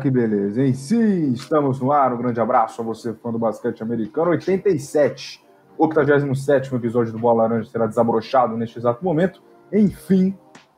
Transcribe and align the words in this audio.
Que 0.00 0.10
beleza, 0.10 0.62
hein? 0.62 0.72
Sim, 0.72 1.32
estamos 1.32 1.80
no 1.80 1.92
ar. 1.92 2.14
Um 2.14 2.18
grande 2.18 2.40
abraço 2.40 2.80
a 2.80 2.84
você, 2.84 3.12
fã 3.12 3.30
do 3.30 3.38
basquete 3.38 3.82
americano. 3.82 4.30
87, 4.30 5.44
87 5.76 6.74
episódio 6.74 7.12
do 7.12 7.18
Bola 7.18 7.42
Laranja 7.42 7.70
será 7.70 7.86
desabrochado 7.86 8.56
neste 8.56 8.78
exato 8.78 9.04
momento. 9.04 9.42
Enfim, 9.70 10.34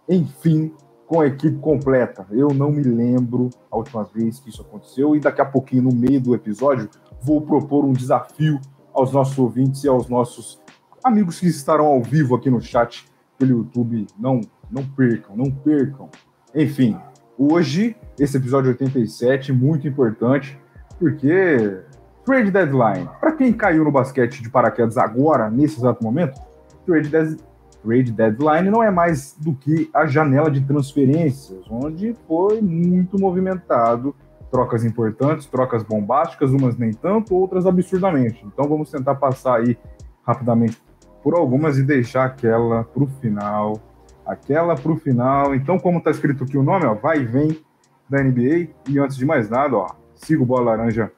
enfim, 0.09 0.75
com 1.07 1.21
a 1.21 1.27
equipe 1.27 1.57
completa. 1.59 2.27
Eu 2.31 2.49
não 2.49 2.73
me 2.73 2.83
lembro 2.83 3.49
a 3.71 3.77
última 3.77 4.03
vez 4.03 4.41
que 4.41 4.51
isso 4.51 4.63
aconteceu 4.63 5.15
e 5.15 5.21
daqui 5.21 5.41
a 5.41 5.45
pouquinho, 5.45 5.85
no 5.85 5.93
meio 5.93 6.21
do 6.21 6.35
episódio, 6.35 6.91
vou 7.21 7.41
propor 7.41 7.85
um 7.85 7.93
desafio 7.93 8.61
aos 8.93 9.13
nossos 9.13 9.39
ouvintes 9.39 9.85
e 9.85 9.89
aos 9.89 10.09
nossos 10.09 10.61
amigos 11.05 11.39
que 11.39 11.47
estarão 11.47 11.87
ao 11.87 12.03
vivo 12.03 12.35
aqui 12.35 12.51
no 12.51 12.61
chat 12.61 13.07
pelo 13.39 13.59
YouTube. 13.59 14.07
Não, 14.19 14.41
não 14.71 14.85
percam, 14.85 15.37
não 15.37 15.51
percam. 15.51 16.09
Enfim, 16.55 16.99
hoje, 17.39 17.97
esse 18.19 18.37
episódio 18.37 18.71
87, 18.71 19.53
muito 19.53 19.87
importante, 19.87 20.59
porque 20.99 21.81
trade 22.25 22.51
deadline. 22.51 23.09
Para 23.21 23.33
quem 23.33 23.53
caiu 23.53 23.85
no 23.85 23.91
basquete 23.91 24.43
de 24.43 24.51
paraquedas 24.51 24.97
agora, 24.97 25.51
nesse 25.51 25.79
exato 25.79 26.03
momento, 26.03 26.41
trade, 26.87 27.09
de 27.09 27.37
trade 27.83 28.13
deadline 28.13 28.71
não 28.71 28.83
é 28.83 28.91
mais 28.91 29.37
do 29.39 29.55
que 29.55 29.91
a 29.93 30.07
janela 30.07 30.51
de 30.51 30.61
transferências, 30.61 31.65
onde 31.71 32.15
foi 32.27 32.61
muito 32.61 33.19
movimentado 33.19 34.15
trocas 34.51 34.85
importantes, 34.85 35.47
trocas 35.47 35.83
bombásticas, 35.83 36.51
umas 36.51 36.77
nem 36.77 36.93
tanto, 36.93 37.35
outras 37.35 37.67
absurdamente. 37.67 38.45
Então 38.47 38.69
vamos 38.69 38.91
tentar 38.91 39.15
passar 39.15 39.61
aí 39.61 39.79
rapidamente 40.25 40.81
por 41.23 41.35
algumas 41.35 41.79
e 41.79 41.83
deixar 41.83 42.27
aquela 42.27 42.85
para 42.85 43.03
o 43.03 43.07
final. 43.07 43.81
Aquela 44.27 44.75
para 44.75 44.93
o 44.93 44.97
final. 44.97 45.55
Então, 45.55 45.79
como 45.79 45.99
está 45.99 46.11
escrito 46.11 46.45
aqui 46.45 46.57
o 46.57 46.63
nome, 46.63 46.87
ó, 46.87 46.95
vai 46.95 47.21
e 47.21 47.25
vem 47.25 47.59
da 48.09 48.23
NBA. 48.23 48.69
E 48.89 48.99
antes 48.99 49.17
de 49.17 49.25
mais 49.25 49.49
nada, 49.49 49.77
ó, 49.77 49.89
siga 50.15 50.43
o 50.43 50.47
Bola 50.47 50.73
Laranja 50.73 51.11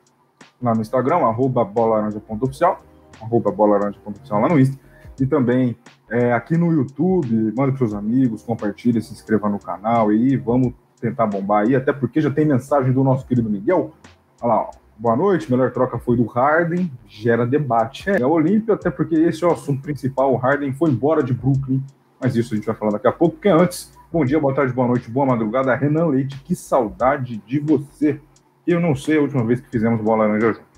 lá 0.62 0.74
no 0.74 0.80
Instagram, 0.80 1.16
arroba 1.16 1.64
bolaranja.oficial, 1.64 2.80
arroba 3.20 3.50
bolaranja.oficial 3.50 4.40
lá 4.40 4.48
no 4.48 4.58
Insta. 4.58 4.78
E 5.20 5.26
também 5.26 5.76
é, 6.10 6.32
aqui 6.32 6.56
no 6.56 6.72
YouTube, 6.72 7.52
manda 7.56 7.70
para 7.70 7.76
seus 7.76 7.94
amigos, 7.94 8.42
compartilha, 8.42 9.00
se 9.00 9.12
inscreva 9.12 9.48
no 9.48 9.58
canal 9.58 10.12
e 10.12 10.36
vamos 10.36 10.72
tentar 11.00 11.26
bombar 11.26 11.66
aí, 11.66 11.76
até 11.76 11.92
porque 11.92 12.20
já 12.20 12.30
tem 12.30 12.46
mensagem 12.46 12.92
do 12.92 13.04
nosso 13.04 13.26
querido 13.26 13.50
Miguel. 13.50 13.92
Olha 14.40 14.54
lá, 14.54 14.60
ó. 14.62 14.70
Boa 14.96 15.16
noite, 15.16 15.50
melhor 15.50 15.72
troca 15.72 15.98
foi 15.98 16.16
do 16.16 16.24
Harden, 16.24 16.88
gera 17.04 17.44
debate. 17.44 18.08
É, 18.08 18.20
é 18.20 18.26
Olímpio, 18.26 18.72
até 18.72 18.88
porque 18.90 19.16
esse 19.16 19.42
é 19.42 19.46
o 19.46 19.50
assunto 19.50 19.82
principal. 19.82 20.32
O 20.32 20.36
Harden 20.36 20.72
foi 20.72 20.90
embora 20.90 21.20
de 21.20 21.34
Brooklyn, 21.34 21.82
mas 22.20 22.36
isso 22.36 22.54
a 22.54 22.56
gente 22.56 22.66
vai 22.66 22.74
falar 22.74 22.92
daqui 22.92 23.06
a 23.06 23.12
pouco, 23.12 23.36
porque 23.36 23.48
antes, 23.48 23.92
bom 24.12 24.24
dia, 24.24 24.40
boa 24.40 24.54
tarde, 24.54 24.72
boa 24.72 24.88
noite, 24.88 25.10
boa 25.10 25.26
madrugada. 25.26 25.74
Renan 25.74 26.06
Leite, 26.06 26.40
que 26.44 26.54
saudade 26.54 27.36
de 27.46 27.58
você. 27.58 28.20
Eu 28.66 28.80
não 28.80 28.94
sei 28.94 29.18
a 29.18 29.20
última 29.20 29.44
vez 29.44 29.60
que 29.60 29.70
fizemos 29.70 30.00
bola 30.00 30.26
laranja 30.26 30.54
junto. 30.54 30.74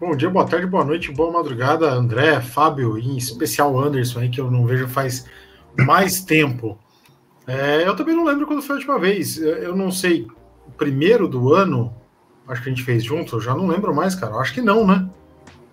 Bom 0.00 0.14
dia, 0.14 0.28
boa 0.28 0.46
tarde, 0.46 0.66
boa 0.66 0.84
noite, 0.84 1.12
boa 1.12 1.32
madrugada, 1.32 1.90
André, 1.90 2.40
Fábio, 2.40 2.98
e 2.98 3.08
em 3.08 3.16
especial 3.16 3.78
Anderson 3.78 4.20
aí, 4.20 4.28
que 4.28 4.40
eu 4.40 4.50
não 4.50 4.66
vejo 4.66 4.86
faz 4.88 5.26
mais 5.78 6.20
tempo. 6.20 6.78
É, 7.46 7.86
eu 7.86 7.94
também 7.96 8.14
não 8.14 8.24
lembro 8.24 8.46
quando 8.46 8.62
foi 8.62 8.74
a 8.74 8.78
última 8.78 8.98
vez. 8.98 9.38
Eu 9.38 9.76
não 9.76 9.90
sei, 9.90 10.26
primeiro 10.76 11.28
do 11.28 11.54
ano, 11.54 11.94
acho 12.48 12.62
que 12.62 12.68
a 12.68 12.72
gente 12.72 12.84
fez 12.84 13.02
junto, 13.04 13.36
eu 13.36 13.40
já 13.40 13.54
não 13.54 13.66
lembro 13.66 13.94
mais, 13.94 14.14
cara. 14.14 14.36
Acho 14.36 14.52
que 14.52 14.60
não, 14.60 14.86
né? 14.86 15.08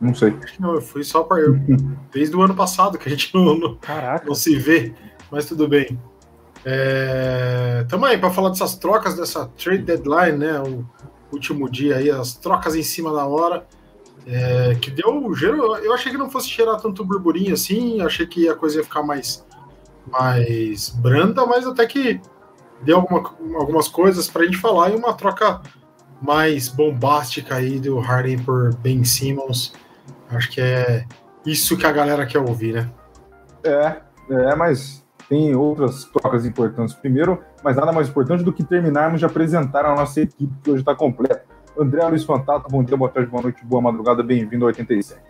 Não 0.01 0.15
sei. 0.15 0.35
Acho 0.43 0.53
que 0.53 0.61
não, 0.61 0.73
eu 0.73 0.81
fui 0.81 1.03
só 1.03 1.23
para. 1.23 1.43
Desde 2.11 2.35
o 2.35 2.41
ano 2.41 2.55
passado 2.55 2.97
que 2.97 3.07
a 3.07 3.11
gente 3.11 3.33
não, 3.35 3.55
não, 3.55 3.77
não 4.25 4.35
se 4.35 4.55
vê, 4.55 4.93
mas 5.31 5.45
tudo 5.45 5.67
bem. 5.67 5.99
É, 6.65 7.85
tamo 7.87 8.05
aí 8.05 8.17
para 8.17 8.31
falar 8.31 8.49
dessas 8.49 8.75
trocas, 8.75 9.15
dessa 9.15 9.47
trade 9.57 9.83
deadline, 9.83 10.37
né? 10.37 10.59
O 10.59 10.85
último 11.31 11.69
dia 11.69 11.97
aí, 11.97 12.09
as 12.09 12.35
trocas 12.35 12.75
em 12.75 12.83
cima 12.83 13.13
da 13.13 13.25
hora. 13.25 13.65
É, 14.25 14.75
que 14.75 14.91
deu 14.91 15.33
gero. 15.35 15.75
Eu 15.77 15.93
achei 15.93 16.11
que 16.11 16.17
não 16.17 16.29
fosse 16.29 16.49
cheirar 16.49 16.79
tanto 16.79 17.05
burburinho 17.05 17.53
assim, 17.53 18.01
achei 18.01 18.25
que 18.25 18.49
a 18.49 18.55
coisa 18.55 18.77
ia 18.77 18.83
ficar 18.83 19.03
mais 19.03 19.45
mais 20.11 20.89
branda, 20.89 21.45
mas 21.45 21.65
até 21.65 21.85
que 21.85 22.19
deu 22.83 22.97
alguma, 22.97 23.19
algumas 23.55 23.87
coisas 23.87 24.27
para 24.27 24.41
a 24.41 24.45
gente 24.45 24.57
falar 24.57 24.91
e 24.91 24.95
uma 24.95 25.13
troca 25.13 25.61
mais 26.21 26.67
bombástica 26.67 27.55
aí 27.55 27.79
do 27.79 27.99
Harden 27.99 28.39
por 28.39 28.75
Ben 28.75 29.03
Simmons. 29.03 29.73
Acho 30.31 30.49
que 30.49 30.61
é 30.61 31.05
isso 31.45 31.77
que 31.77 31.85
a 31.85 31.91
galera 31.91 32.25
quer 32.25 32.39
ouvir, 32.39 32.73
né? 32.73 32.89
É, 33.63 33.97
é, 34.29 34.55
mas 34.55 35.05
tem 35.27 35.55
outras 35.55 36.05
trocas 36.05 36.45
importantes 36.45 36.93
primeiro, 36.95 37.41
mas 37.63 37.75
nada 37.75 37.91
mais 37.91 38.09
importante 38.09 38.43
do 38.43 38.51
que 38.51 38.63
terminarmos 38.63 39.19
de 39.19 39.25
apresentar 39.25 39.85
a 39.85 39.95
nossa 39.95 40.21
equipe 40.21 40.53
que 40.63 40.71
hoje 40.71 40.81
está 40.81 40.95
completa. 40.95 41.43
André 41.77 42.05
Luiz 42.05 42.23
Fantato, 42.23 42.67
bom 42.69 42.83
dia, 42.83 42.97
boa 42.97 43.09
tarde, 43.09 43.29
boa 43.29 43.43
noite, 43.43 43.63
boa 43.63 43.81
madrugada, 43.81 44.21
bem-vindo 44.23 44.65
ao 44.65 44.67
87. 44.67 45.21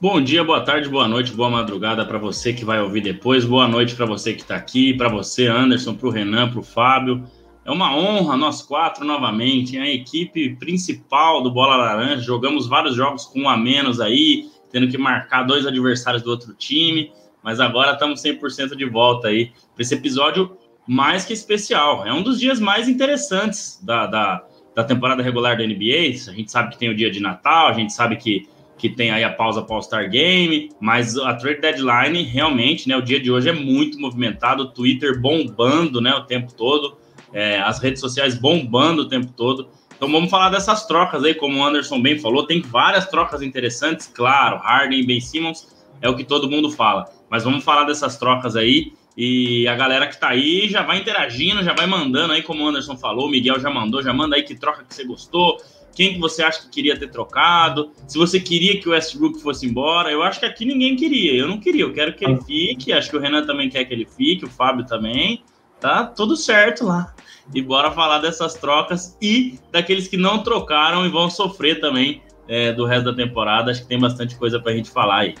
Bom 0.00 0.20
dia, 0.20 0.42
boa 0.42 0.64
tarde, 0.64 0.88
boa 0.88 1.06
noite, 1.06 1.32
boa 1.32 1.48
madrugada 1.48 2.04
para 2.04 2.18
você 2.18 2.52
que 2.52 2.64
vai 2.64 2.80
ouvir 2.80 3.02
depois. 3.02 3.44
Boa 3.44 3.68
noite 3.68 3.94
para 3.94 4.04
você 4.04 4.32
que 4.32 4.40
está 4.40 4.56
aqui, 4.56 4.94
para 4.94 5.08
você, 5.08 5.46
Anderson, 5.46 5.94
para 5.94 6.08
o 6.08 6.10
Renan, 6.10 6.50
para 6.50 6.58
o 6.58 6.62
Fábio. 6.62 7.22
É 7.64 7.70
uma 7.70 7.96
honra 7.96 8.36
nós 8.36 8.60
quatro 8.60 9.04
novamente, 9.04 9.78
a 9.78 9.88
equipe 9.88 10.56
principal 10.56 11.42
do 11.42 11.50
Bola 11.50 11.76
Laranja. 11.76 12.22
Jogamos 12.22 12.66
vários 12.66 12.96
jogos 12.96 13.24
com 13.24 13.42
um 13.42 13.48
a 13.48 13.56
menos 13.56 14.00
aí, 14.00 14.50
tendo 14.70 14.88
que 14.88 14.98
marcar 14.98 15.44
dois 15.44 15.64
adversários 15.64 16.22
do 16.22 16.30
outro 16.30 16.54
time, 16.54 17.12
mas 17.42 17.60
agora 17.60 17.92
estamos 17.92 18.20
100% 18.20 18.74
de 18.74 18.84
volta 18.84 19.28
aí 19.28 19.52
para 19.74 19.82
esse 19.82 19.94
episódio 19.94 20.56
mais 20.88 21.24
que 21.24 21.32
especial. 21.32 22.04
É 22.04 22.12
um 22.12 22.22
dos 22.22 22.40
dias 22.40 22.58
mais 22.58 22.88
interessantes 22.88 23.80
da, 23.84 24.06
da, 24.06 24.44
da 24.74 24.82
temporada 24.82 25.22
regular 25.22 25.56
da 25.56 25.64
NBA. 25.64 26.08
A 26.28 26.32
gente 26.32 26.50
sabe 26.50 26.70
que 26.72 26.78
tem 26.78 26.90
o 26.90 26.96
dia 26.96 27.12
de 27.12 27.20
Natal, 27.20 27.68
a 27.68 27.72
gente 27.72 27.92
sabe 27.92 28.16
que 28.16 28.48
que 28.82 28.88
tem 28.88 29.12
aí 29.12 29.22
a 29.22 29.30
pausa 29.30 29.62
para 29.62 29.74
o 29.74 29.76
All-Star 29.76 30.10
Game, 30.10 30.68
mas 30.80 31.16
a 31.16 31.34
trade 31.34 31.60
deadline 31.60 32.24
realmente, 32.24 32.88
né, 32.88 32.96
o 32.96 33.00
dia 33.00 33.20
de 33.20 33.30
hoje 33.30 33.48
é 33.48 33.52
muito 33.52 33.96
movimentado, 33.96 34.64
o 34.64 34.66
Twitter 34.66 35.20
bombando, 35.20 36.00
né, 36.00 36.12
o 36.14 36.24
tempo 36.24 36.52
todo, 36.52 36.96
é, 37.32 37.60
as 37.60 37.78
redes 37.80 38.00
sociais 38.00 38.38
bombando 38.38 39.02
o 39.02 39.08
tempo 39.08 39.32
todo. 39.36 39.68
Então 39.96 40.10
vamos 40.10 40.30
falar 40.30 40.50
dessas 40.50 40.86
trocas 40.86 41.22
aí, 41.24 41.34
como 41.34 41.58
o 41.58 41.64
Anderson 41.64 42.00
bem 42.00 42.18
falou, 42.18 42.46
tem 42.46 42.60
várias 42.60 43.06
trocas 43.06 43.40
interessantes, 43.40 44.06
claro, 44.08 44.58
Harden 44.58 45.00
e 45.00 45.06
Ben 45.06 45.20
Simmons 45.20 45.68
é 46.00 46.08
o 46.08 46.16
que 46.16 46.24
todo 46.24 46.50
mundo 46.50 46.70
fala, 46.70 47.08
mas 47.30 47.44
vamos 47.44 47.62
falar 47.62 47.84
dessas 47.84 48.16
trocas 48.16 48.56
aí 48.56 48.92
e 49.16 49.68
a 49.68 49.76
galera 49.76 50.08
que 50.08 50.18
tá 50.18 50.30
aí 50.30 50.68
já 50.68 50.82
vai 50.82 50.98
interagindo, 50.98 51.62
já 51.62 51.72
vai 51.72 51.86
mandando 51.86 52.32
aí, 52.32 52.42
como 52.42 52.64
o 52.64 52.66
Anderson 52.66 52.96
falou, 52.96 53.26
o 53.26 53.30
Miguel 53.30 53.60
já 53.60 53.70
mandou, 53.70 54.02
já 54.02 54.12
manda 54.12 54.34
aí 54.34 54.42
que 54.42 54.56
troca 54.56 54.84
que 54.84 54.92
você 54.92 55.04
gostou, 55.04 55.58
quem 55.94 56.14
que 56.14 56.18
você 56.18 56.42
acha 56.42 56.62
que 56.62 56.70
queria 56.70 56.98
ter 56.98 57.10
trocado, 57.10 57.92
se 58.06 58.16
você 58.16 58.40
queria 58.40 58.80
que 58.80 58.88
o 58.88 58.92
Westbrook 58.92 59.40
fosse 59.40 59.66
embora. 59.66 60.10
Eu 60.10 60.22
acho 60.22 60.40
que 60.40 60.46
aqui 60.46 60.64
ninguém 60.64 60.96
queria. 60.96 61.34
Eu 61.34 61.46
não 61.46 61.60
queria, 61.60 61.82
eu 61.82 61.92
quero 61.92 62.14
que 62.14 62.24
ele 62.24 62.40
fique. 62.40 62.92
Acho 62.92 63.10
que 63.10 63.16
o 63.16 63.20
Renan 63.20 63.44
também 63.44 63.68
quer 63.68 63.84
que 63.84 63.92
ele 63.92 64.06
fique, 64.06 64.44
o 64.44 64.48
Fábio 64.48 64.86
também. 64.86 65.42
Tá 65.82 66.06
tudo 66.06 66.36
certo 66.36 66.86
lá. 66.86 67.12
E 67.52 67.60
bora 67.60 67.90
falar 67.90 68.20
dessas 68.20 68.54
trocas 68.54 69.18
e 69.20 69.58
daqueles 69.72 70.06
que 70.06 70.16
não 70.16 70.40
trocaram 70.44 71.04
e 71.04 71.08
vão 71.08 71.28
sofrer 71.28 71.80
também 71.80 72.22
é, 72.46 72.72
do 72.72 72.86
resto 72.86 73.06
da 73.06 73.14
temporada. 73.14 73.72
Acho 73.72 73.82
que 73.82 73.88
tem 73.88 73.98
bastante 73.98 74.36
coisa 74.36 74.60
pra 74.60 74.72
gente 74.72 74.88
falar 74.92 75.16
aí. 75.16 75.34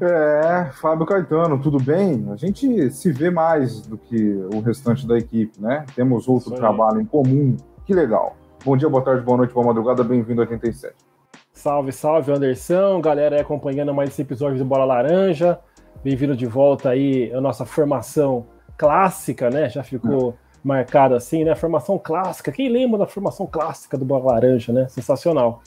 É, 0.00 0.70
Fábio 0.80 1.04
Caetano, 1.04 1.60
tudo 1.60 1.78
bem? 1.78 2.26
A 2.32 2.36
gente 2.36 2.90
se 2.90 3.12
vê 3.12 3.30
mais 3.30 3.82
do 3.82 3.98
que 3.98 4.16
o 4.54 4.60
restante 4.60 5.06
da 5.06 5.18
equipe, 5.18 5.60
né? 5.60 5.84
Temos 5.94 6.26
outro 6.26 6.52
trabalho 6.52 7.02
em 7.02 7.04
comum. 7.04 7.54
Que 7.86 7.92
legal. 7.92 8.34
Bom 8.64 8.74
dia, 8.74 8.88
boa 8.88 9.04
tarde, 9.04 9.22
boa 9.22 9.36
noite, 9.36 9.52
boa 9.52 9.66
madrugada, 9.66 10.02
bem-vindo 10.02 10.40
a 10.40 10.44
87. 10.44 10.94
Salve, 11.52 11.92
salve, 11.92 12.32
Anderson, 12.32 13.02
galera 13.02 13.36
aí 13.36 13.42
acompanhando 13.42 13.92
mais 13.92 14.08
esse 14.08 14.22
episódio 14.22 14.56
do 14.56 14.64
Bola 14.64 14.86
Laranja. 14.86 15.58
Bem-vindo 16.02 16.34
de 16.34 16.46
volta 16.46 16.88
aí 16.88 17.30
a 17.34 17.40
nossa 17.40 17.66
formação 17.66 18.46
clássica, 18.76 19.50
né? 19.50 19.68
Já 19.68 19.82
ficou 19.82 20.30
é. 20.30 20.34
marcado 20.62 21.14
assim, 21.14 21.44
né? 21.44 21.54
Formação 21.54 21.98
clássica. 21.98 22.52
Quem 22.52 22.68
lembra 22.68 22.98
da 22.98 23.06
formação 23.06 23.46
clássica 23.46 23.96
do 23.96 24.04
Bola 24.04 24.32
Laranja, 24.32 24.72
né? 24.72 24.88
Sensacional. 24.88 25.62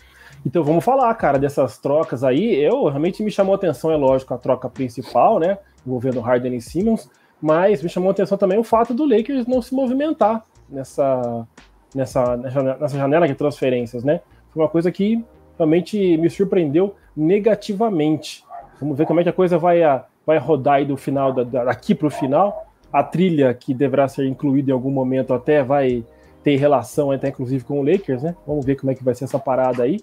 Então 0.45 0.63
vamos 0.63 0.83
falar, 0.83 1.13
cara, 1.15 1.39
dessas 1.39 1.77
trocas 1.77 2.23
aí. 2.23 2.55
Eu 2.55 2.85
realmente 2.85 3.23
me 3.23 3.31
chamou 3.31 3.53
a 3.53 3.57
atenção, 3.57 3.91
é 3.91 3.95
lógico, 3.95 4.33
a 4.33 4.37
troca 4.37 4.69
principal, 4.69 5.39
né? 5.39 5.57
Envolvendo 5.85 6.19
Harden 6.19 6.55
e 6.55 6.61
Simmons, 6.61 7.09
mas 7.41 7.81
me 7.81 7.89
chamou 7.89 8.09
a 8.09 8.11
atenção 8.11 8.37
também 8.37 8.57
o 8.57 8.63
fato 8.63 8.93
do 8.93 9.05
Lakers 9.05 9.45
não 9.45 9.61
se 9.61 9.73
movimentar 9.73 10.43
nessa 10.69 11.47
nessa, 11.95 12.35
nessa 12.35 12.97
janela 12.97 13.25
de 13.27 13.33
transferências, 13.33 14.03
né? 14.03 14.19
Foi 14.51 14.61
uma 14.61 14.69
coisa 14.69 14.91
que 14.91 15.23
realmente 15.57 16.17
me 16.17 16.29
surpreendeu 16.29 16.95
negativamente. 17.15 18.43
Vamos 18.79 18.97
ver 18.97 19.05
como 19.05 19.21
é 19.21 19.23
que 19.23 19.29
a 19.29 19.33
coisa 19.33 19.57
vai, 19.57 19.79
vai 20.25 20.37
rodar 20.37 20.75
aí 20.75 20.85
do 20.85 20.97
final, 20.97 21.33
daqui 21.33 21.95
para 21.95 22.07
o 22.07 22.11
final. 22.11 22.67
A 22.95 23.03
trilha 23.03 23.53
que 23.53 23.73
deverá 23.73 24.07
ser 24.07 24.25
incluída 24.25 24.71
em 24.71 24.73
algum 24.73 24.89
momento 24.89 25.33
até 25.33 25.61
vai 25.61 26.05
ter 26.41 26.55
relação 26.55 27.11
até 27.11 27.27
inclusive 27.27 27.65
com 27.65 27.81
o 27.81 27.83
Lakers, 27.83 28.23
né? 28.23 28.33
Vamos 28.47 28.65
ver 28.65 28.75
como 28.75 28.89
é 28.89 28.95
que 28.95 29.03
vai 29.03 29.13
ser 29.13 29.25
essa 29.25 29.37
parada 29.37 29.83
aí. 29.83 29.97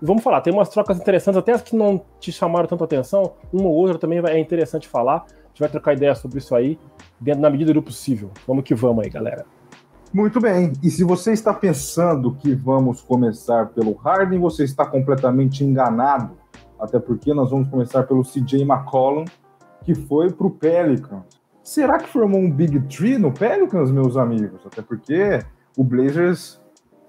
E 0.00 0.04
vamos 0.04 0.22
falar, 0.22 0.40
tem 0.42 0.52
umas 0.52 0.68
trocas 0.68 0.96
interessantes, 0.96 1.36
até 1.36 1.50
as 1.50 1.60
que 1.60 1.74
não 1.74 2.00
te 2.20 2.30
chamaram 2.30 2.68
tanta 2.68 2.84
atenção, 2.84 3.32
uma 3.52 3.64
ou 3.68 3.74
outra 3.74 3.98
também 3.98 4.20
é 4.24 4.38
interessante 4.38 4.86
falar. 4.86 5.24
A 5.26 5.48
gente 5.48 5.58
vai 5.58 5.68
trocar 5.68 5.94
ideia 5.94 6.14
sobre 6.14 6.38
isso 6.38 6.54
aí, 6.54 6.78
dentro 7.20 7.42
da 7.42 7.50
medida 7.50 7.74
do 7.74 7.82
possível. 7.82 8.30
Vamos 8.46 8.62
que 8.62 8.76
vamos 8.76 9.04
aí, 9.04 9.10
galera. 9.10 9.44
Muito 10.14 10.40
bem. 10.40 10.72
E 10.84 10.88
se 10.88 11.02
você 11.02 11.32
está 11.32 11.52
pensando 11.52 12.32
que 12.32 12.54
vamos 12.54 13.00
começar 13.00 13.70
pelo 13.70 13.92
Harden, 13.94 14.38
você 14.38 14.62
está 14.62 14.86
completamente 14.86 15.64
enganado. 15.64 16.36
Até 16.78 17.00
porque 17.00 17.34
nós 17.34 17.50
vamos 17.50 17.68
começar 17.68 18.04
pelo 18.04 18.22
CJ 18.22 18.62
McCollum, 18.62 19.24
que 19.84 19.96
foi 19.96 20.32
para 20.32 20.46
o 20.46 20.50
Pelicans. 20.50 21.24
Será 21.66 21.98
que 21.98 22.08
formou 22.08 22.40
um 22.40 22.48
Big 22.48 22.78
Tree 22.82 23.18
no 23.18 23.32
Pelicans, 23.32 23.90
meus 23.90 24.16
amigos? 24.16 24.64
Até 24.64 24.80
porque 24.80 25.40
o 25.76 25.82
Blazers 25.82 26.62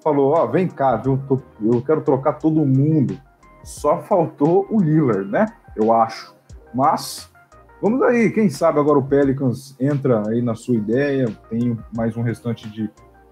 falou: 0.03 0.33
Ó, 0.33 0.43
oh, 0.43 0.47
vem 0.47 0.67
cá, 0.67 0.95
viu? 0.95 1.21
eu 1.61 1.79
quero 1.83 2.01
trocar 2.01 2.33
todo 2.33 2.65
mundo. 2.65 3.15
Só 3.63 3.99
faltou 3.99 4.65
o 4.71 4.81
Lillard, 4.81 5.29
né? 5.29 5.45
Eu 5.75 5.93
acho. 5.93 6.35
Mas 6.73 7.31
Vamos 7.79 8.01
aí, 8.01 8.31
quem 8.31 8.49
sabe 8.49 8.79
agora 8.79 8.97
o 8.97 9.03
Pelicans 9.03 9.75
entra 9.79 10.27
aí 10.27 10.41
na 10.41 10.55
sua 10.55 10.75
ideia, 10.75 11.27
tem 11.47 11.77
mais 11.95 12.17
um 12.17 12.23
restante 12.23 12.67
de, 12.67 12.89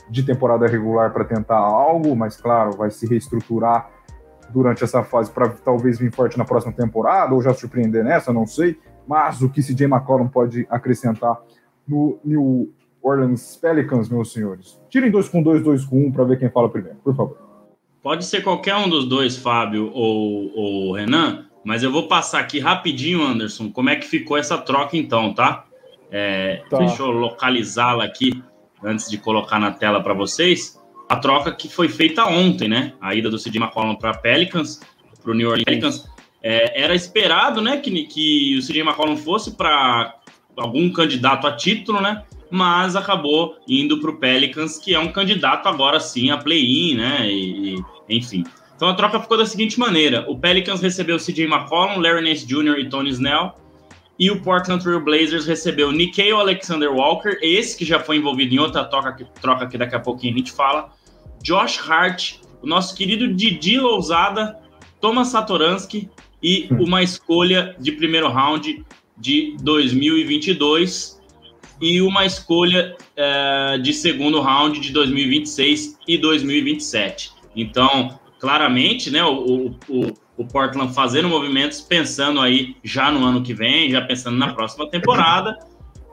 de 0.08 0.22
temporada 0.22 0.68
regular 0.68 1.12
para 1.12 1.26
tentar 1.26 1.58
algo, 1.58 2.16
mas 2.16 2.38
claro, 2.38 2.78
vai 2.78 2.92
se 2.92 3.08
reestruturar 3.08 3.90
durante 4.52 4.84
essa 4.84 5.02
fase 5.02 5.32
para 5.32 5.50
talvez 5.50 5.98
vir 5.98 6.14
forte 6.14 6.38
na 6.38 6.46
próxima 6.46 6.72
temporada, 6.72 7.34
ou 7.34 7.42
já 7.42 7.52
surpreender 7.56 8.04
nessa, 8.04 8.32
não 8.32 8.46
sei. 8.46 8.80
Mas 9.08 9.42
o 9.42 9.50
que 9.50 9.62
CJ 9.62 9.86
McCollum 9.86 10.28
pode 10.28 10.66
acrescentar 10.70 11.40
no 11.88 12.20
New 12.24 12.74
Orleans 13.02 13.58
Pelicans, 13.58 14.10
meus 14.10 14.32
senhores? 14.32 14.80
Tirem 14.90 15.12
dois 15.12 15.30
com 15.30 15.44
dois, 15.44 15.64
dois 15.64 15.86
com 15.86 16.08
um, 16.08 16.12
para 16.12 16.24
ver 16.24 16.40
quem 16.40 16.50
fala 16.50 16.70
primeiro, 16.70 16.98
por 17.04 17.16
favor. 17.16 17.38
Pode 18.02 18.26
ser 18.26 18.44
qualquer 18.44 18.76
um 18.76 18.90
dos 18.90 19.08
dois, 19.08 19.38
Fábio 19.38 19.92
ou, 19.94 20.52
ou 20.56 20.94
Renan. 20.94 21.46
Mas 21.64 21.82
eu 21.82 21.92
vou 21.92 22.08
passar 22.08 22.40
aqui 22.40 22.60
rapidinho, 22.60 23.24
Anderson, 23.24 23.72
como 23.72 23.90
é 23.90 23.96
que 23.96 24.06
ficou 24.06 24.38
essa 24.38 24.58
troca 24.58 24.96
então, 24.96 25.34
tá? 25.34 25.66
É, 26.12 26.62
tá. 26.70 26.78
Deixa 26.78 27.02
eu 27.02 27.10
localizá-la 27.10 28.04
aqui 28.04 28.44
antes 28.84 29.10
de 29.10 29.18
colocar 29.18 29.60
na 29.60 29.72
tela 29.72 30.02
para 30.02 30.14
vocês. 30.14 30.80
A 31.10 31.16
troca 31.16 31.52
que 31.52 31.68
foi 31.68 31.90
feita 31.90 32.26
ontem, 32.26 32.68
né? 32.68 32.94
A 33.02 33.16
ida 33.16 33.30
do 33.30 33.40
Sid 33.40 33.58
McCollum 33.58 33.96
para 33.96 34.14
Pelicans, 34.14 34.80
para 35.22 35.32
o 35.32 35.34
New 35.34 35.50
Orleans 35.50 35.66
Pelicans. 35.66 36.15
É, 36.48 36.84
era 36.84 36.94
esperado, 36.94 37.60
né, 37.60 37.78
que, 37.78 38.04
que 38.04 38.56
o 38.56 38.62
Sid 38.62 38.80
McCollum 38.80 39.18
fosse 39.18 39.56
para 39.56 40.14
algum 40.56 40.92
candidato 40.92 41.48
a 41.48 41.52
título, 41.52 42.00
né? 42.00 42.24
Mas 42.52 42.96
acabou 42.96 43.56
indo 43.68 44.00
para 44.00 44.12
o 44.12 44.18
Pelicans, 44.18 44.78
que 44.78 44.94
é 44.94 45.00
um 45.00 45.12
candidato 45.12 45.68
agora 45.68 46.00
sim 46.00 46.30
a 46.30 46.38
play-in, 46.38 46.98
né? 46.98 47.28
E, 47.28 47.84
enfim. 48.08 48.44
Então 48.76 48.88
a 48.88 48.94
troca 48.94 49.20
ficou 49.20 49.40
da 49.40 49.46
seguinte 49.48 49.80
maneira: 49.80 50.24
o 50.30 50.38
Pelicans 50.38 50.82
recebeu 50.82 51.18
CJ 51.18 51.46
McCollum, 51.46 52.00
Larry 52.00 52.24
Nance 52.24 52.46
Jr. 52.46 52.78
e 52.78 52.90
Tony 52.90 53.10
Snell, 53.10 53.56
e 54.20 54.30
o 54.30 54.40
Portland 54.44 54.84
Trail 54.84 55.04
Blazers 55.04 55.48
recebeu 55.48 55.92
Nikhil 55.92 56.40
Alexander 56.40 56.94
Walker, 56.94 57.40
esse 57.42 57.76
que 57.76 57.84
já 57.84 58.00
foi 58.00 58.18
envolvido 58.18 58.54
em 58.54 58.60
outra 58.60 58.86
troca, 58.86 59.26
troca 59.42 59.66
que 59.66 59.80
daqui 59.80 59.96
a 59.96 60.00
pouquinho 60.00 60.36
a 60.36 60.38
gente 60.38 60.52
fala, 60.52 60.92
Josh 61.42 61.80
Hart, 61.90 62.36
o 62.62 62.68
nosso 62.68 62.96
querido 62.96 63.34
Didi 63.34 63.80
Lousada, 63.80 64.60
Thomas 65.02 65.30
Satoransky 65.30 66.08
e 66.46 66.68
hum. 66.72 66.84
uma 66.84 67.02
escolha 67.02 67.76
de 67.80 67.92
primeiro 67.92 68.30
round 68.30 68.86
de 69.18 69.58
2022 69.62 71.20
e 71.82 72.00
uma 72.04 72.24
escolha 72.24 72.96
uh, 73.18 73.82
de 73.82 73.92
segundo 73.92 74.40
round 74.40 74.80
de 74.80 74.92
2026 74.94 75.98
e 76.08 76.20
2027. 76.20 77.32
Então, 77.56 78.20
claramente, 78.40 79.10
né, 79.10 79.26
o, 79.26 79.76
o, 79.90 80.14
o 80.38 80.46
Portland 80.46 80.94
fazendo 80.94 81.28
movimentos 81.28 81.82
pensando 81.82 82.40
aí 82.40 82.76
já 82.84 83.12
no 83.12 83.26
ano 83.26 83.42
que 83.42 83.54
vem, 83.54 83.90
já 83.90 84.02
pensando 84.02 84.38
na 84.38 84.54
próxima 84.54 84.88
temporada. 84.88 85.58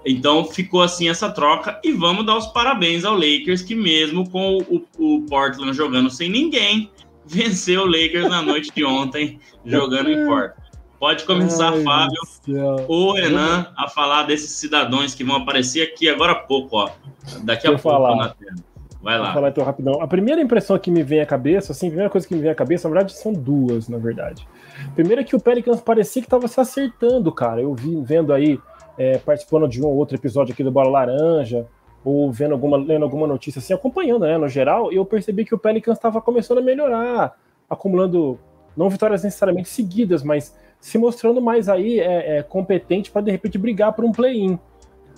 Então 0.04 0.46
ficou 0.46 0.80
assim 0.80 1.10
essa 1.10 1.30
troca 1.30 1.78
e 1.84 1.92
vamos 1.92 2.24
dar 2.24 2.38
os 2.38 2.46
parabéns 2.46 3.04
ao 3.04 3.14
Lakers 3.14 3.60
que 3.60 3.74
mesmo 3.74 4.28
com 4.30 4.58
o, 4.58 4.82
o 4.98 5.26
Portland 5.26 5.76
jogando 5.76 6.08
sem 6.08 6.30
ninguém, 6.30 6.90
venceu 7.26 7.82
o 7.82 7.86
Lakers 7.86 8.28
na 8.28 8.42
noite 8.42 8.70
de 8.74 8.84
ontem 8.84 9.38
jogando 9.64 10.10
em 10.10 10.26
Portland. 10.26 10.62
Pode 10.98 11.24
começar, 11.24 11.72
Ai, 11.72 11.82
Fábio 11.82 12.86
ou 12.86 13.14
Renan 13.14 13.72
a 13.76 13.88
falar 13.88 14.22
desses 14.22 14.50
cidadãos 14.50 15.16
que 15.16 15.24
vão 15.24 15.34
aparecer 15.34 15.82
aqui 15.82 16.08
agora 16.08 16.30
há 16.30 16.36
pouco, 16.36 16.76
ó. 16.76 16.90
Daqui 17.42 17.66
a 17.66 17.70
pouco 17.70 17.82
falar. 17.82 18.14
na 18.14 18.28
tela. 18.28 18.54
Vai 19.02 19.18
lá. 19.18 19.24
Vou 19.24 19.34
falar 19.34 19.48
então 19.48 19.64
rapidão. 19.64 20.00
A 20.00 20.06
primeira 20.06 20.40
impressão 20.40 20.78
que 20.78 20.92
me 20.92 21.02
vem 21.02 21.20
à 21.20 21.26
cabeça, 21.26 21.72
assim, 21.72 21.88
a 21.88 21.90
primeira 21.90 22.08
coisa 22.08 22.26
que 22.26 22.32
me 22.32 22.40
vem 22.40 22.52
à 22.52 22.54
cabeça, 22.54 22.88
na 22.88 22.94
verdade, 22.94 23.18
são 23.18 23.32
duas, 23.32 23.88
na 23.88 23.98
verdade. 23.98 24.46
Primeiro 24.94 25.20
é 25.20 25.24
que 25.24 25.34
o 25.34 25.40
Pelicans 25.40 25.80
parecia 25.80 26.22
que 26.22 26.26
estava 26.26 26.46
se 26.46 26.60
acertando, 26.60 27.32
cara. 27.32 27.60
Eu 27.60 27.74
vi 27.74 28.00
vendo 28.00 28.32
aí, 28.32 28.60
é, 28.96 29.18
participando 29.18 29.66
de 29.66 29.82
um 29.82 29.86
ou 29.86 29.96
outro 29.96 30.16
episódio 30.16 30.52
aqui 30.52 30.62
do 30.62 30.70
Bola 30.70 30.88
Laranja, 30.88 31.66
ou 32.04 32.30
vendo 32.32 32.52
alguma, 32.52 32.76
lendo 32.76 33.04
alguma 33.04 33.26
notícia 33.26 33.58
assim, 33.58 33.72
acompanhando, 33.72 34.26
né, 34.26 34.36
no 34.36 34.48
geral, 34.48 34.92
eu 34.92 35.04
percebi 35.04 35.44
que 35.44 35.54
o 35.54 35.58
Pelicans 35.58 35.98
estava 35.98 36.20
começando 36.20 36.58
a 36.58 36.62
melhorar, 36.62 37.38
acumulando, 37.68 38.38
não 38.76 38.88
vitórias 38.88 39.22
necessariamente 39.22 39.68
seguidas, 39.68 40.22
mas 40.22 40.56
se 40.80 40.98
mostrando 40.98 41.40
mais 41.40 41.68
aí 41.68 42.00
é, 42.00 42.38
é 42.38 42.42
competente 42.42 43.10
para 43.10 43.22
de 43.22 43.30
repente 43.30 43.56
brigar 43.56 43.92
por 43.92 44.04
um 44.04 44.12
play-in. 44.12 44.58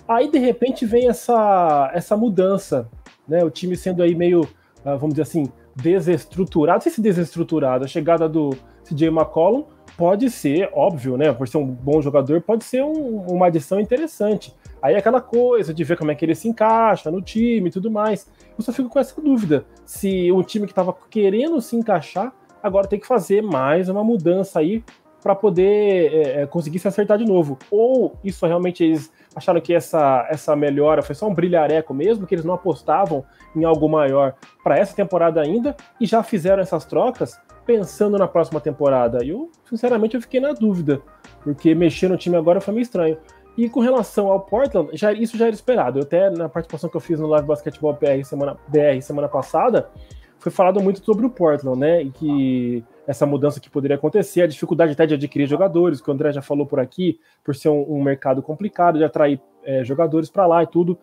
Aí 0.07 0.29
de 0.29 0.37
repente 0.37 0.85
vem 0.85 1.09
essa, 1.09 1.89
essa 1.93 2.15
mudança 2.15 2.87
né? 3.27 3.43
O 3.43 3.49
time 3.49 3.75
sendo 3.75 4.03
aí 4.03 4.15
meio, 4.15 4.47
ah, 4.83 4.95
vamos 4.95 5.15
dizer 5.15 5.23
assim, 5.23 5.51
desestruturado. 5.75 6.77
Não 6.77 6.81
sei 6.81 6.91
se 6.91 7.01
desestruturado, 7.01 7.85
a 7.85 7.87
chegada 7.87 8.29
do 8.29 8.51
CJ 8.83 9.07
McCollum 9.07 9.65
pode 9.97 10.29
ser, 10.29 10.69
óbvio, 10.73 11.17
né? 11.17 11.33
Por 11.33 11.47
ser 11.47 11.57
um 11.57 11.65
bom 11.65 12.01
jogador, 12.01 12.41
pode 12.41 12.63
ser 12.63 12.83
um, 12.83 13.25
uma 13.27 13.47
adição 13.47 13.79
interessante. 13.79 14.53
Aí 14.81 14.95
aquela 14.95 15.21
coisa 15.21 15.73
de 15.73 15.83
ver 15.83 15.97
como 15.97 16.11
é 16.11 16.15
que 16.15 16.23
ele 16.23 16.35
se 16.35 16.47
encaixa 16.47 17.09
no 17.09 17.21
time 17.21 17.69
e 17.69 17.71
tudo 17.71 17.89
mais. 17.89 18.31
Eu 18.57 18.63
só 18.63 18.71
fico 18.71 18.89
com 18.89 18.99
essa 18.99 19.19
dúvida. 19.21 19.65
Se 19.85 20.31
o 20.31 20.43
time 20.43 20.65
que 20.65 20.71
estava 20.71 20.95
querendo 21.09 21.59
se 21.61 21.75
encaixar, 21.75 22.33
agora 22.61 22.87
tem 22.87 22.99
que 22.99 23.07
fazer 23.07 23.41
mais 23.41 23.89
uma 23.89 24.03
mudança 24.03 24.59
aí 24.59 24.83
para 25.25 25.33
poder 25.33 26.13
é, 26.13 26.41
é, 26.41 26.45
conseguir 26.45 26.77
se 26.77 26.87
acertar 26.87 27.17
de 27.17 27.25
novo. 27.25 27.57
Ou 27.71 28.15
isso 28.23 28.45
realmente 28.45 28.83
eles 28.83 29.11
acharam 29.35 29.59
que 29.59 29.73
essa, 29.73 30.27
essa 30.29 30.55
melhora 30.55 31.01
foi 31.01 31.15
só 31.15 31.27
um 31.27 31.33
brilhareco 31.33 31.95
mesmo, 31.95 32.27
que 32.27 32.35
eles 32.35 32.45
não 32.45 32.53
apostavam 32.53 33.25
em 33.55 33.63
algo 33.63 33.89
maior 33.89 34.35
para 34.63 34.77
essa 34.77 34.95
temporada 34.95 35.41
ainda 35.41 35.75
e 35.99 36.05
já 36.05 36.21
fizeram 36.21 36.61
essas 36.61 36.85
trocas 36.85 37.41
pensando 37.65 38.19
na 38.19 38.27
próxima 38.27 38.61
temporada. 38.61 39.25
E 39.25 39.29
eu, 39.29 39.51
sinceramente, 39.67 40.15
eu 40.15 40.21
fiquei 40.21 40.39
na 40.39 40.53
dúvida, 40.53 41.01
porque 41.43 41.73
mexer 41.73 42.07
no 42.07 42.17
time 42.17 42.35
agora 42.37 42.61
foi 42.61 42.75
meio 42.75 42.83
estranho. 42.83 43.17
E 43.57 43.69
com 43.69 43.79
relação 43.79 44.29
ao 44.29 44.41
Portland, 44.41 44.89
já, 44.93 45.13
isso 45.13 45.37
já 45.37 45.45
era 45.47 45.55
esperado. 45.55 45.99
Eu 45.99 46.03
até 46.03 46.29
na 46.29 46.49
participação 46.49 46.89
que 46.89 46.97
eu 46.97 47.01
fiz 47.01 47.19
no 47.19 47.27
Live 47.27 47.47
Basketball 47.47 47.93
BR 47.93 48.23
semana, 48.23 48.57
BR 48.67 49.01
semana 49.01 49.29
passada, 49.29 49.89
foi 50.37 50.51
falado 50.51 50.81
muito 50.81 51.03
sobre 51.03 51.25
o 51.25 51.29
Portland, 51.29 51.79
né? 51.79 52.03
E 52.03 52.11
que 52.11 52.83
essa 53.07 53.25
mudança 53.25 53.59
que 53.59 53.69
poderia 53.69 53.95
acontecer, 53.95 54.41
a 54.41 54.47
dificuldade 54.47 54.91
até 54.91 55.05
de 55.05 55.13
adquirir 55.13 55.47
jogadores, 55.47 56.01
que 56.01 56.09
o 56.09 56.13
André 56.13 56.31
já 56.31 56.41
falou 56.41 56.65
por 56.65 56.79
aqui, 56.79 57.19
por 57.43 57.55
ser 57.55 57.69
um, 57.69 57.85
um 57.87 58.03
mercado 58.03 58.41
complicado, 58.41 58.97
de 58.97 59.03
atrair 59.03 59.41
é, 59.63 59.83
jogadores 59.83 60.29
para 60.29 60.45
lá 60.45 60.63
e 60.63 60.67
tudo, 60.67 60.97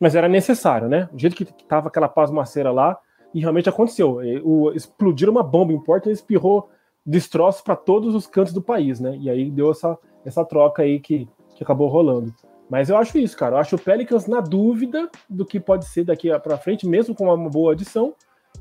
mas 0.00 0.16
era 0.16 0.28
necessário, 0.28 0.88
né? 0.88 1.08
O 1.12 1.18
jeito 1.18 1.36
que 1.36 1.44
estava 1.44 1.88
aquela 1.88 2.08
pasmaceira 2.08 2.72
lá, 2.72 2.98
e 3.34 3.40
realmente 3.40 3.68
aconteceu. 3.68 4.20
O, 4.44 4.70
explodiram 4.72 5.32
uma 5.32 5.42
bomba 5.42 5.72
em 5.72 5.80
Porto 5.80 6.08
e 6.08 6.12
espirrou 6.12 6.70
destroços 7.04 7.60
para 7.60 7.74
todos 7.74 8.14
os 8.14 8.26
cantos 8.26 8.52
do 8.52 8.62
país, 8.62 9.00
né? 9.00 9.18
E 9.20 9.28
aí 9.28 9.50
deu 9.50 9.72
essa, 9.72 9.98
essa 10.24 10.44
troca 10.44 10.82
aí 10.82 11.00
que, 11.00 11.28
que 11.54 11.62
acabou 11.62 11.88
rolando. 11.88 12.34
Mas 12.68 12.88
eu 12.88 12.96
acho 12.96 13.18
isso, 13.18 13.36
cara. 13.36 13.56
Eu 13.56 13.58
acho 13.60 13.76
o 13.76 13.78
Pelicans 13.78 14.26
na 14.26 14.40
dúvida 14.40 15.08
do 15.28 15.44
que 15.44 15.60
pode 15.60 15.86
ser 15.86 16.04
daqui 16.04 16.28
para 16.38 16.56
frente, 16.56 16.86
mesmo 16.86 17.14
com 17.14 17.32
uma 17.32 17.50
boa 17.50 17.72
adição. 17.72 18.14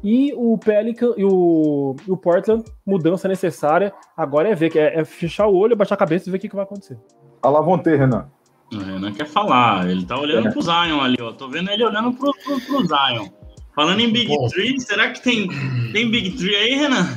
E 0.03 0.33
o 0.35 0.57
Pelican 0.57 1.13
e 1.15 1.23
o, 1.23 1.95
o 2.07 2.17
Portland, 2.17 2.63
mudança 2.85 3.27
necessária. 3.27 3.93
Agora 4.17 4.49
é 4.49 4.55
ver, 4.55 4.75
é, 4.75 4.99
é 4.99 5.05
fechar 5.05 5.47
o 5.47 5.55
olho, 5.55 5.75
baixar 5.75 5.95
a 5.95 5.97
cabeça 5.97 6.27
e 6.27 6.31
ver 6.31 6.37
o 6.37 6.41
que, 6.41 6.49
que 6.49 6.55
vai 6.55 6.65
acontecer. 6.65 6.97
Alavonte, 7.41 7.95
Renan. 7.95 8.27
O 8.73 8.77
Renan 8.77 9.13
quer 9.13 9.27
falar, 9.27 9.89
ele 9.89 10.05
tá 10.05 10.19
olhando 10.19 10.47
é. 10.47 10.51
pro 10.51 10.61
Zion 10.61 10.99
ali, 10.99 11.17
ó. 11.21 11.31
Tô 11.31 11.47
vendo 11.47 11.69
ele 11.69 11.85
olhando 11.85 12.11
pro, 12.13 12.33
pro, 12.43 12.59
pro 12.59 12.85
Zion. 12.85 13.27
Falando 13.75 14.01
em 14.01 14.11
Big 14.11 14.27
Bom, 14.27 14.47
Tree, 14.49 14.79
será 14.79 15.09
que 15.09 15.21
tem, 15.21 15.47
tem 15.91 16.09
Big 16.09 16.37
Tree 16.37 16.55
aí, 16.55 16.75
Renan? 16.75 17.07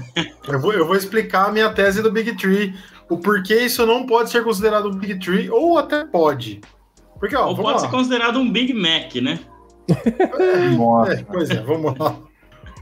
Eu 0.49 0.61
vou, 0.61 0.73
eu 0.73 0.87
vou 0.87 0.97
explicar 0.97 1.49
a 1.49 1.52
minha 1.52 1.71
tese 1.71 2.02
do 2.02 2.11
Big 2.11 2.35
Tree, 2.37 2.75
o 3.09 3.19
porquê 3.19 3.65
isso 3.65 3.87
não 3.87 4.07
pode 4.07 4.31
ser 4.31 4.43
considerado 4.43 4.89
um 4.89 4.97
Big 4.97 5.19
Tree, 5.19 5.51
ou 5.51 5.79
até 5.79 6.05
pode. 6.05 6.61
Porque, 7.19 7.37
ó, 7.37 7.49
ou 7.49 7.57
pode 7.57 7.75
lá. 7.75 7.79
ser 7.79 7.89
considerado 7.89 8.39
um 8.39 8.51
Big 8.51 8.73
Mac, 8.73 9.15
né? 9.17 9.41
É, 9.89 11.13
é, 11.15 11.25
pois 11.25 11.51
é, 11.51 11.63
vamos 11.63 11.97
lá. 11.99 12.19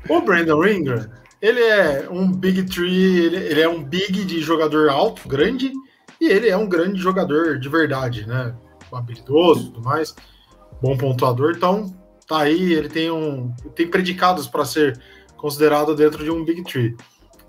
O 0.08 0.20
Brandon 0.20 0.64
Ingram, 0.66 1.06
ele 1.40 1.60
é 1.60 2.08
um 2.10 2.30
big 2.30 2.62
tree, 2.64 3.24
ele, 3.24 3.36
ele, 3.36 3.60
é 3.60 3.68
um 3.68 3.82
big 3.82 4.24
de 4.24 4.40
jogador 4.40 4.88
alto, 4.88 5.28
grande, 5.28 5.72
e 6.20 6.26
ele 6.26 6.48
é 6.48 6.56
um 6.56 6.68
grande 6.68 7.00
jogador 7.00 7.58
de 7.58 7.68
verdade, 7.68 8.26
né? 8.26 8.54
Habilidoso 8.92 9.62
e 9.62 9.64
tudo 9.72 9.82
mais, 9.82 10.14
bom 10.80 10.96
pontuador, 10.96 11.54
então 11.56 11.94
tá 12.26 12.38
aí, 12.40 12.72
ele 12.72 12.88
tem 12.88 13.10
um 13.10 13.52
tem 13.74 13.88
predicados 13.88 14.46
para 14.46 14.64
ser 14.64 14.98
considerado 15.36 15.94
dentro 15.94 16.22
de 16.22 16.30
um 16.30 16.44
big 16.44 16.62
tree. 16.64 16.96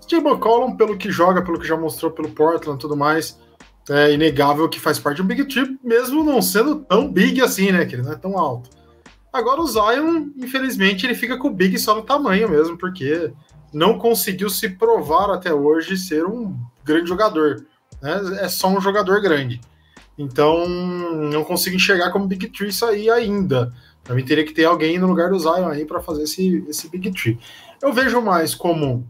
Steve 0.06 0.24
McCollum, 0.24 0.76
pelo 0.76 0.96
que 0.96 1.10
joga, 1.10 1.42
pelo 1.42 1.58
que 1.58 1.66
já 1.66 1.76
mostrou 1.76 2.12
pelo 2.12 2.30
Portland 2.30 2.78
e 2.78 2.80
tudo 2.80 2.96
mais, 2.96 3.38
é 3.90 4.12
inegável 4.12 4.68
que 4.68 4.78
faz 4.78 4.98
parte 4.98 5.16
de 5.16 5.22
um 5.22 5.26
big 5.26 5.44
tree, 5.44 5.76
mesmo 5.82 6.22
não 6.22 6.40
sendo 6.40 6.76
tão 6.76 7.12
big 7.12 7.42
assim, 7.42 7.72
né? 7.72 7.84
Que 7.84 7.96
ele 7.96 8.02
não 8.02 8.12
é 8.12 8.16
tão 8.16 8.38
alto. 8.38 8.70
Agora 9.32 9.60
o 9.60 9.66
Zion, 9.66 10.30
infelizmente, 10.38 11.04
ele 11.04 11.14
fica 11.14 11.36
com 11.36 11.48
o 11.48 11.52
Big 11.52 11.78
só 11.78 11.94
no 11.94 12.02
tamanho 12.02 12.48
mesmo, 12.48 12.78
porque 12.78 13.32
não 13.70 13.98
conseguiu 13.98 14.48
se 14.48 14.70
provar 14.70 15.30
até 15.30 15.52
hoje 15.52 15.98
ser 15.98 16.24
um 16.24 16.56
grande 16.82 17.08
jogador. 17.08 17.66
Né? 18.00 18.38
É 18.40 18.48
só 18.48 18.68
um 18.68 18.80
jogador 18.80 19.20
grande. 19.20 19.60
Então, 20.16 20.66
não 20.66 21.44
consigo 21.44 21.76
enxergar 21.76 22.10
como 22.12 22.26
Big 22.26 22.48
Tree 22.48 22.70
isso 22.70 22.86
aí 22.86 23.10
ainda. 23.10 23.74
Para 24.02 24.14
mim, 24.14 24.24
teria 24.24 24.44
que 24.44 24.54
ter 24.54 24.64
alguém 24.64 24.98
no 24.98 25.06
lugar 25.06 25.28
do 25.28 25.38
Zion 25.38 25.68
aí 25.68 25.84
para 25.84 26.00
fazer 26.00 26.22
esse, 26.22 26.64
esse 26.66 26.88
Big 26.88 27.10
Tree. 27.10 27.38
Eu 27.82 27.92
vejo 27.92 28.22
mais 28.22 28.54
como 28.54 29.06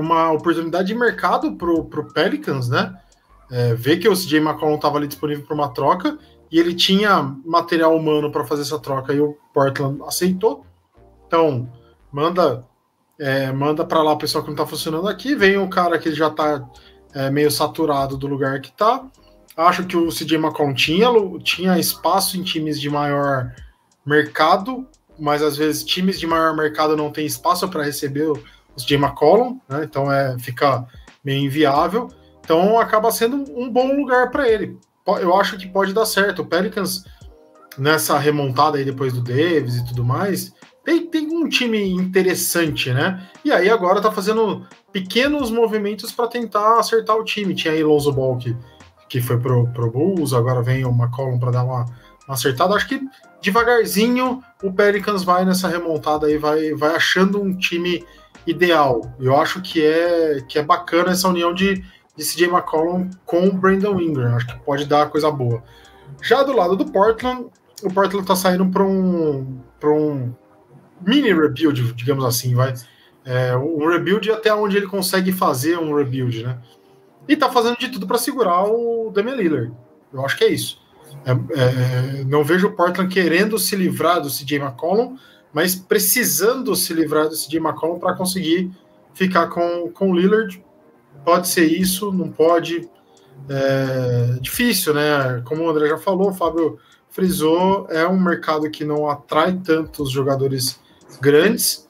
uma 0.00 0.32
oportunidade 0.32 0.88
de 0.88 0.94
mercado 0.94 1.52
pro, 1.56 1.84
pro 1.84 2.12
Pelicans, 2.12 2.68
né? 2.68 2.98
É, 3.50 3.74
ver 3.74 3.98
que 3.98 4.08
o 4.08 4.14
CJ 4.14 4.38
McCollum 4.38 4.74
estava 4.74 4.98
ali 4.98 5.06
disponível 5.06 5.44
para 5.44 5.54
uma 5.54 5.68
troca 5.68 6.18
e 6.50 6.58
ele 6.58 6.74
tinha 6.74 7.36
material 7.44 7.96
humano 7.96 8.30
para 8.30 8.44
fazer 8.44 8.62
essa 8.62 8.78
troca 8.78 9.12
e 9.12 9.20
o 9.20 9.36
Portland 9.54 10.02
aceitou. 10.04 10.64
Então, 11.26 11.70
manda 12.10 12.64
é, 13.18 13.50
manda 13.50 13.84
para 13.84 14.02
lá 14.02 14.12
o 14.12 14.18
pessoal 14.18 14.42
que 14.44 14.50
não 14.50 14.54
está 14.54 14.66
funcionando 14.66 15.08
aqui, 15.08 15.34
vem 15.34 15.56
o 15.56 15.68
cara 15.68 15.98
que 15.98 16.12
já 16.12 16.28
está 16.28 16.68
é, 17.14 17.30
meio 17.30 17.50
saturado 17.50 18.16
do 18.16 18.26
lugar 18.26 18.60
que 18.60 18.68
está. 18.68 19.06
Acho 19.56 19.86
que 19.86 19.96
o 19.96 20.08
CJ 20.08 20.36
McCollum 20.36 20.74
tinha, 20.74 21.08
tinha 21.42 21.78
espaço 21.78 22.36
em 22.36 22.42
times 22.42 22.78
de 22.78 22.90
maior 22.90 23.54
mercado, 24.04 24.86
mas 25.18 25.42
às 25.42 25.56
vezes 25.56 25.82
times 25.82 26.20
de 26.20 26.26
maior 26.26 26.54
mercado 26.54 26.94
não 26.94 27.10
têm 27.10 27.24
espaço 27.24 27.66
para 27.68 27.82
receber 27.82 28.30
CJ 28.76 28.96
McCollum, 28.96 29.58
né? 29.68 29.84
então 29.84 30.10
é, 30.12 30.38
fica 30.38 30.86
meio 31.24 31.44
inviável. 31.44 32.08
Então 32.40 32.78
acaba 32.78 33.10
sendo 33.10 33.44
um 33.58 33.68
bom 33.70 33.96
lugar 33.96 34.30
para 34.30 34.48
ele. 34.48 34.78
Eu 35.20 35.36
acho 35.36 35.56
que 35.56 35.68
pode 35.68 35.92
dar 35.92 36.06
certo. 36.06 36.42
O 36.42 36.46
Pelicans, 36.46 37.04
nessa 37.76 38.18
remontada 38.18 38.78
aí 38.78 38.84
depois 38.84 39.12
do 39.12 39.20
Davis 39.20 39.76
e 39.76 39.86
tudo 39.86 40.04
mais, 40.04 40.52
tem, 40.84 41.04
tem 41.06 41.26
um 41.26 41.48
time 41.48 41.90
interessante, 41.90 42.92
né? 42.92 43.28
E 43.44 43.50
aí 43.50 43.68
agora 43.68 44.00
tá 44.00 44.12
fazendo 44.12 44.64
pequenos 44.92 45.50
movimentos 45.50 46.12
para 46.12 46.28
tentar 46.28 46.78
acertar 46.78 47.16
o 47.16 47.24
time. 47.24 47.56
Tinha 47.56 47.74
aí 47.74 47.82
Lonzo 47.82 48.12
Ball 48.12 48.36
que, 48.36 48.56
que 49.08 49.20
foi 49.20 49.38
pro, 49.38 49.66
pro 49.72 49.90
Bulls, 49.90 50.32
agora 50.32 50.62
vem 50.62 50.84
o 50.84 50.90
McCollum 50.90 51.40
para 51.40 51.50
dar 51.50 51.64
uma, 51.64 51.84
uma 52.26 52.34
acertada. 52.34 52.74
Acho 52.74 52.86
que 52.88 53.00
devagarzinho 53.42 54.40
o 54.62 54.72
Pelicans 54.72 55.24
vai 55.24 55.44
nessa 55.44 55.66
remontada 55.66 56.28
aí, 56.28 56.38
vai, 56.38 56.72
vai 56.74 56.94
achando 56.94 57.42
um 57.42 57.56
time 57.56 58.04
ideal. 58.46 59.00
Eu 59.18 59.36
acho 59.36 59.60
que 59.60 59.84
é, 59.84 60.40
que 60.48 60.58
é 60.58 60.62
bacana 60.62 61.12
essa 61.12 61.28
união 61.28 61.52
de 61.52 61.84
de 62.16 62.24
CJ 62.24 62.46
McCollum 62.46 63.10
com 63.24 63.46
o 63.46 63.52
Brandon 63.52 64.00
Ingram. 64.00 64.34
Acho 64.34 64.46
que 64.46 64.58
pode 64.60 64.86
dar 64.86 65.10
coisa 65.10 65.30
boa. 65.30 65.62
Já 66.22 66.42
do 66.42 66.56
lado 66.56 66.74
do 66.74 66.86
Portland, 66.86 67.46
o 67.82 67.92
Portland 67.92 68.22
está 68.22 68.34
saindo 68.34 68.66
para 68.66 68.82
um, 68.82 69.60
um 69.84 70.34
mini 71.06 71.32
rebuild, 71.32 71.92
digamos 71.92 72.24
assim, 72.24 72.54
vai. 72.54 72.72
É, 73.24 73.56
um 73.56 73.88
rebuild 73.88 74.30
até 74.30 74.54
onde 74.54 74.76
ele 74.76 74.86
consegue 74.86 75.32
fazer 75.32 75.78
um 75.78 75.94
rebuild, 75.94 76.44
né? 76.44 76.58
E 77.28 77.34
está 77.34 77.50
fazendo 77.50 77.76
de 77.76 77.88
tudo 77.88 78.06
para 78.06 78.18
segurar 78.18 78.64
o 78.64 79.10
Damian 79.10 79.34
Lillard. 79.34 79.72
Eu 80.12 80.24
acho 80.24 80.38
que 80.38 80.44
é 80.44 80.48
isso. 80.48 80.80
É, 81.24 81.32
é, 81.32 82.24
não 82.24 82.44
vejo 82.44 82.68
o 82.68 82.72
Portland 82.72 83.12
querendo 83.12 83.58
se 83.58 83.74
livrar 83.74 84.20
do 84.20 84.28
CJ 84.28 84.58
McCollum, 84.58 85.16
mas 85.56 85.74
precisando 85.74 86.76
se 86.76 86.92
livrar 86.92 87.30
do 87.30 87.34
CJ 87.34 87.58
McCollum 87.58 87.98
para 87.98 88.14
conseguir 88.14 88.70
ficar 89.14 89.46
com, 89.46 89.90
com 89.90 90.10
o 90.10 90.14
Lillard 90.14 90.62
pode 91.24 91.48
ser 91.48 91.64
isso, 91.64 92.12
não 92.12 92.30
pode. 92.30 92.86
É 93.48 94.38
difícil, 94.38 94.92
né? 94.92 95.40
Como 95.46 95.62
o 95.62 95.70
André 95.70 95.88
já 95.88 95.96
falou, 95.96 96.28
o 96.28 96.34
Fábio 96.34 96.78
frisou, 97.08 97.86
é 97.88 98.06
um 98.06 98.20
mercado 98.20 98.70
que 98.70 98.84
não 98.84 99.08
atrai 99.08 99.54
tantos 99.54 100.10
jogadores 100.10 100.78
grandes 101.22 101.88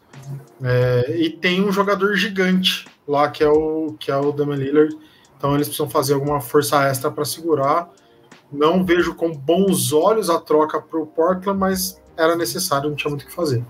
é, 0.63 1.17
e 1.19 1.31
tem 1.31 1.61
um 1.61 1.73
jogador 1.73 2.15
gigante 2.15 2.87
lá 3.07 3.29
que 3.29 3.43
é 3.43 3.49
o 3.49 3.97
que 3.99 4.13
é 4.13 4.17
o 4.17 4.31
Damian 4.31 4.59
Lillard. 4.59 4.97
Então 5.37 5.57
eles 5.57 5.67
precisam 5.67 5.91
fazer 5.91 6.15
alguma 6.15 6.41
força 6.41 6.85
extra 6.85 7.11
para 7.11 7.25
segurar. 7.25 7.91
Não 8.53 8.85
vejo 8.85 9.17
com 9.17 9.33
bons 9.33 9.93
olhos 9.93 10.31
a 10.31 10.39
troca 10.39 10.81
para 10.81 11.01
o 11.01 11.07
Portland, 11.09 11.59
mas 11.59 12.01
era 12.17 12.37
necessário, 12.37 12.89
não 12.89 12.97
tinha 12.97 13.11
muito 13.11 13.23
o 13.23 13.27
que 13.27 13.33
fazer. 13.33 13.63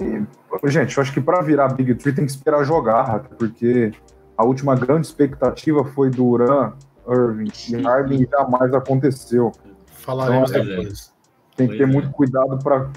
E, 0.00 0.70
gente, 0.70 0.96
eu 0.96 1.02
acho 1.02 1.12
que 1.12 1.20
para 1.20 1.40
virar 1.42 1.68
Big 1.68 1.94
Tree 1.94 2.14
tem 2.14 2.24
que 2.24 2.30
esperar 2.30 2.64
jogar, 2.64 3.20
porque 3.38 3.92
a 4.36 4.44
última 4.44 4.74
grande 4.74 5.06
expectativa 5.06 5.84
foi 5.84 6.10
Duran, 6.10 6.72
Irving 7.08 7.50
e 7.70 7.82
Harden 7.82 8.28
jamais 8.30 8.74
aconteceu. 8.74 9.52
Falaremos 9.86 10.50
então, 10.50 10.64
depois. 10.64 11.12
Tem 11.56 11.68
que 11.68 11.76
ter 11.76 11.82
é. 11.84 11.86
muito 11.86 12.10
cuidado 12.10 12.58
para 12.58 12.90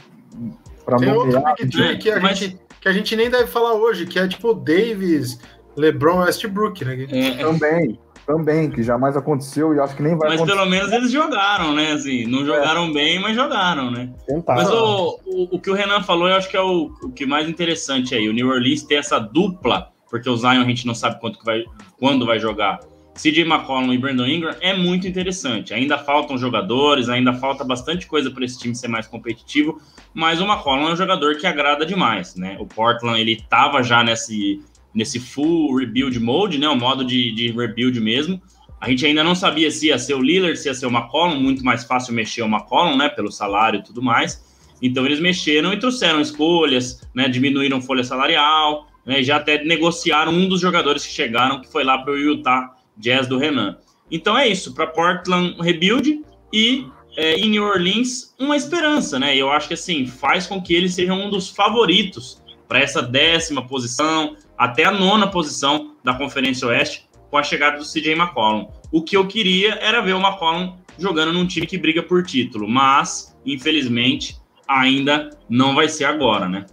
para 0.86 0.98
Tem 0.98 1.12
outro 1.12 1.42
Big 1.58 1.70
Tree 1.70 1.98
que 1.98 2.12
a, 2.12 2.20
Mas... 2.20 2.38
gente, 2.38 2.60
que 2.80 2.90
a 2.90 2.94
gente 2.94 3.16
nem 3.16 3.30
deve 3.30 3.48
falar 3.48 3.74
hoje, 3.74 4.06
que 4.06 4.20
é 4.20 4.28
tipo 4.28 4.54
Davis, 4.54 5.40
LeBron, 5.76 6.20
Westbrook, 6.20 6.84
né? 6.84 7.08
É, 7.10 7.28
é. 7.28 7.38
Também, 7.38 8.00
também, 8.26 8.70
que 8.70 8.84
jamais 8.84 9.16
aconteceu 9.18 9.74
e 9.74 9.80
acho 9.80 9.96
que 9.96 10.04
nem 10.04 10.18
vai 10.18 10.30
Mas 10.30 10.42
acontecer. 10.42 10.58
pelo 10.58 10.70
menos 10.70 10.92
eles 10.92 11.12
jogaram, 11.12 11.74
né? 11.74 11.92
Assim, 11.92 12.26
não 12.26 12.46
jogaram 12.46 12.86
é. 12.86 12.94
bem, 12.94 13.20
mas 13.20 13.36
jogaram, 13.36 13.92
né? 13.92 14.10
Tentaram. 14.26 14.62
Mas 14.62 14.72
o, 14.72 15.20
o, 15.26 15.56
o, 15.56 15.60
que 15.60 15.70
o 15.70 15.74
Renan 15.74 16.02
falou, 16.02 16.28
eu 16.28 16.36
acho 16.36 16.50
que 16.50 16.58
é 16.58 16.62
o, 16.62 16.92
o 17.04 17.12
que 17.12 17.26
mais 17.26 17.48
interessante 17.48 18.16
aí. 18.16 18.28
O 18.30 18.34
New 18.34 18.48
Orleans 18.50 18.84
tem 18.84 18.98
essa 18.98 19.20
dupla 19.20 19.94
porque 20.14 20.30
o 20.30 20.38
Zion 20.38 20.62
a 20.62 20.66
gente 20.66 20.86
não 20.86 20.94
sabe 20.94 21.20
quanto 21.20 21.40
que 21.40 21.46
vai, 21.46 21.64
quando 22.00 22.24
vai 22.24 22.38
jogar. 22.38 22.80
CJ 23.16 23.42
McCollum 23.42 23.92
e 23.92 23.98
Brandon 23.98 24.28
Ingram 24.28 24.56
é 24.62 24.72
muito 24.78 25.08
interessante. 25.08 25.74
Ainda 25.74 25.98
faltam 25.98 26.38
jogadores, 26.38 27.10
ainda 27.10 27.34
falta 27.34 27.64
bastante 27.64 28.06
coisa 28.06 28.30
para 28.30 28.46
esse 28.46 28.60
time 28.60 28.76
ser 28.76 28.88
mais 28.90 29.08
competitivo, 29.08 29.82
mas 30.14 30.40
o 30.40 30.46
McCollum 30.46 30.90
é 30.90 30.94
um 30.94 30.96
jogador 30.96 31.38
que 31.38 31.48
agrada 31.48 31.84
demais, 31.84 32.36
né? 32.36 32.58
O 32.60 32.68
Portland 32.68 33.20
ele 33.20 33.32
estava 33.32 33.82
já 33.82 34.04
nesse, 34.04 34.62
nesse 34.94 35.20
full 35.20 35.76
rebuild 35.76 36.20
mode, 36.20 36.58
né? 36.58 36.68
O 36.70 36.76
modo 36.76 37.04
de, 37.04 37.32
de 37.32 37.52
rebuild 37.52 38.00
mesmo. 38.00 38.42
A 38.80 38.90
gente 38.90 39.06
ainda 39.06 39.24
não 39.24 39.34
sabia 39.34 39.72
se 39.72 39.88
ia 39.88 39.98
ser 39.98 40.14
o 40.14 40.22
Lillard, 40.22 40.58
se 40.58 40.68
ia 40.68 40.74
ser 40.74 40.86
o 40.86 40.92
McCollum, 40.92 41.40
muito 41.40 41.64
mais 41.64 41.84
fácil 41.86 42.14
mexer 42.14 42.42
o 42.42 42.48
McCollum, 42.48 42.98
né? 42.98 43.10
Pelo 43.10 43.32
salário 43.32 43.80
e 43.80 43.84
tudo 43.84 44.02
mais. 44.02 44.44
Então 44.82 45.06
eles 45.06 45.20
mexeram 45.20 45.72
e 45.72 45.80
trouxeram 45.80 46.20
escolhas, 46.20 47.02
né? 47.16 47.30
Diminuíram 47.30 47.82
folha 47.82 48.04
salarial, 48.04 48.88
né, 49.06 49.22
já 49.22 49.38
até 49.38 49.64
negociaram 49.64 50.32
um 50.32 50.48
dos 50.48 50.62
jogadores 50.62 51.06
que 51.06 51.12
chegaram, 51.12 51.62
que 51.62 51.72
foi 51.72 51.84
lá 51.84 51.98
para 51.98 52.14
o 52.14 52.18
Utah 52.18 52.76
Jazz 52.98 53.28
do 53.28 53.38
Renan. 53.38 53.78
Então 54.10 54.38
é 54.38 54.48
isso, 54.48 54.74
para 54.74 54.88
Portland 54.88 55.56
rebuild 55.62 56.24
e 56.52 56.86
é, 57.18 57.36
em 57.36 57.50
New 57.50 57.64
Orleans 57.64 58.34
uma 58.40 58.56
esperança, 58.56 59.20
né? 59.20 59.36
Eu 59.36 59.52
acho 59.52 59.68
que 59.68 59.74
assim 59.74 60.06
faz 60.06 60.48
com 60.48 60.62
que 60.62 60.74
eles 60.74 60.94
sejam 60.94 61.20
um 61.20 61.30
dos 61.30 61.50
favoritos 61.50 62.42
para 62.68 62.80
essa 62.80 63.02
décima 63.02 63.68
posição, 63.68 64.36
até 64.64 64.86
a 64.86 64.92
nona 64.92 65.30
posição 65.30 65.94
da 66.02 66.18
Conferência 66.18 66.66
Oeste, 66.70 67.10
com 67.30 67.38
a 67.38 67.44
chegada 67.44 67.78
do 67.78 67.84
CJ 67.84 68.14
McCollum. 68.14 68.70
O 68.94 69.04
que 69.04 69.18
eu 69.18 69.28
queria 69.28 69.74
era 69.76 70.02
ver 70.02 70.14
o 70.14 70.22
McCollum 70.22 70.78
jogando 70.98 71.34
num 71.34 71.46
time 71.46 71.68
que 71.68 71.78
briga 71.78 72.02
por 72.02 72.24
título, 72.24 72.66
mas 72.66 73.38
infelizmente 73.46 74.42
ainda 74.66 75.32
não 75.50 75.76
vai 75.76 75.90
ser 75.90 76.06
agora, 76.06 76.48
né? 76.48 76.66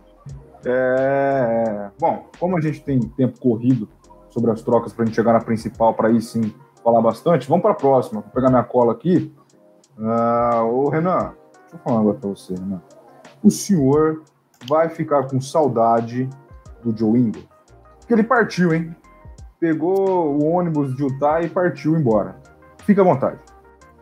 É... 0.65 1.91
Bom, 1.99 2.31
como 2.39 2.57
a 2.57 2.61
gente 2.61 2.81
tem 2.81 3.01
tempo 3.01 3.41
corrido 3.41 3.89
sobre 4.29 4.53
as 4.53 4.63
trocas 4.63 4.93
para 4.93 5.03
a 5.03 5.07
gente 5.07 5.17
chegar 5.17 5.33
na 5.33 5.41
principal, 5.41 5.93
para 5.93 6.11
aí 6.11 6.21
sim 6.23 6.55
falar 6.85 7.03
bastante, 7.03 7.49
vamos 7.49 7.63
para 7.63 7.73
a 7.73 7.77
próxima. 7.77 8.21
Vou 8.21 8.31
pegar 8.31 8.51
minha 8.51 8.63
cola 8.63 8.93
aqui. 8.93 9.35
Uh, 9.99 10.63
ô, 10.65 10.89
Renan, 10.91 11.35
deixa 11.63 11.75
eu 11.75 11.79
falar 11.81 12.01
agora 12.01 12.19
para 12.19 12.31
você, 12.31 12.55
Renan. 12.55 12.81
O 13.43 13.51
senhor 13.51 14.23
vai 14.69 14.89
ficar 14.89 15.27
com 15.27 15.41
saudade 15.41 16.31
do 16.85 16.97
Joe 16.97 17.19
Ingram? 17.19 17.50
Porque 18.11 18.23
ele 18.23 18.29
partiu, 18.29 18.75
hein? 18.75 18.93
Pegou 19.61 20.37
o 20.37 20.45
ônibus 20.53 20.97
de 20.97 21.05
Utah 21.05 21.43
e 21.43 21.49
partiu 21.49 21.95
embora. 21.95 22.43
Fica 22.85 23.03
à 23.03 23.05
vontade. 23.05 23.39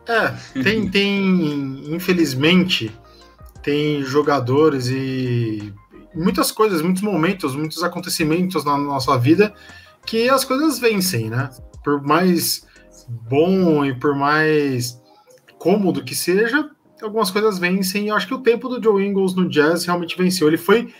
É, 0.07 0.63
tem, 0.63 0.89
tem 0.89 1.93
infelizmente, 1.93 2.91
tem 3.61 4.01
jogadores 4.01 4.87
e 4.87 5.71
muitas 6.15 6.51
coisas, 6.51 6.81
muitos 6.81 7.03
momentos, 7.03 7.55
muitos 7.55 7.83
acontecimentos 7.83 8.65
na 8.65 8.79
nossa 8.79 9.15
vida 9.15 9.53
que 10.07 10.27
as 10.27 10.43
coisas 10.43 10.79
vencem, 10.79 11.29
né? 11.29 11.51
Por 11.83 12.01
mais 12.01 12.65
bom 13.07 13.85
e 13.85 13.93
por 13.93 14.15
mais 14.15 14.99
cômodo 15.59 16.03
que 16.03 16.15
seja, 16.15 16.67
algumas 16.99 17.29
coisas 17.29 17.59
vencem. 17.59 18.05
E 18.05 18.07
eu 18.07 18.15
acho 18.15 18.25
que 18.25 18.33
o 18.33 18.41
tempo 18.41 18.67
do 18.69 18.81
Joe 18.81 19.05
Ingles 19.05 19.35
no 19.35 19.47
Jazz 19.47 19.85
realmente 19.85 20.17
venceu. 20.17 20.47
Ele 20.47 20.57
foi 20.57 20.91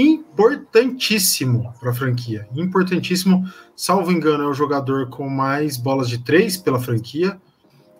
importantíssimo 0.00 1.74
para 1.80 1.90
a 1.90 1.94
franquia, 1.94 2.46
importantíssimo. 2.54 3.44
Salvo 3.74 4.12
engano, 4.12 4.44
é 4.44 4.46
o 4.46 4.54
jogador 4.54 5.08
com 5.08 5.28
mais 5.28 5.76
bolas 5.76 6.08
de 6.08 6.18
três 6.18 6.56
pela 6.56 6.78
franquia. 6.78 7.40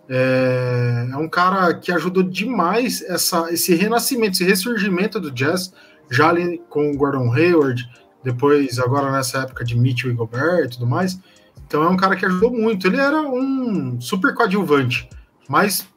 É, 0.07 1.07
é 1.11 1.17
um 1.17 1.27
cara 1.27 1.73
que 1.73 1.91
ajudou 1.91 2.23
demais 2.23 3.01
essa, 3.01 3.51
esse 3.51 3.75
renascimento, 3.75 4.33
esse 4.33 4.43
ressurgimento 4.45 5.19
do 5.19 5.29
Jazz 5.29 5.73
já 6.09 6.29
ali 6.29 6.59
com 6.69 6.89
o 6.89 6.97
Gordon 6.97 7.31
Hayward, 7.31 7.87
depois 8.23 8.79
agora 8.79 9.11
nessa 9.11 9.39
época 9.39 9.63
de 9.63 9.77
Mitchell 9.77 10.11
e 10.11 10.15
Gobert 10.15 10.65
e 10.65 10.69
tudo 10.69 10.87
mais. 10.87 11.19
Então 11.67 11.83
é 11.83 11.89
um 11.89 11.97
cara 11.97 12.15
que 12.15 12.25
ajudou 12.25 12.51
muito. 12.51 12.87
Ele 12.87 12.97
era 12.97 13.21
um 13.21 13.99
super 14.01 14.33
coadjuvante, 14.33 15.07
mas 15.47 15.87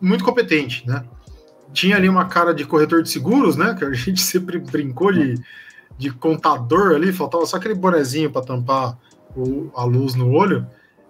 muito 0.00 0.24
competente, 0.24 0.86
né? 0.86 1.04
Tinha 1.72 1.96
ali 1.96 2.08
uma 2.08 2.26
cara 2.26 2.54
de 2.54 2.64
corretor 2.64 3.02
de 3.02 3.10
seguros, 3.10 3.56
né? 3.56 3.74
Que 3.78 3.84
a 3.84 3.92
gente 3.92 4.20
sempre 4.20 4.58
brincou 4.58 5.12
de, 5.12 5.34
de 5.98 6.10
contador 6.10 6.94
ali, 6.94 7.12
faltava 7.12 7.46
só 7.46 7.56
aquele 7.56 7.74
bonezinho 7.74 8.30
para 8.30 8.42
tampar 8.42 8.98
o, 9.36 9.70
a 9.74 9.84
luz 9.84 10.14
no 10.14 10.30
olho. 10.30 10.66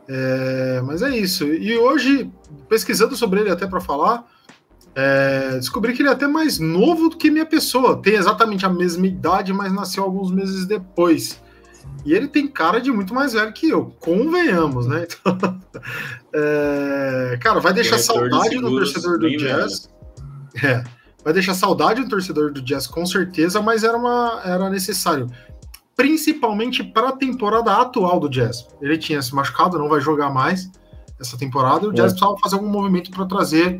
É, 0.08 0.82
mas 0.84 1.02
é 1.02 1.16
isso. 1.16 1.44
E 1.44 1.76
hoje, 1.76 2.30
pesquisando 2.68 3.16
sobre 3.16 3.40
ele 3.40 3.50
até 3.50 3.66
para 3.66 3.80
falar, 3.80 4.26
é, 4.94 5.56
descobri 5.56 5.94
que 5.94 6.02
ele 6.02 6.08
é 6.08 6.12
até 6.12 6.26
mais 6.26 6.58
novo 6.58 7.08
do 7.08 7.16
que 7.16 7.30
minha 7.30 7.46
pessoa. 7.46 8.00
Tem 8.00 8.14
exatamente 8.14 8.66
a 8.66 8.68
mesma 8.68 9.06
idade, 9.06 9.52
mas 9.52 9.72
nasceu 9.72 10.02
alguns 10.02 10.30
meses 10.30 10.66
depois. 10.66 11.40
E 12.04 12.12
ele 12.12 12.28
tem 12.28 12.48
cara 12.48 12.80
de 12.80 12.90
muito 12.90 13.14
mais 13.14 13.32
velho 13.32 13.52
que 13.52 13.68
eu, 13.68 13.94
convenhamos, 14.00 14.86
né? 14.86 15.06
Então, 15.22 15.60
é, 16.34 17.38
cara, 17.40 17.60
vai 17.60 17.72
deixar 17.72 17.98
saudade 17.98 18.56
no 18.56 18.70
torcedor 18.70 19.18
do 19.18 19.28
Jazz. 19.36 19.88
É, 20.62 20.82
vai 21.24 21.32
deixar 21.32 21.54
saudade 21.54 22.00
no 22.00 22.08
torcedor 22.08 22.52
do 22.52 22.60
Jazz, 22.60 22.86
com 22.86 23.06
certeza, 23.06 23.62
mas 23.62 23.84
era, 23.84 23.96
uma, 23.96 24.40
era 24.44 24.68
necessário. 24.68 25.30
Principalmente 25.96 26.82
para 26.82 27.10
a 27.10 27.16
temporada 27.16 27.74
atual 27.74 28.18
do 28.18 28.28
Jazz. 28.28 28.66
Ele 28.80 28.98
tinha 28.98 29.22
se 29.22 29.34
machucado, 29.34 29.78
não 29.78 29.88
vai 29.88 30.00
jogar 30.00 30.30
mais 30.30 30.70
essa 31.20 31.38
temporada. 31.38 31.88
O 31.88 31.92
Jazz 31.92 32.12
é. 32.12 32.14
precisava 32.14 32.38
fazer 32.38 32.56
algum 32.56 32.68
movimento 32.68 33.10
para 33.10 33.24
trazer 33.26 33.78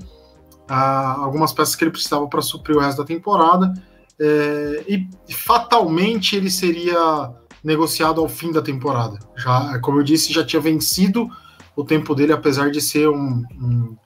uh, 0.71 1.23
algumas 1.23 1.53
peças 1.53 1.75
que 1.75 1.85
ele 1.85 1.91
precisava 1.91 2.29
para 2.29 2.43
suprir 2.43 2.77
o 2.77 2.81
resto 2.81 2.99
da 2.99 3.05
temporada. 3.05 3.73
É, 4.21 4.85
e 4.89 5.35
fatalmente 5.35 6.37
ele 6.37 6.51
seria 6.51 7.33
negociado 7.65 8.21
ao 8.21 8.29
fim 8.29 8.53
da 8.53 8.63
temporada. 8.63 9.19
Já, 9.37 9.79
como 9.81 9.99
eu 9.99 10.05
disse, 10.05 10.33
já 10.33 10.45
tinha 10.45 10.61
vencido 10.61 11.29
o 11.75 11.85
tempo 11.85 12.15
dele, 12.15 12.33
apesar 12.33 12.71
de 12.71 12.81
ser 12.81 13.09
um, 13.09 13.43
um, 13.61 13.97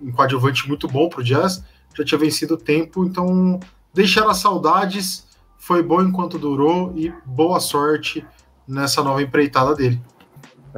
um 0.00 0.12
coadjuvante 0.12 0.68
muito 0.68 0.86
bom 0.86 1.08
para 1.08 1.20
o 1.20 1.24
Jazz, 1.24 1.64
já 1.96 2.04
tinha 2.04 2.18
vencido 2.18 2.54
o 2.54 2.58
tempo, 2.58 3.04
então 3.04 3.60
deixar 3.92 4.28
as 4.28 4.38
saudades, 4.38 5.26
foi 5.58 5.82
bom 5.82 6.02
enquanto 6.02 6.38
durou 6.38 6.92
e 6.96 7.12
boa 7.24 7.60
sorte 7.60 8.24
nessa 8.66 9.02
nova 9.02 9.22
empreitada 9.22 9.74
dele. 9.74 10.00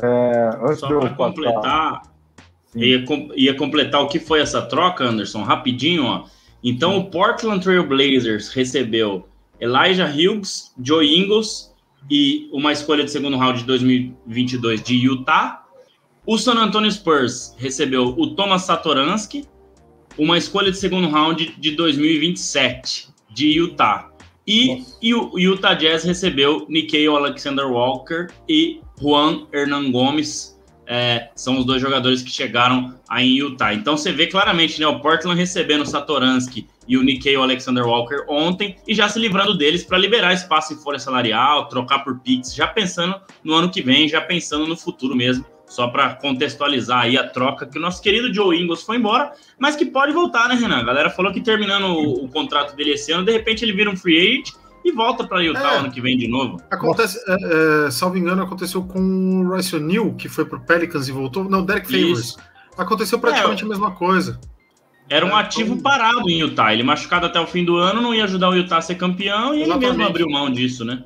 É, 0.02 0.74
Só 0.76 0.88
para 0.88 1.10
completar, 1.10 2.02
ia, 2.74 3.04
ia, 3.36 3.54
completar 3.54 4.02
o 4.02 4.08
que 4.08 4.18
foi 4.18 4.40
essa 4.40 4.60
troca, 4.62 5.04
Anderson, 5.04 5.42
rapidinho, 5.42 6.04
ó. 6.04 6.24
Então, 6.62 6.96
o 6.96 7.10
Portland 7.10 7.62
Trail 7.62 7.86
Blazers 7.86 8.48
recebeu 8.48 9.28
Elijah 9.60 10.10
Hughes, 10.10 10.74
Joe 10.82 11.06
Ingles 11.06 11.72
e 12.10 12.48
uma 12.52 12.72
escolha 12.72 13.04
de 13.04 13.10
segundo 13.10 13.36
round 13.36 13.60
de 13.60 13.66
2022 13.66 14.82
de 14.82 14.94
Utah. 14.96 15.64
O 16.26 16.38
San 16.38 16.54
Antonio 16.54 16.90
Spurs 16.90 17.54
recebeu 17.58 18.14
o 18.18 18.34
Thomas 18.34 18.62
Satoransky, 18.62 19.46
uma 20.18 20.38
escolha 20.38 20.70
de 20.70 20.78
segundo 20.78 21.08
round 21.08 21.54
de 21.58 21.70
2027 21.72 23.08
de 23.30 23.48
Utah. 23.48 24.10
E, 24.46 24.84
e 25.00 25.14
o 25.14 25.38
Utah 25.38 25.74
Jazz 25.74 26.04
recebeu 26.04 26.66
Nikhil 26.68 27.16
Alexander 27.16 27.66
Walker 27.66 28.26
e 28.48 28.80
Juan 29.00 29.46
Hernan 29.52 29.90
Gomes. 29.90 30.54
É, 30.86 31.30
são 31.34 31.58
os 31.58 31.64
dois 31.64 31.80
jogadores 31.80 32.22
que 32.22 32.30
chegaram 32.30 32.94
aí 33.08 33.30
em 33.30 33.38
Utah. 33.38 33.72
Então 33.72 33.96
você 33.96 34.12
vê 34.12 34.26
claramente 34.26 34.78
né, 34.78 34.86
o 34.86 35.00
Portland 35.00 35.40
recebendo 35.40 35.80
o 35.80 35.86
Satoransky 35.86 36.68
e 36.86 36.98
o 36.98 37.02
Nikhil 37.02 37.42
Alexander 37.42 37.86
Walker 37.86 38.26
ontem 38.28 38.76
e 38.86 38.94
já 38.94 39.08
se 39.08 39.18
livrando 39.18 39.56
deles 39.56 39.82
para 39.82 39.96
liberar 39.96 40.34
espaço 40.34 40.74
em 40.74 40.76
folha 40.76 40.98
salarial, 40.98 41.68
trocar 41.68 42.00
por 42.00 42.20
Pix, 42.20 42.54
já 42.54 42.66
pensando 42.66 43.14
no 43.42 43.54
ano 43.54 43.70
que 43.70 43.80
vem, 43.80 44.06
já 44.06 44.20
pensando 44.20 44.66
no 44.66 44.76
futuro 44.76 45.16
mesmo 45.16 45.46
só 45.74 45.88
para 45.88 46.14
contextualizar 46.14 47.02
aí 47.02 47.18
a 47.18 47.28
troca 47.28 47.66
que 47.66 47.78
o 47.78 47.80
nosso 47.80 48.00
querido 48.00 48.32
Joe 48.32 48.56
Ingles 48.56 48.82
foi 48.82 48.96
embora, 48.96 49.32
mas 49.58 49.74
que 49.74 49.84
pode 49.84 50.12
voltar, 50.12 50.48
né, 50.48 50.54
Renan? 50.54 50.78
A 50.78 50.84
galera 50.84 51.10
falou 51.10 51.32
que 51.32 51.40
terminando 51.40 51.86
o, 51.86 52.24
o 52.24 52.28
contrato 52.28 52.76
dele 52.76 52.92
esse 52.92 53.10
ano, 53.10 53.24
de 53.24 53.32
repente 53.32 53.64
ele 53.64 53.72
vira 53.72 53.90
um 53.90 53.96
free 53.96 54.18
agent 54.18 54.50
e 54.84 54.92
volta 54.92 55.26
para 55.26 55.42
Utah 55.42 55.74
é, 55.74 55.78
ano 55.78 55.90
que 55.90 56.00
vem 56.00 56.16
de 56.16 56.28
novo. 56.28 56.60
Acontece, 56.70 57.18
é, 57.26 57.86
é, 57.86 57.90
salvo 57.90 58.18
engano, 58.18 58.42
aconteceu 58.42 58.82
com 58.82 59.00
o 59.00 59.48
Royce 59.48 59.74
O'Neal, 59.74 60.14
que 60.14 60.28
foi 60.28 60.44
pro 60.44 60.60
Pelicans 60.60 61.08
e 61.08 61.12
voltou. 61.12 61.44
Não, 61.44 61.64
Derek 61.64 61.90
Favors. 61.90 62.36
Aconteceu 62.76 63.18
praticamente 63.18 63.62
é, 63.62 63.66
a 63.66 63.68
mesma 63.68 63.92
coisa. 63.92 64.38
Era 65.08 65.24
um 65.24 65.30
é, 65.30 65.40
ativo 65.40 65.72
então... 65.72 65.82
parado 65.82 66.28
em 66.28 66.38
Utah. 66.38 66.72
Ele 66.72 66.82
machucado 66.82 67.26
até 67.26 67.40
o 67.40 67.46
fim 67.46 67.64
do 67.64 67.76
ano, 67.76 68.00
não 68.00 68.14
ia 68.14 68.24
ajudar 68.24 68.50
o 68.50 68.54
Utah 68.54 68.78
a 68.78 68.82
ser 68.82 68.96
campeão 68.96 69.54
e 69.54 69.62
Exatamente. 69.62 69.84
ele 69.84 69.96
mesmo 69.96 70.04
abriu 70.04 70.28
mão 70.28 70.50
disso, 70.50 70.84
né? 70.84 71.02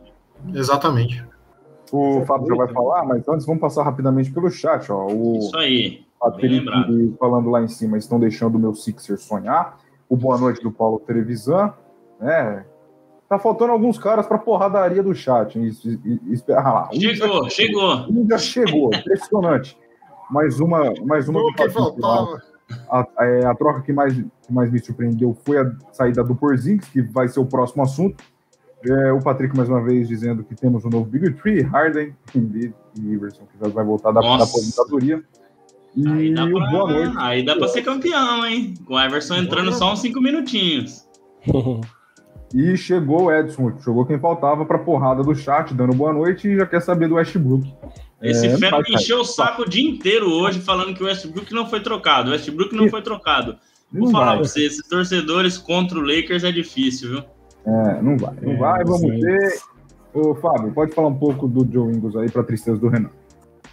Exatamente. 0.53 1.25
O 1.93 2.25
Fábio 2.27 2.49
já 2.49 2.55
vai 2.55 2.69
falar, 2.69 3.05
mas 3.05 3.29
antes 3.29 3.47
vamos 3.47 3.61
passar 3.61 3.83
rapidamente 3.83 4.31
pelo 4.31 4.51
chat. 4.51 4.91
Ó. 4.91 5.07
O 5.07 5.39
Isso 5.39 5.57
aí. 5.57 6.05
Patrick 6.21 6.65
falando 7.19 7.49
lá 7.49 7.63
em 7.63 7.69
cima, 7.69 7.97
estão 7.97 8.19
deixando 8.19 8.57
o 8.57 8.59
meu 8.59 8.75
Sixer 8.75 9.19
sonhar. 9.19 9.79
O 10.09 10.17
boa 10.17 10.39
noite 10.39 10.63
do 10.63 10.73
Paulo 10.73 10.99
Trevisan. 11.01 11.73
É, 12.21 12.65
tá 13.29 13.39
faltando 13.39 13.73
alguns 13.73 13.99
caras 13.99 14.27
para 14.27 14.39
porradaria 14.39 15.03
do 15.03 15.15
chat. 15.15 15.59
Espera 16.31 16.63
lá. 16.63 16.89
Chegou, 16.93 17.45
já, 17.45 17.51
chegou. 17.51 17.95
Um 18.11 18.27
já 18.29 18.39
chegou, 18.39 18.91
impressionante. 18.95 19.79
Mais 20.31 20.61
uma, 20.61 20.93
mais 21.05 21.29
uma. 21.29 21.41
O 21.41 21.55
que 21.55 21.69
faltava. 21.71 22.43
A, 22.91 23.07
a, 23.17 23.27
é, 23.27 23.47
a, 23.47 23.55
troca 23.55 23.81
que 23.81 23.93
mais, 23.93 24.15
que 24.15 24.53
mais 24.53 24.71
me 24.71 24.79
surpreendeu 24.79 25.35
foi 25.45 25.59
a 25.59 25.73
saída 25.93 26.23
do 26.23 26.35
Porzingis, 26.35 26.87
que 26.89 27.01
vai 27.01 27.29
ser 27.29 27.41
o 27.41 27.47
próximo 27.47 27.83
assunto. 27.83 28.23
É, 28.85 29.13
o 29.13 29.21
Patrick, 29.21 29.57
mais 29.57 29.69
uma 29.69 29.83
vez, 29.83 30.07
dizendo 30.07 30.45
que 30.45 30.55
temos 30.55 30.85
um 30.85 30.89
novo 30.89 31.05
Big 31.05 31.33
Tree, 31.35 31.63
Harden, 31.63 32.15
Embiid 32.35 32.73
e 32.97 33.13
Iverson, 33.13 33.43
que 33.47 33.59
já 33.61 33.69
vai 33.73 33.85
voltar 33.85 34.13
da, 34.13 34.21
da 34.21 34.45
aposentadoria. 34.45 35.23
E 35.97 36.07
aí 36.07 36.35
dá 36.35 36.47
pra, 36.47 36.71
boa 36.71 36.93
noite. 36.93 37.15
Aí 37.19 37.45
dá 37.45 37.57
pra 37.57 37.67
ser 37.67 37.83
campeão, 37.83 38.47
hein? 38.47 38.75
Com 38.87 38.95
o 38.95 39.01
Iverson 39.01 39.37
entrando 39.37 39.73
só 39.73 39.93
uns 39.93 40.01
cinco 40.01 40.21
minutinhos. 40.21 41.09
e 42.55 42.77
chegou 42.77 43.25
o 43.25 43.33
Edson, 43.33 43.77
chegou 43.83 44.07
quem 44.07 44.19
faltava 44.19 44.65
pra 44.65 44.79
porrada 44.79 45.25
do 45.25 45.35
chat, 45.35 45.75
dando 45.75 45.97
boa 45.97 46.13
noite 46.13 46.47
e 46.47 46.57
já 46.57 46.67
quer 46.67 46.81
saber 46.81 47.09
do 47.09 47.17
Westbrook. 47.17 47.73
Esse 48.23 48.47
é, 48.47 48.59
fera 48.59 48.81
me 48.81 48.95
encheu 48.95 49.21
o 49.21 49.25
saco 49.25 49.63
o 49.63 49.69
dia 49.69 49.89
inteiro 49.89 50.31
hoje 50.31 50.61
falando 50.61 50.95
que 50.95 51.03
o 51.03 51.07
Westbrook 51.07 51.53
não 51.53 51.69
foi 51.69 51.81
trocado. 51.81 52.31
O 52.31 52.33
Westbrook 52.33 52.75
não 52.77 52.89
foi 52.89 53.03
trocado. 53.03 53.57
Vou 53.93 54.11
falar 54.11 54.37
pra 54.37 54.45
você, 54.45 54.67
esses 54.67 54.87
torcedores 54.87 55.57
contra 55.57 55.99
o 55.99 56.03
Lakers 56.03 56.45
é 56.45 56.53
difícil, 56.53 57.11
viu? 57.11 57.25
É, 57.69 58.03
não 58.03 58.17
vai. 58.17 58.35
Não 58.41 58.53
é, 58.53 58.57
vai, 58.57 58.85
vamos 58.85 59.01
sim. 59.01 59.21
ver. 59.21 59.61
Ô, 60.15 60.35
Fábio, 60.35 60.73
pode 60.73 60.95
falar 60.95 61.09
um 61.09 61.19
pouco 61.19 61.47
do 61.47 61.71
Joe 61.71 61.95
Ingles 61.95 62.17
aí 62.17 62.31
para 62.31 62.43
tristeza 62.43 62.79
do 62.79 62.89
Renan. 62.89 63.11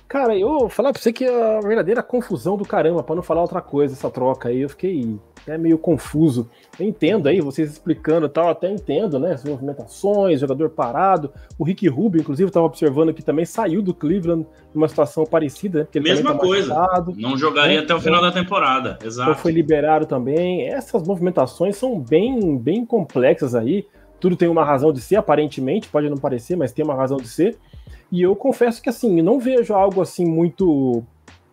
Cara, 0.08 0.38
eu 0.38 0.60
vou 0.60 0.70
falar 0.70 0.94
pra 0.94 1.02
você 1.02 1.12
que 1.12 1.26
é 1.26 1.58
a 1.58 1.62
verdadeira 1.62 2.04
confusão 2.04 2.56
do 2.58 2.66
caramba, 2.66 3.04
para 3.04 3.16
não 3.16 3.24
falar 3.24 3.42
outra 3.42 3.62
coisa, 3.62 3.94
essa 3.94 4.10
troca 4.10 4.50
aí, 4.50 4.62
eu 4.62 4.70
fiquei 4.70 5.20
é 5.48 5.58
meio 5.58 5.78
confuso. 5.78 6.50
Eu 6.80 6.88
entendo 6.88 7.28
aí, 7.28 7.40
vocês 7.40 7.72
explicando 7.72 8.26
e 8.26 8.30
tal, 8.30 8.50
até 8.50 8.70
entendo, 8.72 9.20
né? 9.20 9.34
As 9.34 9.44
movimentações, 9.44 10.40
jogador 10.40 10.70
parado. 10.70 11.32
O 11.58 11.64
Rick 11.64 11.88
Rubio, 11.88 12.20
inclusive, 12.20 12.50
estava 12.50 12.66
observando 12.66 13.14
que 13.14 13.24
também 13.24 13.46
saiu 13.46 13.82
do 13.82 13.94
Cleveland 13.94 14.46
numa 14.74 14.88
situação 14.88 15.24
parecida. 15.24 15.88
Né? 15.94 16.02
Mesma 16.02 16.34
tá 16.34 16.40
coisa. 16.40 16.74
Machucado, 16.74 17.14
não 17.16 17.38
jogaria 17.38 17.78
né? 17.78 17.84
até 17.84 17.94
o 17.94 18.02
final 18.02 18.22
da 18.22 18.32
temporada. 18.32 18.98
Exato. 19.04 19.30
Então 19.30 19.42
foi 19.42 19.52
liberado 19.52 20.06
também. 20.06 20.68
Essas 20.68 21.04
movimentações 21.08 21.76
são 21.76 22.00
bem, 22.00 22.58
bem 22.58 22.86
complexas 22.86 23.54
aí. 23.54 23.86
Tudo 24.20 24.36
tem 24.36 24.48
uma 24.48 24.66
razão 24.66 24.92
de 24.92 25.02
ser, 25.02 25.18
aparentemente, 25.18 25.90
pode 25.90 26.10
não 26.10 26.18
parecer, 26.18 26.56
mas 26.56 26.72
tem 26.72 26.84
uma 26.84 26.96
razão 26.96 27.18
de 27.18 27.28
ser. 27.28 27.58
E 28.12 28.22
eu 28.22 28.36
confesso 28.36 28.82
que 28.82 28.90
assim, 28.90 29.22
não 29.22 29.40
vejo 29.40 29.74
algo 29.74 30.02
assim 30.02 30.26
muito 30.26 31.04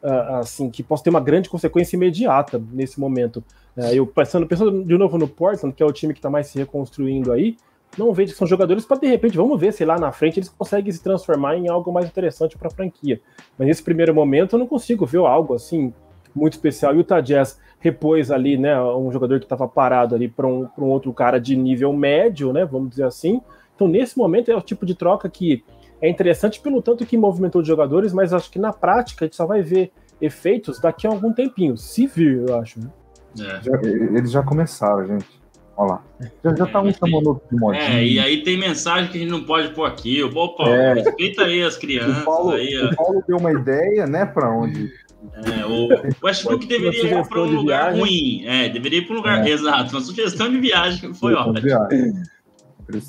uh, 0.03 0.37
assim 0.41 0.71
que 0.71 0.83
possa 0.83 1.05
ter 1.05 1.11
uma 1.11 1.21
grande 1.21 1.49
consequência 1.49 1.97
imediata 1.97 2.63
nesse 2.73 3.01
momento. 3.01 3.43
Uh, 3.77 3.95
eu 3.95 4.07
pensando, 4.07 4.47
pensando 4.47 4.85
de 4.85 4.99
novo 4.99 5.17
no 5.17 5.29
Portland, 5.29 5.75
que 5.75 5.83
é 5.83 5.87
o 5.87 5.93
time 5.93 6.13
que 6.13 6.19
está 6.19 6.31
mais 6.31 6.49
se 6.49 6.59
reconstruindo 6.59 7.33
aí, 7.33 7.57
não 7.97 8.13
vejo 8.13 8.33
que 8.33 8.39
são 8.39 8.47
jogadores 8.47 8.85
para 8.85 8.99
de 8.99 9.07
repente, 9.07 9.37
vamos 9.37 9.61
ver 9.61 9.73
se 9.73 9.85
lá 9.85 9.99
na 9.99 10.13
frente 10.13 10.39
eles 10.39 10.49
conseguem 10.49 10.91
se 10.91 11.03
transformar 11.03 11.57
em 11.57 11.69
algo 11.69 11.93
mais 11.93 12.07
interessante 12.07 12.57
para 12.57 12.69
a 12.69 12.71
franquia. 12.71 13.21
Mas 13.59 13.69
nesse 13.69 13.83
primeiro 13.83 14.15
momento 14.15 14.55
eu 14.55 14.59
não 14.59 14.67
consigo 14.67 15.05
ver 15.05 15.19
algo 15.19 15.55
assim 15.55 15.93
muito 16.35 16.55
especial. 16.55 16.95
E 16.95 17.01
o 17.01 17.23
Jazz 17.23 17.59
repôs 17.79 18.31
ali, 18.31 18.57
né, 18.57 18.81
um 18.81 19.11
jogador 19.13 19.39
que 19.39 19.45
estava 19.45 19.69
parado 19.69 20.15
ali 20.15 20.29
para 20.29 20.47
um, 20.47 20.67
um 20.79 20.85
outro 20.85 21.13
cara 21.13 21.39
de 21.39 21.55
nível 21.55 21.93
médio, 21.93 22.53
né, 22.53 22.65
vamos 22.65 22.91
dizer 22.91 23.05
assim. 23.05 23.43
Então 23.75 23.87
nesse 23.87 24.17
momento 24.17 24.51
é 24.51 24.57
o 24.57 24.63
tipo 24.63 24.87
de 24.87 24.95
troca 24.95 25.29
que 25.29 25.63
é 26.03 26.11
interessante 26.11 26.61
pelo 26.61 26.83
tanto 26.83 27.07
que 27.07 27.17
movimentou 27.17 27.63
de 27.63 27.69
jogadores, 27.69 28.13
mas 28.13 28.35
acho 28.35 28.51
que 28.51 28.59
na 28.59 28.73
prática 28.73 29.25
a 29.25 29.27
gente 29.27 29.37
só 29.37 29.47
vai 29.47 29.63
ver 29.63 29.93
efeitos 30.21 30.81
daqui 30.81 31.07
a 31.07 31.11
algum 31.11 31.33
tempinho, 31.33 31.77
se 31.77 32.09
vir, 32.09 32.45
eu 32.49 32.59
acho. 32.59 32.81
Né? 32.81 32.91
É. 33.39 33.63
Já, 33.63 33.81
eles 33.83 34.31
já 34.33 34.43
começaram, 34.43 35.07
gente. 35.07 35.41
Olha 35.77 35.93
lá. 35.93 36.05
Já, 36.45 36.55
já 36.55 36.67
tá 36.67 36.83
um 36.83 36.93
chamando 36.93 37.29
outro 37.29 37.49
de 37.51 37.57
modinho. 37.57 37.83
É, 37.83 38.05
e 38.05 38.19
aí 38.19 38.43
tem 38.43 38.59
mensagem 38.59 39.11
que 39.11 39.17
a 39.17 39.21
gente 39.21 39.31
não 39.31 39.45
pode 39.45 39.69
pôr 39.71 39.85
aqui. 39.85 40.23
Opa, 40.23 40.69
é. 40.69 40.95
respeita 40.95 41.45
aí 41.45 41.63
as 41.63 41.77
crianças. 41.77 42.19
O 42.19 42.25
Paulo, 42.25 42.51
aí, 42.51 42.77
o 42.85 42.95
Paulo 42.95 43.25
deu 43.27 43.39
uma 43.39 43.53
ideia, 43.53 44.07
né, 44.07 44.27
pra 44.27 44.51
onde. 44.51 44.93
É, 45.35 45.65
o 45.65 45.89
Westbrook 46.27 46.67
deveria 46.67 47.21
ir 47.21 47.29
para 47.29 47.41
um 47.41 47.47
lugar 47.47 47.95
ruim. 47.95 48.45
É, 48.45 48.69
deveria 48.69 48.99
ir 48.99 49.07
para 49.07 49.15
um 49.15 49.17
lugar. 49.17 49.47
É. 49.47 49.51
Exato, 49.53 49.93
uma 49.93 50.01
sugestão 50.01 50.51
de 50.51 50.59
viagem 50.59 51.15
foi 51.15 51.33
ótima. 51.35 51.89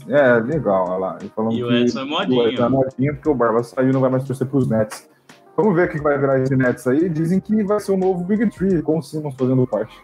É, 0.10 0.40
legal, 0.40 0.90
olha 0.90 0.98
lá. 0.98 1.18
E 1.52 1.64
o 1.64 1.72
Edson 1.72 2.02
é 2.02 2.06
modinho. 2.06 2.62
É 2.62 2.70
modinho 2.70 3.14
porque 3.16 3.30
o 3.30 3.36
Barba 3.36 3.64
saiu 3.64 3.90
e 3.90 3.94
não 3.94 4.02
vai 4.02 4.10
mais 4.10 4.24
torcer 4.24 4.48
para 4.48 4.58
os 4.58 4.70
Nets. 4.70 5.10
Vamos 5.56 5.76
ver 5.76 5.88
o 5.88 5.92
que 5.92 6.02
vai 6.02 6.18
virar 6.18 6.40
esse 6.40 6.56
Nets 6.56 6.88
aí. 6.88 7.10
Dizem 7.10 7.40
que 7.40 7.64
vai 7.64 7.80
ser 7.80 7.92
o 7.92 7.98
novo 7.98 8.24
Big 8.24 8.50
Tree, 8.50 8.82
com 8.82 8.98
o 8.98 9.02
Simmons 9.02 9.36
fazendo 9.36 9.68
parte. 9.68 9.96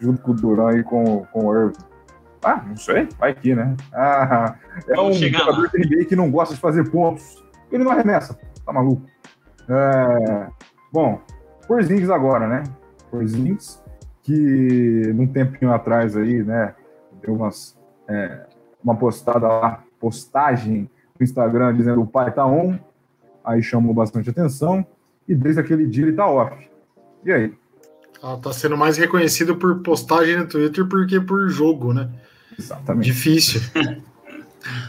junto 0.00 0.22
com 0.22 0.30
o 0.32 0.34
Duran 0.34 0.78
e 0.78 0.82
com, 0.82 1.24
com 1.32 1.46
o 1.46 1.54
Irving. 1.54 1.78
Ah, 2.42 2.62
não 2.66 2.76
sei, 2.76 3.08
vai 3.18 3.32
aqui, 3.32 3.54
né? 3.54 3.76
Ah, 3.92 4.54
é 4.88 4.94
Vamos 4.94 5.16
um 5.16 5.28
jogador 5.28 5.68
de 5.68 5.78
NBA 5.78 6.04
que 6.04 6.16
não 6.16 6.30
gosta 6.30 6.54
de 6.54 6.60
fazer 6.60 6.88
pontos. 6.90 7.44
Ele 7.70 7.82
não 7.82 7.90
arremessa, 7.90 8.38
tá 8.64 8.72
maluco? 8.72 9.02
É, 9.68 10.46
bom, 10.92 11.20
Porzingis 11.66 12.10
agora, 12.10 12.46
né? 12.46 12.62
Porzingis, 13.10 13.82
que 14.22 15.12
num 15.14 15.26
tempinho 15.26 15.72
atrás 15.72 16.16
aí, 16.16 16.42
né, 16.42 16.74
deu 17.20 17.34
umas, 17.34 17.76
é, 18.08 18.46
uma 18.82 18.96
postada 18.96 19.46
lá, 19.46 19.84
postagem 20.00 20.90
no 21.18 21.24
Instagram 21.24 21.74
dizendo 21.74 22.00
o 22.00 22.06
pai 22.06 22.32
tá 22.32 22.46
on, 22.46 22.78
aí 23.44 23.62
chamou 23.62 23.92
bastante 23.92 24.30
atenção, 24.30 24.86
e 25.28 25.34
desde 25.34 25.60
aquele 25.60 25.86
dia 25.86 26.04
ele 26.04 26.16
tá 26.16 26.26
off. 26.26 26.68
E 27.24 27.32
aí? 27.32 27.52
Ela 28.22 28.36
tá 28.38 28.52
sendo 28.52 28.76
mais 28.76 28.96
reconhecido 28.96 29.56
por 29.56 29.80
postagem 29.80 30.36
no 30.36 30.46
Twitter 30.46 30.86
porque 30.86 31.20
por 31.20 31.48
jogo, 31.48 31.92
né? 31.92 32.10
Exatamente. 32.58 33.04
Difícil. 33.04 33.60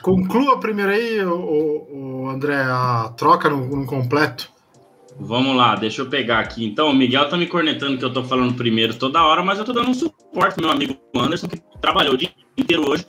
Conclua 0.02 0.60
primeiro 0.60 0.92
aí, 0.92 1.24
o, 1.24 2.24
o 2.24 2.30
André, 2.30 2.56
a 2.56 3.14
troca 3.16 3.50
no, 3.50 3.68
no, 3.76 3.86
completo. 3.86 4.52
Vamos 5.20 5.56
lá, 5.56 5.76
deixa 5.76 6.02
eu 6.02 6.10
pegar 6.10 6.40
aqui. 6.40 6.66
Então, 6.66 6.90
o 6.90 6.96
Miguel 6.96 7.30
tá 7.30 7.38
me 7.38 7.46
cornetando 7.46 7.98
que 7.98 8.06
eu 8.06 8.12
tô 8.12 8.24
falando 8.24 8.56
primeiro 8.56 8.96
toda 8.96 9.24
hora, 9.24 9.44
mas 9.44 9.60
eu 9.60 9.66
tô 9.66 9.74
dando 9.74 9.90
um 9.90 9.94
suporte 9.94 10.60
meu 10.60 10.72
amigo 10.72 10.96
Anderson, 11.16 11.48
que 11.48 11.62
trabalhou 11.82 12.14
o 12.14 12.18
dia 12.18 12.32
inteiro 12.58 12.90
hoje 12.90 13.06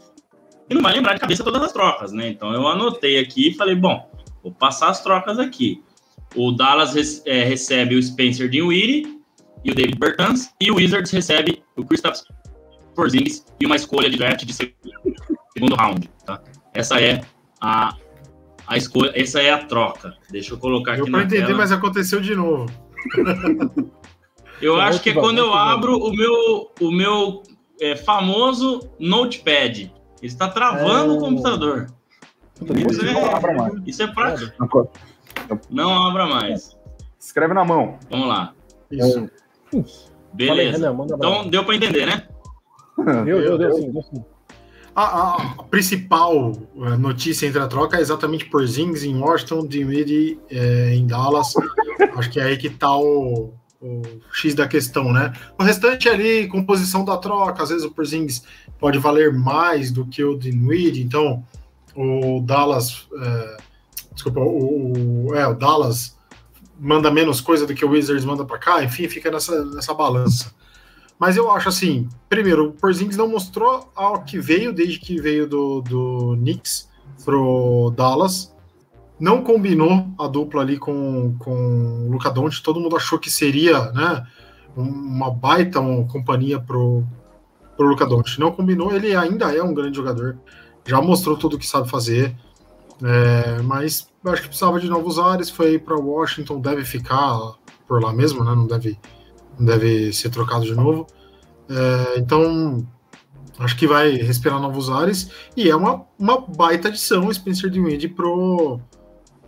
e 0.70 0.74
não 0.74 0.80
vai 0.80 0.92
lembrar 0.92 1.14
de 1.14 1.20
cabeça 1.20 1.42
todas 1.42 1.60
as 1.60 1.72
trocas, 1.72 2.12
né? 2.12 2.28
Então, 2.28 2.54
eu 2.54 2.66
anotei 2.68 3.18
aqui 3.18 3.48
e 3.48 3.54
falei, 3.54 3.74
bom, 3.74 4.08
vou 4.40 4.52
passar 4.52 4.88
as 4.88 5.02
trocas 5.02 5.38
aqui. 5.38 5.82
O 6.36 6.52
Dallas 6.52 7.22
é, 7.26 7.42
recebe 7.42 7.96
o 7.96 8.02
Spencer 8.02 8.48
Dinwiddie 8.48 9.20
e 9.64 9.72
o 9.72 9.74
David 9.74 9.98
Bertans, 9.98 10.54
e 10.60 10.70
o 10.70 10.76
Wizards 10.76 11.10
recebe 11.10 11.60
o 11.76 11.84
Kristaps 11.84 12.24
Porzingis 12.94 13.44
e 13.60 13.66
uma 13.66 13.74
escolha 13.74 14.08
de 14.08 14.16
draft 14.16 14.44
de 14.44 14.52
segundo 14.52 15.74
round, 15.74 16.08
tá? 16.24 16.40
Essa 16.72 17.00
é 17.00 17.20
a, 17.60 17.96
a 18.66 18.76
escolha, 18.76 19.12
essa 19.14 19.40
é 19.42 19.50
a 19.50 19.58
troca. 19.58 20.16
Deixa 20.30 20.54
eu 20.54 20.58
colocar 20.58 20.92
aqui 20.92 21.02
eu 21.02 21.06
na 21.08 21.24
entender, 21.24 21.46
tela. 21.46 21.58
mas 21.58 21.72
aconteceu 21.72 22.20
de 22.20 22.34
novo. 22.36 22.72
eu 24.62 24.80
acho 24.80 25.02
que 25.02 25.10
é 25.10 25.14
quando 25.14 25.38
eu 25.38 25.52
abro 25.52 25.98
o 25.98 26.14
meu, 26.14 26.70
o 26.80 26.90
meu 26.92 27.42
é, 27.80 27.96
famoso 27.96 28.88
notepad. 29.00 29.92
Ele 30.20 30.32
está 30.32 30.48
travando 30.48 31.14
é... 31.14 31.16
o 31.16 31.18
computador. 31.18 31.86
Isso 32.90 33.00
é, 33.04 33.80
isso 33.86 34.02
é 34.02 34.06
prático. 34.06 34.90
Não 35.70 36.06
abra 36.06 36.26
mais. 36.26 36.76
Escreve 37.18 37.54
na 37.54 37.64
mão. 37.64 37.98
Vamos 38.10 38.28
lá. 38.28 38.52
Isso. 38.90 39.30
Beleza. 40.32 40.90
Aí, 40.90 40.96
então 41.12 41.48
deu 41.48 41.64
para 41.64 41.76
entender, 41.76 42.06
né? 42.06 42.28
Deu, 43.24 43.40
deu, 43.40 43.58
deu 43.58 43.72
sim, 43.72 43.90
deu 43.90 44.02
sim. 44.02 44.24
A, 44.94 45.36
a, 45.36 45.62
principal 45.70 46.52
eh, 46.76 46.96
notícia 46.96 47.46
entre 47.46 47.60
a 47.60 47.66
troca 47.66 47.96
é 47.96 48.00
exatamente 48.00 48.44
por 48.46 48.66
Zings 48.66 49.04
em 49.04 49.16
Washington, 49.16 49.66
Dinwiddie 49.66 50.38
é, 50.50 50.94
em 50.94 51.06
Dallas. 51.06 51.54
Acho 52.16 52.30
que 52.30 52.40
é 52.40 52.44
aí 52.44 52.58
que 52.58 52.68
tá 52.68 52.94
o, 52.96 53.54
o, 53.80 54.02
X 54.32 54.54
da 54.54 54.68
questão, 54.68 55.12
né? 55.12 55.32
O 55.58 55.62
restante 55.62 56.08
ali, 56.08 56.46
composição 56.48 57.04
da 57.04 57.16
troca, 57.16 57.62
às 57.62 57.70
vezes 57.70 57.84
o 57.84 57.90
Porzingis 57.90 58.42
pode 58.78 58.98
valer 58.98 59.32
mais 59.32 59.90
do 59.90 60.06
que 60.06 60.22
o 60.22 60.36
Dinwiddie, 60.36 61.02
então 61.02 61.44
o 61.94 62.40
Dallas, 62.40 63.08
é, 63.18 63.56
desculpa, 64.12 64.40
o, 64.40 65.34
é, 65.34 65.46
o 65.46 65.54
Dallas 65.54 66.16
manda 66.78 67.10
menos 67.10 67.40
coisa 67.40 67.66
do 67.66 67.74
que 67.74 67.84
o 67.84 67.90
Wizards 67.90 68.24
manda 68.24 68.44
para 68.44 68.58
cá, 68.58 68.84
enfim, 68.84 69.08
fica 69.08 69.30
nessa, 69.30 69.64
nessa 69.64 69.94
balança. 69.94 70.54
Mas 71.18 71.36
eu 71.36 71.50
acho 71.50 71.68
assim, 71.68 72.08
primeiro, 72.30 72.68
o 72.68 72.72
Porzingis 72.72 73.16
não 73.16 73.28
mostrou 73.28 73.90
ao 73.94 74.22
que 74.24 74.38
veio 74.38 74.72
desde 74.72 74.98
que 74.98 75.20
veio 75.20 75.46
do, 75.46 75.82
do 75.82 76.34
Knicks 76.38 76.88
pro 77.22 77.92
Dallas. 77.94 78.54
Não 79.20 79.42
combinou 79.42 80.08
a 80.18 80.26
dupla 80.26 80.62
ali 80.62 80.78
com, 80.78 81.36
com 81.38 82.06
o 82.06 82.10
Luca 82.10 82.30
Doncic. 82.30 82.62
Todo 82.62 82.80
mundo 82.80 82.96
achou 82.96 83.18
que 83.18 83.30
seria, 83.30 83.92
né, 83.92 84.26
uma 84.74 85.30
baita 85.30 85.78
uma 85.78 86.06
companhia 86.06 86.58
pro, 86.58 87.04
pro 87.76 87.86
Luca 87.86 88.06
Doncic. 88.06 88.38
Não 88.38 88.50
combinou, 88.50 88.92
ele 88.92 89.14
ainda 89.14 89.54
é 89.54 89.62
um 89.62 89.74
grande 89.74 89.96
jogador. 89.96 90.38
Já 90.86 91.00
mostrou 91.02 91.36
tudo 91.36 91.56
o 91.56 91.58
que 91.58 91.66
sabe 91.66 91.88
fazer. 91.88 92.34
É, 93.02 93.62
mas 93.62 94.08
acho 94.24 94.42
que 94.42 94.48
precisava 94.48 94.80
de 94.80 94.88
novos 94.88 95.18
ares. 95.18 95.50
Foi 95.50 95.78
para 95.78 95.96
Washington, 95.96 96.60
deve 96.60 96.84
ficar 96.84 97.38
por 97.86 98.02
lá 98.02 98.12
mesmo, 98.12 98.42
né? 98.42 98.54
Não 98.54 98.66
deve 98.66 98.98
deve 99.58 100.12
ser 100.12 100.30
trocado 100.30 100.64
de 100.64 100.74
novo. 100.74 101.06
É, 101.68 102.18
então, 102.18 102.86
acho 103.58 103.76
que 103.76 103.86
vai 103.86 104.12
respirar 104.12 104.60
novos 104.60 104.88
ares. 104.88 105.30
E 105.56 105.68
é 105.68 105.76
uma, 105.76 106.06
uma 106.18 106.40
baita 106.40 106.88
adição 106.88 107.26
o 107.26 107.34
Spencer 107.34 107.70
Dinwiddie 107.70 108.08
pro, 108.08 108.80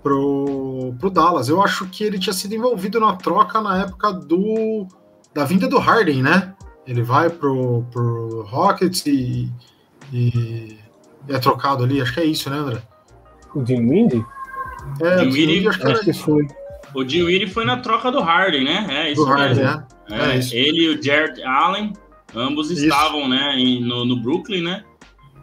pro, 0.02 0.94
pro 0.98 1.10
Dallas. 1.10 1.48
Eu 1.48 1.62
acho 1.62 1.86
que 1.86 2.04
ele 2.04 2.18
tinha 2.18 2.32
sido 2.32 2.54
envolvido 2.54 2.98
na 2.98 3.14
troca 3.16 3.60
na 3.60 3.82
época 3.82 4.12
do 4.12 4.86
da 5.34 5.44
vinda 5.44 5.66
do 5.66 5.78
Harden, 5.78 6.22
né? 6.22 6.54
Ele 6.86 7.02
vai 7.02 7.30
pro, 7.30 7.84
pro 7.90 8.42
Rockets 8.42 9.06
e, 9.06 9.50
e 10.12 10.76
é 11.28 11.38
trocado 11.38 11.84
ali. 11.84 12.00
Acho 12.00 12.14
que 12.14 12.20
é 12.20 12.24
isso, 12.24 12.50
né, 12.50 12.56
André? 12.56 12.82
O 13.54 13.62
Dinwiddie? 13.62 14.24
É, 15.00 15.24
Dinwiddie, 15.24 15.68
acho 15.68 15.78
que, 15.78 15.86
acho 15.86 16.04
que 16.04 16.12
foi. 16.12 16.46
O 16.94 17.04
Dinwiddie 17.04 17.48
foi 17.48 17.64
na 17.64 17.78
troca 17.78 18.10
do 18.10 18.20
Harden, 18.20 18.64
né? 18.64 18.86
É 18.90 19.12
isso 19.12 19.24
do 19.24 19.30
Harden, 19.30 19.64
né? 19.64 19.86
É, 20.10 20.32
é 20.32 20.38
isso. 20.38 20.54
Ele 20.54 20.84
e 20.84 20.88
o 20.88 21.02
Jared 21.02 21.42
Allen, 21.42 21.92
ambos 22.34 22.70
isso. 22.70 22.84
estavam, 22.84 23.28
né, 23.28 23.56
no, 23.80 24.04
no, 24.04 24.16
Brooklyn, 24.16 24.62
né? 24.62 24.84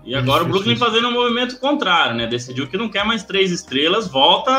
E 0.03 0.15
agora 0.15 0.41
isso, 0.41 0.49
o 0.49 0.51
Brooklyn 0.51 0.75
fazendo 0.75 1.07
um 1.09 1.13
movimento 1.13 1.59
contrário, 1.59 2.15
né? 2.15 2.27
Decidiu 2.27 2.67
que 2.67 2.77
não 2.77 2.89
quer 2.89 3.05
mais 3.05 3.23
três 3.23 3.51
estrelas, 3.51 4.07
volta 4.07 4.51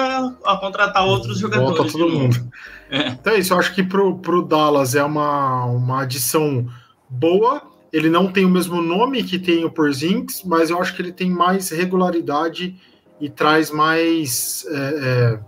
a, 0.44 0.56
contratar 0.56 1.06
outros 1.06 1.38
jogadores. 1.38 1.76
Volta 1.76 1.92
todo 1.92 2.08
mundo. 2.08 2.50
É. 2.90 3.08
Então 3.08 3.32
é 3.32 3.38
isso, 3.38 3.52
eu 3.52 3.58
acho 3.58 3.74
que 3.74 3.82
pro, 3.82 4.18
pro 4.18 4.42
Dallas 4.42 4.94
é 4.94 5.02
uma, 5.02 5.64
uma 5.66 6.02
adição 6.02 6.66
boa. 7.08 7.62
Ele 7.92 8.08
não 8.08 8.30
tem 8.30 8.44
o 8.44 8.48
mesmo 8.48 8.80
nome 8.80 9.22
que 9.22 9.38
tem 9.38 9.64
o 9.64 9.70
Porzingis, 9.70 10.42
mas 10.44 10.70
eu 10.70 10.80
acho 10.80 10.94
que 10.94 11.02
ele 11.02 11.12
tem 11.12 11.30
mais 11.30 11.70
regularidade 11.70 12.76
e 13.20 13.28
traz 13.28 13.70
mais 13.70 14.64
é, 14.68 14.76
é, 14.76 15.40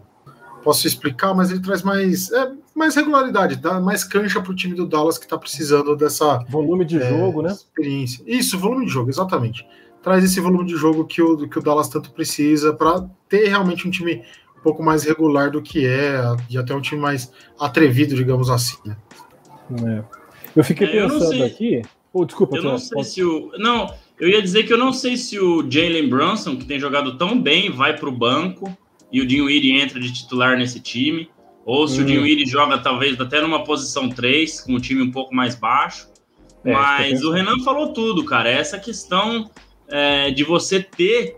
posso 0.63 0.87
explicar, 0.87 1.35
mas 1.35 1.51
ele 1.51 1.61
traz 1.61 1.83
mais, 1.83 2.31
é, 2.31 2.53
mais 2.75 2.95
regularidade, 2.95 3.57
dá 3.57 3.81
mais 3.81 4.05
cancha 4.05 4.41
para 4.41 4.53
o 4.53 4.55
time 4.55 4.75
do 4.75 4.87
Dallas 4.87 5.19
que 5.19 5.25
está 5.25 5.37
precisando 5.37 5.97
dessa 5.97 6.39
volume 6.49 6.85
de 6.85 7.01
é, 7.01 7.09
jogo, 7.09 7.43
né? 7.43 7.51
Experiência. 7.51 8.23
Isso, 8.27 8.59
volume 8.59 8.87
de 8.87 8.93
jogo, 8.93 9.11
exatamente. 9.11 9.67
Traz 10.03 10.25
esse 10.25 10.41
volume 10.41 10.67
de 10.67 10.77
jogo 10.77 11.05
que 11.05 11.21
o, 11.21 11.49
que 11.49 11.59
o 11.59 11.63
Dallas 11.63 11.89
tanto 11.89 12.11
precisa 12.13 12.73
para 12.73 13.09
ter 13.29 13.49
realmente 13.49 13.87
um 13.87 13.91
time 13.91 14.23
um 14.57 14.63
pouco 14.63 14.83
mais 14.83 15.05
regular 15.05 15.51
do 15.51 15.61
que 15.61 15.87
é 15.87 16.21
e 16.49 16.57
até 16.57 16.75
um 16.75 16.81
time 16.81 17.01
mais 17.01 17.33
atrevido, 17.59 18.15
digamos 18.15 18.49
assim. 18.51 18.79
Né? 18.85 18.97
É. 19.87 20.05
Eu 20.57 20.65
fiquei 20.65 20.87
é, 20.87 21.09
pensando 21.09 21.35
eu 21.35 21.47
aqui. 21.47 21.83
Oh, 22.13 22.25
desculpa, 22.25 22.57
eu 22.57 22.63
não 22.63 22.79
sei 22.79 23.05
se 23.05 23.25
o. 23.25 23.51
Não, 23.59 23.93
eu 24.21 24.29
ia 24.29 24.43
dizer 24.43 24.65
que 24.65 24.73
eu 24.73 24.79
não 24.79 24.93
sei 24.93 25.17
se 25.17 25.39
o 25.39 25.69
Jalen 25.69 26.09
Brunson, 26.09 26.57
que 26.57 26.67
tem 26.67 26.79
jogado 26.79 27.17
tão 27.17 27.41
bem, 27.41 27.71
vai 27.71 27.97
para 27.97 28.09
o 28.09 28.13
banco 28.13 28.77
e 29.13 29.21
o 29.21 29.27
Dinwiddie 29.27 29.79
entra 29.81 30.01
de 30.01 30.13
titular 30.13 30.57
nesse 30.57 30.81
time, 30.81 31.29
ou 31.65 31.87
se 31.87 32.01
hum. 32.01 32.03
o 32.03 32.07
Dinwiddie 32.07 32.47
joga 32.47 32.79
talvez 32.79 33.21
até 33.21 33.41
numa 33.41 33.63
posição 33.63 34.09
3, 34.09 34.63
com 34.63 34.75
o 34.75 34.81
time 34.81 35.03
um 35.03 35.11
pouco 35.11 35.35
mais 35.35 35.55
baixo. 35.55 36.11
É, 36.65 36.73
Mas 36.73 37.23
o 37.23 37.31
Renan 37.31 37.59
falou 37.61 37.93
tudo, 37.93 38.25
cara. 38.25 38.49
Essa 38.49 38.79
questão 38.79 39.51
é, 39.89 40.31
de 40.31 40.45
você 40.45 40.81
ter 40.81 41.37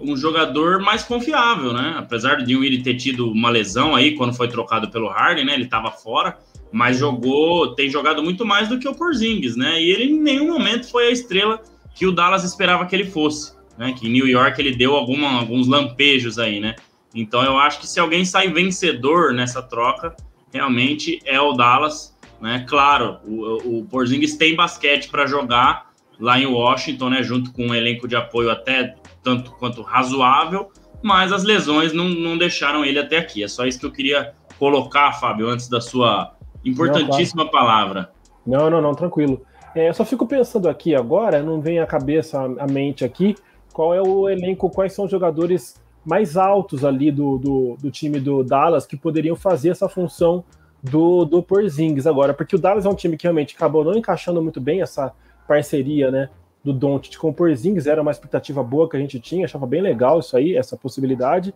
um 0.00 0.16
jogador 0.16 0.80
mais 0.80 1.02
confiável, 1.02 1.72
né? 1.72 1.94
Apesar 1.96 2.36
de 2.36 2.46
Dinwiddie 2.46 2.82
ter 2.82 2.94
tido 2.94 3.30
uma 3.30 3.48
lesão 3.48 3.94
aí 3.94 4.16
quando 4.16 4.34
foi 4.34 4.48
trocado 4.48 4.90
pelo 4.90 5.08
Harden, 5.08 5.44
né? 5.44 5.54
Ele 5.54 5.64
estava 5.64 5.90
fora, 5.90 6.36
mas 6.72 6.98
jogou, 6.98 7.74
tem 7.74 7.88
jogado 7.88 8.22
muito 8.22 8.44
mais 8.44 8.68
do 8.68 8.78
que 8.78 8.88
o 8.88 8.94
Porzingis, 8.94 9.56
né? 9.56 9.80
E 9.80 9.90
ele 9.90 10.04
em 10.04 10.20
nenhum 10.20 10.48
momento 10.48 10.90
foi 10.90 11.06
a 11.06 11.10
estrela 11.10 11.62
que 11.94 12.06
o 12.06 12.12
Dallas 12.12 12.44
esperava 12.44 12.84
que 12.86 12.94
ele 12.94 13.04
fosse, 13.04 13.54
né? 13.78 13.94
Que 13.96 14.08
em 14.08 14.12
New 14.12 14.26
York 14.26 14.60
ele 14.60 14.74
deu 14.74 14.96
alguma, 14.96 15.38
alguns 15.38 15.68
lampejos 15.68 16.38
aí, 16.38 16.58
né? 16.58 16.74
Então 17.14 17.42
eu 17.42 17.56
acho 17.56 17.80
que 17.80 17.86
se 17.86 18.00
alguém 18.00 18.24
sai 18.24 18.48
vencedor 18.48 19.32
nessa 19.32 19.62
troca, 19.62 20.14
realmente 20.52 21.20
é 21.24 21.40
o 21.40 21.52
Dallas. 21.52 22.16
Né? 22.40 22.66
Claro, 22.68 23.18
o, 23.24 23.78
o 23.78 23.84
Porzingis 23.84 24.36
tem 24.36 24.56
basquete 24.56 25.08
para 25.08 25.26
jogar 25.26 25.90
lá 26.18 26.38
em 26.38 26.46
Washington, 26.46 27.10
né? 27.10 27.22
junto 27.22 27.52
com 27.52 27.66
um 27.66 27.74
elenco 27.74 28.08
de 28.08 28.16
apoio 28.16 28.50
até 28.50 28.96
tanto 29.22 29.52
quanto 29.52 29.82
razoável, 29.82 30.70
mas 31.02 31.32
as 31.32 31.44
lesões 31.44 31.92
não, 31.92 32.08
não 32.08 32.36
deixaram 32.36 32.84
ele 32.84 32.98
até 32.98 33.18
aqui. 33.18 33.42
É 33.42 33.48
só 33.48 33.64
isso 33.64 33.78
que 33.78 33.86
eu 33.86 33.92
queria 33.92 34.34
colocar, 34.58 35.12
Fábio, 35.12 35.48
antes 35.48 35.68
da 35.68 35.80
sua 35.80 36.34
importantíssima 36.64 37.44
não, 37.44 37.50
palavra. 37.50 38.10
Não, 38.46 38.68
não, 38.68 38.80
não, 38.80 38.94
tranquilo. 38.94 39.42
É, 39.74 39.88
eu 39.88 39.94
só 39.94 40.04
fico 40.04 40.26
pensando 40.26 40.68
aqui 40.68 40.94
agora, 40.94 41.42
não 41.42 41.60
vem 41.60 41.80
à 41.80 41.86
cabeça, 41.86 42.40
a 42.40 42.66
mente 42.66 43.04
aqui, 43.04 43.34
qual 43.72 43.92
é 43.92 44.00
o 44.00 44.28
elenco, 44.28 44.70
quais 44.70 44.92
são 44.92 45.06
os 45.06 45.10
jogadores 45.10 45.82
mais 46.04 46.36
altos 46.36 46.84
ali 46.84 47.10
do, 47.10 47.38
do, 47.38 47.76
do, 47.80 47.90
time 47.90 48.20
do 48.20 48.44
Dallas 48.44 48.86
que 48.86 48.96
poderiam 48.96 49.34
fazer 49.34 49.70
essa 49.70 49.88
função 49.88 50.44
do, 50.82 51.24
do 51.24 51.42
Porzingis 51.42 52.06
agora, 52.06 52.34
porque 52.34 52.56
o 52.56 52.58
Dallas 52.58 52.84
é 52.84 52.88
um 52.88 52.94
time 52.94 53.16
que 53.16 53.24
realmente 53.24 53.56
acabou 53.56 53.82
não 53.82 53.94
encaixando 53.94 54.42
muito 54.42 54.60
bem 54.60 54.82
essa 54.82 55.12
parceria, 55.48 56.10
né, 56.10 56.28
do 56.62 56.72
Doncic 56.72 57.16
com 57.16 57.30
o 57.30 57.34
Porzingis, 57.34 57.86
era 57.86 58.02
uma 58.02 58.10
expectativa 58.10 58.62
boa 58.62 58.88
que 58.88 58.96
a 58.96 59.00
gente 59.00 59.18
tinha, 59.18 59.46
achava 59.46 59.66
bem 59.66 59.80
legal 59.80 60.18
isso 60.18 60.36
aí, 60.36 60.56
essa 60.56 60.76
possibilidade, 60.76 61.54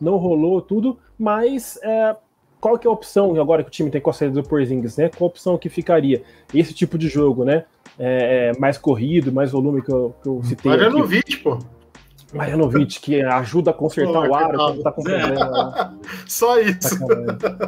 não 0.00 0.16
rolou 0.16 0.60
tudo, 0.60 0.98
mas 1.16 1.78
é, 1.82 2.16
qual 2.60 2.78
que 2.78 2.86
é 2.86 2.90
a 2.90 2.92
opção 2.92 3.40
agora 3.40 3.62
que 3.62 3.68
o 3.68 3.72
time 3.72 3.90
tem 3.90 4.00
com 4.00 4.10
a 4.10 4.12
saída 4.12 4.42
do 4.42 4.48
Porzingis, 4.48 4.96
né, 4.96 5.08
qual 5.08 5.28
a 5.28 5.30
opção 5.30 5.56
que 5.56 5.68
ficaria? 5.68 6.22
Esse 6.52 6.74
tipo 6.74 6.98
de 6.98 7.08
jogo, 7.08 7.44
né, 7.44 7.64
é, 7.96 8.50
é 8.52 8.58
mais 8.58 8.76
corrido, 8.76 9.32
mais 9.32 9.52
volume 9.52 9.82
que 9.82 9.92
eu, 9.92 10.14
que 10.20 10.28
eu 10.28 10.42
citei 10.42 10.70
Marjanovic, 10.70 11.36
pô. 11.38 11.58
Marianovic, 12.34 13.00
que 13.00 13.22
ajuda 13.22 13.70
a 13.70 13.74
consertar 13.74 14.24
o 14.24 14.28
quando 14.28 14.82
tá 14.82 14.92
com 14.92 15.02
problema. 15.02 15.98
Só 16.26 16.58
isso. 16.58 16.98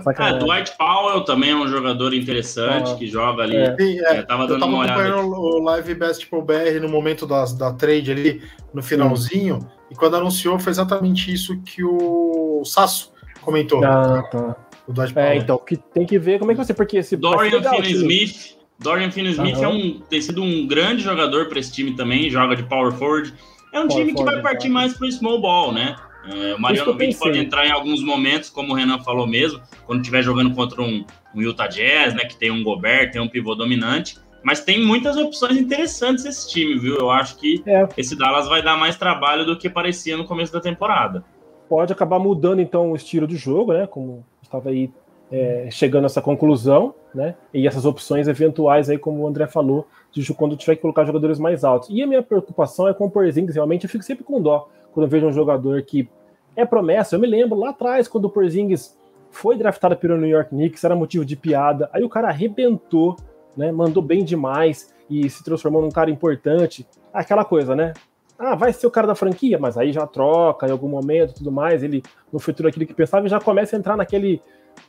Sacanagem. 0.03 0.37
É, 0.37 0.45
Dwight 0.45 0.77
Powell 0.77 1.25
também 1.25 1.51
é 1.51 1.57
um 1.57 1.69
jogador 1.69 2.13
interessante 2.13 2.91
ah, 2.91 2.95
que 2.97 3.07
joga 3.07 3.43
ali. 3.43 3.57
É. 3.57 3.77
Sim, 3.77 3.99
é. 4.01 4.23
tava 4.23 4.47
dando 4.47 4.55
eu 4.55 4.61
tava 4.61 4.73
uma 4.73 4.83
olhada. 4.83 5.17
o 5.17 5.61
Live 5.61 5.95
Basketball 5.95 6.43
BR 6.43 6.81
no 6.81 6.89
momento 6.89 7.27
da, 7.27 7.45
da 7.45 7.73
trade 7.73 8.11
ali, 8.11 8.43
no 8.75 8.83
finalzinho, 8.83 9.57
hum. 9.57 9.67
e 9.91 9.95
quando 9.95 10.17
anunciou 10.17 10.59
foi 10.59 10.71
exatamente 10.71 11.33
isso 11.33 11.59
que 11.63 11.85
o 11.85 12.63
Sasso 12.65 13.13
comentou. 13.43 13.85
Ah, 13.85 14.23
tá. 14.31 14.57
O 14.87 14.93
Dwight 14.93 15.15
Powell. 15.15 15.29
É, 15.29 15.37
então, 15.37 15.59
que 15.59 15.77
tem 15.77 16.07
que 16.07 16.19
ver 16.19 16.39
como 16.39 16.51
é 16.51 16.55
que 16.55 16.59
vai 16.59 16.67
ser, 16.67 16.75
porque 16.75 16.99
esse. 16.99 17.17
Dorian 17.17 17.63
Finney-Smith. 17.63 18.57
Dorian 18.79 19.11
Finney-Smith 19.11 19.63
é 19.63 19.69
um, 19.69 20.01
tem 20.01 20.21
sido 20.21 20.43
um 20.43 20.67
grande 20.67 21.03
jogador 21.03 21.49
para 21.49 21.59
esse 21.59 21.73
time 21.73 21.97
também, 21.97 22.29
joga 22.29 22.55
de 22.55 22.63
power 22.65 22.93
forward 22.93 23.33
é 23.73 23.81
um 23.81 23.89
time 23.89 24.15
que 24.15 24.23
vai 24.23 24.41
partir 24.41 24.69
mais 24.69 24.95
para 24.95 25.07
o 25.07 25.13
small 25.13 25.41
ball, 25.41 25.73
né? 25.73 25.97
É, 26.29 26.55
o 26.55 26.61
Mariano 26.61 26.95
Vitt 26.95 27.17
pode 27.19 27.39
entrar 27.39 27.67
em 27.67 27.71
alguns 27.71 28.03
momentos, 28.03 28.51
como 28.51 28.73
o 28.73 28.77
Renan 28.77 28.99
falou 28.99 29.27
mesmo, 29.27 29.61
quando 29.87 30.01
estiver 30.01 30.23
jogando 30.23 30.55
contra 30.55 30.83
um, 30.83 31.05
um, 31.35 31.41
Utah 31.41 31.69
Jazz, 31.69 32.15
né? 32.15 32.25
Que 32.25 32.37
tem 32.37 32.51
um 32.51 32.63
Gobert, 32.63 33.13
tem 33.13 33.21
um 33.21 33.29
pivô 33.29 33.55
dominante. 33.55 34.19
Mas 34.43 34.61
tem 34.61 34.85
muitas 34.85 35.17
opções 35.17 35.57
interessantes 35.57 36.25
esse 36.25 36.49
time, 36.49 36.79
viu? 36.79 36.97
Eu 36.97 37.11
acho 37.11 37.37
que 37.37 37.63
é. 37.67 37.89
esse 37.97 38.17
Dallas 38.17 38.49
vai 38.49 38.63
dar 38.63 38.77
mais 38.77 38.97
trabalho 38.97 39.45
do 39.45 39.57
que 39.57 39.69
parecia 39.69 40.17
no 40.17 40.25
começo 40.25 40.53
da 40.53 40.61
temporada. 40.61 41.25
Pode 41.69 41.93
acabar 41.93 42.19
mudando, 42.19 42.61
então, 42.61 42.93
o 42.93 42.97
estilo 42.97 43.27
de 43.27 43.37
jogo, 43.37 43.73
né? 43.73 43.87
Como 43.87 44.25
estava 44.43 44.71
aí 44.71 44.91
é, 45.31 45.69
chegando 45.71 46.05
a 46.05 46.07
essa 46.07 46.23
conclusão, 46.23 46.95
né? 47.15 47.35
E 47.53 47.67
essas 47.67 47.85
opções 47.85 48.29
eventuais 48.29 48.89
aí, 48.89 48.99
como 48.99 49.23
o 49.23 49.27
André 49.27 49.47
falou, 49.47 49.87
de 50.13 50.33
quando 50.35 50.57
tiver 50.57 50.77
que 50.77 50.83
colocar 50.83 51.05
jogadores 51.05 51.39
mais 51.39 51.65
altos. 51.65 51.89
E 51.91 52.03
a 52.03 52.07
minha 52.07 52.23
preocupação 52.23 52.89
é 52.89 52.95
com 52.95 53.07
o 53.07 53.11
Porzingis, 53.11 53.55
realmente 53.55 53.85
eu 53.85 53.91
fico 53.91 54.05
sempre 54.05 54.25
com 54.25 54.41
dó 54.41 54.69
quando 54.93 55.05
eu 55.05 55.11
vejo 55.11 55.27
um 55.27 55.33
jogador 55.33 55.83
que 55.83 56.09
é 56.57 56.65
promessa. 56.65 57.17
Eu 57.17 57.21
me 57.21 57.27
lembro 57.27 57.59
lá 57.59 57.69
atrás, 57.69 58.09
quando 58.09 58.25
o 58.25 58.31
Porzingis 58.31 58.99
foi 59.31 59.59
draftado 59.59 59.95
pelo 59.97 60.17
New 60.17 60.31
York 60.31 60.49
Knicks, 60.49 60.83
era 60.83 60.97
motivo 60.97 61.23
de 61.23 61.37
piada. 61.37 61.91
Aí 61.93 62.03
o 62.03 62.09
cara 62.09 62.29
arrebentou, 62.29 63.15
né? 63.55 63.71
Mandou 63.71 64.03
bem 64.03 64.25
demais 64.25 64.95
e 65.11 65.29
se 65.29 65.45
transformou 65.45 65.83
num 65.83 65.91
cara 65.91 66.11
importante. 66.11 66.87
Aquela 67.13 67.45
coisa, 67.45 67.77
né? 67.77 67.93
Ah, 68.39 68.55
vai 68.55 68.73
ser 68.73 68.87
o 68.87 68.91
cara 68.91 69.07
da 69.07 69.15
franquia, 69.15 69.59
mas 69.59 69.77
aí 69.77 69.93
já 69.93 70.07
troca 70.07 70.67
em 70.67 70.71
algum 70.71 70.89
momento 70.89 71.35
tudo 71.35 71.53
mais. 71.53 71.83
Ele 71.83 72.03
não 72.33 72.41
foi 72.41 72.55
tudo 72.55 72.69
aquilo 72.69 72.87
que 72.87 72.95
pensava 72.95 73.27
e 73.27 73.29
já 73.29 73.39
começa 73.39 73.77
a 73.77 73.79
entrar 73.79 73.97
naquele 73.97 74.41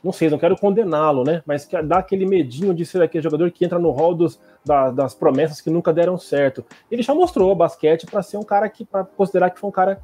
não 0.02 0.12
sei, 0.12 0.30
não 0.30 0.38
quero 0.38 0.56
condená-lo, 0.56 1.24
né? 1.24 1.42
Mas 1.46 1.64
que 1.64 1.80
dá 1.82 1.98
aquele 1.98 2.26
medinho 2.26 2.74
de 2.74 2.84
ser 2.84 3.02
aquele 3.02 3.22
jogador 3.22 3.50
que 3.50 3.64
entra 3.64 3.78
no 3.78 3.90
rol 3.90 4.14
dos, 4.14 4.40
da, 4.64 4.90
das 4.90 5.14
promessas 5.14 5.60
que 5.60 5.70
nunca 5.70 5.92
deram 5.92 6.16
certo. 6.18 6.64
Ele 6.90 7.02
já 7.02 7.14
mostrou 7.14 7.50
o 7.50 7.54
basquete 7.54 8.06
para 8.06 8.22
ser 8.22 8.36
um 8.36 8.42
cara 8.42 8.68
que, 8.68 8.84
para 8.84 9.04
considerar 9.04 9.50
que 9.50 9.58
foi 9.58 9.68
um 9.68 9.72
cara 9.72 10.00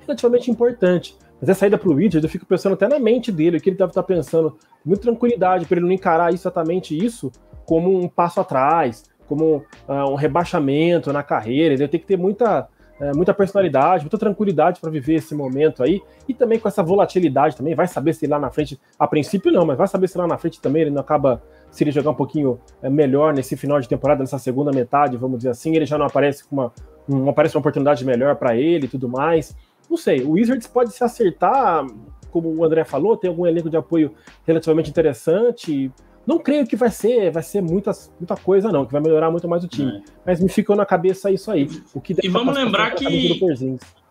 relativamente 0.00 0.50
importante. 0.50 1.16
Mas 1.40 1.50
a 1.50 1.54
saída 1.54 1.76
para 1.76 1.88
o 1.88 1.94
Wizards, 1.94 2.24
eu 2.24 2.30
fico 2.30 2.46
pensando 2.46 2.74
até 2.74 2.88
na 2.88 2.98
mente 2.98 3.30
dele, 3.30 3.58
o 3.58 3.60
que 3.60 3.70
ele 3.70 3.76
deve 3.76 3.90
estar 3.90 4.02
tá 4.02 4.06
pensando, 4.06 4.56
muita 4.84 5.02
tranquilidade, 5.02 5.66
para 5.66 5.76
ele 5.76 5.86
não 5.86 5.92
encarar 5.92 6.32
exatamente 6.32 6.96
isso 6.96 7.30
como 7.66 7.98
um 7.98 8.08
passo 8.08 8.40
atrás, 8.40 9.04
como 9.26 9.56
uh, 9.88 10.10
um 10.10 10.14
rebaixamento 10.14 11.12
na 11.12 11.22
carreira. 11.22 11.74
Ele 11.74 11.88
tem 11.88 12.00
que 12.00 12.06
ter 12.06 12.16
muita 12.16 12.68
é, 13.00 13.12
muita 13.12 13.34
personalidade, 13.34 14.04
muita 14.04 14.18
tranquilidade 14.18 14.80
para 14.80 14.90
viver 14.90 15.14
esse 15.14 15.34
momento 15.34 15.82
aí, 15.82 16.00
e 16.28 16.34
também 16.34 16.58
com 16.58 16.68
essa 16.68 16.82
volatilidade 16.82 17.56
também, 17.56 17.74
vai 17.74 17.86
saber 17.86 18.14
se 18.14 18.26
lá 18.26 18.38
na 18.38 18.50
frente, 18.50 18.80
a 18.98 19.06
princípio 19.06 19.52
não, 19.52 19.64
mas 19.66 19.76
vai 19.76 19.86
saber 19.86 20.08
se 20.08 20.16
lá 20.16 20.26
na 20.26 20.38
frente 20.38 20.60
também 20.60 20.82
ele 20.82 20.90
não 20.90 21.00
acaba, 21.00 21.42
se 21.70 21.84
ele 21.84 21.90
jogar 21.90 22.10
um 22.10 22.14
pouquinho 22.14 22.58
é, 22.82 22.88
melhor 22.88 23.34
nesse 23.34 23.56
final 23.56 23.80
de 23.80 23.88
temporada, 23.88 24.20
nessa 24.20 24.38
segunda 24.38 24.70
metade, 24.72 25.16
vamos 25.16 25.38
dizer 25.38 25.50
assim, 25.50 25.74
ele 25.74 25.86
já 25.86 25.98
não 25.98 26.06
aparece 26.06 26.44
com 26.44 26.56
uma, 26.56 26.72
não 27.08 27.28
aparece 27.28 27.56
uma 27.56 27.60
oportunidade 27.60 28.04
melhor 28.04 28.36
para 28.36 28.56
ele 28.56 28.86
e 28.86 28.88
tudo 28.88 29.08
mais. 29.08 29.56
Não 29.88 29.96
sei, 29.96 30.22
o 30.22 30.32
Wizards 30.32 30.66
pode 30.66 30.92
se 30.92 31.04
acertar, 31.04 31.86
como 32.30 32.48
o 32.54 32.64
André 32.64 32.84
falou, 32.84 33.16
tem 33.16 33.30
algum 33.30 33.46
elenco 33.46 33.70
de 33.70 33.76
apoio 33.76 34.12
relativamente 34.44 34.90
interessante, 34.90 35.92
não 36.26 36.38
creio 36.38 36.66
que 36.66 36.74
vai 36.74 36.90
ser, 36.90 37.30
vai 37.30 37.42
ser 37.42 37.62
muita, 37.62 37.92
muita 38.18 38.36
coisa, 38.36 38.72
não, 38.72 38.84
que 38.84 38.92
vai 38.92 39.00
melhorar 39.00 39.30
muito 39.30 39.48
mais 39.48 39.62
o 39.62 39.68
time. 39.68 39.92
É. 39.92 40.00
Mas 40.26 40.40
me 40.40 40.48
ficou 40.48 40.74
na 40.74 40.84
cabeça 40.84 41.30
isso 41.30 41.50
aí. 41.50 41.68
O 41.94 42.00
que 42.00 42.16
e 42.22 42.28
vamos 42.28 42.54
lembrar 42.54 42.94
que, 42.94 43.38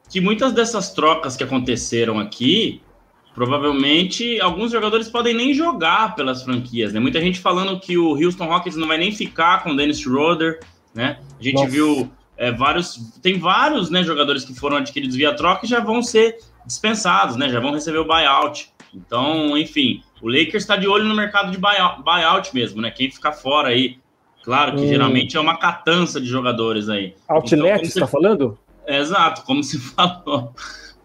que 0.10 0.22
muitas 0.22 0.54
dessas 0.54 0.94
trocas 0.94 1.36
que 1.36 1.44
aconteceram 1.44 2.18
aqui, 2.18 2.82
provavelmente 3.34 4.40
alguns 4.40 4.72
jogadores 4.72 5.10
podem 5.10 5.34
nem 5.34 5.54
jogar 5.54 6.16
pelas 6.16 6.42
franquias, 6.42 6.94
né? 6.94 7.02
Muita 7.02 7.20
gente 7.20 7.40
falando 7.40 7.78
que 7.80 7.98
o 7.98 8.14
Houston 8.14 8.46
Rockets 8.46 8.78
não 8.78 8.88
vai 8.88 8.98
nem 8.98 9.12
ficar 9.12 9.62
com 9.62 9.72
o 9.72 9.76
Dennis 9.76 10.00
Schroeder, 10.00 10.60
né? 10.94 11.20
A 11.38 11.44
gente 11.44 11.56
Nossa. 11.56 11.70
viu 11.70 12.10
é, 12.38 12.50
vários, 12.52 13.20
tem 13.22 13.38
vários, 13.38 13.90
né, 13.90 14.04
jogadores 14.04 14.46
que 14.46 14.54
foram 14.54 14.78
adquiridos 14.78 15.18
via 15.18 15.36
troca 15.36 15.66
e 15.66 15.70
já 15.70 15.82
vão 15.82 16.02
ser 16.02 16.38
dispensados, 16.66 17.36
né? 17.36 17.50
Já 17.50 17.60
vão 17.60 17.74
receber 17.74 17.98
o 17.98 18.06
buyout. 18.06 18.70
Então, 18.94 19.58
enfim, 19.58 20.02
o 20.26 20.28
Lakers 20.28 20.64
está 20.64 20.76
de 20.76 20.88
olho 20.88 21.04
no 21.04 21.14
mercado 21.14 21.52
de 21.52 21.58
buyout, 21.60 22.50
mesmo, 22.52 22.82
né? 22.82 22.90
Quem 22.90 23.12
ficar 23.12 23.32
fora 23.32 23.68
aí. 23.68 24.00
Claro 24.44 24.76
que 24.76 24.82
hum. 24.82 24.88
geralmente 24.88 25.38
é 25.38 25.40
uma 25.40 25.56
catança 25.56 26.20
de 26.20 26.26
jogadores 26.26 26.90
aí. 26.90 27.14
Outlet, 27.28 27.62
então, 27.62 27.78
você 27.78 27.86
está 27.86 28.08
falando? 28.08 28.58
Exato, 28.88 29.44
como 29.44 29.64
se 29.64 29.78
falou. 29.94 30.52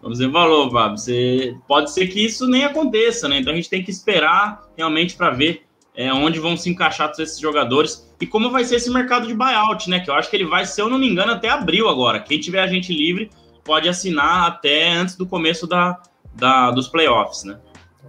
Como 0.01 0.15
você 0.17 0.31
falou, 0.31 0.71
Fábio, 0.71 0.97
você... 0.97 1.55
pode 1.69 1.93
ser 1.93 2.07
que 2.07 2.25
isso 2.25 2.49
nem 2.49 2.65
aconteça, 2.65 3.29
né? 3.29 3.39
Então 3.39 3.53
a 3.53 3.57
gente 3.57 3.69
tem 3.69 3.83
que 3.83 3.91
esperar 3.91 4.63
realmente 4.75 5.15
para 5.15 5.29
ver 5.29 5.65
é, 5.95 6.11
onde 6.15 6.41
vão 6.41 6.57
se 6.57 6.71
encaixar 6.71 7.09
todos 7.09 7.21
esses 7.21 7.39
jogadores 7.39 8.11
e 8.19 8.27
como 8.27 8.49
vai 8.49 8.65
ser 8.65 8.77
esse 8.77 8.91
mercado 8.91 9.27
de 9.27 9.35
buyout, 9.35 9.91
né? 9.91 10.01
Que 10.01 10.09
eu 10.09 10.15
acho 10.15 10.31
que 10.31 10.37
ele 10.37 10.47
vai, 10.47 10.65
se 10.65 10.81
eu 10.81 10.89
não 10.89 10.99
me 10.99 11.07
engano, 11.07 11.33
até 11.33 11.51
abril 11.51 11.91
agora. 11.91 12.21
Quem 12.21 12.41
tiver 12.41 12.63
agente 12.63 12.91
livre 12.91 13.29
pode 13.63 13.87
assinar 13.87 14.47
até 14.47 14.93
antes 14.93 15.15
do 15.15 15.27
começo 15.27 15.67
da, 15.67 16.01
da, 16.35 16.71
dos 16.71 16.89
playoffs, 16.89 17.45
né? 17.45 17.59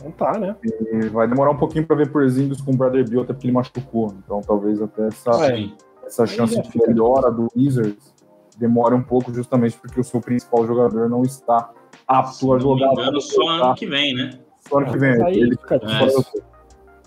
Não 0.04 0.12
tá, 0.12 0.38
né? 0.38 0.56
E 0.64 1.08
vai 1.10 1.28
demorar 1.28 1.52
um 1.52 1.58
pouquinho 1.58 1.86
para 1.86 1.96
ver 1.96 2.12
Porzingis 2.12 2.62
com 2.62 2.72
o 2.72 2.76
Brother 2.76 3.08
Bill, 3.08 3.22
até 3.22 3.34
porque 3.34 3.48
ele 3.48 3.54
machucou. 3.54 4.14
Então 4.24 4.42
talvez 4.42 4.82
até 4.82 5.08
essa, 5.08 5.54
é. 5.54 5.70
essa 6.06 6.26
chance 6.26 6.60
de 6.60 6.88
melhora 6.88 7.32
do 7.32 7.48
Wizards 7.56 8.14
demore 8.58 8.94
um 8.96 9.02
pouco, 9.02 9.34
justamente 9.34 9.78
porque 9.78 10.00
o 10.00 10.04
seu 10.04 10.22
principal 10.22 10.66
jogador 10.66 11.10
não 11.10 11.24
está 11.24 11.72
apto 12.08 12.54
a 12.54 12.60
jogar. 12.60 12.88
Não 12.88 12.94
engano, 12.94 13.22
só 13.22 13.48
ano 13.48 13.76
que 13.76 13.86
vem, 13.86 14.14
né? 14.14 14.40
Só 14.68 14.78
ano 14.78 14.92
que 14.92 14.98
vem. 14.98 15.24
Aí, 15.24 15.40
ele 15.40 15.58
fica 15.58 15.76
é. 15.76 15.80
fora 15.80 16.12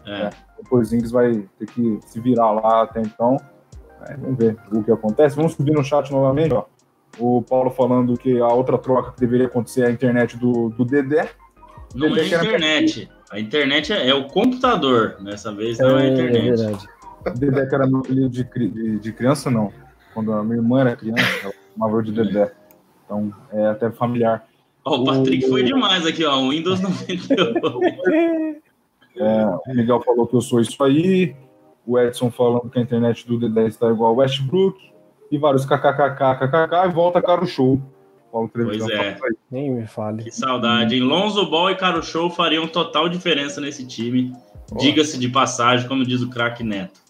é. 0.07 0.13
é. 0.13 0.31
O 0.59 0.69
Porzingis 0.69 1.11
vai 1.11 1.49
ter 1.59 1.67
que 1.67 1.99
se 2.07 2.21
virar 2.21 2.51
lá 2.53 2.83
até 2.83 3.01
então. 3.01 3.37
É, 4.07 4.17
vamos 4.17 4.37
ver 4.37 4.57
o 4.73 4.83
que 4.83 4.93
acontece. 4.93 5.37
Vamos 5.37 5.55
subir 5.55 5.73
no 5.73 5.85
chat 5.85 6.11
novamente, 6.11 6.55
ó. 6.55 6.65
O 7.19 7.43
Paulo 7.43 7.71
falando 7.71 8.17
que 8.17 8.41
a 8.41 8.49
outra 8.49 8.77
troca 8.77 9.13
que 9.13 9.21
deveria 9.21 9.47
acontecer 9.47 9.83
é 9.83 9.87
a 9.87 9.91
internet 9.91 10.37
do, 10.37 10.71
do 10.71 10.85
Dedé. 10.85 11.31
Não 11.95 12.17
é 12.17 12.21
a 12.21 12.27
internet. 12.27 13.09
A 13.31 13.41
internet 13.41 13.93
é, 13.93 14.09
é, 14.09 14.15
o 14.15 14.27
computador. 14.29 15.17
Dessa 15.21 15.53
vez 15.53 15.79
não 15.79 15.99
é, 15.99 16.07
é 16.07 16.09
a 16.09 16.13
internet. 16.13 16.49
É 16.49 16.57
verdade. 16.57 16.89
Dedé 17.39 17.67
que 17.67 17.75
era 17.75 17.87
meu 17.87 18.01
apelido 18.01 18.29
de, 18.29 18.45
de, 18.45 18.99
de, 18.99 19.13
criança, 19.13 19.51
não. 19.51 19.73
Quando 20.13 20.33
a 20.33 20.45
minha 20.45 20.57
irmã 20.57 20.81
era 20.81 20.97
criança, 20.97 21.25
ela 21.43 21.55
chamava 21.73 22.03
de 22.03 22.13
Dedé. 22.13 22.53
Então, 23.05 23.33
é 23.53 23.67
até 23.67 23.91
familiar. 23.91 24.47
Ó, 24.85 24.97
o 24.97 25.05
Patrick 25.05 25.47
o... 25.47 25.49
foi 25.49 25.63
demais 25.63 26.05
aqui, 26.05 26.25
ó. 26.25 26.39
O 26.41 26.51
Windows 26.51 26.81
98. 26.81 28.63
é, 29.17 29.47
o 29.47 29.75
Miguel 29.75 30.03
falou 30.03 30.27
que 30.27 30.37
eu 30.37 30.41
sou 30.41 30.61
isso 30.61 30.83
aí. 30.85 31.35
O 31.87 31.99
Edson 31.99 32.31
falando 32.31 32.69
que 32.71 32.79
a 32.79 32.83
internet 32.83 33.27
do 33.27 33.39
Dedé 33.39 33.67
está 33.69 33.91
igual 33.91 34.11
ao 34.11 34.17
Westbrook. 34.17 34.79
E 35.31 35.39
vários 35.39 35.65
kkkkkk 35.65 36.87
e 36.87 36.93
volta 36.93 37.23
cara 37.23 37.43
o 37.43 37.47
show. 37.47 37.81
Paulo 38.35 38.51
Pois 38.53 38.89
é. 38.89 39.17
Nem 39.49 39.71
me 39.71 39.87
fale. 39.87 40.25
Que 40.25 40.31
saudade. 40.33 40.97
Em 40.97 41.01
Lonzo 41.01 41.49
Ball 41.49 41.71
e 41.71 41.77
Caro 41.77 42.03
Show 42.03 42.29
fariam 42.29 42.67
total 42.67 43.09
diferença 43.09 43.61
nesse 43.61 43.87
time. 43.87 44.35
Diga-se 44.77 45.17
de 45.17 45.29
passagem, 45.29 45.87
como 45.87 46.05
diz 46.05 46.21
o 46.21 46.29
craque 46.29 46.65
Neto. 46.65 47.01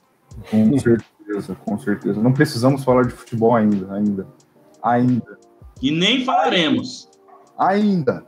Com 0.50 0.78
certeza, 0.78 1.56
com 1.64 1.78
certeza. 1.78 2.20
Não 2.20 2.30
precisamos 2.30 2.84
falar 2.84 3.06
de 3.06 3.14
futebol 3.14 3.56
ainda, 3.56 3.94
ainda. 3.94 4.26
Ainda. 4.82 5.38
E 5.80 5.90
nem 5.90 6.26
falaremos. 6.26 7.08
Ainda. 7.56 8.26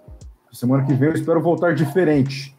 Semana 0.50 0.86
que 0.86 0.94
vem 0.94 1.10
eu 1.10 1.14
espero 1.14 1.42
voltar 1.42 1.74
diferente. 1.74 2.56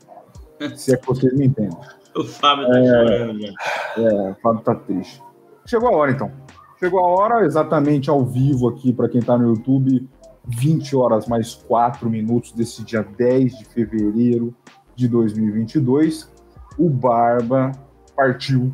se 0.75 0.93
é 0.93 0.97
que 0.97 1.07
vocês 1.07 1.33
me 1.33 1.47
entendem. 1.47 1.75
O 2.15 2.23
Fábio 2.23 2.67
tá 2.67 2.79
é, 2.79 2.85
chorando, 2.85 3.41
já. 3.41 3.53
É, 3.97 4.31
o 4.31 4.35
Fábio 4.35 4.61
tá 4.61 4.75
triste. 4.75 5.19
Chegou 5.65 5.89
a 5.89 5.97
hora, 5.97 6.11
então. 6.11 6.31
Chegou 6.79 6.99
a 6.99 7.07
hora, 7.07 7.43
exatamente 7.43 8.07
ao 8.07 8.23
vivo 8.23 8.69
aqui, 8.69 8.93
para 8.93 9.09
quem 9.09 9.19
tá 9.19 9.35
no 9.35 9.47
YouTube, 9.47 10.07
20 10.47 10.95
horas 10.95 11.27
mais 11.27 11.53
4 11.53 12.09
minutos 12.09 12.51
desse 12.51 12.83
dia 12.83 13.03
10 13.03 13.57
de 13.57 13.65
fevereiro 13.65 14.53
de 14.95 15.07
2022. 15.07 16.31
o 16.77 16.89
Barba 16.89 17.71
partiu, 18.15 18.71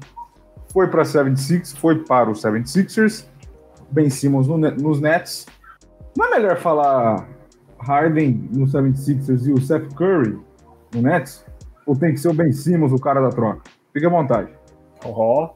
foi 0.71 0.87
para 0.87 1.03
76, 1.05 1.73
foi 1.73 2.03
para 2.03 2.29
os 2.29 2.41
76ers, 2.41 3.25
Ben 3.91 4.09
Simmons 4.09 4.47
no, 4.47 4.57
nos 4.57 4.99
Nets. 4.99 5.45
Não 6.17 6.25
é 6.27 6.31
melhor 6.31 6.57
falar 6.57 7.27
Harden 7.79 8.49
no 8.51 8.65
76ers 8.65 9.47
e 9.47 9.51
o 9.51 9.61
Seth 9.61 9.93
Curry 9.93 10.39
no 10.93 11.01
Nets? 11.01 11.45
Ou 11.85 11.95
tem 11.95 12.13
que 12.13 12.19
ser 12.19 12.29
o 12.29 12.33
Ben 12.33 12.51
Simmons 12.51 12.91
o 12.91 12.99
cara 12.99 13.21
da 13.21 13.29
troca? 13.29 13.61
Fique 13.93 14.05
à 14.05 14.09
vontade. 14.09 14.49
Oh, 15.05 15.49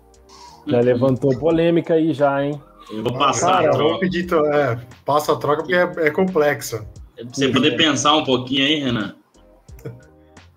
já 0.68 0.82
levantou 0.82 1.38
polêmica 1.40 1.94
aí 1.94 2.14
já, 2.14 2.44
hein? 2.44 2.62
Eu 2.92 3.04
vou 3.04 3.14
passar 3.14 3.58
Cara, 3.58 3.70
a 3.70 3.72
troca. 3.72 3.90
Vou 3.90 4.00
pedir, 4.00 4.28
é, 4.54 4.80
passa 5.06 5.34
a 5.34 5.36
troca 5.36 5.64
porque 5.64 5.76
é, 5.76 6.08
é 6.08 6.10
complexa. 6.10 6.88
Pra 7.16 7.26
você 7.32 7.50
poder 7.50 7.76
pensar 7.76 8.16
um 8.16 8.24
pouquinho 8.24 8.66
aí, 8.66 8.80
Renan. 8.80 9.16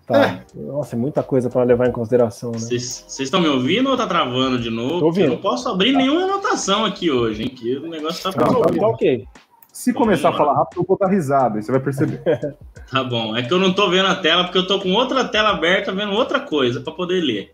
Tá. 0.07 0.25
É. 0.25 0.43
Nossa, 0.55 0.95
é 0.95 0.99
muita 0.99 1.23
coisa 1.23 1.49
para 1.49 1.63
levar 1.63 1.87
em 1.87 1.91
consideração, 1.91 2.51
né? 2.51 2.57
Vocês 2.57 3.17
estão 3.17 3.39
me 3.39 3.47
ouvindo 3.47 3.89
ou 3.89 3.95
tá 3.95 4.05
travando 4.05 4.59
de 4.59 4.69
novo? 4.69 4.99
Tô 4.99 5.05
ouvindo. 5.05 5.27
Eu 5.27 5.29
não 5.35 5.37
posso 5.37 5.69
abrir 5.69 5.93
nenhuma 5.93 6.23
anotação 6.23 6.83
aqui 6.83 7.09
hoje, 7.09 7.43
hein? 7.43 7.49
Que 7.49 7.77
o 7.77 7.87
negócio 7.87 8.21
tá 8.21 8.31
ficando. 8.31 8.59
Tá, 8.59 8.73
tá 8.73 8.87
ok. 8.87 9.25
Se 9.71 9.93
começar 9.93 10.29
a 10.29 10.33
falar 10.33 10.53
rápido, 10.53 10.81
eu 10.81 10.85
vou 10.85 10.97
dar 10.97 11.07
risada, 11.07 11.57
aí 11.57 11.63
você 11.63 11.71
vai 11.71 11.79
perceber. 11.79 12.21
tá 12.91 13.03
bom. 13.05 13.37
É 13.37 13.43
que 13.43 13.53
eu 13.53 13.59
não 13.59 13.71
tô 13.71 13.89
vendo 13.89 14.07
a 14.07 14.15
tela, 14.15 14.43
porque 14.43 14.57
eu 14.57 14.67
tô 14.67 14.79
com 14.79 14.91
outra 14.91 15.23
tela 15.23 15.51
aberta, 15.51 15.93
vendo 15.93 16.11
outra 16.11 16.41
coisa 16.41 16.81
para 16.81 16.91
poder 16.91 17.21
ler. 17.21 17.49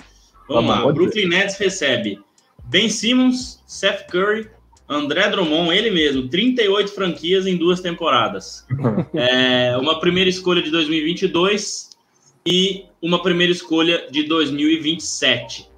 Vamos 0.48 0.74
tá 0.74 0.84
lá. 0.84 0.92
Brooklyn 0.92 1.28
Nets 1.28 1.58
recebe 1.58 2.20
Ben 2.63 2.90
Simmons, 2.90 3.62
Seth 3.68 4.08
Curry, 4.10 4.50
André 4.89 5.30
Drummond, 5.30 5.76
ele 5.76 5.91
mesmo, 5.91 6.28
38 6.30 6.91
franquias 6.91 7.45
em 7.45 7.58
duas 7.58 7.82
temporadas. 7.82 8.65
é, 9.13 9.76
uma 9.78 10.00
primeira 10.00 10.30
escolha 10.30 10.62
de 10.62 10.71
2022 10.71 11.89
e 12.45 12.86
uma 13.02 13.21
primeira 13.21 13.52
escolha 13.52 14.08
de 14.10 14.23
2027, 14.23 15.69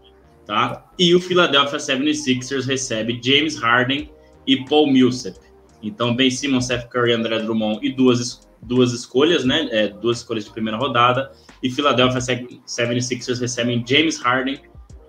tá? 0.45 0.86
E 1.00 1.15
o 1.15 1.19
Philadelphia 1.19 1.80
76ers 1.80 2.67
recebe 2.67 3.19
James 3.24 3.56
Harden 3.56 4.12
e 4.45 4.63
Paul 4.65 4.91
Millsap. 4.91 5.38
Então, 5.82 6.15
Ben 6.15 6.30
Simmons, 6.30 6.67
Seth 6.67 6.88
Curry, 6.89 7.13
André 7.13 7.39
Drummond 7.39 7.80
e 7.86 7.91
duas, 7.91 8.48
duas 8.62 8.91
escolhas, 8.91 9.43
né? 9.43 9.67
É, 9.72 9.88
duas 9.88 10.17
escolhas 10.17 10.45
de 10.45 10.52
primeira 10.52 10.78
rodada. 10.78 11.32
E 11.63 11.72
Philadelphia 11.72 12.19
76ers 12.19 13.39
recebem 13.39 13.84
James 13.88 14.17
Harden 14.19 14.60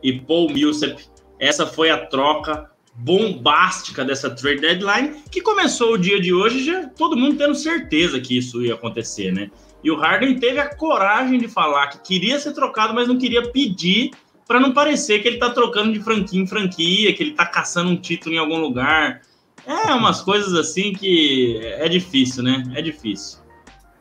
e 0.02 0.20
Paul 0.20 0.50
Millsap. 0.50 0.98
Essa 1.38 1.66
foi 1.66 1.90
a 1.90 2.06
troca 2.06 2.70
bombástica 2.94 4.05
dessa 4.05 4.31
trade 4.31 4.61
deadline, 4.61 5.22
que 5.31 5.40
começou 5.40 5.94
o 5.94 5.98
dia 5.98 6.20
de 6.20 6.33
hoje 6.35 6.64
já 6.64 6.87
todo 6.88 7.16
mundo 7.16 7.37
tendo 7.37 7.55
certeza 7.55 8.20
que 8.20 8.37
isso 8.37 8.62
ia 8.62 8.74
acontecer, 8.74 9.33
né? 9.33 9.50
E 9.83 9.90
o 9.90 9.96
Harden 9.96 10.38
teve 10.38 10.59
a 10.59 10.74
coragem 10.74 11.38
de 11.38 11.48
falar 11.48 11.87
que 11.88 12.00
queria 12.00 12.38
ser 12.38 12.53
trocado, 12.53 12.92
mas 12.94 13.09
não 13.09 13.16
queria 13.16 13.50
pedir 13.50 14.11
para 14.46 14.61
não 14.61 14.72
parecer 14.72 15.20
que 15.20 15.29
ele 15.29 15.38
tá 15.38 15.50
trocando 15.50 15.92
de 15.92 16.00
franquia 16.00 16.40
em 16.40 16.46
franquia, 16.46 17.14
que 17.14 17.22
ele 17.22 17.33
tá 17.33 17.46
caçando 17.46 17.90
um 17.90 17.96
título 17.96 18.35
em 18.35 18.38
algum 18.38 18.59
lugar. 18.59 19.22
É 19.66 19.94
umas 19.94 20.20
coisas 20.20 20.55
assim 20.55 20.92
que 20.92 21.61
é 21.62 21.88
difícil, 21.88 22.42
né? 22.42 22.62
É 22.74 22.83
difícil. 22.83 23.38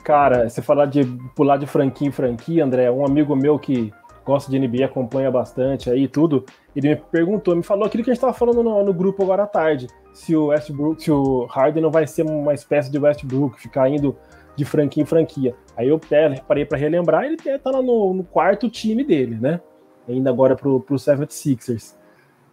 Cara, 0.03 0.49
você 0.49 0.61
falar 0.61 0.87
de 0.87 1.05
pular 1.35 1.57
de 1.57 1.67
franquia 1.67 2.07
em 2.07 2.11
franquia, 2.11 2.65
André, 2.65 2.89
um 2.89 3.05
amigo 3.05 3.35
meu 3.35 3.59
que 3.59 3.93
gosta 4.29 4.51
de 4.51 4.59
NBA, 4.59 4.85
acompanha 4.85 5.31
bastante 5.31 5.89
aí 5.89 6.07
tudo, 6.07 6.45
ele 6.75 6.89
me 6.89 6.95
perguntou, 6.95 7.55
me 7.55 7.63
falou 7.63 7.85
aquilo 7.85 8.03
que 8.03 8.11
a 8.11 8.13
gente 8.13 8.19
estava 8.19 8.33
falando 8.33 8.61
no, 8.61 8.83
no, 8.83 8.93
grupo 8.93 9.23
agora 9.23 9.43
à 9.43 9.47
tarde, 9.47 9.87
se 10.13 10.35
o 10.35 10.47
Westbrook, 10.47 11.01
se 11.01 11.11
o 11.11 11.45
Harden 11.45 11.81
não 11.81 11.89
vai 11.89 12.05
ser 12.05 12.23
uma 12.23 12.53
espécie 12.53 12.91
de 12.91 12.99
Westbrook, 12.99 13.59
ficar 13.59 13.89
indo 13.89 14.15
de 14.55 14.63
franquia 14.65 15.01
em 15.01 15.05
franquia. 15.05 15.55
Aí 15.75 15.87
eu 15.87 15.99
parei 16.47 16.63
para 16.63 16.77
relembrar, 16.77 17.23
ele 17.23 17.37
tá 17.37 17.71
lá 17.71 17.81
no, 17.81 18.13
no, 18.13 18.23
quarto 18.23 18.69
time 18.69 19.03
dele, 19.03 19.35
né? 19.39 19.59
Ainda 20.07 20.29
agora 20.29 20.55
pro, 20.55 20.79
pro 20.79 20.95
76ers. 20.95 21.95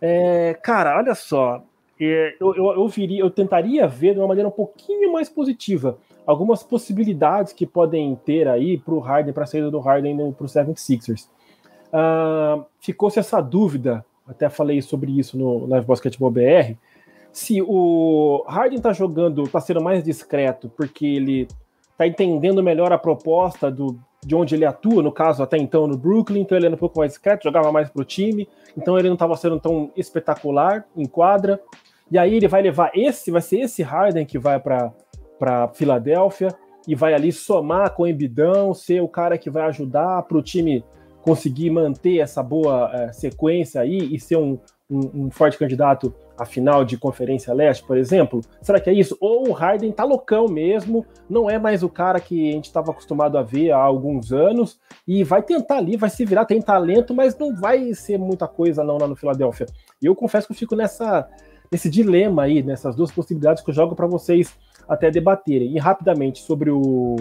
É, 0.00 0.54
cara, 0.62 0.96
olha 0.96 1.14
só, 1.14 1.62
é, 2.00 2.36
eu, 2.40 2.54
eu, 2.54 2.72
eu, 2.72 2.88
viria, 2.88 3.20
eu 3.20 3.30
tentaria 3.30 3.86
ver 3.86 4.14
de 4.14 4.20
uma 4.20 4.28
maneira 4.28 4.48
um 4.48 4.52
pouquinho 4.52 5.12
mais 5.12 5.28
positiva 5.28 5.98
algumas 6.26 6.62
possibilidades 6.62 7.52
que 7.52 7.64
podem 7.64 8.16
ter 8.24 8.48
aí 8.48 8.76
para 8.76 8.94
o 8.94 8.98
Harden, 8.98 9.32
para 9.32 9.44
a 9.44 9.46
saída 9.46 9.70
do 9.70 9.78
Harden 9.78 10.32
para 10.32 10.44
o 10.44 10.48
76ers. 10.48 11.28
Uh, 11.88 12.64
Ficou-se 12.81 13.18
essa 13.18 13.40
dúvida, 13.40 14.05
até 14.27 14.49
falei 14.49 14.81
sobre 14.81 15.18
isso 15.18 15.37
no 15.37 15.66
Live 15.66 15.87
Basketball 15.87 16.31
BR, 16.31 16.77
se 17.33 17.61
o 17.61 18.44
Harden 18.49 18.79
está 18.79 18.92
jogando, 18.92 19.42
está 19.42 19.61
sendo 19.61 19.83
mais 19.83 20.03
discreto 20.03 20.70
porque 20.75 21.05
ele 21.05 21.49
está 21.90 22.07
entendendo 22.07 22.62
melhor 22.62 22.92
a 22.92 22.99
proposta 22.99 23.70
do, 23.70 23.99
de 24.25 24.35
onde 24.35 24.55
ele 24.55 24.64
atua, 24.64 25.03
no 25.03 25.12
caso 25.12 25.42
até 25.42 25.57
então 25.57 25.87
no 25.87 25.96
Brooklyn, 25.96 26.40
então 26.40 26.57
ele 26.57 26.66
era 26.66 26.75
um 26.75 26.79
pouco 26.79 26.99
mais 26.99 27.12
discreto, 27.12 27.44
jogava 27.44 27.70
mais 27.70 27.90
para 27.90 28.03
o 28.03 28.05
time, 28.05 28.49
então 28.77 28.99
ele 28.99 29.09
não 29.09 29.14
estava 29.14 29.37
sendo 29.37 29.61
tão 29.61 29.90
espetacular 29.96 30.87
em 30.96 31.07
quadra. 31.07 31.61
E 32.11 32.18
aí 32.18 32.35
ele 32.35 32.49
vai 32.49 32.62
levar 32.62 32.90
esse, 32.94 33.31
vai 33.31 33.42
ser 33.42 33.61
esse 33.61 33.83
Harden 33.83 34.25
que 34.25 34.38
vai 34.38 34.61
para 34.61 35.68
Filadélfia 35.75 36.55
e 36.87 36.94
vai 36.94 37.14
ali 37.14 37.33
somar 37.33 37.94
com 37.94 38.05
o 38.05 38.07
Embidão, 38.07 38.72
ser 38.72 39.03
o 39.03 39.09
cara 39.09 39.37
que 39.37 39.51
vai 39.51 39.64
ajudar 39.64 40.22
para 40.22 40.38
o 40.38 40.42
time 40.42 40.85
conseguir 41.26 41.70
manter 41.70 42.20
essa 42.20 42.40
boa 42.40 42.88
é, 42.94 43.12
sequência 43.12 43.80
aí 43.80 44.14
e 44.14 44.20
ser 44.20 44.36
um, 44.36 44.60
um, 44.88 45.24
um, 45.24 45.30
forte 45.30 45.58
candidato 45.58 46.14
à 46.38 46.44
final 46.44 46.84
de 46.84 46.96
Conferência 46.96 47.52
Leste, 47.52 47.84
por 47.84 47.98
exemplo? 47.98 48.40
Será 48.62 48.78
que 48.78 48.88
é 48.88 48.92
isso? 48.92 49.18
Ou 49.20 49.48
o 49.48 49.52
Harden 49.52 49.90
tá 49.90 50.04
loucão 50.04 50.46
mesmo, 50.46 51.04
não 51.28 51.50
é 51.50 51.58
mais 51.58 51.82
o 51.82 51.88
cara 51.88 52.20
que 52.20 52.48
a 52.48 52.52
gente 52.52 52.66
estava 52.66 52.92
acostumado 52.92 53.36
a 53.36 53.42
ver 53.42 53.72
há 53.72 53.78
alguns 53.78 54.32
anos 54.32 54.78
e 55.04 55.24
vai 55.24 55.42
tentar 55.42 55.78
ali, 55.78 55.96
vai 55.96 56.10
se 56.10 56.24
virar, 56.24 56.44
tem 56.44 56.62
talento, 56.62 57.12
mas 57.12 57.36
não 57.36 57.52
vai 57.56 57.92
ser 57.92 58.20
muita 58.20 58.46
coisa 58.46 58.84
não 58.84 58.96
lá 58.96 59.08
no 59.08 59.16
Filadélfia. 59.16 59.66
E 60.00 60.06
eu 60.06 60.14
confesso 60.14 60.46
que 60.46 60.52
eu 60.52 60.56
fico 60.56 60.76
nessa, 60.76 61.28
nesse 61.72 61.90
dilema 61.90 62.44
aí, 62.44 62.62
nessas 62.62 62.94
duas 62.94 63.10
possibilidades 63.10 63.64
que 63.64 63.70
eu 63.70 63.74
jogo 63.74 63.96
para 63.96 64.06
vocês 64.06 64.56
até 64.88 65.10
debaterem. 65.10 65.74
E 65.74 65.78
rapidamente 65.80 66.38
sobre 66.38 66.70
o, 66.70 67.16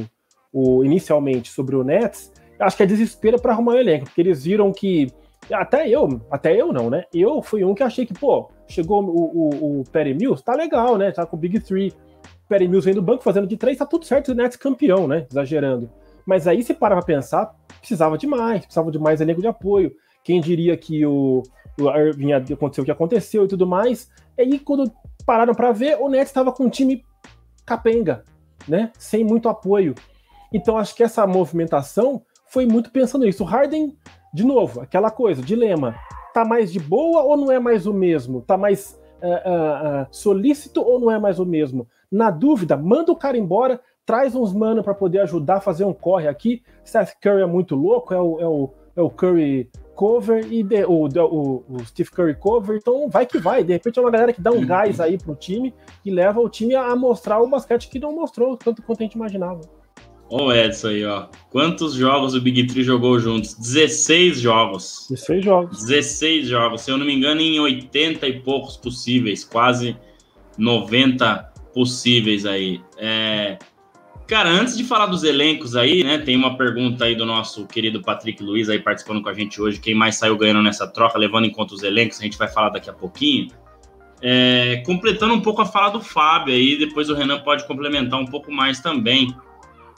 o 0.53 0.83
inicialmente 0.85 1.51
sobre 1.51 1.75
o 1.75 1.83
Nets, 1.83 2.31
acho 2.59 2.77
que 2.77 2.83
é 2.83 2.85
desespero 2.85 3.41
para 3.41 3.53
arrumar 3.53 3.73
o 3.73 3.77
elenco, 3.77 4.05
porque 4.05 4.21
eles 4.21 4.43
viram 4.43 4.71
que 4.71 5.07
até 5.51 5.87
eu, 5.87 6.21
até 6.31 6.59
eu 6.59 6.73
não, 6.73 6.89
né? 6.89 7.03
Eu 7.13 7.41
fui 7.41 7.63
um 7.63 7.75
que 7.75 7.83
achei 7.83 8.05
que, 8.05 8.13
pô, 8.13 8.49
chegou 8.67 9.03
o, 9.03 9.09
o, 9.09 9.81
o 9.81 9.83
Perry 9.91 10.13
Mills, 10.13 10.43
tá 10.43 10.55
legal, 10.55 10.97
né? 10.97 11.11
Tá 11.11 11.25
com 11.25 11.35
o 11.35 11.39
Big 11.39 11.59
Three. 11.59 11.93
Perry 12.47 12.67
Mills 12.67 12.85
vem 12.85 12.93
do 12.93 13.01
banco 13.01 13.23
fazendo 13.23 13.47
de 13.47 13.57
três, 13.57 13.77
tá 13.77 13.85
tudo 13.85 14.05
certo, 14.05 14.29
o 14.29 14.35
Nets 14.35 14.57
campeão, 14.57 15.07
né? 15.07 15.25
Exagerando. 15.29 15.89
Mas 16.25 16.47
aí, 16.47 16.63
se 16.63 16.73
parar 16.73 16.95
pra 16.95 17.05
pensar, 17.05 17.53
precisava 17.79 18.17
de 18.17 18.25
mais, 18.25 18.61
precisava 18.61 18.91
de 18.91 18.97
mais 18.97 19.21
elenco 19.21 19.41
de 19.41 19.47
apoio. 19.47 19.91
Quem 20.23 20.41
diria 20.41 20.75
que 20.75 21.05
o, 21.05 21.43
o 21.79 21.89
Irving 21.89 22.33
aconteceu 22.33 22.81
o 22.81 22.85
que 22.85 22.91
aconteceu 22.91 23.45
e 23.45 23.47
tudo 23.47 23.67
mais. 23.67 24.09
E 24.37 24.41
aí, 24.41 24.59
quando 24.59 24.91
pararam 25.25 25.53
para 25.53 25.71
ver, 25.71 25.97
o 25.99 26.09
Nets 26.09 26.29
estava 26.29 26.51
com 26.51 26.63
um 26.63 26.69
time 26.69 27.03
capenga, 27.65 28.23
né? 28.67 28.91
Sem 28.97 29.23
muito 29.23 29.47
apoio. 29.47 29.93
Então, 30.51 30.77
acho 30.77 30.95
que 30.95 31.03
essa 31.03 31.27
movimentação 31.27 32.23
foi 32.47 32.65
muito 32.65 32.91
pensando 32.91 33.25
nisso. 33.25 33.43
O 33.43 33.45
Harden, 33.45 33.95
de 34.33 34.43
novo, 34.43 34.81
aquela 34.81 35.11
coisa, 35.11 35.41
dilema. 35.41 35.95
Tá 36.33 36.43
mais 36.43 36.71
de 36.71 36.79
boa 36.79 37.23
ou 37.23 37.37
não 37.37 37.51
é 37.51 37.59
mais 37.59 37.85
o 37.85 37.93
mesmo? 37.93 38.41
Tá 38.41 38.57
mais 38.57 38.99
uh, 39.21 40.03
uh, 40.03 40.07
solícito 40.11 40.81
ou 40.81 40.99
não 40.99 41.09
é 41.09 41.17
mais 41.17 41.39
o 41.39 41.45
mesmo? 41.45 41.87
Na 42.11 42.29
dúvida, 42.29 42.77
manda 42.77 43.11
o 43.11 43.15
cara 43.15 43.37
embora, 43.37 43.79
traz 44.05 44.35
uns 44.35 44.53
mano 44.53 44.83
para 44.83 44.93
poder 44.93 45.19
ajudar 45.19 45.55
a 45.55 45.61
fazer 45.61 45.85
um 45.85 45.93
corre 45.93 46.27
aqui. 46.27 46.61
Seth 46.83 47.15
Curry 47.21 47.41
é 47.41 47.45
muito 47.45 47.75
louco, 47.75 48.13
é 48.13 48.19
o, 48.19 48.39
é 48.39 48.47
o, 48.47 48.69
é 48.97 49.01
o 49.01 49.09
Curry 49.09 49.69
cover 49.95 50.45
e 50.51 50.61
de, 50.61 50.83
o, 50.83 51.07
o, 51.07 51.63
o, 51.69 51.85
Steve 51.85 52.11
Curry 52.11 52.35
cover, 52.35 52.77
então 52.77 53.09
vai 53.09 53.25
que 53.25 53.39
vai. 53.39 53.63
De 53.63 53.73
repente 53.73 53.97
é 53.97 54.01
uma 54.01 54.11
galera 54.11 54.33
que 54.33 54.41
dá 54.41 54.51
um 54.51 54.65
gás 54.65 54.99
aí 54.99 55.17
pro 55.17 55.35
time 55.35 55.73
e 56.03 56.11
leva 56.11 56.39
o 56.39 56.49
time 56.49 56.75
a 56.75 56.95
mostrar 56.95 57.39
o 57.39 57.47
basquete 57.47 57.89
que 57.89 57.97
não 57.97 58.13
mostrou 58.13 58.57
tanto 58.57 58.83
quanto 58.83 58.99
a 58.99 59.03
gente 59.03 59.13
imaginava. 59.13 59.61
Ó 60.29 60.47
o 60.47 60.53
Edson 60.53 60.87
aí, 60.87 61.05
ó. 61.05 61.27
Quantos 61.51 61.93
jogos 61.93 62.33
o 62.33 62.41
Big 62.41 62.65
Three 62.65 62.83
jogou 62.83 63.19
juntos? 63.19 63.53
16 63.53 64.39
jogos. 64.39 65.07
16 65.09 65.45
jogos. 65.45 65.85
16 65.85 66.47
jogos. 66.47 66.81
Se 66.81 66.91
eu 66.91 66.97
não 66.97 67.05
me 67.05 67.13
engano, 67.13 67.41
em 67.41 67.59
80 67.59 68.27
e 68.27 68.39
poucos 68.41 68.75
possíveis. 68.75 69.43
Quase 69.43 69.95
90 70.57 71.53
possíveis 71.73 72.45
aí. 72.45 72.81
É... 72.97 73.57
Cara, 74.27 74.49
antes 74.49 74.75
de 74.75 74.83
falar 74.83 75.05
dos 75.05 75.23
elencos 75.23 75.75
aí, 75.75 76.03
né? 76.03 76.17
Tem 76.17 76.35
uma 76.35 76.57
pergunta 76.57 77.05
aí 77.05 77.13
do 77.13 77.25
nosso 77.25 77.67
querido 77.67 78.01
Patrick 78.01 78.41
Luiz 78.41 78.69
aí 78.69 78.79
participando 78.79 79.21
com 79.21 79.29
a 79.29 79.33
gente 79.33 79.61
hoje. 79.61 79.79
Quem 79.79 79.93
mais 79.93 80.15
saiu 80.15 80.35
ganhando 80.35 80.63
nessa 80.63 80.87
troca, 80.87 81.19
levando 81.19 81.45
em 81.45 81.51
conta 81.51 81.75
os 81.75 81.83
elencos, 81.83 82.19
a 82.19 82.23
gente 82.23 82.37
vai 82.37 82.47
falar 82.47 82.69
daqui 82.69 82.89
a 82.89 82.93
pouquinho. 82.93 83.49
É... 84.21 84.81
completando 84.85 85.35
um 85.35 85.41
pouco 85.41 85.61
a 85.61 85.65
fala 85.65 85.89
do 85.89 86.01
Fábio 86.01 86.55
aí, 86.55 86.79
depois 86.79 87.09
o 87.09 87.13
Renan 87.13 87.41
pode 87.41 87.67
complementar 87.67 88.19
um 88.19 88.25
pouco 88.25 88.51
mais 88.51 88.79
também. 88.79 89.27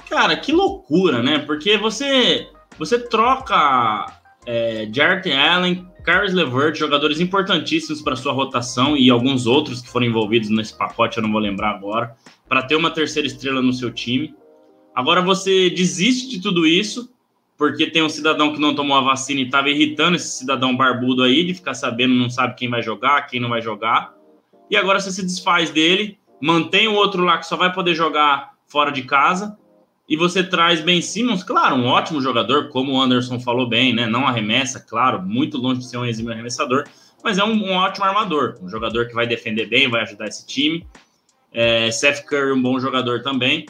Cara, 0.09 0.37
que 0.37 0.51
loucura, 0.51 1.21
né? 1.21 1.39
Porque 1.39 1.77
você 1.77 2.47
você 2.79 2.99
troca 2.99 4.05
é, 4.45 4.87
Jarrett 4.91 5.31
Allen, 5.31 5.87
Caris 6.03 6.33
LeVert, 6.33 6.75
jogadores 6.75 7.19
importantíssimos 7.19 8.01
para 8.01 8.15
sua 8.15 8.31
rotação 8.31 8.95
e 8.95 9.09
alguns 9.09 9.45
outros 9.45 9.81
que 9.81 9.89
foram 9.89 10.05
envolvidos 10.05 10.49
nesse 10.49 10.77
pacote, 10.77 11.17
eu 11.17 11.23
não 11.23 11.31
vou 11.31 11.41
lembrar 11.41 11.71
agora, 11.71 12.15
para 12.47 12.63
ter 12.63 12.75
uma 12.75 12.91
terceira 12.91 13.27
estrela 13.27 13.61
no 13.61 13.73
seu 13.73 13.91
time. 13.91 14.33
Agora 14.95 15.21
você 15.21 15.69
desiste 15.69 16.29
de 16.29 16.41
tudo 16.41 16.65
isso 16.65 17.11
porque 17.57 17.87
tem 17.87 18.03
um 18.03 18.09
cidadão 18.09 18.53
que 18.53 18.61
não 18.61 18.75
tomou 18.75 18.95
a 18.95 19.01
vacina 19.01 19.41
e 19.41 19.45
estava 19.45 19.69
irritando 19.69 20.15
esse 20.15 20.37
cidadão 20.37 20.77
barbudo 20.77 21.23
aí, 21.23 21.43
de 21.43 21.55
ficar 21.55 21.73
sabendo, 21.73 22.13
não 22.13 22.29
sabe 22.29 22.55
quem 22.55 22.69
vai 22.69 22.83
jogar, 22.83 23.23
quem 23.23 23.39
não 23.39 23.49
vai 23.49 23.61
jogar. 23.61 24.13
E 24.69 24.77
agora 24.77 24.99
você 24.99 25.11
se 25.11 25.23
desfaz 25.23 25.71
dele, 25.71 26.19
mantém 26.39 26.87
o 26.87 26.93
outro 26.93 27.23
lá 27.23 27.37
que 27.37 27.47
só 27.47 27.55
vai 27.57 27.73
poder 27.73 27.95
jogar 27.95 28.53
fora 28.67 28.91
de 28.91 29.01
casa, 29.01 29.57
e 30.07 30.15
você 30.15 30.41
traz 30.43 30.79
Ben 30.81 31.01
Simmons, 31.01 31.43
claro, 31.43 31.75
um 31.75 31.85
ótimo 31.85 32.21
jogador, 32.21 32.69
como 32.69 32.93
o 32.93 33.01
Anderson 33.01 33.39
falou 33.39 33.67
bem, 33.67 33.93
né? 33.93 34.05
Não 34.05 34.25
arremessa, 34.25 34.79
claro, 34.79 35.21
muito 35.21 35.57
longe 35.57 35.81
de 35.81 35.89
ser 35.89 35.97
um 35.97 36.05
exímio 36.05 36.31
arremessador, 36.31 36.85
mas 37.23 37.37
é 37.37 37.43
um, 37.43 37.51
um 37.51 37.73
ótimo 37.73 38.05
armador, 38.05 38.57
um 38.61 38.69
jogador 38.69 39.07
que 39.07 39.13
vai 39.13 39.27
defender 39.27 39.65
bem, 39.67 39.89
vai 39.89 40.03
ajudar 40.03 40.27
esse 40.27 40.45
time. 40.47 40.87
É, 41.51 41.91
Seth 41.91 42.23
Curry, 42.25 42.53
um 42.53 42.61
bom 42.61 42.79
jogador 42.79 43.21
também. 43.21 43.65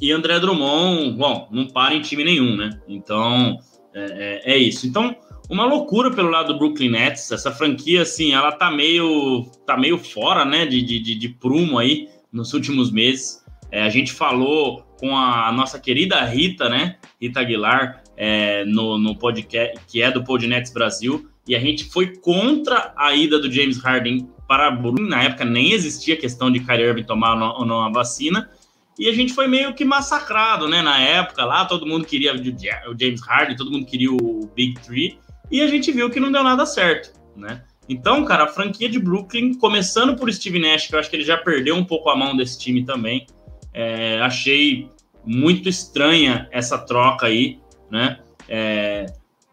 E 0.00 0.10
André 0.10 0.40
Drummond, 0.40 1.16
bom, 1.16 1.48
não 1.52 1.66
para 1.66 1.94
em 1.94 2.00
time 2.00 2.24
nenhum, 2.24 2.56
né? 2.56 2.70
Então, 2.88 3.58
é, 3.94 4.42
é, 4.44 4.54
é, 4.54 4.56
isso. 4.56 4.86
Então, 4.86 5.14
uma 5.48 5.66
loucura 5.66 6.10
pelo 6.10 6.30
lado 6.30 6.52
do 6.52 6.58
Brooklyn 6.58 6.90
Nets. 6.90 7.30
Essa 7.30 7.52
franquia, 7.52 8.02
assim, 8.02 8.32
ela 8.32 8.50
tá 8.50 8.70
meio, 8.70 9.44
tá 9.66 9.76
meio 9.76 9.98
fora, 9.98 10.44
né, 10.44 10.64
de, 10.64 10.80
de, 10.80 11.14
de 11.14 11.28
prumo 11.28 11.78
aí 11.78 12.08
nos 12.32 12.54
últimos 12.54 12.90
meses. 12.90 13.44
É, 13.70 13.82
a 13.82 13.88
gente 13.88 14.12
falou 14.12 14.89
com 15.00 15.16
a 15.16 15.50
nossa 15.50 15.80
querida 15.80 16.22
Rita, 16.26 16.68
né, 16.68 16.96
Rita 17.18 17.40
Aguilar, 17.40 18.02
é, 18.18 18.66
no, 18.66 18.98
no 18.98 19.18
podcast, 19.18 19.80
que 19.88 20.02
é 20.02 20.10
do 20.10 20.22
Podnets 20.22 20.70
Brasil, 20.70 21.26
e 21.48 21.56
a 21.56 21.58
gente 21.58 21.84
foi 21.84 22.18
contra 22.18 22.92
a 22.94 23.14
ida 23.14 23.40
do 23.40 23.50
James 23.50 23.78
Harden 23.78 24.28
para 24.46 24.70
Brooklyn. 24.70 25.08
Na 25.08 25.22
época 25.22 25.44
nem 25.44 25.72
existia 25.72 26.14
a 26.14 26.18
questão 26.18 26.52
de 26.52 26.60
Kyrie 26.60 26.84
Irving 26.84 27.04
tomar 27.04 27.34
ou 27.58 27.64
não 27.64 27.80
a 27.82 27.88
vacina, 27.88 28.50
e 28.98 29.08
a 29.08 29.14
gente 29.14 29.32
foi 29.32 29.48
meio 29.48 29.72
que 29.72 29.86
massacrado, 29.86 30.68
né? 30.68 30.82
Na 30.82 31.00
época 31.00 31.46
lá, 31.46 31.64
todo 31.64 31.86
mundo 31.86 32.04
queria 32.04 32.34
o 32.34 32.94
James 33.00 33.22
Harden, 33.22 33.56
todo 33.56 33.70
mundo 33.70 33.86
queria 33.86 34.12
o 34.12 34.50
Big 34.54 34.78
Three, 34.80 35.18
e 35.50 35.62
a 35.62 35.66
gente 35.66 35.90
viu 35.90 36.10
que 36.10 36.20
não 36.20 36.30
deu 36.30 36.44
nada 36.44 36.66
certo, 36.66 37.18
né? 37.34 37.62
Então, 37.88 38.24
cara, 38.24 38.44
a 38.44 38.48
franquia 38.48 38.88
de 38.88 38.98
Brooklyn, 38.98 39.54
começando 39.54 40.14
por 40.14 40.30
Steve 40.30 40.58
Nash, 40.58 40.86
que 40.86 40.94
eu 40.94 40.98
acho 40.98 41.08
que 41.08 41.16
ele 41.16 41.24
já 41.24 41.38
perdeu 41.38 41.74
um 41.74 41.84
pouco 41.84 42.10
a 42.10 42.14
mão 42.14 42.36
desse 42.36 42.58
time 42.58 42.84
também, 42.84 43.26
é, 43.72 44.20
achei 44.20 44.88
muito 45.24 45.68
estranha 45.68 46.48
essa 46.50 46.78
troca 46.78 47.26
aí, 47.26 47.58
né? 47.90 48.20
É, 48.48 49.06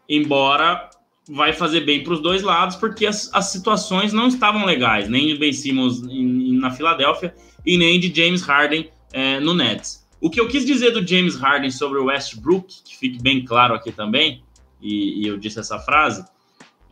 embora 0.08 0.88
vai 1.28 1.52
fazer 1.52 1.80
bem 1.80 2.02
para 2.02 2.14
os 2.14 2.20
dois 2.20 2.42
lados, 2.42 2.76
porque 2.76 3.06
as, 3.06 3.32
as, 3.34 3.46
situações 3.52 4.12
não 4.12 4.28
estavam 4.28 4.64
legais, 4.64 5.08
nem 5.08 5.26
de 5.26 5.36
Ben 5.36 5.52
Simmons 5.52 6.00
na 6.02 6.70
Filadélfia 6.70 7.34
e 7.66 7.76
nem 7.76 8.00
de 8.00 8.12
James 8.14 8.42
Harden 8.42 8.90
é, 9.12 9.38
no 9.38 9.54
Nets. 9.54 10.08
O 10.20 10.30
que 10.30 10.40
eu 10.40 10.48
quis 10.48 10.64
dizer 10.64 10.90
do 10.90 11.06
James 11.06 11.36
Harden 11.36 11.70
sobre 11.70 11.98
o 11.98 12.06
Westbrook, 12.06 12.82
que 12.82 12.96
fique 12.96 13.22
bem 13.22 13.44
claro 13.44 13.74
aqui 13.74 13.92
também, 13.92 14.42
e, 14.80 15.22
e 15.22 15.28
eu 15.28 15.36
disse 15.36 15.60
essa 15.60 15.78
frase, 15.78 16.24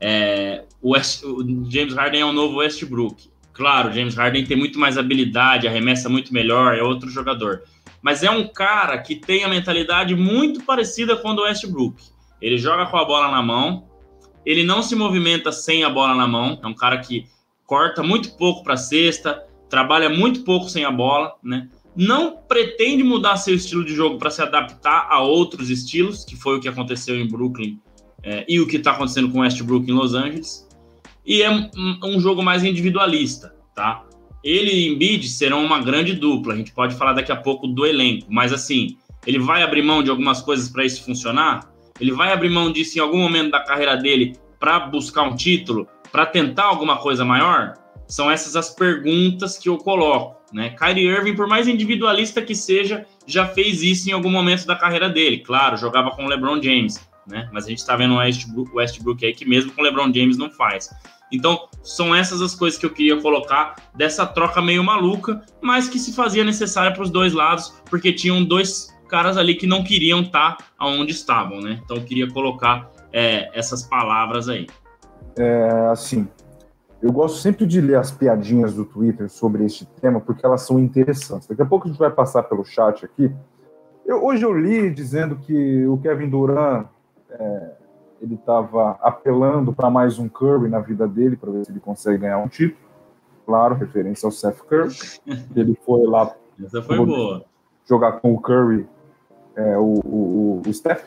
é, 0.00 0.64
o, 0.82 0.92
West, 0.92 1.24
o, 1.24 1.42
James 1.70 1.94
Harden 1.94 2.20
é 2.20 2.24
o 2.24 2.32
novo 2.32 2.58
Westbrook. 2.58 3.30
Claro, 3.56 3.90
James 3.90 4.14
Harden 4.14 4.44
tem 4.44 4.56
muito 4.56 4.78
mais 4.78 4.98
habilidade, 4.98 5.66
arremessa 5.66 6.10
muito 6.10 6.30
melhor, 6.30 6.76
é 6.76 6.82
outro 6.82 7.08
jogador. 7.08 7.62
Mas 8.02 8.22
é 8.22 8.30
um 8.30 8.46
cara 8.46 8.98
que 8.98 9.16
tem 9.16 9.44
a 9.44 9.48
mentalidade 9.48 10.14
muito 10.14 10.62
parecida 10.62 11.16
com 11.16 11.30
a 11.30 11.34
do 11.34 11.42
Westbrook. 11.42 12.02
Ele 12.38 12.58
joga 12.58 12.84
com 12.84 12.98
a 12.98 13.04
bola 13.06 13.30
na 13.30 13.40
mão, 13.40 13.88
ele 14.44 14.62
não 14.62 14.82
se 14.82 14.94
movimenta 14.94 15.50
sem 15.50 15.84
a 15.84 15.88
bola 15.88 16.14
na 16.14 16.28
mão, 16.28 16.60
é 16.62 16.66
um 16.66 16.74
cara 16.74 16.98
que 16.98 17.26
corta 17.64 18.02
muito 18.02 18.36
pouco 18.36 18.62
para 18.62 18.76
cesta, 18.76 19.42
trabalha 19.70 20.10
muito 20.10 20.44
pouco 20.44 20.68
sem 20.68 20.84
a 20.84 20.90
bola, 20.90 21.32
né? 21.42 21.68
não 21.96 22.36
pretende 22.46 23.02
mudar 23.02 23.38
seu 23.38 23.54
estilo 23.54 23.82
de 23.82 23.94
jogo 23.94 24.18
para 24.18 24.30
se 24.30 24.42
adaptar 24.42 25.08
a 25.08 25.22
outros 25.22 25.70
estilos, 25.70 26.26
que 26.26 26.36
foi 26.36 26.58
o 26.58 26.60
que 26.60 26.68
aconteceu 26.68 27.16
em 27.16 27.26
Brooklyn 27.26 27.80
é, 28.22 28.44
e 28.46 28.60
o 28.60 28.66
que 28.66 28.76
está 28.76 28.90
acontecendo 28.90 29.32
com 29.32 29.40
Westbrook 29.40 29.90
em 29.90 29.94
Los 29.94 30.12
Angeles. 30.12 30.65
E 31.26 31.42
é 31.42 31.50
um, 31.50 32.20
jogo 32.20 32.42
mais 32.42 32.62
individualista, 32.62 33.52
tá? 33.74 34.04
Ele 34.44 34.70
e 34.70 34.88
Embiid 34.88 35.28
serão 35.28 35.64
uma 35.64 35.80
grande 35.80 36.14
dupla. 36.14 36.54
A 36.54 36.56
gente 36.56 36.72
pode 36.72 36.94
falar 36.94 37.14
daqui 37.14 37.32
a 37.32 37.36
pouco 37.36 37.66
do 37.66 37.84
elenco, 37.84 38.28
mas 38.30 38.52
assim, 38.52 38.96
ele 39.26 39.40
vai 39.40 39.62
abrir 39.62 39.82
mão 39.82 40.04
de 40.04 40.10
algumas 40.10 40.40
coisas 40.40 40.68
para 40.68 40.84
isso 40.84 41.04
funcionar. 41.04 41.68
Ele 42.00 42.12
vai 42.12 42.32
abrir 42.32 42.48
mão 42.48 42.70
disso 42.70 42.96
em 42.96 43.00
algum 43.00 43.18
momento 43.18 43.50
da 43.50 43.60
carreira 43.60 43.96
dele 43.96 44.36
para 44.60 44.78
buscar 44.78 45.22
um 45.22 45.34
título, 45.34 45.88
para 46.12 46.24
tentar 46.24 46.66
alguma 46.66 46.96
coisa 46.98 47.24
maior. 47.24 47.74
São 48.06 48.30
essas 48.30 48.54
as 48.54 48.70
perguntas 48.70 49.58
que 49.58 49.68
eu 49.68 49.78
coloco. 49.78 50.36
Né? 50.52 50.70
Kyrie 50.70 51.08
Irving, 51.08 51.34
por 51.34 51.48
mais 51.48 51.66
individualista 51.66 52.40
que 52.40 52.54
seja, 52.54 53.04
já 53.26 53.46
fez 53.46 53.82
isso 53.82 54.08
em 54.08 54.12
algum 54.12 54.30
momento 54.30 54.64
da 54.64 54.76
carreira 54.76 55.08
dele. 55.08 55.38
Claro, 55.38 55.76
jogava 55.76 56.12
com 56.12 56.24
o 56.24 56.28
LeBron 56.28 56.62
James, 56.62 57.04
né? 57.26 57.48
Mas 57.52 57.64
a 57.66 57.68
gente 57.68 57.78
está 57.78 57.96
vendo 57.96 58.14
o 58.14 58.18
Westbrook, 58.18 58.70
Westbrook 58.74 59.24
aí 59.24 59.34
que 59.34 59.44
mesmo 59.44 59.72
com 59.72 59.80
o 59.80 59.84
LeBron 59.84 60.12
James 60.12 60.36
não 60.36 60.50
faz. 60.50 60.90
Então, 61.30 61.68
são 61.82 62.14
essas 62.14 62.40
as 62.40 62.54
coisas 62.54 62.78
que 62.78 62.86
eu 62.86 62.90
queria 62.90 63.20
colocar 63.20 63.74
dessa 63.94 64.24
troca 64.24 64.62
meio 64.62 64.82
maluca, 64.84 65.42
mas 65.60 65.88
que 65.88 65.98
se 65.98 66.14
fazia 66.14 66.44
necessária 66.44 66.92
para 66.92 67.02
os 67.02 67.10
dois 67.10 67.32
lados, 67.32 67.74
porque 67.90 68.12
tinham 68.12 68.44
dois 68.44 68.94
caras 69.08 69.36
ali 69.36 69.54
que 69.54 69.66
não 69.66 69.82
queriam 69.82 70.20
estar 70.20 70.56
tá 70.56 70.86
onde 70.86 71.12
estavam, 71.12 71.60
né? 71.60 71.80
Então, 71.84 71.96
eu 71.96 72.04
queria 72.04 72.30
colocar 72.30 72.90
é, 73.12 73.50
essas 73.58 73.82
palavras 73.82 74.48
aí. 74.48 74.66
É, 75.36 75.88
assim, 75.90 76.28
eu 77.02 77.12
gosto 77.12 77.38
sempre 77.38 77.66
de 77.66 77.80
ler 77.80 77.96
as 77.96 78.10
piadinhas 78.10 78.74
do 78.74 78.84
Twitter 78.84 79.28
sobre 79.28 79.64
este 79.64 79.84
tema, 80.00 80.20
porque 80.20 80.44
elas 80.44 80.62
são 80.62 80.78
interessantes. 80.78 81.46
Daqui 81.46 81.62
a 81.62 81.66
pouco 81.66 81.86
a 81.86 81.90
gente 81.90 81.98
vai 81.98 82.10
passar 82.10 82.44
pelo 82.44 82.64
chat 82.64 83.04
aqui. 83.04 83.30
Eu, 84.04 84.24
hoje 84.24 84.44
eu 84.44 84.52
li 84.52 84.90
dizendo 84.90 85.36
que 85.36 85.86
o 85.86 85.98
Kevin 85.98 86.30
Durant 86.30 86.86
é, 87.38 87.72
ele 88.20 88.34
estava 88.34 88.98
apelando 89.00 89.72
para 89.72 89.90
mais 89.90 90.18
um 90.18 90.28
Curry 90.28 90.68
na 90.68 90.80
vida 90.80 91.06
dele, 91.06 91.36
para 91.36 91.50
ver 91.50 91.64
se 91.64 91.72
ele 91.72 91.80
consegue 91.80 92.18
ganhar 92.18 92.38
um 92.38 92.48
título. 92.48 92.86
Claro, 93.44 93.74
referência 93.74 94.26
ao 94.26 94.32
Seth 94.32 94.58
Curry. 94.66 94.94
Ele 95.54 95.78
foi 95.86 96.04
lá 96.04 96.34
foi 96.84 97.44
jogar 97.88 98.12
com 98.20 98.34
o 98.34 98.40
Curry, 98.40 98.88
é, 99.54 99.76
o, 99.76 100.00
o, 100.04 100.62
o 100.66 100.72
Steph. 100.72 101.04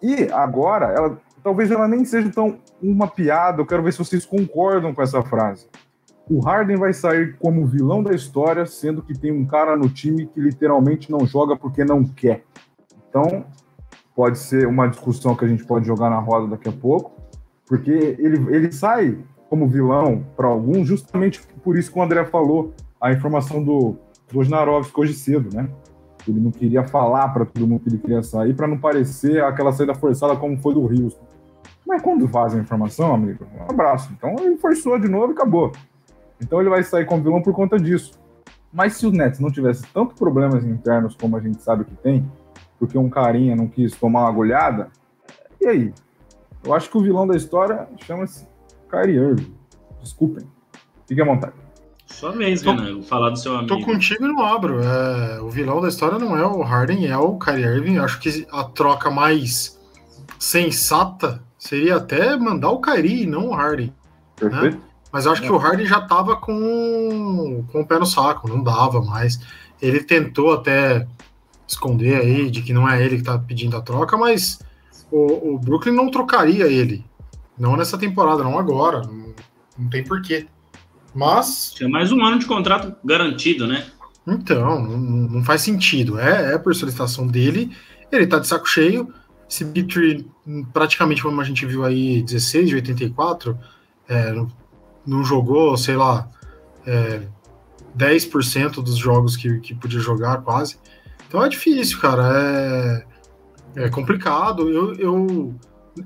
E 0.00 0.30
agora, 0.30 0.92
ela, 0.92 1.18
talvez 1.42 1.70
ela 1.70 1.88
nem 1.88 2.04
seja 2.04 2.30
tão 2.30 2.58
uma 2.80 3.08
piada, 3.08 3.60
eu 3.60 3.66
quero 3.66 3.82
ver 3.82 3.92
se 3.92 3.98
vocês 3.98 4.24
concordam 4.24 4.94
com 4.94 5.02
essa 5.02 5.22
frase. 5.22 5.66
O 6.30 6.40
Harden 6.40 6.76
vai 6.76 6.92
sair 6.92 7.36
como 7.38 7.66
vilão 7.66 8.02
da 8.02 8.14
história, 8.14 8.64
sendo 8.66 9.02
que 9.02 9.18
tem 9.18 9.32
um 9.32 9.44
cara 9.44 9.76
no 9.76 9.88
time 9.88 10.26
que 10.26 10.40
literalmente 10.40 11.10
não 11.10 11.26
joga 11.26 11.56
porque 11.56 11.84
não 11.84 12.04
quer. 12.04 12.44
Então, 13.08 13.44
pode 14.14 14.38
ser 14.38 14.66
uma 14.66 14.86
discussão 14.86 15.34
que 15.34 15.44
a 15.44 15.48
gente 15.48 15.64
pode 15.64 15.86
jogar 15.86 16.10
na 16.10 16.18
roda 16.18 16.48
daqui 16.48 16.68
a 16.68 16.72
pouco, 16.72 17.12
porque 17.66 17.90
ele, 17.90 18.36
ele 18.54 18.72
sai 18.72 19.18
como 19.48 19.68
vilão 19.68 20.24
para 20.36 20.46
alguns, 20.46 20.86
justamente 20.86 21.40
por 21.62 21.76
isso 21.76 21.92
que 21.92 21.98
o 21.98 22.02
André 22.02 22.24
falou, 22.24 22.72
a 23.00 23.12
informação 23.12 23.62
do, 23.62 23.96
do 24.32 24.40
Osnarovski 24.40 25.00
hoje 25.00 25.14
cedo, 25.14 25.54
né? 25.54 25.68
Ele 26.26 26.40
não 26.40 26.50
queria 26.50 26.82
falar 26.84 27.28
para 27.28 27.44
todo 27.44 27.66
mundo 27.66 27.80
que 27.80 27.88
ele 27.88 27.98
queria 27.98 28.22
sair, 28.22 28.54
para 28.54 28.66
não 28.66 28.78
parecer 28.78 29.44
aquela 29.44 29.72
saída 29.72 29.94
forçada 29.94 30.34
como 30.36 30.58
foi 30.58 30.74
do 30.74 30.80
Houston. 30.80 31.24
Mas 31.86 32.00
quando 32.00 32.26
vaza 32.26 32.56
a 32.56 32.60
informação, 32.60 33.14
amigo, 33.14 33.46
um 33.54 33.70
abraço. 33.70 34.10
Então 34.16 34.34
ele 34.40 34.56
forçou 34.56 34.98
de 34.98 35.06
novo 35.06 35.32
e 35.32 35.34
acabou. 35.34 35.70
Então 36.40 36.60
ele 36.60 36.70
vai 36.70 36.82
sair 36.82 37.04
como 37.04 37.22
vilão 37.22 37.42
por 37.42 37.52
conta 37.52 37.78
disso. 37.78 38.18
Mas 38.72 38.94
se 38.94 39.06
o 39.06 39.12
Nets 39.12 39.38
não 39.38 39.50
tivesse 39.50 39.86
tantos 39.92 40.18
problemas 40.18 40.64
internos 40.64 41.14
como 41.14 41.36
a 41.36 41.40
gente 41.40 41.62
sabe 41.62 41.84
que 41.84 41.94
tem, 41.96 42.28
porque 42.78 42.98
um 42.98 43.08
carinha 43.08 43.56
não 43.56 43.66
quis 43.66 43.94
tomar 43.96 44.20
uma 44.20 44.28
agulhada, 44.28 44.90
e 45.60 45.66
aí? 45.66 45.94
Eu 46.62 46.74
acho 46.74 46.90
que 46.90 46.96
o 46.96 47.02
vilão 47.02 47.26
da 47.26 47.36
história 47.36 47.86
chama-se 48.04 48.46
Kyrie 48.90 49.16
Irving. 49.16 49.54
Desculpem. 50.02 50.46
Fique 51.06 51.20
à 51.20 51.24
vontade. 51.24 51.52
Só 52.06 52.32
mesmo, 52.32 52.72
né? 52.74 52.92
Vou 52.92 53.02
falar 53.02 53.30
do 53.30 53.36
seu 53.36 53.56
amigo. 53.56 53.76
Tô 53.76 53.84
contigo 53.84 54.24
e 54.24 54.28
não 54.28 54.44
abro. 54.44 54.80
É, 54.82 55.40
o 55.40 55.50
vilão 55.50 55.80
da 55.80 55.88
história 55.88 56.18
não 56.18 56.36
é 56.36 56.46
o 56.46 56.62
Harden, 56.62 57.06
é 57.06 57.16
o 57.16 57.38
Kyrie 57.38 57.64
Irving. 57.64 57.98
Acho 57.98 58.20
que 58.20 58.46
a 58.52 58.64
troca 58.64 59.10
mais 59.10 59.80
sensata 60.38 61.42
seria 61.58 61.96
até 61.96 62.36
mandar 62.36 62.70
o 62.70 62.80
Kyrie 62.80 63.22
e 63.22 63.26
não 63.26 63.48
o 63.48 63.54
Harden. 63.54 63.92
Né? 64.40 64.78
Mas 65.10 65.26
eu 65.26 65.32
acho 65.32 65.42
que 65.42 65.50
o 65.50 65.56
Harden 65.56 65.86
já 65.86 65.98
estava 65.98 66.36
com, 66.36 67.64
com 67.70 67.80
o 67.80 67.86
pé 67.86 67.98
no 67.98 68.06
saco, 68.06 68.48
não 68.48 68.62
dava 68.62 69.00
mais. 69.00 69.40
Ele 69.80 70.02
tentou 70.02 70.52
até 70.52 71.06
esconder 71.66 72.16
aí 72.16 72.50
de 72.50 72.62
que 72.62 72.72
não 72.72 72.88
é 72.88 73.02
ele 73.02 73.16
que 73.16 73.22
está 73.22 73.38
pedindo 73.38 73.76
a 73.76 73.82
troca, 73.82 74.16
mas 74.16 74.60
o, 75.10 75.54
o, 75.54 75.58
Brooklyn 75.58 75.94
não 75.94 76.10
trocaria 76.10 76.66
ele. 76.66 77.04
Não 77.58 77.76
nessa 77.76 77.96
temporada, 77.96 78.42
não 78.42 78.58
agora. 78.58 79.02
Não, 79.02 79.34
não 79.78 79.88
tem 79.88 80.04
porquê. 80.04 80.46
Mas. 81.14 81.72
Tinha 81.74 81.88
mais 81.88 82.10
um 82.10 82.24
ano 82.24 82.38
de 82.38 82.46
contrato 82.46 82.94
garantido, 83.04 83.66
né? 83.66 83.86
Então, 84.26 84.82
não, 84.82 84.98
não 84.98 85.44
faz 85.44 85.62
sentido. 85.62 86.18
É, 86.18 86.54
é 86.54 86.58
por 86.58 86.74
solicitação 86.74 87.26
dele. 87.26 87.70
Ele 88.10 88.26
tá 88.26 88.38
de 88.38 88.46
saco 88.46 88.66
cheio 88.68 89.12
esse 89.48 89.64
Bit 89.64 90.26
praticamente 90.72 91.22
como 91.22 91.40
a 91.40 91.44
gente 91.44 91.64
viu 91.64 91.84
aí, 91.84 92.22
16 92.22 92.68
de 92.68 92.74
84, 92.76 93.58
é, 94.08 94.34
não 95.06 95.22
jogou, 95.22 95.76
sei 95.76 95.96
lá, 95.96 96.28
é, 96.86 97.22
10% 97.96 98.82
dos 98.82 98.96
jogos 98.96 99.36
que, 99.36 99.60
que 99.60 99.74
podia 99.74 100.00
jogar 100.00 100.38
quase. 100.42 100.78
Então 101.34 101.44
é 101.44 101.48
difícil, 101.48 101.98
cara. 101.98 103.02
É... 103.76 103.84
É 103.86 103.88
complicado. 103.90 104.68
Eu, 104.68 104.94
eu, 104.94 105.54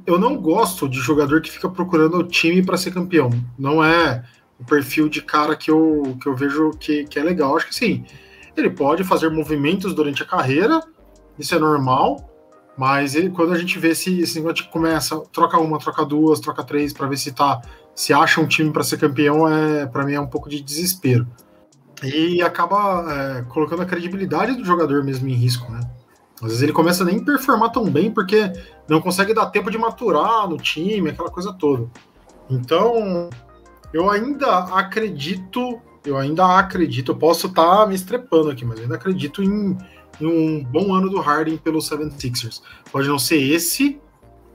eu 0.06 0.18
não 0.18 0.38
gosto 0.38 0.88
de 0.88 0.98
jogador 1.00 1.42
que 1.42 1.50
fica 1.50 1.68
procurando 1.68 2.16
o 2.16 2.24
time 2.24 2.64
para 2.64 2.78
ser 2.78 2.92
campeão. 2.92 3.28
Não 3.58 3.84
é 3.84 4.24
o 4.58 4.64
perfil 4.64 5.06
de 5.06 5.20
cara 5.20 5.54
que 5.54 5.70
eu, 5.70 6.16
que 6.18 6.26
eu 6.26 6.34
vejo 6.34 6.70
que, 6.80 7.04
que 7.04 7.18
é 7.18 7.22
legal. 7.22 7.54
Acho 7.54 7.66
que 7.66 7.74
sim. 7.74 8.06
Ele 8.56 8.70
pode 8.70 9.04
fazer 9.04 9.28
movimentos 9.28 9.92
durante 9.92 10.22
a 10.22 10.26
carreira, 10.26 10.80
isso 11.38 11.54
é 11.54 11.58
normal, 11.58 12.26
mas 12.74 13.14
ele, 13.14 13.28
quando 13.28 13.52
a 13.52 13.58
gente 13.58 13.78
vê 13.78 13.94
se 13.94 14.20
esse 14.20 14.40
negócio 14.40 14.66
começa, 14.70 15.20
troca 15.30 15.58
uma, 15.58 15.78
troca 15.78 16.06
duas, 16.06 16.40
troca 16.40 16.64
três, 16.64 16.94
para 16.94 17.06
ver 17.06 17.18
se 17.18 17.32
tá 17.32 17.60
se 17.94 18.14
acha 18.14 18.40
um 18.40 18.46
time 18.46 18.72
para 18.72 18.82
ser 18.82 18.98
campeão, 18.98 19.46
é 19.46 19.84
para 19.84 20.06
mim 20.06 20.14
é 20.14 20.20
um 20.20 20.26
pouco 20.26 20.48
de 20.48 20.62
desespero. 20.62 21.26
E 22.02 22.40
acaba 22.42 23.04
é, 23.12 23.42
colocando 23.42 23.82
a 23.82 23.86
credibilidade 23.86 24.54
do 24.54 24.64
jogador 24.64 25.02
mesmo 25.02 25.28
em 25.28 25.34
risco, 25.34 25.70
né? 25.72 25.80
Às 26.40 26.48
vezes 26.48 26.62
ele 26.62 26.72
começa 26.72 27.02
a 27.02 27.06
nem 27.06 27.22
performar 27.22 27.72
tão 27.72 27.90
bem 27.90 28.12
porque 28.12 28.52
não 28.88 29.00
consegue 29.00 29.34
dar 29.34 29.46
tempo 29.46 29.70
de 29.70 29.78
maturar 29.78 30.48
no 30.48 30.56
time, 30.56 31.10
aquela 31.10 31.30
coisa 31.30 31.52
toda. 31.52 31.88
Então, 32.48 33.28
eu 33.92 34.08
ainda 34.08 34.58
acredito, 34.74 35.80
eu 36.04 36.16
ainda 36.16 36.58
acredito, 36.58 37.12
eu 37.12 37.16
posso 37.16 37.48
estar 37.48 37.78
tá 37.78 37.86
me 37.86 37.94
estrepando 37.94 38.50
aqui, 38.50 38.64
mas 38.64 38.78
eu 38.78 38.84
ainda 38.84 38.94
acredito 38.94 39.42
em, 39.42 39.76
em, 40.20 40.26
um 40.26 40.64
bom 40.64 40.94
ano 40.94 41.10
do 41.10 41.20
Harden 41.20 41.56
pelo 41.56 41.80
76ers. 41.80 42.62
Pode 42.92 43.08
não 43.08 43.18
ser 43.18 43.42
esse, 43.42 44.00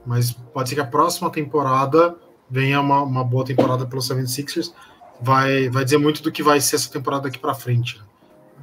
mas 0.06 0.32
pode 0.32 0.70
ser 0.70 0.76
que 0.76 0.80
a 0.80 0.86
próxima 0.86 1.30
temporada 1.30 2.16
venha 2.48 2.80
uma, 2.80 3.02
uma 3.02 3.24
boa 3.24 3.44
temporada 3.44 3.86
pelo 3.86 4.00
76ers. 4.00 4.72
Vai, 5.20 5.68
vai 5.68 5.84
dizer 5.84 5.98
muito 5.98 6.22
do 6.22 6.32
que 6.32 6.42
vai 6.42 6.60
ser 6.60 6.76
essa 6.76 6.90
temporada 6.90 7.24
daqui 7.24 7.38
para 7.38 7.54
frente. 7.54 8.00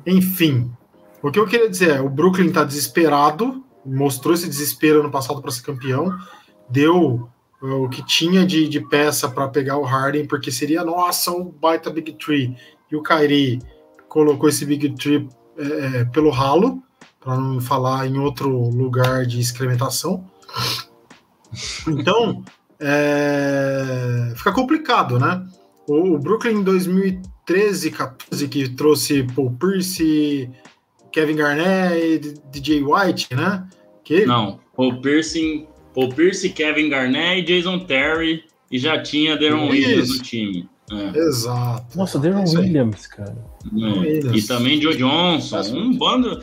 Enfim, 0.05 0.71
o 1.21 1.31
que 1.31 1.39
eu 1.39 1.47
queria 1.47 1.69
dizer 1.69 1.97
é: 1.97 2.01
o 2.01 2.09
Brooklyn 2.09 2.47
está 2.47 2.63
desesperado, 2.63 3.63
mostrou 3.85 4.33
esse 4.33 4.47
desespero 4.47 4.99
ano 4.99 5.11
passado 5.11 5.41
para 5.41 5.51
ser 5.51 5.63
campeão, 5.63 6.17
deu 6.69 7.29
o 7.61 7.87
que 7.89 8.03
tinha 8.03 8.45
de, 8.45 8.67
de 8.67 8.79
peça 8.79 9.29
para 9.29 9.47
pegar 9.47 9.77
o 9.77 9.83
Harden, 9.83 10.25
porque 10.25 10.51
seria, 10.51 10.83
nossa, 10.83 11.31
um 11.31 11.45
baita 11.45 11.91
Big 11.91 12.13
Tree. 12.13 12.55
E 12.91 12.95
o 12.95 13.03
Kyrie 13.03 13.61
colocou 14.09 14.49
esse 14.49 14.65
Big 14.65 14.89
Tree 14.95 15.29
é, 15.57 15.99
é 15.99 16.05
pelo 16.05 16.31
ralo, 16.31 16.81
para 17.19 17.37
não 17.37 17.61
falar 17.61 18.07
em 18.07 18.17
outro 18.17 18.49
lugar 18.49 19.25
de 19.27 19.39
excrementação. 19.39 20.25
Então, 21.87 22.43
é, 22.79 24.33
fica 24.35 24.51
complicado, 24.51 25.19
né? 25.19 25.45
O, 25.91 26.15
o 26.15 26.19
Brooklyn 26.19 26.59
em 26.59 26.63
2013, 26.63 27.91
14, 27.91 28.47
que 28.47 28.69
trouxe 28.69 29.23
Paul 29.35 29.51
Pierce, 29.51 30.49
Kevin 31.11 31.35
Garnett 31.35 31.95
e 31.95 32.19
DJ 32.51 32.83
White, 32.83 33.35
né? 33.35 33.67
Que... 34.03 34.25
Não, 34.25 34.59
Paul 34.75 35.01
Pierce 35.01 35.67
Paul 35.93 36.09
Pierce, 36.09 36.49
Kevin 36.49 36.89
Garnett 36.89 37.41
e 37.41 37.43
Jason 37.43 37.79
Terry. 37.79 38.43
E 38.71 38.79
já 38.79 39.01
tinha 39.01 39.35
Deron 39.35 39.67
Williams 39.67 40.17
no 40.17 40.23
time. 40.23 40.69
É. 40.89 41.17
Exato. 41.17 41.97
Nossa, 41.97 42.17
Deron 42.17 42.45
Williams, 42.47 43.07
cara. 43.07 43.37
É. 43.65 44.35
E 44.35 44.41
também 44.41 44.81
Joe 44.81 44.95
Johnson. 44.95 45.61
Um 45.75 45.97
bando. 45.97 46.41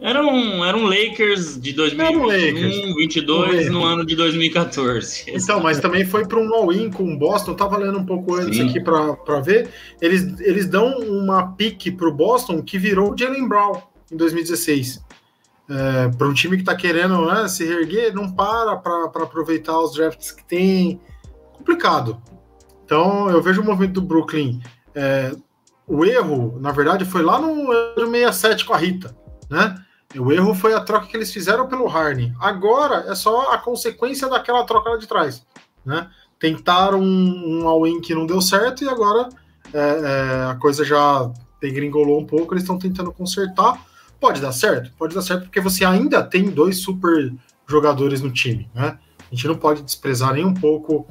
Era 0.00 0.22
um, 0.24 0.64
era 0.64 0.76
um 0.76 0.84
Lakers 0.84 1.60
de 1.60 1.72
2021, 1.74 2.26
Lakers. 2.26 2.94
22 2.96 3.70
no 3.70 3.84
ano 3.84 4.04
de 4.04 4.16
2014. 4.16 5.24
Então, 5.40 5.60
mas 5.60 5.78
também 5.78 6.04
foi 6.04 6.26
para 6.26 6.38
um 6.38 6.54
all-in 6.54 6.90
com 6.90 7.12
o 7.12 7.18
Boston. 7.18 7.54
Tava 7.54 7.76
lendo 7.76 7.98
um 7.98 8.06
pouco 8.06 8.34
antes 8.34 8.56
Sim. 8.56 8.68
aqui 8.68 8.80
para 8.80 9.40
ver. 9.40 9.68
Eles, 10.00 10.40
eles 10.40 10.66
dão 10.66 10.98
uma 11.00 11.52
pique 11.52 11.90
para 11.90 12.08
o 12.08 12.12
Boston 12.12 12.62
que 12.62 12.78
virou 12.78 13.14
Jalen 13.16 13.46
Brown 13.46 13.82
em 14.10 14.16
2016 14.16 15.00
é, 15.70 16.08
para 16.08 16.26
um 16.26 16.34
time 16.34 16.56
que 16.56 16.62
está 16.62 16.74
querendo 16.74 17.24
né, 17.26 17.46
se 17.46 17.64
reerguer, 17.64 18.12
não 18.12 18.30
para 18.30 18.76
para 18.76 19.22
aproveitar 19.22 19.78
os 19.78 19.94
drafts 19.94 20.32
que 20.32 20.44
tem. 20.44 21.00
Complicado. 21.52 22.20
Então, 22.84 23.30
eu 23.30 23.40
vejo 23.40 23.62
o 23.62 23.64
movimento 23.64 24.00
do 24.00 24.02
Brooklyn. 24.02 24.60
É, 24.94 25.32
o 25.86 26.04
erro, 26.04 26.58
na 26.60 26.72
verdade, 26.72 27.04
foi 27.04 27.22
lá 27.22 27.38
no 27.38 27.68
67 27.96 28.64
com 28.64 28.74
a 28.74 28.76
Rita, 28.76 29.14
né? 29.48 29.76
O 30.18 30.32
erro 30.32 30.54
foi 30.54 30.74
a 30.74 30.80
troca 30.80 31.06
que 31.06 31.16
eles 31.16 31.32
fizeram 31.32 31.66
pelo 31.68 31.88
Harney. 31.88 32.32
Agora 32.40 33.04
é 33.08 33.14
só 33.14 33.52
a 33.52 33.58
consequência 33.58 34.28
daquela 34.28 34.64
troca 34.64 34.90
lá 34.90 34.96
de 34.96 35.06
trás, 35.06 35.46
né? 35.84 36.10
Tentaram 36.38 37.00
um, 37.00 37.62
um 37.62 37.68
all-in 37.68 38.00
que 38.00 38.14
não 38.14 38.26
deu 38.26 38.40
certo 38.40 38.82
e 38.82 38.88
agora 38.88 39.28
é, 39.72 39.78
é, 39.78 40.50
a 40.50 40.56
coisa 40.56 40.84
já 40.84 41.30
degringolou 41.60 42.18
um 42.18 42.26
pouco. 42.26 42.54
Eles 42.54 42.62
estão 42.62 42.78
tentando 42.78 43.12
consertar 43.12 43.78
Pode 44.20 44.40
dar 44.40 44.52
certo? 44.52 44.92
Pode 44.98 45.14
dar 45.14 45.22
certo 45.22 45.44
porque 45.44 45.60
você 45.60 45.82
ainda 45.82 46.22
tem 46.22 46.50
dois 46.50 46.76
super 46.76 47.32
jogadores 47.66 48.20
no 48.20 48.30
time, 48.30 48.68
né? 48.74 48.98
A 49.18 49.34
gente 49.34 49.48
não 49.48 49.56
pode 49.56 49.82
desprezar 49.82 50.34
nem 50.34 50.44
um 50.44 50.52
pouco 50.52 51.06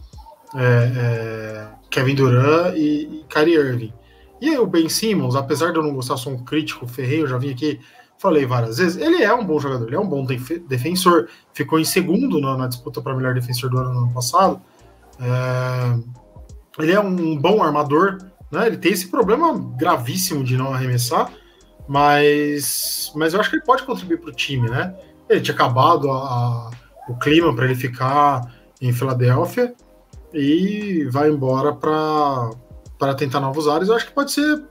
é, 0.55 0.91
é, 0.95 1.67
Kevin 1.89 2.13
Durant 2.13 2.75
e, 2.75 3.21
e 3.21 3.25
Kyrie 3.27 3.55
Irving. 3.55 3.93
E 4.39 4.49
aí, 4.49 4.59
o 4.59 4.67
Ben 4.67 4.87
Simmons, 4.87 5.35
apesar 5.35 5.71
de 5.71 5.79
eu 5.79 5.83
não 5.83 5.93
gostar, 5.93 6.17
sou 6.17 6.33
um 6.33 6.43
crítico 6.45 6.87
ferreiro, 6.87 7.27
já 7.27 7.37
vim 7.37 7.51
aqui, 7.51 7.79
falei 8.19 8.45
várias 8.45 8.77
vezes, 8.77 9.01
ele 9.01 9.23
é 9.23 9.33
um 9.33 9.45
bom 9.45 9.59
jogador, 9.59 9.87
ele 9.87 9.95
é 9.95 9.99
um 9.99 10.07
bom 10.07 10.25
def 10.25 10.59
defensor, 10.67 11.29
ficou 11.53 11.79
em 11.79 11.85
segundo 11.85 12.39
na, 12.39 12.57
na 12.57 12.67
disputa 12.67 13.01
para 13.01 13.15
melhor 13.15 13.33
defensor 13.33 13.69
do 13.69 13.79
ano, 13.79 13.93
no 13.93 13.99
ano 14.01 14.13
passado. 14.13 14.61
É, 15.19 15.99
ele 16.83 16.91
é 16.91 16.99
um 16.99 17.37
bom 17.37 17.63
armador, 17.63 18.17
né? 18.51 18.67
Ele 18.67 18.77
tem 18.77 18.91
esse 18.91 19.07
problema 19.07 19.57
gravíssimo 19.77 20.43
de 20.43 20.57
não 20.57 20.73
arremessar, 20.73 21.31
mas, 21.87 23.11
mas 23.15 23.33
eu 23.33 23.39
acho 23.39 23.49
que 23.49 23.55
ele 23.55 23.65
pode 23.65 23.83
contribuir 23.83 24.19
para 24.19 24.29
o 24.29 24.33
time, 24.33 24.69
né? 24.69 24.93
Ele 25.29 25.39
tinha 25.39 25.55
acabado 25.55 26.11
a, 26.11 26.15
a, 26.15 26.71
o 27.07 27.15
clima 27.17 27.55
para 27.55 27.65
ele 27.65 27.75
ficar 27.75 28.53
em 28.81 28.91
Filadélfia 28.91 29.73
e 30.33 31.07
vai 31.09 31.29
embora 31.29 31.73
para 31.73 33.13
tentar 33.15 33.39
novos 33.39 33.67
ares. 33.67 33.87
Eu 33.87 33.95
acho 33.95 34.07
que 34.07 34.13
pode 34.13 34.31
ser, 34.31 34.61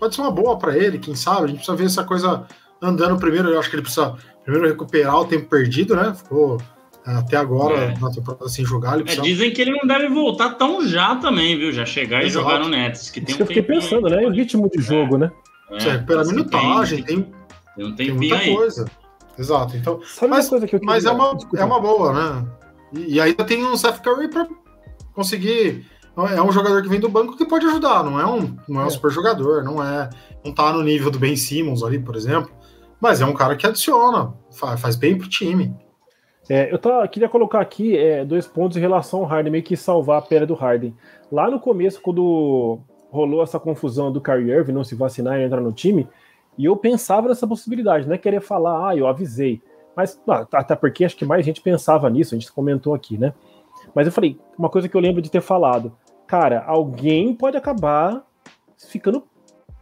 pode 0.00 0.14
ser 0.14 0.20
uma 0.22 0.30
boa 0.30 0.58
para 0.58 0.76
ele, 0.76 0.98
quem 0.98 1.14
sabe? 1.14 1.44
A 1.44 1.46
gente 1.46 1.58
precisa 1.58 1.76
ver 1.76 1.84
essa 1.84 2.04
coisa 2.04 2.46
andando 2.82 3.18
primeiro. 3.18 3.48
Eu 3.48 3.58
acho 3.58 3.68
que 3.70 3.76
ele 3.76 3.82
precisa 3.82 4.14
primeiro 4.44 4.68
recuperar 4.68 5.18
o 5.18 5.24
tempo 5.24 5.48
perdido, 5.48 5.96
né? 5.96 6.14
Ficou 6.14 6.58
é, 7.06 7.12
até 7.12 7.36
agora 7.36 7.76
é. 7.76 7.98
na 7.98 8.10
temporada 8.10 8.48
sem 8.48 8.64
jogar. 8.64 8.98
Precisa... 8.98 9.22
É, 9.22 9.24
dizem 9.24 9.52
que 9.52 9.62
ele 9.62 9.72
não 9.72 9.86
deve 9.86 10.08
voltar 10.08 10.50
tão 10.54 10.86
já 10.86 11.14
também, 11.16 11.56
viu? 11.56 11.72
Já 11.72 11.86
chegar 11.86 12.24
Exato. 12.24 12.26
e 12.26 12.30
jogar 12.30 12.58
no 12.58 12.68
Nets. 12.68 13.10
Que 13.10 13.20
tem 13.20 13.34
Isso 13.34 13.34
um 13.34 13.36
que 13.36 13.42
eu 13.42 13.46
fiquei 13.46 13.62
pensando, 13.62 14.08
né? 14.08 14.26
O 14.26 14.30
ritmo 14.30 14.68
de 14.70 14.82
jogo, 14.82 15.16
né? 15.16 15.30
É, 15.70 15.80
você 15.80 15.90
recupera 15.90 16.22
a 16.22 16.24
minutagem, 16.24 17.02
tem, 17.02 17.22
tem, 17.22 17.32
tem, 17.76 17.94
tem 17.94 18.10
muita 18.12 18.36
aí. 18.36 18.54
coisa. 18.54 18.86
Exato. 19.38 19.76
Então, 19.76 20.00
Sabe 20.04 20.30
mas, 20.30 20.48
coisa 20.48 20.66
que 20.66 20.76
eu 20.76 20.80
mas 20.82 21.04
é 21.04 21.10
uma, 21.10 21.38
é 21.56 21.64
uma 21.64 21.80
boa, 21.80 22.12
né? 22.12 22.46
E, 22.92 23.14
e 23.14 23.20
ainda 23.20 23.44
tem 23.44 23.64
um 23.64 23.76
Seth 23.76 24.00
Curry 24.00 24.28
para 24.28 24.48
conseguir. 25.12 25.86
É 26.34 26.40
um 26.40 26.50
jogador 26.50 26.82
que 26.82 26.88
vem 26.88 26.98
do 26.98 27.10
banco 27.10 27.36
que 27.36 27.44
pode 27.44 27.66
ajudar, 27.66 28.02
não 28.02 28.18
é 28.18 28.24
um, 28.24 28.56
não 28.66 28.80
é 28.80 28.84
um 28.84 28.86
é. 28.86 28.90
super 28.90 29.10
jogador, 29.10 29.62
não 29.62 29.84
é. 29.84 30.08
Não 30.42 30.52
tá 30.52 30.72
no 30.72 30.82
nível 30.82 31.10
do 31.10 31.18
Ben 31.18 31.36
Simmons 31.36 31.82
ali, 31.82 31.98
por 31.98 32.16
exemplo. 32.16 32.50
Mas 33.00 33.20
é 33.20 33.26
um 33.26 33.34
cara 33.34 33.56
que 33.56 33.66
adiciona, 33.66 34.32
faz, 34.50 34.96
bem 34.96 35.16
pro 35.18 35.28
time. 35.28 35.74
É, 36.48 36.72
eu 36.72 36.78
tô, 36.78 37.06
queria 37.08 37.28
colocar 37.28 37.60
aqui 37.60 37.96
é, 37.96 38.24
dois 38.24 38.46
pontos 38.46 38.76
em 38.76 38.80
relação 38.80 39.20
ao 39.20 39.26
Harden, 39.26 39.52
meio 39.52 39.64
que 39.64 39.76
salvar 39.76 40.18
a 40.18 40.22
pele 40.22 40.46
do 40.46 40.54
Harden. 40.54 40.94
Lá 41.30 41.50
no 41.50 41.58
começo, 41.58 42.00
quando 42.00 42.78
rolou 43.10 43.42
essa 43.42 43.58
confusão 43.58 44.12
do 44.12 44.20
Kyrie 44.20 44.50
Irving 44.50 44.72
não 44.72 44.84
se 44.84 44.94
vacinar 44.94 45.38
e 45.38 45.44
entrar 45.44 45.60
no 45.60 45.72
time, 45.72 46.08
e 46.56 46.64
eu 46.64 46.76
pensava 46.76 47.28
nessa 47.28 47.46
possibilidade, 47.46 48.06
não 48.06 48.14
é 48.14 48.18
querer 48.18 48.40
falar, 48.40 48.88
ah, 48.88 48.96
eu 48.96 49.06
avisei. 49.06 49.60
Mas 49.94 50.20
ah, 50.28 50.46
até 50.52 50.74
porque 50.76 51.04
acho 51.04 51.16
que 51.16 51.24
mais 51.24 51.44
gente 51.44 51.60
pensava 51.60 52.08
nisso, 52.08 52.34
a 52.34 52.38
gente 52.38 52.52
comentou 52.52 52.94
aqui, 52.94 53.18
né? 53.18 53.34
Mas 53.94 54.06
eu 54.06 54.12
falei, 54.12 54.38
uma 54.58 54.68
coisa 54.68 54.88
que 54.88 54.96
eu 54.96 55.00
lembro 55.00 55.20
de 55.20 55.30
ter 55.30 55.40
falado, 55.40 55.96
cara, 56.26 56.62
alguém 56.66 57.34
pode 57.34 57.56
acabar 57.56 58.24
ficando 58.76 59.24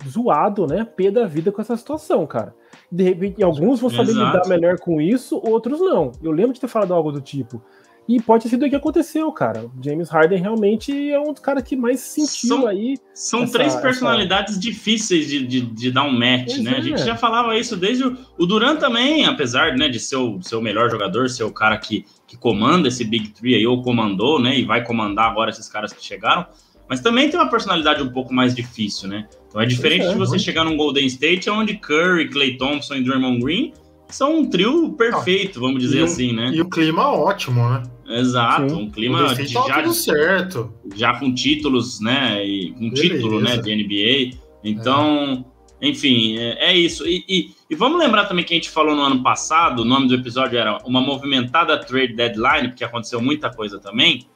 zoado, 0.07 0.67
né? 0.67 0.85
Pé 0.85 1.11
da 1.11 1.27
vida 1.27 1.53
com 1.53 1.61
essa 1.61 1.77
situação, 1.77 2.27
cara. 2.27 2.55
De 2.95 3.03
repente, 3.03 3.43
alguns 3.43 3.81
vão 3.81 3.91
saber 3.91 4.13
Exato. 4.13 4.37
lidar 4.37 4.49
melhor 4.49 4.79
com 4.79 5.01
isso, 5.01 5.41
outros 5.45 5.81
não. 5.81 6.13
Eu 6.23 6.31
lembro 6.31 6.53
de 6.53 6.61
ter 6.61 6.69
falado 6.69 6.95
algo 6.95 7.11
do 7.11 7.21
tipo. 7.21 7.61
E 8.07 8.21
pode 8.21 8.45
ter 8.45 8.51
sido 8.51 8.67
o 8.67 8.71
que 8.71 8.77
aconteceu, 8.77 9.33
cara. 9.33 9.67
James 9.83 10.11
Harden 10.11 10.39
realmente 10.39 11.11
é 11.11 11.19
um 11.19 11.33
dos 11.33 11.41
caras 11.41 11.65
que 11.65 11.75
mais 11.75 12.01
sentiu 12.01 12.49
são, 12.49 12.67
aí. 12.67 12.99
São 13.15 13.43
essa, 13.43 13.53
três 13.53 13.75
personalidades 13.75 14.53
essa... 14.53 14.61
difíceis 14.61 15.27
de, 15.27 15.45
de, 15.45 15.61
de, 15.63 15.91
dar 15.91 16.05
um 16.05 16.13
match, 16.13 16.53
pois 16.55 16.63
né? 16.63 16.73
É. 16.73 16.77
A 16.77 16.81
gente 16.83 17.03
já 17.03 17.17
falava 17.17 17.57
isso 17.57 17.77
desde 17.77 18.05
o, 18.05 18.17
o 18.39 18.47
Duran 18.47 18.77
também, 18.77 19.25
apesar 19.25 19.75
né, 19.77 19.89
de 19.89 19.99
ser 19.99 20.17
o, 20.17 20.41
ser 20.43 20.55
o 20.55 20.61
melhor 20.61 20.89
jogador, 20.91 21.29
ser 21.31 21.45
o 21.45 21.51
cara 21.51 21.79
que, 21.79 22.05
que 22.29 22.37
comanda 22.37 22.89
esse 22.89 23.05
Big 23.05 23.31
Three 23.31 23.55
aí, 23.55 23.67
ou 23.67 23.83
comandou, 23.83 24.41
né? 24.41 24.57
E 24.57 24.65
vai 24.65 24.85
comandar 24.85 25.31
agora 25.31 25.51
esses 25.51 25.69
caras 25.69 25.93
que 25.93 26.05
chegaram. 26.05 26.47
Mas 26.89 27.01
também 27.01 27.31
tem 27.31 27.41
uma 27.41 27.49
personalidade 27.49 28.03
um 28.03 28.11
pouco 28.11 28.33
mais 28.33 28.55
difícil, 28.55 29.09
né? 29.09 29.27
Então 29.49 29.61
é 29.61 29.67
diferente 29.67 30.05
é, 30.05 30.13
de 30.13 30.19
você 30.19 30.39
chegar 30.39 30.65
num 30.65 30.77
Golden 30.77 31.07
State, 31.07 31.49
onde 31.49 31.75
Curry, 31.79 32.29
Clay 32.29 32.57
Thompson 32.57 32.97
e 32.97 33.05
Draymond 33.05 33.41
Green 33.43 33.73
são 34.09 34.39
um 34.39 34.49
trio 34.49 34.93
perfeito, 34.93 35.59
vamos 35.59 35.81
dizer 35.81 36.03
um, 36.03 36.05
assim, 36.05 36.33
né? 36.33 36.51
E 36.55 36.61
o 36.61 36.69
clima 36.69 37.11
ótimo, 37.11 37.69
né? 37.69 37.83
Exato, 38.07 38.69
Sim. 38.69 38.83
um 38.83 38.91
clima 38.91 39.35
de, 39.35 39.53
tá 39.53 39.67
já, 39.67 39.93
certo. 39.93 40.73
já 40.95 41.19
com 41.19 41.35
títulos, 41.35 42.01
né? 42.01 42.47
E, 42.47 42.73
com 42.73 42.91
Beleza. 42.91 43.03
título, 43.03 43.41
né, 43.41 43.57
de 43.57 43.75
NBA. 43.75 44.39
Então, 44.63 45.45
enfim, 45.81 46.39
é, 46.39 46.71
é 46.71 46.77
isso. 46.77 47.07
E, 47.07 47.25
e, 47.29 47.51
e, 47.71 47.75
vamos 47.75 47.99
lembrar 47.99 48.27
também 48.27 48.45
que 48.45 48.55
a 48.55 48.57
gente 48.57 48.71
falou 48.71 48.95
no 48.95 49.03
ano 49.03 49.23
passado, 49.23 49.81
o 49.81 49.85
nome 49.85 50.07
do 50.07 50.15
episódio 50.15 50.59
era 50.59 50.79
uma 50.85 51.01
movimentada 51.01 51.77
trade 51.79 52.15
deadline, 52.15 52.69
porque 52.69 52.85
aconteceu 52.85 53.21
muita 53.21 53.51
coisa 53.51 53.79
também, 53.79 54.27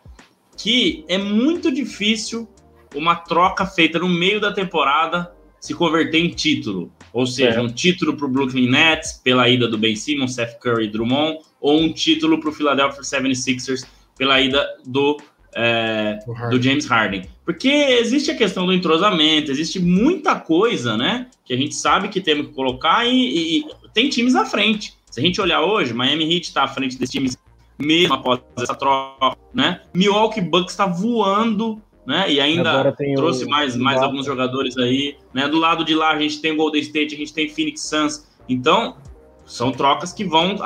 que 0.58 1.04
é 1.08 1.16
muito 1.16 1.72
difícil 1.72 2.48
uma 2.94 3.14
troca 3.14 3.64
feita 3.64 3.98
no 3.98 4.08
meio 4.08 4.40
da 4.40 4.52
temporada 4.52 5.32
se 5.60 5.72
converter 5.72 6.18
em 6.18 6.30
título. 6.30 6.92
Ou 7.12 7.26
seja, 7.26 7.58
é. 7.58 7.60
um 7.60 7.68
título 7.68 8.16
para 8.16 8.26
o 8.26 8.28
Brooklyn 8.28 8.68
Nets 8.68 9.20
pela 9.24 9.48
ida 9.48 9.66
do 9.68 9.78
Ben 9.78 9.96
Simmons, 9.96 10.34
Seth 10.34 10.58
Curry 10.58 10.86
e 10.86 10.88
Drummond, 10.88 11.38
ou 11.60 11.80
um 11.80 11.92
título 11.92 12.38
para 12.40 12.50
o 12.50 12.52
Philadelphia 12.52 13.00
76ers 13.00 13.86
pela 14.16 14.40
ida 14.40 14.66
do, 14.84 15.16
é, 15.54 16.18
do 16.50 16.60
James 16.60 16.86
Harden. 16.86 17.22
Porque 17.44 17.68
existe 17.68 18.30
a 18.30 18.36
questão 18.36 18.66
do 18.66 18.72
entrosamento, 18.72 19.50
existe 19.50 19.80
muita 19.80 20.36
coisa, 20.36 20.96
né? 20.96 21.28
Que 21.44 21.54
a 21.54 21.56
gente 21.56 21.74
sabe 21.74 22.08
que 22.08 22.20
temos 22.20 22.48
que 22.48 22.52
colocar 22.52 23.06
e, 23.06 23.58
e 23.58 23.64
tem 23.94 24.08
times 24.08 24.34
à 24.34 24.44
frente. 24.44 24.94
Se 25.10 25.20
a 25.20 25.22
gente 25.22 25.40
olhar 25.40 25.62
hoje, 25.62 25.94
Miami 25.94 26.24
Heat 26.24 26.48
está 26.48 26.64
à 26.64 26.68
frente 26.68 26.98
desses 26.98 27.10
times 27.10 27.36
mesmo 27.78 28.14
após 28.14 28.40
essa 28.58 28.74
troca, 28.74 29.36
né? 29.54 29.82
Milwaukee 29.94 30.40
Bucks 30.40 30.72
está 30.72 30.86
voando 30.86 31.80
né? 32.08 32.24
E 32.30 32.40
ainda 32.40 32.90
trouxe 33.14 33.44
o... 33.44 33.50
mais, 33.50 33.76
mais 33.76 34.00
alguns 34.00 34.24
jogadores 34.24 34.78
aí, 34.78 35.18
né? 35.34 35.46
Do 35.46 35.58
lado 35.58 35.84
de 35.84 35.94
lá 35.94 36.12
a 36.12 36.18
gente 36.18 36.40
tem 36.40 36.52
o 36.52 36.56
Golden 36.56 36.80
State, 36.80 37.14
a 37.14 37.18
gente 37.18 37.34
tem 37.34 37.50
Phoenix 37.50 37.82
Suns. 37.82 38.26
Então, 38.48 38.96
são 39.44 39.70
trocas 39.70 40.10
que 40.10 40.24
vão 40.24 40.56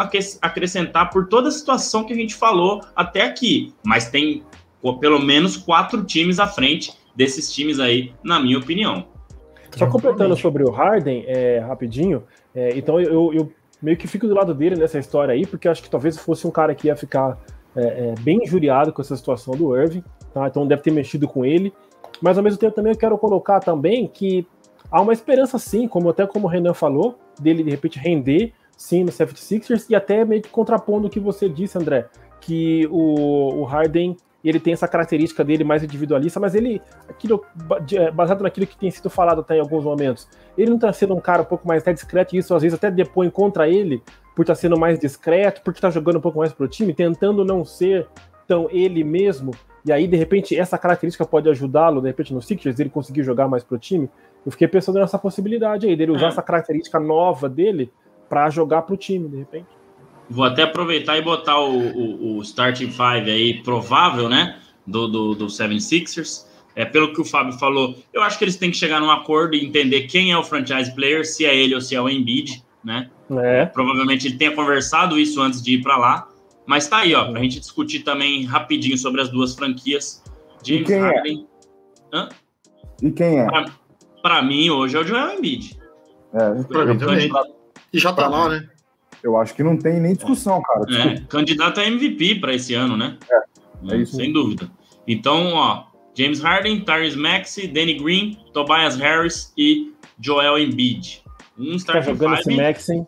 acrescentar 0.40 1.10
por 1.10 1.26
toda 1.26 1.48
a 1.48 1.50
situação 1.50 2.04
que 2.04 2.12
a 2.12 2.16
gente 2.16 2.36
falou 2.36 2.80
até 2.94 3.22
aqui. 3.22 3.74
Mas 3.84 4.08
tem 4.08 4.44
pelo 5.00 5.18
menos 5.18 5.56
quatro 5.56 6.04
times 6.04 6.38
à 6.38 6.46
frente 6.46 6.92
desses 7.14 7.52
times 7.52 7.80
aí, 7.80 8.12
na 8.22 8.38
minha 8.38 8.58
opinião. 8.58 9.06
Só 9.76 9.88
completando 9.88 10.36
sobre 10.36 10.62
o 10.62 10.70
Harden, 10.70 11.24
é, 11.26 11.58
rapidinho, 11.58 12.22
é, 12.54 12.76
então 12.76 13.00
eu, 13.00 13.32
eu, 13.32 13.52
meio 13.82 13.96
que 13.96 14.06
fico 14.06 14.28
do 14.28 14.34
lado 14.34 14.54
dele 14.54 14.76
nessa 14.76 14.98
história 14.98 15.34
aí, 15.34 15.44
porque 15.44 15.68
acho 15.68 15.82
que 15.82 15.90
talvez 15.90 16.16
fosse 16.16 16.46
um 16.46 16.50
cara 16.50 16.74
que 16.74 16.86
ia 16.86 16.96
ficar 16.96 17.38
é, 17.74 17.82
é, 17.82 18.14
bem 18.20 18.38
injuriado 18.42 18.92
com 18.92 19.02
essa 19.02 19.16
situação 19.16 19.54
do 19.54 19.76
Irving, 19.76 20.04
tá? 20.32 20.46
então 20.46 20.66
deve 20.66 20.82
ter 20.82 20.92
mexido 20.92 21.26
com 21.26 21.44
ele. 21.44 21.72
Mas 22.20 22.38
ao 22.38 22.44
mesmo 22.44 22.58
tempo 22.58 22.74
também 22.74 22.92
eu 22.92 22.98
quero 22.98 23.18
colocar 23.18 23.58
também 23.58 24.06
que 24.06 24.46
há 24.90 25.00
uma 25.00 25.12
esperança 25.12 25.58
sim, 25.58 25.88
como 25.88 26.08
até 26.08 26.24
como 26.26 26.46
o 26.46 26.50
Renan 26.50 26.74
falou, 26.74 27.18
dele 27.40 27.64
de 27.64 27.70
repente 27.70 27.98
render 27.98 28.52
sim 28.76 29.02
no 29.02 29.10
76ers 29.10 29.86
e 29.90 29.94
até 29.94 30.24
meio 30.24 30.42
que 30.42 30.48
contrapondo 30.48 31.08
o 31.08 31.10
que 31.10 31.18
você 31.18 31.48
disse, 31.48 31.76
André, 31.76 32.06
que 32.40 32.86
o, 32.90 33.60
o 33.60 33.64
Harden 33.64 34.16
ele 34.44 34.58
tem 34.58 34.72
essa 34.72 34.88
característica 34.88 35.44
dele 35.44 35.62
mais 35.62 35.82
individualista, 35.84 36.40
mas 36.40 36.54
ele, 36.54 36.82
aquilo, 37.08 37.44
é, 37.92 38.10
baseado 38.10 38.42
naquilo 38.42 38.66
que 38.66 38.76
tem 38.76 38.90
sido 38.90 39.08
falado 39.08 39.40
até 39.40 39.56
em 39.56 39.60
alguns 39.60 39.84
momentos, 39.84 40.28
ele 40.56 40.70
não 40.70 40.76
está 40.76 40.92
sendo 40.92 41.14
um 41.14 41.20
cara 41.20 41.42
um 41.42 41.46
pouco 41.46 41.66
mais 41.66 41.82
discreto, 41.84 42.34
e 42.34 42.38
isso 42.38 42.54
às 42.54 42.62
vezes 42.62 42.76
até 42.76 42.90
depõe 42.90 43.30
contra 43.30 43.68
ele, 43.68 44.02
por 44.34 44.42
estar 44.42 44.54
tá 44.54 44.60
sendo 44.60 44.78
mais 44.78 44.98
discreto, 44.98 45.62
porque 45.62 45.78
está 45.78 45.90
jogando 45.90 46.16
um 46.16 46.20
pouco 46.20 46.38
mais 46.38 46.52
pro 46.52 46.68
time, 46.68 46.92
tentando 46.94 47.44
não 47.44 47.64
ser 47.64 48.06
tão 48.46 48.68
ele 48.70 49.04
mesmo, 49.04 49.52
e 49.84 49.92
aí 49.92 50.06
de 50.06 50.16
repente 50.16 50.56
essa 50.56 50.78
característica 50.78 51.24
pode 51.24 51.48
ajudá-lo, 51.48 52.00
de 52.00 52.08
repente 52.08 52.32
no 52.32 52.40
Sixers, 52.40 52.78
ele 52.78 52.90
conseguir 52.90 53.22
jogar 53.22 53.48
mais 53.48 53.64
pro 53.64 53.78
time. 53.78 54.08
Eu 54.44 54.52
fiquei 54.52 54.68
pensando 54.68 54.98
nessa 54.98 55.18
possibilidade 55.18 55.86
aí, 55.86 55.96
dele 55.96 56.12
usar 56.12 56.26
é. 56.26 56.28
essa 56.28 56.42
característica 56.42 56.98
nova 57.00 57.48
dele 57.48 57.90
para 58.28 58.48
jogar 58.50 58.82
pro 58.82 58.96
time, 58.96 59.28
de 59.28 59.36
repente. 59.38 59.66
Vou 60.28 60.44
até 60.44 60.62
aproveitar 60.62 61.18
e 61.18 61.22
botar 61.22 61.58
o, 61.60 61.78
o, 61.78 62.36
o 62.38 62.42
starting 62.42 62.90
five 62.90 63.30
aí 63.30 63.62
provável, 63.62 64.28
né, 64.28 64.58
do, 64.86 65.06
do, 65.08 65.34
do 65.34 65.46
76ers. 65.46 66.46
É, 66.74 66.84
pelo 66.84 67.12
que 67.12 67.20
o 67.20 67.24
Fábio 67.24 67.52
falou, 67.58 67.96
eu 68.12 68.22
acho 68.22 68.38
que 68.38 68.44
eles 68.44 68.56
têm 68.56 68.70
que 68.70 68.76
chegar 68.76 69.00
num 69.00 69.10
acordo 69.10 69.54
e 69.54 69.64
entender 69.64 70.02
quem 70.02 70.32
é 70.32 70.38
o 70.38 70.42
franchise 70.42 70.94
player, 70.94 71.26
se 71.26 71.44
é 71.44 71.54
ele 71.54 71.74
ou 71.74 71.80
se 71.80 71.94
é 71.94 72.00
o 72.00 72.08
Embiid 72.08 72.62
né? 72.84 73.08
É. 73.30 73.66
Provavelmente 73.66 74.26
ele 74.26 74.36
tenha 74.36 74.54
conversado 74.54 75.18
isso 75.18 75.40
antes 75.40 75.62
de 75.62 75.74
ir 75.74 75.82
para 75.82 75.96
lá. 75.96 76.28
Mas 76.66 76.88
tá 76.88 76.98
aí, 76.98 77.14
ó, 77.14 77.30
pra 77.30 77.40
gente 77.40 77.60
discutir 77.60 78.00
também 78.00 78.44
rapidinho 78.44 78.96
sobre 78.96 79.20
as 79.20 79.28
duas 79.28 79.54
franquias. 79.54 80.22
James 80.64 80.82
e 80.82 80.84
quem 80.84 80.96
é? 80.96 81.00
Harden. 81.00 81.46
É? 82.12 82.16
Hã? 82.16 82.28
E 83.02 83.10
quem 83.10 83.40
é? 83.40 83.46
Pra, 83.46 83.64
pra, 84.22 84.42
mim, 84.42 84.70
hoje 84.70 84.96
é 84.96 85.00
o 85.00 85.04
Joel 85.04 85.38
Embiid. 85.38 85.78
É, 86.32 86.62
pra 86.64 86.96
também. 86.96 87.30
E 87.92 87.98
já 87.98 88.12
tá 88.12 88.28
lá, 88.28 88.48
né? 88.48 88.68
Eu 89.22 89.36
acho 89.36 89.54
que 89.54 89.62
não 89.62 89.76
tem 89.76 90.00
nem 90.00 90.14
discussão, 90.14 90.60
cara. 90.62 90.84
É, 90.94 91.20
candidato 91.28 91.80
a 91.80 91.86
MVP 91.86 92.36
para 92.36 92.54
esse 92.54 92.74
ano, 92.74 92.96
né? 92.96 93.18
É, 93.30 93.94
é 93.94 93.96
isso. 93.98 94.16
Sem 94.16 94.32
dúvida. 94.32 94.70
Então, 95.06 95.52
ó, 95.52 95.84
James 96.14 96.40
Harden, 96.40 96.80
Tyrese 96.80 97.16
Maxey, 97.16 97.66
Danny 97.66 97.94
Green, 97.94 98.38
Tobias 98.52 98.96
Harris 98.96 99.52
e 99.56 99.92
Joel 100.20 100.58
Embiid. 100.58 101.22
Um 101.58 101.76
tá 101.78 102.00
jogando 102.00 102.34
esse 102.34 102.54
Maxim. 102.54 103.06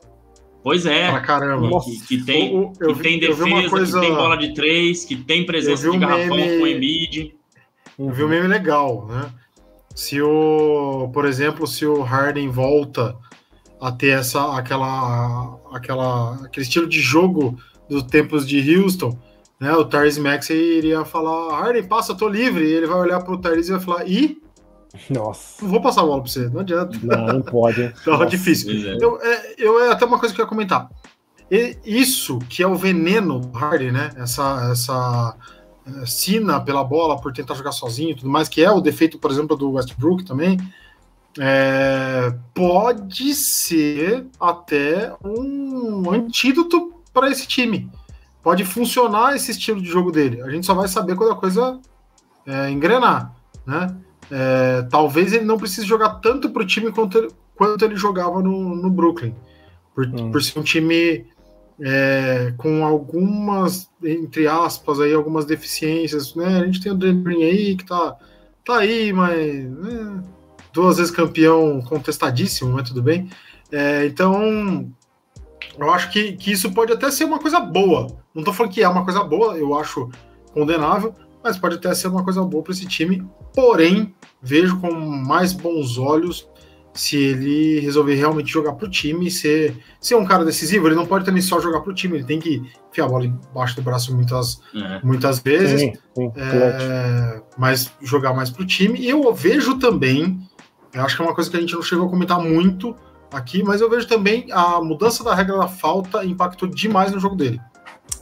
Pois 0.62 0.86
é. 0.86 1.10
Pra 1.10 1.20
caramba. 1.20 1.80
Que, 1.80 2.00
que 2.06 2.24
tem, 2.24 2.54
eu, 2.54 2.72
eu, 2.80 2.94
que 2.94 3.02
tem 3.02 3.18
defesa, 3.20 3.68
coisa... 3.68 4.00
que 4.00 4.06
tem 4.06 4.14
bola 4.14 4.36
de 4.36 4.54
três, 4.54 5.04
que 5.04 5.16
tem 5.16 5.44
presença 5.44 5.90
de 5.90 5.98
garrafão 5.98 6.36
meme... 6.36 6.58
com 6.58 6.64
o 6.64 6.66
Embiid. 6.66 7.34
Eu 7.98 8.10
vi 8.10 8.24
um 8.24 8.28
meme 8.28 8.48
legal, 8.48 9.06
né? 9.06 9.30
Se 9.94 10.20
o, 10.20 11.10
por 11.12 11.26
exemplo, 11.26 11.66
se 11.66 11.86
o 11.86 12.02
Harden 12.02 12.48
volta 12.48 13.14
a 13.80 13.92
ter 13.92 14.18
essa, 14.18 14.56
aquela, 14.56 15.60
aquela, 15.72 16.34
aquele 16.44 16.64
estilo 16.64 16.88
de 16.88 17.00
jogo 17.00 17.56
dos 17.88 18.02
tempos 18.04 18.48
de 18.48 18.76
Houston, 18.76 19.16
né? 19.58 19.72
O 19.72 19.84
Tyrese 19.84 20.20
Maxey 20.20 20.78
iria 20.78 21.04
falar, 21.04 21.56
Harden, 21.56 21.84
passa, 21.84 22.14
tô 22.14 22.28
livre. 22.28 22.64
E 22.64 22.72
ele 22.72 22.86
vai 22.86 22.98
olhar 22.98 23.22
pro 23.22 23.38
Tyrese 23.38 23.70
e 23.70 23.76
vai 23.76 23.84
falar, 23.84 24.08
e 24.08 24.42
nossa. 25.10 25.62
Não 25.62 25.70
vou 25.70 25.80
passar 25.80 26.02
a 26.02 26.04
bola 26.04 26.22
pra 26.22 26.30
você, 26.30 26.48
não 26.48 26.60
adianta. 26.60 26.98
Não, 27.02 27.26
não 27.26 27.42
pode. 27.42 27.82
então 28.00 28.22
é 28.22 28.26
difícil. 28.26 28.70
É. 28.70 28.96
Eu, 29.00 29.20
é, 29.20 29.54
eu, 29.58 29.80
é 29.80 29.90
até 29.90 30.04
uma 30.04 30.18
coisa 30.18 30.34
que 30.34 30.40
eu 30.40 30.44
ia 30.44 30.48
comentar. 30.48 30.88
E 31.50 31.76
isso 31.84 32.38
que 32.48 32.62
é 32.62 32.66
o 32.66 32.76
veneno 32.76 33.40
do 33.40 33.50
Harden, 33.58 33.92
né? 33.92 34.10
Essa, 34.16 34.70
essa 34.72 35.36
é, 35.86 36.06
sina 36.06 36.60
pela 36.60 36.84
bola 36.84 37.20
por 37.20 37.32
tentar 37.32 37.54
jogar 37.54 37.72
sozinho 37.72 38.10
e 38.10 38.14
tudo 38.14 38.30
mais, 38.30 38.48
que 38.48 38.62
é 38.62 38.70
o 38.70 38.80
defeito, 38.80 39.18
por 39.18 39.30
exemplo, 39.30 39.56
do 39.56 39.72
Westbrook 39.72 40.24
também. 40.24 40.58
É, 41.38 42.32
pode 42.54 43.34
ser 43.34 44.26
até 44.38 45.12
um 45.24 46.10
antídoto 46.10 46.94
para 47.12 47.28
esse 47.30 47.46
time. 47.46 47.90
Pode 48.44 48.62
funcionar 48.62 49.34
esse 49.34 49.52
estilo 49.52 49.80
de 49.80 49.88
jogo 49.88 50.12
dele. 50.12 50.42
A 50.42 50.50
gente 50.50 50.66
só 50.66 50.74
vai 50.74 50.86
saber 50.86 51.16
quando 51.16 51.32
a 51.32 51.36
coisa 51.36 51.80
é, 52.46 52.70
engrenar, 52.70 53.34
né? 53.66 53.96
É, 54.30 54.82
talvez 54.90 55.32
ele 55.32 55.46
não 55.46 55.56
precise 55.56 55.86
jogar 55.86 56.16
tanto 56.16 56.50
para 56.50 56.62
o 56.62 56.66
time 56.66 56.92
quanto 56.92 57.16
ele, 57.16 57.28
quanto 57.56 57.82
ele 57.82 57.96
jogava 57.96 58.42
no, 58.42 58.76
no 58.76 58.90
Brooklyn, 58.90 59.34
por, 59.94 60.06
hum. 60.06 60.30
por 60.30 60.42
ser 60.42 60.58
um 60.58 60.62
time 60.62 61.26
é, 61.80 62.52
com 62.58 62.84
algumas, 62.84 63.90
entre 64.02 64.46
aspas, 64.46 65.00
aí, 65.00 65.14
algumas 65.14 65.46
deficiências. 65.46 66.34
Né? 66.34 66.60
A 66.60 66.66
gente 66.66 66.82
tem 66.82 66.92
o 66.92 66.96
Green 66.96 67.44
aí 67.44 67.76
que 67.76 67.84
tá, 67.86 68.14
tá 68.62 68.78
aí, 68.78 69.10
mas 69.10 69.64
né, 69.70 70.22
duas 70.70 70.98
vezes 70.98 71.10
campeão 71.10 71.80
contestadíssimo, 71.80 72.72
mas 72.72 72.88
tudo 72.88 73.02
bem. 73.02 73.30
É, 73.72 74.04
então, 74.04 74.92
eu 75.78 75.90
acho 75.92 76.10
que, 76.10 76.32
que 76.32 76.52
isso 76.52 76.72
pode 76.72 76.92
até 76.92 77.10
ser 77.10 77.24
uma 77.24 77.38
coisa 77.38 77.60
boa. 77.60 78.06
Não 78.34 78.40
estou 78.40 78.54
falando 78.54 78.72
que 78.72 78.82
é 78.82 78.88
uma 78.88 79.04
coisa 79.04 79.22
boa, 79.24 79.56
eu 79.56 79.78
acho 79.78 80.10
condenável, 80.52 81.14
mas 81.42 81.58
pode 81.58 81.76
até 81.76 81.94
ser 81.94 82.08
uma 82.08 82.24
coisa 82.24 82.42
boa 82.42 82.62
para 82.62 82.72
esse 82.72 82.86
time. 82.86 83.26
Porém, 83.54 84.14
vejo 84.40 84.78
com 84.80 84.92
mais 84.92 85.52
bons 85.52 85.98
olhos 85.98 86.48
se 86.94 87.16
ele 87.16 87.80
resolver 87.80 88.14
realmente 88.14 88.52
jogar 88.52 88.72
para 88.74 88.86
o 88.86 88.90
time 88.90 89.26
e 89.26 89.30
ser, 89.30 89.76
ser 90.00 90.14
um 90.14 90.24
cara 90.24 90.44
decisivo. 90.44 90.86
Ele 90.86 90.94
não 90.94 91.04
pode 91.04 91.24
também 91.24 91.42
só 91.42 91.60
jogar 91.60 91.80
para 91.80 91.90
o 91.90 91.94
time, 91.94 92.16
ele 92.16 92.24
tem 92.24 92.38
que 92.38 92.62
enfiar 92.88 93.06
a 93.06 93.08
bola 93.08 93.26
embaixo 93.26 93.74
do 93.74 93.82
braço 93.82 94.14
muitas, 94.14 94.60
é. 94.72 95.00
muitas 95.02 95.40
vezes, 95.40 95.80
sim, 95.80 95.92
sim, 96.14 96.32
é, 96.36 97.42
mas 97.58 97.92
jogar 98.00 98.32
mais 98.32 98.48
para 98.48 98.62
o 98.62 98.66
time. 98.66 99.00
E 99.00 99.10
eu 99.10 99.34
vejo 99.34 99.76
também, 99.78 100.38
eu 100.92 101.02
acho 101.02 101.16
que 101.16 101.22
é 101.22 101.24
uma 101.24 101.34
coisa 101.34 101.50
que 101.50 101.56
a 101.56 101.60
gente 101.60 101.74
não 101.74 101.82
chegou 101.82 102.06
a 102.06 102.10
comentar 102.10 102.40
muito 102.40 102.96
aqui, 103.36 103.62
mas 103.62 103.80
eu 103.80 103.90
vejo 103.90 104.06
também 104.06 104.46
a 104.50 104.80
mudança 104.80 105.22
da 105.22 105.34
regra 105.34 105.58
da 105.58 105.68
falta 105.68 106.24
impactou 106.24 106.68
demais 106.68 107.12
no 107.12 107.20
jogo 107.20 107.36
dele. 107.36 107.60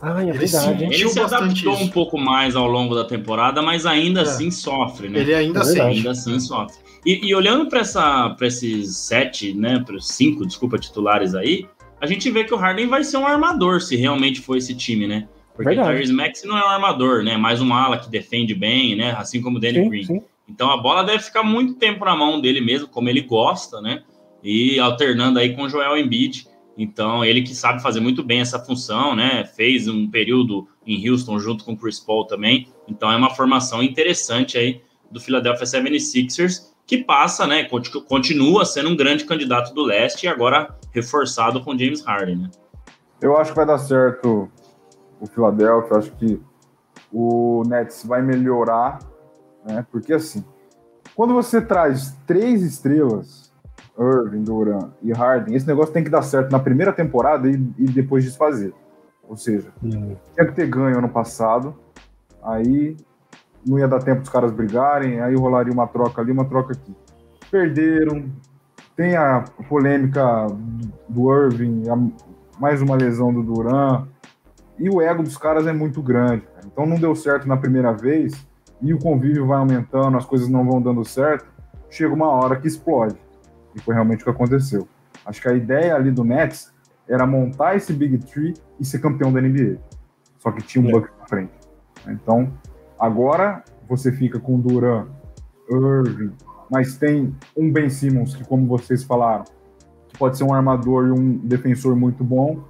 Ah, 0.01 0.21
é 0.21 0.29
ele 0.29 0.39
verdade. 0.39 0.85
Ele 0.85 1.09
se 1.09 1.21
adaptou 1.21 1.75
isso. 1.75 1.85
um 1.85 1.89
pouco 1.89 2.19
mais 2.19 2.57
ao 2.57 2.67
longo 2.67 2.95
da 2.95 3.05
temporada, 3.05 3.63
mas 3.63 3.87
ainda 3.87 4.21
é. 4.21 4.23
assim 4.25 4.51
sofre, 4.51 5.09
né? 5.09 5.21
Ele 5.21 5.35
ainda, 5.35 5.61
é 5.61 5.63
assim, 5.63 5.81
ainda 5.81 6.11
assim 6.11 6.41
sofre. 6.41 6.77
E, 7.07 7.29
e 7.29 7.35
olhando 7.35 7.69
para 7.69 7.81
esses 8.43 8.97
sete, 8.97 9.55
né, 9.55 9.81
para 9.85 9.97
os 9.97 10.09
cinco, 10.09 10.47
desculpa, 10.47 10.79
titulares 10.79 11.35
aí, 11.35 11.67
a 12.01 12.07
gente 12.07 12.31
vê 12.31 12.45
que 12.45 12.53
o 12.53 12.57
Harden 12.57 12.89
vai 12.89 13.05
ser 13.05 13.17
um 13.17 13.27
armador, 13.27 13.81
se 13.81 13.97
realmente 13.97 14.41
for 14.41 14.57
esse 14.57 14.75
time, 14.75 15.07
né? 15.07 15.29
Porque 15.55 15.71
o 15.71 15.83
Tyrese 15.85 16.13
Max 16.13 16.43
não 16.45 16.57
é 16.57 16.65
um 16.65 16.69
armador, 16.69 17.23
né? 17.23 17.37
Mais 17.37 17.61
um 17.61 17.73
ala 17.73 17.99
que 17.99 18.11
defende 18.11 18.55
bem, 18.55 18.97
né? 18.97 19.15
Assim 19.17 19.41
como 19.41 19.59
o 19.59 19.61
Danny 19.61 19.83
sim, 19.83 19.89
Green. 19.89 20.05
Sim. 20.05 20.23
Então 20.49 20.71
a 20.71 20.77
bola 20.77 21.05
deve 21.05 21.23
ficar 21.23 21.43
muito 21.43 21.75
tempo 21.75 22.05
na 22.05 22.17
mão 22.17 22.41
dele 22.41 22.61
mesmo, 22.61 22.89
como 22.89 23.09
ele 23.09 23.21
gosta, 23.21 23.81
né? 23.81 24.03
E 24.43 24.79
alternando 24.79 25.39
aí 25.39 25.55
com 25.55 25.69
Joel 25.69 25.97
Embiid. 25.97 26.49
Então, 26.77 27.25
ele 27.25 27.43
que 27.43 27.55
sabe 27.55 27.83
fazer 27.83 28.01
muito 28.01 28.23
bem 28.23 28.41
essa 28.41 28.59
função, 28.59 29.15
né? 29.15 29.45
Fez 29.45 29.87
um 29.87 30.11
período 30.11 30.67
em 30.87 31.09
Houston 31.09 31.39
junto 31.39 31.65
com 31.65 31.77
Chris 31.77 32.01
Paul 32.01 32.27
também. 32.27 32.67
Então, 32.89 33.13
é 33.13 33.17
uma 33.17 33.35
formação 33.35 33.83
interessante 33.83 34.57
aí 34.57 34.83
do 35.11 35.21
Philadelphia 35.21 35.67
76ers, 35.67 36.73
que 36.87 36.99
passa, 36.99 37.47
né? 37.47 37.69
Continua 38.09 38.65
sendo 38.65 38.89
um 38.89 38.97
grande 38.97 39.25
candidato 39.25 39.75
do 39.75 39.83
leste 39.83 40.25
e 40.25 40.29
agora 40.29 40.75
reforçado 40.91 41.63
com 41.63 41.79
James 41.79 42.03
Harden, 42.03 42.37
né? 42.37 42.51
Eu 43.21 43.37
acho 43.37 43.51
que 43.51 43.57
vai 43.57 43.67
dar 43.67 43.79
certo 43.79 44.51
o 45.21 45.27
Philadelphia, 45.27 45.99
acho 45.99 46.11
que 46.13 46.41
o 47.13 47.63
Nets 47.69 48.05
vai 48.05 48.21
melhorar, 48.23 48.99
né? 49.65 49.87
Porque 49.93 50.13
assim, 50.15 50.45
quando 51.15 51.33
você 51.33 51.61
traz 51.61 52.17
três 52.27 52.63
estrelas, 52.63 53.42
Irving, 53.99 54.43
Duran 54.43 54.91
e 55.03 55.13
Harden, 55.13 55.55
esse 55.55 55.67
negócio 55.67 55.93
tem 55.93 56.03
que 56.03 56.11
dar 56.11 56.23
certo 56.23 56.51
na 56.51 56.59
primeira 56.59 56.93
temporada 56.93 57.49
e, 57.49 57.55
e 57.79 57.85
depois 57.85 58.25
desfazer. 58.25 58.73
Ou 59.29 59.37
seja, 59.37 59.71
hum. 59.83 60.17
tinha 60.35 60.47
que 60.47 60.53
ter 60.53 60.67
ganho 60.67 60.99
ano 60.99 61.09
passado, 61.09 61.75
aí 62.43 62.97
não 63.67 63.79
ia 63.79 63.89
dar 63.89 64.03
tempo 64.03 64.21
dos 64.21 64.29
caras 64.29 64.53
brigarem, 64.53 65.21
aí 65.21 65.35
rolaria 65.35 65.73
uma 65.73 65.87
troca 65.87 66.21
ali, 66.21 66.33
uma 66.33 66.45
troca 66.45 66.73
aqui. 66.73 66.95
Perderam, 67.51 68.31
tem 68.97 69.17
a 69.17 69.45
polêmica 69.69 70.47
do 71.09 71.33
Irving, 71.33 71.85
a, 71.89 72.61
mais 72.61 72.83
uma 72.83 72.97
lesão 72.97 73.33
do 73.33 73.43
Duran, 73.43 74.07
e 74.79 74.91
o 74.91 75.01
ego 75.01 75.23
dos 75.23 75.37
caras 75.37 75.67
é 75.67 75.73
muito 75.73 76.03
grande. 76.03 76.43
Cara. 76.43 76.67
Então 76.67 76.87
não 76.87 76.97
deu 76.97 77.15
certo 77.15 77.47
na 77.47 77.57
primeira 77.57 77.93
vez, 77.93 78.35
e 78.81 78.93
o 78.93 78.99
convívio 78.99 79.47
vai 79.47 79.59
aumentando, 79.59 80.17
as 80.17 80.25
coisas 80.25 80.49
não 80.49 80.65
vão 80.65 80.83
dando 80.83 81.05
certo, 81.05 81.47
chega 81.89 82.13
uma 82.13 82.29
hora 82.29 82.57
que 82.57 82.67
explode. 82.67 83.17
E 83.75 83.81
foi 83.81 83.95
realmente 83.95 84.23
o 84.23 84.25
que 84.25 84.31
aconteceu. 84.31 84.87
Acho 85.25 85.41
que 85.41 85.49
a 85.49 85.55
ideia 85.55 85.95
ali 85.95 86.11
do 86.11 86.25
Nets 86.25 86.73
era 87.09 87.27
montar 87.27 87.77
esse 87.77 87.93
Big 87.93 88.19
Tree 88.19 88.55
e 88.79 88.85
ser 88.85 89.01
campeão 89.01 89.33
da 89.33 89.41
NBA. 89.41 89.79
Só 90.39 90.51
que 90.51 90.63
tinha 90.63 90.85
um 90.85 90.89
é. 90.89 90.93
Bucks 90.93 91.13
na 91.19 91.27
frente. 91.27 91.53
Então, 92.09 92.53
agora 92.99 93.63
você 93.89 94.11
fica 94.11 94.41
com 94.41 94.59
Duran, 94.59 95.07
Irving, 95.71 96.33
mas 96.71 96.97
tem 96.97 97.35
um 97.57 97.71
Ben 97.71 97.91
Simmons 97.91 98.35
que, 98.35 98.45
como 98.45 98.67
vocês 98.67 99.05
falaram, 99.05 99.45
pode 100.19 100.37
ser 100.37 100.45
um 100.45 100.53
armador 100.53 101.09
e 101.09 101.11
um 101.11 101.37
defensor 101.37 101.95
muito 101.95 102.25
bom. 102.25 102.65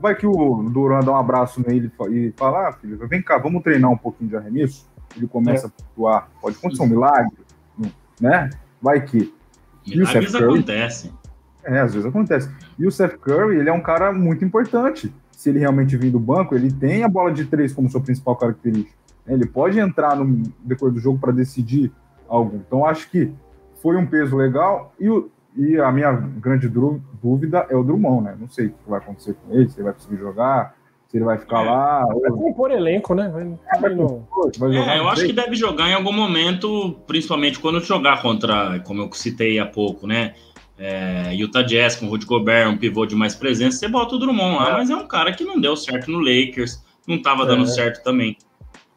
Vai 0.00 0.14
que 0.14 0.26
o 0.26 0.62
Duran 0.70 1.00
dá 1.00 1.12
um 1.12 1.16
abraço 1.16 1.62
nele 1.66 1.92
e 2.10 2.32
fala: 2.32 2.68
ah, 2.68 2.72
filho, 2.72 2.96
vem 3.08 3.22
cá, 3.22 3.38
vamos 3.38 3.62
treinar 3.62 3.90
um 3.90 3.96
pouquinho 3.96 4.30
de 4.30 4.36
arremesso. 4.36 4.88
Ele 5.16 5.26
começa 5.26 5.66
é. 5.66 5.68
a 5.68 5.70
flutuar. 5.70 6.30
Pode 6.40 6.56
acontecer 6.56 6.82
um 6.82 6.86
milagre, 6.86 7.36
né? 8.20 8.50
Vai 8.80 9.04
que. 9.04 9.34
Milagres 9.86 10.34
acontecem. 10.34 11.12
É, 11.64 11.78
às 11.80 11.92
vezes 11.92 12.08
acontece. 12.08 12.50
E 12.78 12.86
o 12.86 12.90
Seth 12.90 13.18
Curry, 13.18 13.56
ele 13.56 13.68
é 13.68 13.72
um 13.72 13.82
cara 13.82 14.12
muito 14.12 14.44
importante. 14.44 15.12
Se 15.30 15.50
ele 15.50 15.58
realmente 15.58 15.96
vir 15.96 16.10
do 16.10 16.18
banco, 16.18 16.54
ele 16.54 16.70
tem 16.70 17.02
a 17.02 17.08
bola 17.08 17.32
de 17.32 17.44
três 17.44 17.72
como 17.72 17.88
sua 17.90 18.00
principal 18.00 18.36
característica. 18.36 18.98
Ele 19.26 19.46
pode 19.46 19.78
entrar 19.78 20.16
no 20.16 20.42
decorrer 20.64 20.94
do 20.94 21.00
jogo 21.00 21.18
para 21.18 21.32
decidir 21.32 21.92
algo. 22.28 22.56
Então, 22.56 22.84
acho 22.84 23.10
que 23.10 23.32
foi 23.82 23.96
um 23.96 24.06
peso 24.06 24.36
legal. 24.36 24.92
E, 24.98 25.08
o, 25.08 25.30
e 25.56 25.78
a 25.78 25.90
minha 25.92 26.12
grande 26.12 26.68
dúvida 26.68 27.66
é 27.68 27.76
o 27.76 27.82
Drummond, 27.82 28.24
né? 28.24 28.36
Não 28.38 28.48
sei 28.48 28.66
o 28.66 28.70
que 28.70 28.90
vai 28.90 28.98
acontecer 28.98 29.34
com 29.34 29.54
ele, 29.54 29.68
se 29.68 29.76
ele 29.76 29.84
vai 29.84 29.92
conseguir 29.92 30.16
jogar, 30.16 30.74
se 31.10 31.16
ele 31.16 31.24
vai 31.24 31.38
ficar 31.38 31.64
é. 31.64 31.70
lá. 31.70 32.06
Vai 32.06 32.30
compor 32.30 32.70
elenco, 32.70 33.14
né? 33.14 33.28
Vai, 33.28 33.90
vai 34.60 34.76
é, 34.76 34.98
eu 34.98 35.08
acho 35.08 35.26
que 35.26 35.32
deve 35.32 35.56
jogar 35.56 35.88
em 35.88 35.94
algum 35.94 36.12
momento, 36.12 36.96
principalmente 37.06 37.58
quando 37.58 37.80
jogar 37.80 38.22
contra, 38.22 38.78
como 38.80 39.02
eu 39.02 39.12
citei 39.12 39.58
há 39.58 39.66
pouco, 39.66 40.06
né? 40.06 40.34
é, 40.80 41.34
Utah 41.34 41.62
Jazz 41.62 41.96
com 41.96 42.06
o 42.06 42.08
Rudy 42.08 42.24
Gobert, 42.24 42.70
um 42.70 42.78
pivô 42.78 43.04
de 43.04 43.14
mais 43.14 43.34
presença, 43.34 43.78
você 43.78 43.86
bota 43.86 44.14
o 44.14 44.18
Drummond 44.18 44.56
lá, 44.56 44.70
é. 44.70 44.72
mas 44.72 44.88
é 44.88 44.96
um 44.96 45.06
cara 45.06 45.30
que 45.30 45.44
não 45.44 45.60
deu 45.60 45.76
certo 45.76 46.10
no 46.10 46.18
Lakers, 46.18 46.82
não 47.06 47.16
estava 47.16 47.44
dando 47.44 47.64
é. 47.64 47.66
certo 47.66 48.02
também 48.02 48.38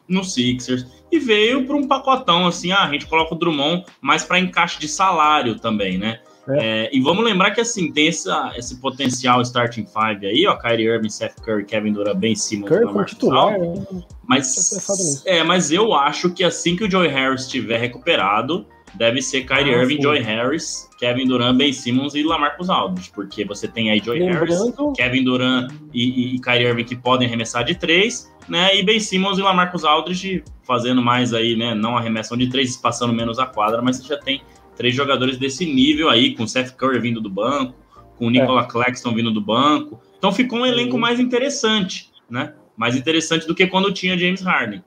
no 0.08 0.24
Sixers, 0.24 0.86
e 1.12 1.18
veio 1.18 1.66
para 1.66 1.76
um 1.76 1.86
pacotão 1.86 2.46
assim, 2.46 2.72
ah, 2.72 2.84
a 2.84 2.90
gente 2.90 3.06
coloca 3.06 3.34
o 3.34 3.38
Drummond 3.38 3.84
mais 4.00 4.24
para 4.24 4.38
encaixe 4.38 4.80
de 4.80 4.88
salário 4.88 5.58
também, 5.58 5.98
né? 5.98 6.20
É. 6.48 6.84
É, 6.84 6.90
e 6.92 7.00
vamos 7.00 7.24
lembrar 7.24 7.52
que 7.52 7.60
assim 7.60 7.90
tem 7.90 8.08
essa, 8.08 8.52
esse 8.56 8.76
potencial 8.76 9.40
starting 9.42 9.86
five 9.86 10.26
aí, 10.26 10.46
ó, 10.46 10.56
Kyrie 10.56 10.86
Irving, 10.86 11.08
Seth 11.08 11.40
Curry, 11.40 11.64
Kevin 11.64 11.92
Durant, 11.92 12.16
Ben 12.16 12.34
Simmons, 12.34 12.68
Curry 12.68 12.92
foi 12.92 13.04
titular, 13.06 13.58
né? 13.58 13.84
mas 14.26 15.22
é, 15.26 15.42
mas 15.42 15.70
eu 15.72 15.94
acho 15.94 16.30
que 16.30 16.44
assim 16.44 16.76
que 16.76 16.84
o 16.84 16.90
Joey 16.90 17.08
Harris 17.08 17.42
estiver 17.42 17.78
recuperado, 17.78 18.66
deve 18.94 19.22
ser 19.22 19.44
Kyrie 19.44 19.74
ah, 19.74 19.78
Irving, 19.78 19.96
sim. 19.96 20.02
Joy 20.02 20.18
Harris, 20.20 20.88
Kevin 20.98 21.26
Durant, 21.26 21.56
Ben 21.56 21.72
Simmons 21.72 22.14
e 22.14 22.22
Lamarcus 22.22 22.68
Aldridge, 22.68 23.10
porque 23.14 23.44
você 23.44 23.66
tem 23.66 23.90
aí 23.90 24.00
Joy 24.00 24.18
Lembrando... 24.18 24.74
Harris, 24.76 24.96
Kevin 24.96 25.24
Durant 25.24 25.72
e, 25.92 26.34
e, 26.34 26.40
Kyrie 26.40 26.66
Irving 26.66 26.84
que 26.84 26.96
podem 26.96 27.26
arremessar 27.26 27.64
de 27.64 27.74
três, 27.74 28.32
né? 28.48 28.76
E 28.76 28.82
Ben 28.82 29.00
Simmons 29.00 29.38
e 29.38 29.42
Lamarcus 29.42 29.84
Aldridge 29.84 30.44
fazendo 30.62 31.02
mais 31.02 31.32
aí, 31.32 31.56
né? 31.56 31.74
Não 31.74 31.96
arremessam 31.96 32.36
de 32.36 32.48
três, 32.48 32.76
passando 32.76 33.12
menos 33.12 33.38
a 33.38 33.46
quadra, 33.46 33.80
mas 33.82 33.96
você 33.96 34.08
já 34.08 34.18
tem 34.18 34.42
três 34.76 34.94
jogadores 34.94 35.38
desse 35.38 35.66
nível 35.66 36.08
aí, 36.08 36.34
com 36.34 36.46
Seth 36.46 36.74
Curry 36.76 36.98
vindo 37.00 37.20
do 37.20 37.30
banco, 37.30 37.74
com 38.16 38.26
o 38.26 38.30
Nicola 38.30 38.62
é. 38.62 38.66
Claxton 38.66 39.14
vindo 39.14 39.30
do 39.30 39.40
banco. 39.40 40.00
Então 40.18 40.32
ficou 40.32 40.60
um 40.60 40.66
elenco 40.66 40.98
mais 40.98 41.20
interessante, 41.20 42.10
né? 42.28 42.54
Mais 42.76 42.96
interessante 42.96 43.46
do 43.46 43.54
que 43.54 43.66
quando 43.66 43.92
tinha 43.92 44.18
James 44.18 44.40
Harden. 44.40 44.82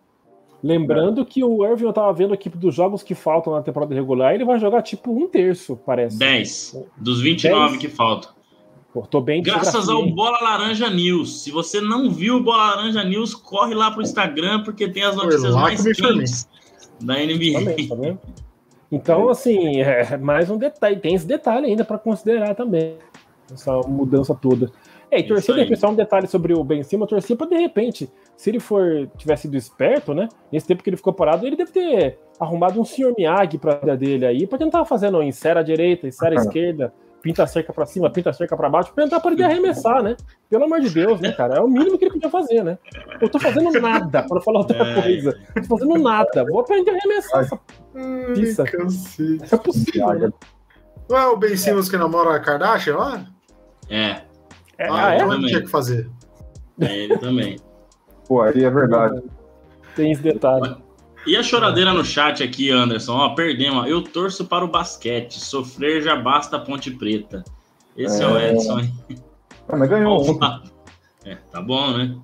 Lembrando 0.63 1.23
que 1.25 1.43
o 1.43 1.65
Irving, 1.65 1.85
eu 1.85 1.93
tava 1.93 2.11
vendo 2.11 2.33
aqui 2.33 2.49
dos 2.49 2.73
jogos 2.73 3.03
que 3.03 3.13
faltam 3.13 3.53
na 3.53 3.61
temporada 3.61 3.93
regular, 3.93 4.33
ele 4.33 4.43
vai 4.43 4.59
jogar 4.59 4.81
tipo 4.81 5.11
um 5.11 5.27
terço, 5.27 5.77
parece. 5.85 6.17
10. 6.17 6.85
Dos 6.97 7.21
29 7.21 7.77
10? 7.77 7.81
que 7.81 7.88
faltam. 7.88 8.31
Pô, 8.91 9.01
tô 9.01 9.21
bem 9.21 9.43
Graças 9.43 9.88
ao 9.88 10.07
Bola 10.07 10.39
Laranja 10.41 10.89
News. 10.89 11.43
Se 11.43 11.51
você 11.51 11.79
não 11.79 12.09
viu 12.09 12.38
o 12.38 12.43
Bola 12.43 12.75
Laranja 12.75 13.03
News, 13.03 13.35
corre 13.35 13.75
lá 13.75 13.91
pro 13.91 14.01
Instagram, 14.01 14.63
porque 14.63 14.88
tem 14.88 15.03
as 15.03 15.15
notícias 15.15 15.53
mais 15.53 15.83
quentes 15.83 16.49
da 16.99 17.13
NBA. 17.13 17.59
Também, 17.59 17.88
tá 17.88 17.95
vendo? 17.95 18.19
Então, 18.91 19.29
assim, 19.29 19.81
é 19.81 20.17
mais 20.17 20.49
um 20.49 20.57
detalhe. 20.57 20.97
Tem 20.97 21.13
esse 21.13 21.27
detalhe 21.27 21.67
ainda 21.67 21.83
para 21.83 21.97
considerar 21.97 22.55
também. 22.55 22.97
Essa 23.51 23.79
mudança 23.81 24.35
toda. 24.35 24.71
É, 25.09 25.19
e 25.19 25.23
torcer 25.23 25.55
de 25.55 25.61
repente, 25.61 25.79
só 25.79 25.89
um 25.89 25.95
detalhe 25.95 26.27
sobre 26.27 26.53
o 26.53 26.63
Ben 26.63 26.83
Simmons, 26.83 27.09
torcer 27.09 27.38
para 27.38 27.47
de 27.47 27.55
repente, 27.55 28.09
se 28.35 28.49
ele 28.49 28.59
for 28.59 29.09
tivesse 29.17 29.43
sido 29.43 29.55
esperto, 29.55 30.13
né? 30.13 30.27
Nesse 30.51 30.67
tempo 30.67 30.83
que 30.83 30.89
ele 30.89 30.97
ficou 30.97 31.13
parado, 31.13 31.47
ele 31.47 31.55
deve 31.55 31.71
ter 31.71 32.19
arrumado 32.38 32.79
um 32.79 32.83
senhor 32.83 33.13
Miyagi 33.17 33.57
pra 33.57 33.75
vida 33.75 33.95
dele 33.95 34.25
aí, 34.25 34.45
pra 34.45 34.57
tentar 34.57 34.83
fazendo 34.83 35.23
insera 35.23 35.61
à 35.61 35.63
direita, 35.63 36.07
insera 36.07 36.38
à 36.38 36.43
esquerda, 36.43 36.93
pinta 37.28 37.43
a 37.43 37.47
cerca 37.47 37.73
para 37.73 37.86
cima, 37.86 38.09
pinta 38.09 38.30
a 38.30 38.34
cerca 38.34 38.55
para 38.55 38.69
baixo, 38.69 38.93
pra 38.93 39.03
tentar 39.03 39.19
poder 39.19 39.43
arremessar, 39.43 40.01
né? 40.01 40.15
Pelo 40.49 40.63
amor 40.63 40.80
de 40.80 40.89
Deus, 40.89 41.19
né, 41.19 41.34
cara? 41.34 41.55
É 41.55 41.59
o 41.59 41.67
mínimo 41.67 41.97
que 41.97 42.05
ele 42.05 42.13
podia 42.13 42.30
fazer, 42.30 42.63
né? 42.63 42.78
Eu 43.19 43.28
tô 43.30 43.38
fazendo 43.38 43.69
nada, 43.82 44.23
para 44.23 44.39
falar 44.39 44.59
outra 44.59 44.78
é. 44.78 45.01
coisa. 45.01 45.38
Tô 45.67 45.78
fazendo 45.78 46.01
nada. 46.01 46.45
Vou 46.45 46.61
aprender 46.61 46.91
a 46.91 46.93
arremessar 46.93 47.41
essa 47.41 47.59
pizza. 48.34 48.63
É 49.51 49.57
possível. 49.57 50.13
Né? 50.13 50.30
Não 51.09 51.17
é 51.17 51.28
o 51.28 51.36
Ben 51.36 51.57
Simmons 51.57 51.89
que 51.89 51.97
namora 51.97 52.34
a 52.34 52.39
Kardashian 52.39 52.95
lá? 52.95 53.25
É. 53.89 54.21
É, 54.78 54.88
ah, 54.88 55.07
ah 55.07 55.13
é? 55.13 55.17
Então 55.17 55.41
tinha 55.41 55.61
que 55.61 55.67
fazer. 55.67 56.09
É, 56.80 56.95
ele 56.95 57.17
também. 57.17 57.59
Pô, 58.25 58.41
aí 58.41 58.63
é 58.63 58.69
verdade. 58.69 59.21
Tem 59.95 60.13
esse 60.13 60.21
detalhe. 60.21 60.78
E 61.28 61.36
a 61.36 61.43
choradeira 61.43 61.93
no 61.93 62.05
chat 62.05 62.41
aqui, 62.41 62.71
Anderson? 62.71 63.13
Ó, 63.17 63.36
perdemos. 63.36 63.86
Eu 63.86 64.01
torço 64.01 64.45
para 64.45 64.63
o 64.63 64.67
basquete. 64.67 65.41
Sofrer 65.41 66.01
já 66.01 66.15
basta 66.15 66.57
Ponte 66.57 66.89
Preta. 66.89 67.43
Esse 67.97 68.23
é, 68.23 68.25
é 68.25 68.28
o 68.30 68.39
Edson, 68.39 68.80
hein? 68.80 68.93
Ah, 69.67 69.75
mas 69.75 69.89
ganhou 69.89 70.39
É, 71.25 71.36
tá 71.51 71.61
bom, 71.61 71.97
né? 71.97 72.17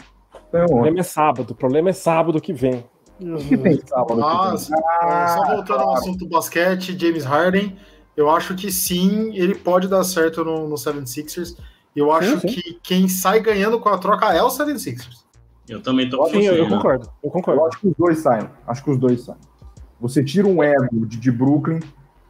Ganhou 0.54 0.68
o 0.68 0.72
problema 0.72 0.99
é 1.01 1.04
sábado. 1.04 1.51
O 1.51 1.56
problema 1.56 1.89
é 1.89 1.93
sábado 1.93 2.39
que 2.39 2.54
vem. 2.54 2.86
O 3.20 3.38
que 3.38 3.58
tem 3.58 3.78
sábado? 3.86 4.22
Nossa, 4.22 4.74
ah, 5.01 5.36
só 5.38 5.54
voltando 5.54 5.82
ao 5.82 5.93
assunto 5.95 6.26
basquete, 6.26 6.97
James 6.97 7.26
Harden, 7.26 7.78
eu 8.16 8.30
acho 8.30 8.56
que 8.56 8.72
sim, 8.72 9.36
ele 9.36 9.56
pode 9.56 9.89
dar 9.89 10.06
certo 10.06 10.45
no, 10.45 10.70
no 10.70 10.76
76ers. 10.76 11.58
Eu 11.93 12.10
acho 12.12 12.39
sim, 12.39 12.47
sim. 12.47 12.56
que 12.56 12.80
quem 12.82 13.08
sai 13.10 13.41
ganhando 13.41 13.80
com 13.82 13.89
a 13.89 13.97
troca 13.97 14.34
é 14.34 14.41
o 14.41 14.47
76ers. 14.47 15.22
Eu 15.68 15.82
também 15.82 16.09
tô 16.09 16.26
Sim, 16.28 16.41
eu, 16.41 16.55
eu 16.55 16.68
concordo. 16.68 17.09
Eu 17.24 17.30
concordo. 17.30 17.61
Eu 17.61 17.68
acho 17.68 17.80
que 17.80 17.88
os 17.88 17.95
dois 17.97 18.20
saem. 18.20 18.49
Acho 18.68 18.84
que 18.84 18.91
os 18.91 18.97
dois 18.97 19.22
saem. 19.22 19.39
Você 19.99 20.24
tira 20.24 20.47
um 20.47 20.61
ego 20.61 21.05
de, 21.05 21.18
de 21.18 21.32
Brooklyn, 21.32 21.80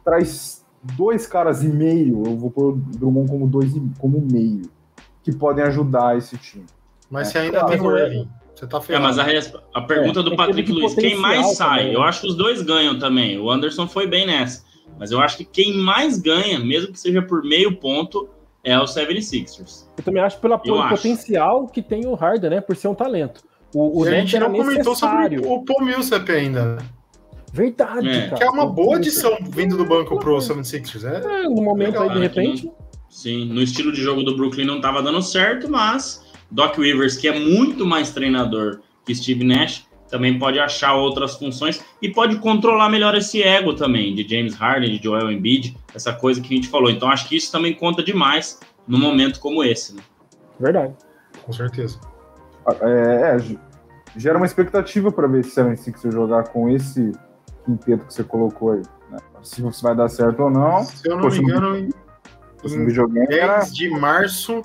traz 0.04 0.64
dois 0.96 1.26
caras 1.26 1.64
e 1.64 1.68
meio, 1.68 2.22
eu 2.26 2.36
vou 2.36 2.50
pôr 2.50 2.72
o 2.72 2.76
Drummond 2.76 3.28
como 3.28 3.48
dois 3.48 3.72
como 3.98 4.20
meio, 4.20 4.62
que 5.22 5.32
podem 5.32 5.64
ajudar 5.64 6.16
esse 6.16 6.36
time. 6.36 6.66
Mas 7.10 7.28
é. 7.28 7.32
você 7.32 7.38
ainda 7.38 7.66
tem 7.66 7.80
o 7.80 7.96
Irving. 7.96 8.28
Você 8.54 8.66
tá 8.66 8.80
ferrado. 8.80 9.20
É, 9.20 9.24
mas 9.24 9.52
a, 9.52 9.60
a 9.74 9.82
pergunta 9.82 10.20
é, 10.20 10.22
do 10.22 10.36
Patrick 10.36 10.70
Luiz, 10.70 10.94
quem 10.94 11.16
mais 11.16 11.56
sai? 11.56 11.80
Também. 11.80 11.94
Eu 11.94 12.02
acho 12.02 12.20
que 12.20 12.28
os 12.28 12.36
dois 12.36 12.62
ganham 12.62 12.98
também. 12.98 13.38
O 13.38 13.50
Anderson 13.50 13.88
foi 13.88 14.06
bem 14.06 14.26
nessa. 14.26 14.64
Mas 14.98 15.10
eu 15.10 15.20
acho 15.20 15.36
que 15.38 15.44
quem 15.44 15.76
mais 15.78 16.18
ganha, 16.18 16.60
mesmo 16.60 16.92
que 16.92 17.00
seja 17.00 17.20
por 17.20 17.42
meio 17.42 17.76
ponto, 17.76 18.28
é 18.64 18.78
o 18.78 18.84
76ers. 18.84 19.84
Eu 19.96 20.02
também 20.02 20.22
acho 20.22 20.38
pelo, 20.40 20.58
potencial 20.58 21.66
que 21.66 21.82
tem 21.82 22.06
o 22.06 22.14
Harden, 22.14 22.50
né? 22.50 22.60
Por 22.60 22.74
ser 22.74 22.88
um 22.88 22.94
talento. 22.94 23.44
O, 23.74 24.00
o 24.00 24.04
a 24.04 24.10
gente 24.10 24.38
não 24.38 24.52
comentou 24.52 24.96
sobre 24.96 25.38
o 25.38 25.62
Paul 25.64 25.84
Millsap 25.84 26.30
ainda. 26.30 26.78
Verdade, 27.52 28.08
é. 28.08 28.28
cara. 28.28 28.36
Que 28.36 28.44
é 28.44 28.50
uma 28.50 28.66
boa 28.66 28.96
adição 28.96 29.36
vindo 29.48 29.76
do 29.76 29.84
banco 29.84 30.18
pro 30.18 30.36
76ers. 30.38 31.04
É, 31.04 31.18
é 31.18 31.42
no 31.44 31.62
momento 31.62 32.00
legal, 32.00 32.08
aí, 32.08 32.14
de 32.14 32.20
repente. 32.20 32.72
sim, 33.08 33.44
no 33.44 33.62
estilo 33.62 33.92
de 33.92 34.00
jogo 34.00 34.22
do 34.22 34.36
Brooklyn 34.36 34.64
não 34.64 34.76
estava 34.76 35.02
dando 35.02 35.22
certo, 35.22 35.70
mas 35.70 36.24
Doc 36.50 36.76
Rivers, 36.78 37.16
que 37.16 37.28
é 37.28 37.38
muito 37.38 37.86
mais 37.86 38.10
treinador 38.10 38.80
que 39.04 39.14
Steve 39.14 39.44
Nash, 39.44 39.86
também 40.14 40.38
pode 40.38 40.60
achar 40.60 40.94
outras 40.94 41.34
funções 41.34 41.84
e 42.00 42.08
pode 42.08 42.36
controlar 42.36 42.88
melhor 42.88 43.16
esse 43.16 43.42
ego 43.42 43.74
também 43.74 44.14
de 44.14 44.22
James 44.22 44.54
Harden, 44.54 44.96
de 44.96 45.02
Joel 45.02 45.28
Embiid, 45.28 45.76
essa 45.92 46.12
coisa 46.12 46.40
que 46.40 46.54
a 46.54 46.56
gente 46.56 46.68
falou. 46.68 46.88
Então 46.88 47.10
acho 47.10 47.28
que 47.28 47.36
isso 47.36 47.50
também 47.50 47.74
conta 47.74 48.00
demais 48.00 48.60
num 48.86 49.00
momento 49.00 49.40
como 49.40 49.64
esse. 49.64 49.96
Né? 49.96 50.02
Verdade. 50.60 50.94
Com 51.42 51.52
certeza. 51.52 51.98
É, 52.80 53.36
é 53.36 53.56
gera 54.16 54.36
uma 54.36 54.46
expectativa 54.46 55.10
para 55.10 55.26
ver 55.26 55.42
se 55.42 55.60
a 55.60 55.64
você 55.64 56.10
jogar 56.12 56.44
com 56.44 56.70
esse 56.70 57.10
quinteto 57.64 58.04
que 58.04 58.14
você 58.14 58.22
colocou 58.22 58.70
aí. 58.70 58.82
Né? 59.10 59.18
Se 59.42 59.62
você 59.62 59.82
vai 59.82 59.96
dar 59.96 60.08
certo 60.08 60.44
ou 60.44 60.50
não. 60.50 60.84
Se 60.84 61.10
eu 61.10 61.16
não 61.16 61.28
me 61.28 61.38
engano, 61.38 61.76
em, 61.76 61.88
em 62.66 62.86
10 62.86 62.98
era... 63.30 63.58
de 63.64 63.90
março 63.90 64.62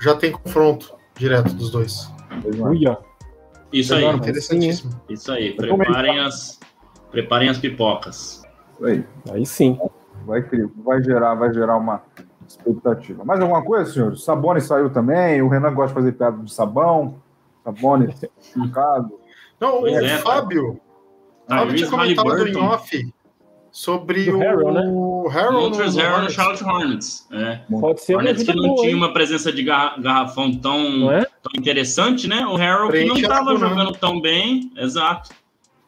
já 0.00 0.14
tem 0.14 0.32
confronto 0.32 0.94
direto 1.18 1.52
dos 1.52 1.70
dois. 1.70 2.10
Uia. 2.60 2.96
Isso 3.72 3.94
aí. 3.94 4.04
Interessantíssimo. 4.04 5.00
Isso 5.08 5.30
aí. 5.32 5.54
Preparem 5.54 6.20
as, 6.20 6.58
preparem 7.10 7.48
as 7.48 7.58
pipocas. 7.58 8.42
Aí. 8.82 9.04
Aí 9.30 9.46
sim. 9.46 9.78
Vai, 10.24 10.42
vai 10.76 11.02
gerar, 11.02 11.34
vai 11.34 11.52
gerar 11.52 11.76
uma 11.76 12.02
expectativa. 12.46 13.24
Mais 13.24 13.40
alguma 13.40 13.62
coisa, 13.62 13.92
senhor? 13.92 14.12
O 14.12 14.16
Sabone 14.16 14.60
saiu 14.60 14.90
também. 14.90 15.42
O 15.42 15.48
Renan 15.48 15.74
gosta 15.74 15.88
de 15.88 15.94
fazer 15.94 16.12
piada 16.12 16.42
de 16.42 16.52
sabão. 16.52 17.16
Sabone, 17.64 18.14
picado. 18.54 19.20
Não, 19.60 19.82
o 19.82 19.88
é, 19.88 20.18
Fábio. 20.18 20.80
Tá, 21.46 21.58
Fábio 21.58 21.76
tinha 21.76 21.90
comentado 21.90 22.48
em 22.48 22.56
off 22.56 23.14
sobre 23.76 24.30
o 24.30 24.38
Harrow, 24.38 24.72
né? 24.72 24.80
Harrow 25.30 25.68
no, 25.68 25.76
Harrow 25.76 26.22
no 26.22 26.30
Charlotte 26.30 26.64
Hornets. 26.64 27.28
É. 27.30 27.60
Pode 27.78 28.00
ser 28.00 28.16
Hornets 28.16 28.42
que 28.42 28.54
não 28.54 28.68
boa, 28.68 28.76
tinha 28.76 28.88
hein? 28.88 28.94
uma 28.94 29.12
presença 29.12 29.52
de 29.52 29.62
garrafão 29.62 30.50
tão, 30.50 31.12
é? 31.12 31.26
tão 31.42 31.52
interessante, 31.54 32.26
né? 32.26 32.46
O 32.46 32.56
Harrow 32.56 32.90
que 32.90 33.04
não 33.04 33.16
estava 33.16 33.54
jogando 33.54 33.92
tão 33.92 34.18
bem, 34.18 34.72
exato. 34.78 35.28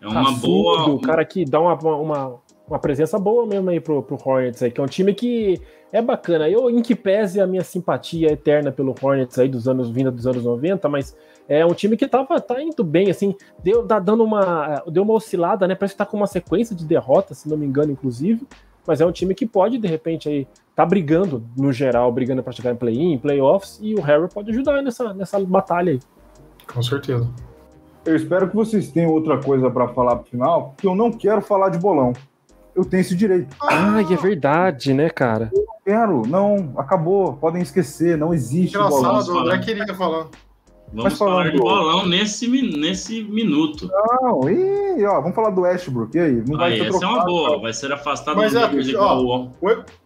É 0.02 0.06
uma 0.06 0.32
boa. 0.32 0.90
O 0.90 1.00
cara 1.00 1.24
que 1.24 1.46
dá 1.46 1.58
uma, 1.60 1.72
uma, 1.72 2.34
uma 2.68 2.78
presença 2.78 3.18
boa 3.18 3.46
mesmo 3.46 3.70
aí 3.70 3.80
pro, 3.80 4.02
pro 4.02 4.18
Hornets 4.22 4.62
aí, 4.62 4.70
que 4.70 4.80
é 4.80 4.84
um 4.84 4.88
time 4.88 5.14
que 5.14 5.60
é 5.92 6.02
bacana. 6.02 6.48
Eu, 6.48 6.68
em 6.70 6.82
que 6.82 6.94
pese 6.94 7.40
a 7.40 7.46
minha 7.46 7.64
simpatia 7.64 8.32
eterna 8.32 8.70
pelo 8.70 8.94
Hornets 9.00 9.38
aí 9.38 9.48
dos 9.48 9.66
anos 9.66 9.90
vinda 9.90 10.10
dos 10.10 10.26
anos 10.26 10.44
90, 10.44 10.88
mas 10.88 11.16
é 11.48 11.64
um 11.64 11.72
time 11.72 11.96
que 11.96 12.06
tava, 12.06 12.38
tá 12.40 12.62
indo 12.62 12.84
bem, 12.84 13.10
assim, 13.10 13.34
deu, 13.62 13.86
tá 13.86 13.98
dando 13.98 14.22
uma, 14.22 14.82
deu 14.86 15.02
uma 15.02 15.14
oscilada, 15.14 15.66
né? 15.66 15.74
Parece 15.74 15.94
que 15.94 15.98
tá 15.98 16.04
com 16.04 16.16
uma 16.16 16.26
sequência 16.26 16.76
de 16.76 16.84
derrotas, 16.84 17.38
se 17.38 17.48
não 17.48 17.56
me 17.56 17.64
engano, 17.64 17.90
inclusive. 17.90 18.46
Mas 18.86 19.00
é 19.00 19.06
um 19.06 19.12
time 19.12 19.34
que 19.34 19.46
pode, 19.46 19.78
de 19.78 19.88
repente, 19.88 20.28
aí, 20.28 20.46
tá 20.74 20.84
brigando, 20.84 21.42
no 21.56 21.72
geral, 21.72 22.12
brigando 22.12 22.42
para 22.42 22.52
chegar 22.52 22.72
em 22.72 22.76
play-in, 22.76 23.18
playoffs, 23.18 23.78
e 23.82 23.94
o 23.94 24.00
Harry 24.00 24.28
pode 24.32 24.50
ajudar 24.50 24.82
nessa, 24.82 25.12
nessa 25.14 25.40
batalha 25.40 25.92
aí. 25.92 26.00
Com 26.66 26.82
certeza. 26.82 27.28
Eu 28.04 28.16
espero 28.16 28.48
que 28.48 28.56
vocês 28.56 28.90
tenham 28.90 29.10
outra 29.10 29.38
coisa 29.42 29.70
para 29.70 29.88
falar 29.88 30.16
pro 30.16 30.30
final, 30.30 30.70
porque 30.70 30.86
eu 30.86 30.94
não 30.94 31.10
quero 31.10 31.42
falar 31.42 31.68
de 31.70 31.78
bolão. 31.78 32.12
Eu 32.78 32.84
tenho 32.84 33.00
esse 33.00 33.16
direito. 33.16 33.56
Ah, 33.60 34.00
é 34.00 34.16
verdade, 34.16 34.94
né, 34.94 35.10
cara? 35.10 35.50
Eu 35.52 35.64
não 35.66 35.74
quero, 35.84 36.22
não, 36.28 36.74
acabou, 36.78 37.32
podem 37.32 37.60
esquecer, 37.60 38.16
não 38.16 38.32
existe 38.32 38.76
Engraçado, 38.76 39.34
o 39.34 39.38
André 39.40 39.58
queria 39.58 39.94
falar. 39.96 40.28
Vamos 40.92 41.18
falar 41.18 41.50
de 41.50 41.58
bolão 41.58 42.06
nesse, 42.06 42.46
nesse 42.48 43.24
minuto. 43.24 43.90
Não, 44.22 44.48
e 44.48 45.04
ó, 45.04 45.20
vamos 45.20 45.34
falar 45.34 45.50
do 45.50 45.62
Westbrook. 45.62 46.16
E 46.16 46.20
aí? 46.20 46.44
Não 46.46 46.56
vai 46.56 46.76
ser 46.76 46.86
essa 46.86 47.04
é 47.04 47.08
uma 47.08 47.24
boa, 47.24 47.60
vai 47.60 47.72
ser 47.72 47.92
afastado 47.92 48.36
Mas 48.36 48.52
do 48.52 48.58
é, 48.58 48.96
ó, 48.96 49.20
o, 49.20 49.50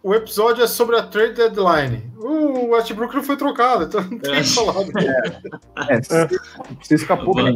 o 0.01 0.13
episódio 0.15 0.63
é 0.63 0.67
sobre 0.67 0.97
a 0.97 1.03
trade 1.03 1.35
deadline. 1.35 2.11
O 2.17 2.71
Westbrook 2.71 3.15
não 3.15 3.23
foi 3.23 3.37
trocado, 3.37 3.83
então 3.83 4.01
não 4.01 4.17
tem 4.17 4.33
é. 4.33 4.43
falado. 4.43 4.91
É, 4.97 5.93
é, 5.93 6.27
você 6.81 6.95
escapou 6.95 7.35
bem, 7.35 7.55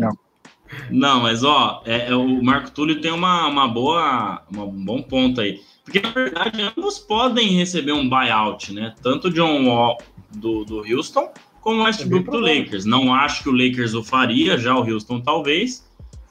não. 0.90 1.22
Mas 1.22 1.44
ó, 1.44 1.82
é, 1.86 2.10
é, 2.10 2.16
o 2.16 2.44
Marco 2.44 2.72
Túlio 2.72 3.02
tem 3.02 3.12
uma, 3.12 3.48
uma 3.48 3.68
boa, 3.68 4.42
uma, 4.52 4.64
um 4.64 4.86
bom 4.86 5.02
ponto 5.02 5.42
aí. 5.42 5.62
Porque, 5.84 6.00
na 6.00 6.12
verdade, 6.12 6.62
ambos 6.62 7.00
podem 7.00 7.56
receber 7.56 7.94
um 7.94 8.10
buyout, 8.10 8.74
né? 8.74 8.94
Tanto 9.02 9.30
o 9.30 9.34
John 9.34 9.68
Wall 9.68 9.98
do, 10.36 10.66
do 10.66 10.80
Houston 10.80 11.32
como 11.62 11.82
o 11.82 11.84
Westbrook 11.84 12.28
é 12.28 12.32
do 12.32 12.40
Lakers. 12.40 12.86
Não 12.86 13.14
acho 13.14 13.44
que 13.44 13.50
o 13.50 13.52
Lakers 13.52 13.94
o 13.94 14.02
faria, 14.02 14.58
já 14.58 14.74
o 14.74 14.90
Houston 14.90 15.20
talvez. 15.20 15.86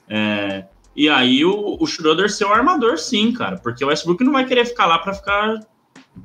É, 0.09 0.65
e 0.95 1.11
aí 1.11 1.45
o, 1.45 1.77
o 1.79 1.87
Schroeder 1.87 2.31
ser 2.31 2.47
o 2.47 2.53
armador, 2.53 2.97
sim, 2.97 3.33
cara, 3.33 3.59
porque 3.59 3.85
o 3.85 3.89
Westbrook 3.89 4.25
não 4.25 4.33
vai 4.33 4.47
querer 4.47 4.65
ficar 4.65 4.87
lá 4.87 4.99
para 4.99 5.13
ficar 5.13 5.61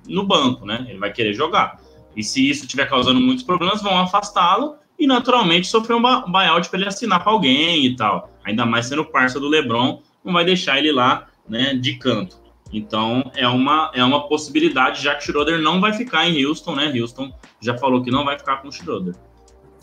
no 0.07 0.26
banco, 0.26 0.66
né? 0.66 0.86
Ele 0.88 0.97
vai 0.97 1.12
querer 1.12 1.34
jogar. 1.34 1.82
E 2.16 2.24
se 2.24 2.49
isso 2.49 2.64
estiver 2.64 2.89
causando 2.89 3.20
muitos 3.20 3.43
problemas, 3.43 3.82
vão 3.82 3.97
afastá-lo 3.97 4.76
e 5.02 5.08
naturalmente 5.08 5.66
sofrer 5.66 5.95
um 5.95 6.02
buyout 6.02 6.70
para 6.70 6.80
ele 6.80 6.88
assinar 6.88 7.24
para 7.24 7.32
alguém 7.32 7.88
e 7.88 7.95
tal. 7.95 8.30
Ainda 8.45 8.68
mais 8.68 8.86
sendo 8.86 9.04
parça 9.04 9.39
do 9.39 9.47
LeBron, 9.47 9.99
não 10.24 10.32
vai 10.32 10.45
deixar 10.45 10.78
ele 10.78 10.91
lá, 10.91 11.28
né, 11.49 11.74
de 11.74 11.95
canto. 11.95 12.39
Então 12.72 13.32
é 13.36 13.47
uma, 13.47 13.91
é 13.95 14.04
uma 14.04 14.28
possibilidade, 14.28 15.02
já 15.02 15.16
que 15.16 15.24
Schroeder 15.24 15.60
não 15.60 15.82
vai 15.82 15.91
ficar 15.93 16.30
em 16.30 16.45
Houston, 16.45 16.76
né? 16.76 16.93
Houston 16.95 17.34
já 17.60 17.76
falou 17.78 18.04
que 18.04 18.12
não 18.12 18.24
vai 18.24 18.38
ficar 18.38 18.58
com 18.58 18.68
o 18.68 18.72
Schroeder. 18.72 19.16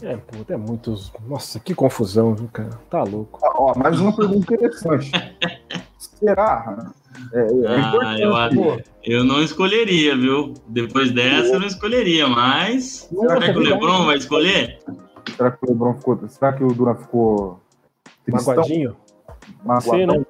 É, 0.01 0.17
pô, 0.17 0.37
é 0.49 0.57
muitos. 0.57 1.13
Nossa, 1.27 1.59
que 1.59 1.75
confusão, 1.75 2.35
viu, 2.35 2.49
cara? 2.53 2.71
Tá 2.89 3.03
louco. 3.03 3.41
Ah, 3.43 3.53
ó, 3.57 3.77
mais 3.77 3.99
uma 3.99 4.15
pergunta 4.15 4.55
interessante. 4.55 5.11
Será? 5.99 6.93
É, 7.33 7.41
é 7.41 7.47
ah, 7.67 8.17
eu, 8.19 8.83
eu 9.03 9.25
não 9.25 9.43
escolheria, 9.43 10.17
viu? 10.17 10.55
Depois 10.69 11.11
dessa 11.11 11.55
eu 11.55 11.61
não 11.61 11.67
escolheria, 11.67 12.29
mas. 12.29 13.09
Será, 13.11 13.41
será 13.41 13.53
que 13.53 13.59
o 13.59 13.63
Lebron 13.63 14.07
vai 14.07 14.17
escolher? 14.17 14.79
Será 15.37 15.51
que 15.51 15.65
o 15.65 15.69
Lebron 15.69 15.95
ficou. 15.95 16.29
Será 16.29 16.53
que 16.53 16.65
o 16.65 16.69
Duran 16.69 16.95
ficou. 16.95 17.61
Magoadinho? 18.27 18.97
Magoadinho? 19.65 20.07
Não. 20.07 20.27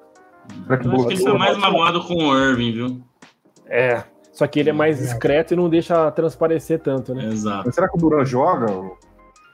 Será 0.63 0.77
que 0.77 0.87
eu 0.87 0.91
acho 0.93 1.07
que 1.07 1.13
ele 1.13 1.23
tá 1.23 1.33
mais 1.33 1.57
magoado 1.57 2.03
com 2.05 2.15
o 2.15 2.37
Irving, 2.37 2.71
viu? 2.71 3.01
É. 3.67 4.03
Só 4.31 4.47
que 4.47 4.59
ele 4.59 4.69
é 4.69 4.73
mais 4.73 4.99
discreto 4.99 5.53
e 5.53 5.57
não 5.57 5.69
deixa 5.69 6.09
transparecer 6.11 6.79
tanto, 6.79 7.13
né? 7.13 7.25
Exato. 7.25 7.63
Mas 7.65 7.75
será 7.75 7.89
que 7.89 7.97
o 7.97 7.99
Duran 7.99 8.23
joga? 8.25 8.67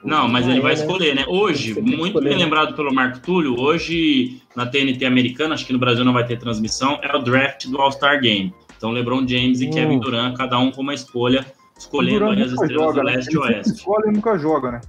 Não, 0.04 0.28
mas 0.28 0.46
ele 0.46 0.60
vai 0.60 0.74
né? 0.74 0.80
escolher, 0.80 1.14
né? 1.14 1.24
Hoje, 1.26 1.74
muito 1.80 2.06
escolher, 2.06 2.28
bem 2.28 2.38
né? 2.38 2.44
lembrado 2.44 2.76
pelo 2.76 2.94
Marco 2.94 3.18
Túlio, 3.20 3.58
hoje 3.58 4.40
na 4.54 4.64
TNT 4.64 5.04
americana, 5.04 5.54
acho 5.54 5.66
que 5.66 5.72
no 5.72 5.78
Brasil 5.78 6.04
não 6.04 6.12
vai 6.12 6.24
ter 6.24 6.38
transmissão, 6.38 7.00
é 7.02 7.16
o 7.16 7.18
draft 7.18 7.66
do 7.66 7.80
All-Star 7.80 8.20
Game. 8.20 8.54
Então, 8.76 8.90
LeBron 8.92 9.26
James 9.26 9.60
e 9.60 9.66
hum. 9.66 9.70
Kevin 9.70 9.98
Durant, 9.98 10.36
cada 10.36 10.58
um 10.58 10.70
com 10.70 10.82
uma 10.82 10.94
escolha, 10.94 11.44
escolhendo 11.76 12.26
as 12.30 12.52
estrelas 12.52 12.72
joga, 12.72 12.92
do 12.92 13.02
né? 13.04 13.16
leste 13.16 13.34
e 13.34 13.38
oeste. 13.38 13.72
Escolhe 13.72 14.08
e 14.08 14.12
nunca 14.12 14.38
joga, 14.38 14.70
né? 14.72 14.80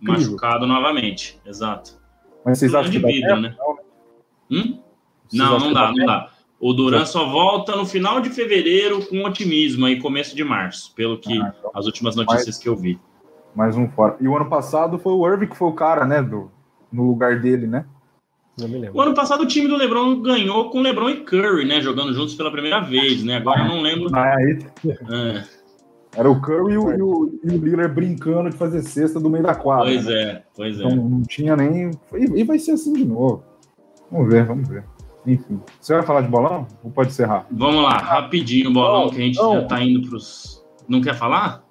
Incrível. 0.00 0.32
Machucado 0.32 0.66
novamente, 0.66 1.40
exato. 1.44 2.00
Mas 2.44 2.58
vocês 2.58 2.74
acham 2.74 2.90
que 2.90 2.98
vida, 2.98 3.36
né? 3.36 3.56
Hum? 4.50 4.78
Não, 5.32 5.58
não 5.58 5.72
dá, 5.72 5.92
não 5.92 6.06
dá. 6.06 6.30
O 6.60 6.72
Duran 6.72 7.04
só 7.04 7.28
volta 7.28 7.74
no 7.74 7.84
final 7.84 8.20
de 8.20 8.30
fevereiro 8.30 9.04
com 9.06 9.24
otimismo 9.24 9.86
aí, 9.86 10.00
começo 10.00 10.36
de 10.36 10.44
março, 10.44 10.94
pelo 10.94 11.18
que 11.18 11.32
ah, 11.32 11.52
então. 11.58 11.70
as 11.74 11.86
últimas 11.86 12.14
notícias 12.14 12.46
mais, 12.46 12.58
que 12.58 12.68
eu 12.68 12.76
vi. 12.76 13.00
Mais 13.54 13.76
um 13.76 13.88
fora. 13.88 14.16
E 14.20 14.28
o 14.28 14.36
ano 14.36 14.48
passado 14.48 14.98
foi 14.98 15.12
o 15.12 15.26
Irving 15.26 15.48
que 15.48 15.56
foi 15.56 15.68
o 15.68 15.72
cara, 15.72 16.06
né, 16.06 16.22
do, 16.22 16.50
no 16.92 17.08
lugar 17.08 17.40
dele, 17.40 17.66
né? 17.66 17.84
O 18.92 19.00
ano 19.00 19.14
passado 19.14 19.42
o 19.42 19.46
time 19.46 19.66
do 19.66 19.76
LeBron 19.76 20.20
ganhou 20.20 20.68
com 20.68 20.82
LeBron 20.82 21.08
e 21.08 21.16
Curry, 21.24 21.64
né, 21.64 21.80
jogando 21.80 22.12
juntos 22.12 22.34
pela 22.34 22.50
primeira 22.52 22.80
vez, 22.80 23.24
né? 23.24 23.38
Agora 23.38 23.62
eu 23.62 23.68
não 23.68 23.80
lembro. 23.80 24.14
Ah, 24.14 24.36
aí... 24.36 24.58
é. 25.10 25.44
Era 26.14 26.30
o 26.30 26.40
Curry 26.40 26.74
e 26.74 26.78
o, 26.78 26.92
e, 26.92 27.02
o, 27.02 27.40
e 27.42 27.48
o 27.56 27.64
Lillard 27.64 27.94
brincando 27.94 28.50
de 28.50 28.56
fazer 28.56 28.82
cesta 28.82 29.18
do 29.18 29.30
meio 29.30 29.44
da 29.44 29.54
quadra. 29.54 29.86
Pois 29.86 30.04
né? 30.04 30.14
é, 30.14 30.42
pois 30.54 30.80
é. 30.80 30.84
Então, 30.84 30.96
não 30.96 31.22
tinha 31.22 31.56
nem. 31.56 31.90
E 32.14 32.44
vai 32.44 32.58
ser 32.58 32.72
assim 32.72 32.92
de 32.92 33.04
novo. 33.04 33.42
Vamos 34.10 34.28
ver, 34.30 34.44
vamos 34.44 34.68
ver. 34.68 34.84
Enfim. 35.26 35.60
Você 35.80 35.94
vai 35.94 36.02
falar 36.02 36.20
de 36.22 36.28
bolão? 36.28 36.66
Ou 36.82 36.90
pode 36.90 37.10
encerrar? 37.10 37.46
Vamos 37.50 37.82
lá, 37.82 37.96
rapidinho 37.96 38.70
o 38.70 38.72
bolão, 38.72 39.04
não, 39.04 39.10
que 39.10 39.16
a 39.16 39.24
gente 39.24 39.38
não. 39.38 39.54
já 39.54 39.64
tá 39.64 39.82
indo 39.82 40.06
pros. 40.08 40.62
Não 40.86 41.00
quer 41.00 41.14
falar? 41.14 41.64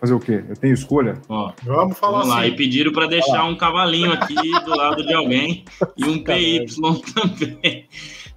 Fazer 0.00 0.14
o 0.14 0.20
quê? 0.20 0.44
Eu 0.48 0.56
tenho 0.56 0.74
escolha? 0.74 1.20
Ó, 1.28 1.52
vamos 1.64 1.98
falar 1.98 2.20
vamos 2.20 2.28
lá. 2.28 2.40
Assim. 2.40 2.48
E 2.48 2.56
pediram 2.56 2.92
para 2.92 3.06
deixar 3.06 3.44
um 3.44 3.56
cavalinho 3.56 4.12
aqui 4.12 4.34
do 4.34 4.70
lado 4.70 5.04
de 5.04 5.12
alguém 5.12 5.64
e 5.96 6.04
um 6.04 6.22
PY 6.22 6.66
também. 7.14 7.86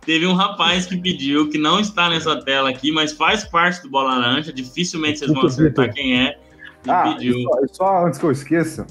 Teve 0.07 0.25
um 0.25 0.33
rapaz 0.33 0.85
que 0.85 0.95
pediu, 0.95 1.49
que 1.49 1.57
não 1.57 1.81
está 1.81 2.09
nessa 2.09 2.41
tela 2.41 2.69
aqui, 2.69 2.93
mas 2.93 3.11
faz 3.11 3.43
parte 3.43 3.83
do 3.83 3.89
Bola 3.89 4.17
Laranja. 4.17 4.53
Dificilmente 4.53 5.19
vocês 5.19 5.33
vão 5.33 5.45
acertar 5.45 5.93
quem 5.93 6.25
é. 6.25 6.39
Ah, 6.87 7.11
pediu. 7.11 7.35
Só, 7.43 7.73
só 7.73 8.05
antes 8.05 8.17
que 8.17 8.25
eu 8.25 8.31
esqueça, 8.31 8.87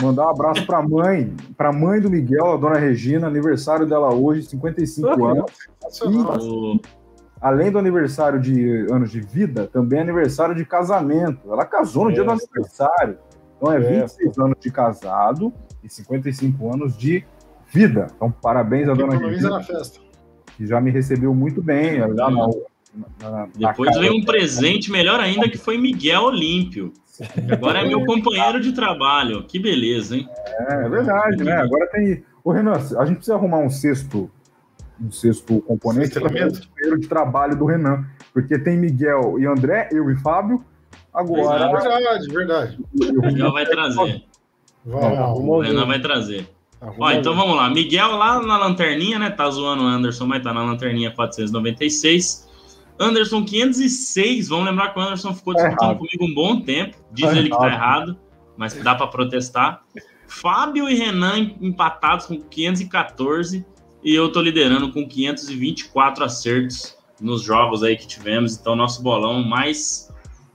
Mandar 0.00 0.26
um 0.26 0.30
abraço 0.30 0.66
para 0.66 0.78
a 0.78 0.82
mãe, 0.82 1.34
para 1.56 1.68
a 1.70 1.72
mãe 1.72 2.00
do 2.00 2.10
Miguel, 2.10 2.52
a 2.52 2.56
dona 2.58 2.78
Regina, 2.78 3.26
aniversário 3.26 3.86
dela 3.86 4.12
hoje, 4.14 4.42
55 4.42 5.24
anos. 5.26 5.50
E, 6.04 6.80
além 7.40 7.70
do 7.70 7.78
aniversário 7.78 8.38
de 8.38 8.86
anos 8.90 9.10
de 9.10 9.20
vida, 9.20 9.66
também 9.66 10.00
é 10.00 10.02
aniversário 10.02 10.54
de 10.54 10.66
casamento. 10.66 11.50
Ela 11.50 11.64
casou 11.64 12.04
no 12.04 12.10
é, 12.10 12.14
dia 12.14 12.24
do 12.24 12.30
aniversário. 12.30 13.18
Então 13.56 13.72
é 13.72 13.80
26 13.80 14.38
é, 14.38 14.42
anos 14.42 14.56
de 14.60 14.70
casado 14.70 15.52
e 15.82 15.88
55 15.88 16.74
anos 16.74 16.96
de 16.96 17.24
vida. 17.68 18.06
Então, 18.16 18.30
parabéns 18.30 18.88
à 18.88 18.94
dona 18.94 19.16
Regina. 19.16 19.50
Na 19.50 19.62
festa. 19.62 20.11
Que 20.62 20.66
já 20.68 20.80
me 20.80 20.92
recebeu 20.92 21.34
muito 21.34 21.60
bem. 21.60 21.98
Na, 21.98 22.30
na, 22.30 22.30
na 23.20 23.48
Depois 23.52 23.98
veio 23.98 24.14
um 24.14 24.24
presente 24.24 24.92
melhor 24.92 25.18
ainda 25.18 25.48
que 25.48 25.58
foi 25.58 25.76
Miguel 25.76 26.22
Olímpio. 26.22 26.92
Agora 27.50 27.80
é 27.80 27.88
meu 27.88 28.04
companheiro 28.04 28.60
de 28.60 28.70
trabalho. 28.70 29.42
Que 29.42 29.58
beleza, 29.58 30.16
hein? 30.16 30.28
É, 30.68 30.84
é 30.84 30.88
verdade, 30.88 31.42
né? 31.42 31.54
Agora 31.54 31.88
tem 31.88 32.22
Ô, 32.44 32.52
Renan, 32.52 32.72
a 32.72 33.04
gente 33.04 33.16
precisa 33.16 33.34
arrumar 33.34 33.58
um 33.58 33.70
sexto, 33.70 34.30
um 35.00 35.10
sexto 35.10 35.60
componente 35.62 36.18
para 36.20 36.94
o 36.94 36.98
de 37.00 37.08
trabalho 37.08 37.56
do 37.56 37.64
Renan. 37.64 38.04
Porque 38.32 38.56
tem 38.56 38.76
Miguel 38.76 39.40
e 39.40 39.46
André, 39.46 39.88
eu 39.90 40.08
e 40.10 40.16
Fábio. 40.16 40.64
Agora. 41.12 41.64
É 41.64 41.72
verdade, 41.72 42.28
verdade. 42.28 42.78
O 42.94 43.26
Miguel 43.26 43.52
vai 43.52 43.66
trazer. 43.66 44.24
Vai, 44.84 45.16
o 45.16 45.60
Renan 45.60 45.86
vai 45.86 46.00
trazer. 46.00 46.48
Ó, 46.98 47.10
então 47.12 47.34
vamos 47.34 47.56
lá. 47.56 47.70
Miguel 47.70 48.16
lá 48.16 48.42
na 48.42 48.58
lanterninha, 48.58 49.18
né? 49.18 49.30
Tá 49.30 49.48
zoando 49.48 49.84
o 49.84 49.86
Anderson, 49.86 50.26
mas 50.26 50.42
tá 50.42 50.52
na 50.52 50.64
lanterninha 50.64 51.10
496. 51.12 52.50
Anderson 52.98 53.44
506. 53.44 54.48
Vamos 54.48 54.66
lembrar 54.66 54.92
que 54.92 54.98
o 54.98 55.02
Anderson 55.02 55.34
ficou 55.34 55.54
tá 55.54 55.68
disputando 55.68 55.98
comigo 55.98 56.24
um 56.24 56.34
bom 56.34 56.60
tempo. 56.60 56.96
Diz 57.12 57.30
tá 57.30 57.36
ele 57.36 57.50
que 57.50 57.56
tá 57.56 57.68
errado, 57.68 58.18
mas 58.56 58.74
dá 58.74 58.94
para 58.94 59.06
protestar. 59.06 59.82
Fábio 60.26 60.88
e 60.88 60.94
Renan 60.94 61.52
empatados 61.60 62.26
com 62.26 62.40
514 62.40 63.64
e 64.02 64.14
eu 64.14 64.32
tô 64.32 64.40
liderando 64.40 64.90
com 64.90 65.06
524 65.06 66.24
acertos 66.24 66.96
nos 67.20 67.42
jogos 67.42 67.82
aí 67.82 67.96
que 67.96 68.06
tivemos. 68.06 68.56
Então, 68.56 68.74
nosso 68.74 69.02
bolão 69.02 69.42
mais. 69.42 70.10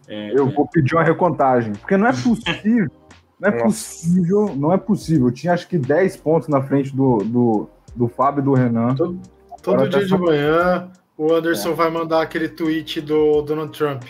É, 0.07 0.32
eu 0.34 0.49
vou 0.49 0.67
pedir 0.67 0.95
uma 0.95 1.03
recontagem, 1.03 1.73
porque 1.73 1.95
não 1.95 2.07
é 2.07 2.13
possível. 2.13 2.91
Não 3.39 3.49
é 3.49 3.51
Nossa. 3.51 3.65
possível, 3.65 4.55
não 4.55 4.73
é 4.73 4.77
possível. 4.77 5.27
Eu 5.27 5.31
tinha 5.31 5.53
acho 5.53 5.67
que 5.67 5.77
10 5.77 6.17
pontos 6.17 6.47
na 6.47 6.61
frente 6.61 6.95
do, 6.95 7.17
do, 7.19 7.69
do 7.95 8.07
Fábio 8.07 8.41
e 8.41 8.43
do 8.43 8.53
Renan. 8.53 8.95
Todo, 8.95 9.19
todo 9.61 9.89
dia 9.89 9.99
tá 10.01 10.05
de 10.05 10.17
manhã, 10.17 10.91
o 11.17 11.33
Anderson 11.33 11.71
é. 11.71 11.73
vai 11.73 11.89
mandar 11.89 12.21
aquele 12.21 12.49
tweet 12.49 13.01
do 13.01 13.41
Donald 13.41 13.77
Trump. 13.77 14.03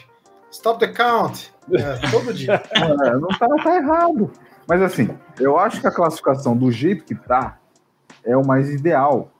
Stop 0.52 0.80
the 0.80 0.92
count. 0.92 1.52
É, 1.72 2.10
todo 2.10 2.34
dia. 2.34 2.62
É, 2.74 3.14
não 3.16 3.28
tá, 3.28 3.48
tá 3.64 3.76
errado. 3.76 4.32
Mas 4.68 4.82
assim, 4.82 5.10
eu 5.40 5.58
acho 5.58 5.80
que 5.82 5.88
a 5.88 5.92
classificação 5.92 6.56
do 6.56 6.72
jeito 6.72 7.04
que 7.04 7.16
tá 7.16 7.58
é 8.24 8.36
o 8.36 8.46
mais 8.46 8.70
ideal. 8.70 9.32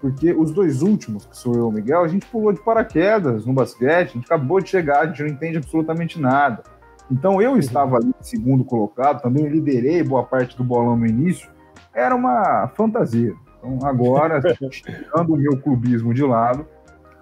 Porque 0.00 0.32
os 0.32 0.50
dois 0.50 0.80
últimos, 0.80 1.26
que 1.26 1.36
sou 1.36 1.54
eu 1.54 1.60
e 1.60 1.64
o 1.64 1.70
Miguel, 1.70 2.02
a 2.02 2.08
gente 2.08 2.24
pulou 2.26 2.52
de 2.52 2.60
paraquedas 2.60 3.44
no 3.44 3.52
basquete, 3.52 4.10
a 4.10 4.12
gente 4.14 4.24
acabou 4.24 4.60
de 4.60 4.70
chegar, 4.70 5.00
a 5.00 5.06
gente 5.06 5.22
não 5.22 5.28
entende 5.28 5.58
absolutamente 5.58 6.18
nada. 6.18 6.62
Então 7.10 7.42
eu 7.42 7.56
estava 7.56 7.96
ali 7.96 8.12
segundo 8.20 8.64
colocado, 8.64 9.22
também 9.22 9.48
liderei 9.48 10.02
boa 10.02 10.24
parte 10.24 10.56
do 10.56 10.62
bolão 10.62 10.96
no 10.96 11.06
início, 11.06 11.50
era 11.92 12.14
uma 12.14 12.68
fantasia. 12.76 13.34
Então 13.58 13.86
agora, 13.86 14.40
tirando 14.70 15.34
o 15.34 15.36
meu 15.36 15.58
clubismo 15.58 16.14
de 16.14 16.22
lado, 16.22 16.66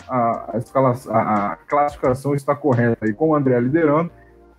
a, 0.09 0.59
a, 0.75 1.53
a, 1.53 1.57
classificação 1.57 2.35
está 2.35 2.55
correta 2.55 3.05
aí, 3.05 3.13
com 3.13 3.31
o 3.31 3.35
André 3.35 3.59
liderando 3.61 4.11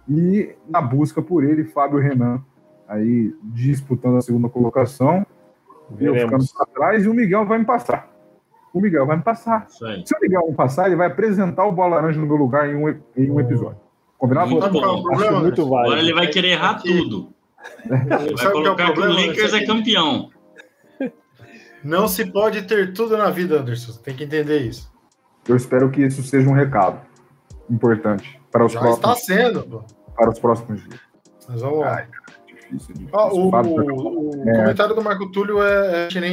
e 0.08 0.56
na 0.68 0.82
busca 0.82 1.22
por 1.22 1.44
ele, 1.44 1.64
Fábio 1.64 2.00
Renan 2.00 2.44
aí 2.88 3.34
disputando 3.44 4.18
a 4.18 4.22
segunda 4.22 4.50
colocação. 4.50 5.26
Eu 6.00 6.14
ficando 6.16 6.46
para 6.56 6.66
trás 6.66 7.06
e 7.06 7.10
o 7.10 7.14
Miguel 7.14 7.46
vai 7.46 7.60
me 7.60 7.66
passar. 7.66 8.10
O 8.74 8.82
Miguel 8.82 9.06
vai 9.06 9.18
me 9.18 9.24
passar. 9.24 9.68
Se 9.70 10.16
o 10.16 10.20
Miguel 10.22 10.48
me 10.48 10.56
passar, 10.56 10.88
ele 10.88 10.96
vai 10.96 11.08
apresentar 11.08 11.66
o 11.66 11.72
Bola 11.72 11.96
Laranja 11.96 12.20
no 12.20 12.28
meu 12.28 12.36
lugar 12.36 12.70
em 12.70 12.76
um, 12.76 12.90
em 13.16 13.32
um 13.32 13.40
episódio. 13.40 13.89
Combinado? 14.20 14.52
Muito 14.52 14.70
bom. 14.70 15.02
Problema, 15.02 15.40
muito 15.40 15.68
válido. 15.68 15.94
Agora 15.94 16.00
ele 16.02 16.14
vai 16.14 16.28
querer 16.28 16.50
errar 16.50 16.76
tudo. 16.76 17.34
Ele 17.86 18.36
vai 18.36 18.52
colocar 18.52 18.76
que, 18.76 18.82
é 18.82 18.86
o, 18.92 18.94
que 18.94 19.00
o 19.02 19.28
Lakers 19.28 19.54
é 19.54 19.66
campeão. 19.66 20.30
Não 21.82 22.08
se 22.10 22.26
pode 22.30 22.64
ter 22.64 22.94
tudo 22.94 23.18
na 23.18 23.30
vida, 23.30 23.62
Anderson. 23.62 23.94
Tem 24.04 24.14
que 24.14 24.26
entender 24.26 24.60
isso. 24.60 24.92
Eu 25.48 25.56
espero 25.56 25.90
que 25.90 26.02
isso 26.02 26.22
seja 26.22 26.50
um 26.50 26.54
recado 26.54 27.00
importante 27.70 28.40
para 28.52 28.66
os 28.66 28.74
Já 28.74 28.82
próximos. 28.82 29.18
está 29.18 29.34
sendo. 29.34 29.86
Para 30.16 30.30
os 30.30 30.40
próximos 30.40 30.84
dias. 30.84 31.00
Mas 31.48 31.62
vamos 31.62 31.80
lá. 31.80 31.96
Ai, 31.96 32.08
difícil, 32.46 32.94
difícil. 32.94 33.10
Ah, 33.14 33.34
o, 33.34 33.50
o, 33.50 34.44
o 34.44 34.50
é. 34.50 34.54
comentário 34.58 34.94
do 34.94 35.02
Marco 35.02 35.32
Túlio 35.32 35.64
é, 35.64 36.10
é 36.14 36.28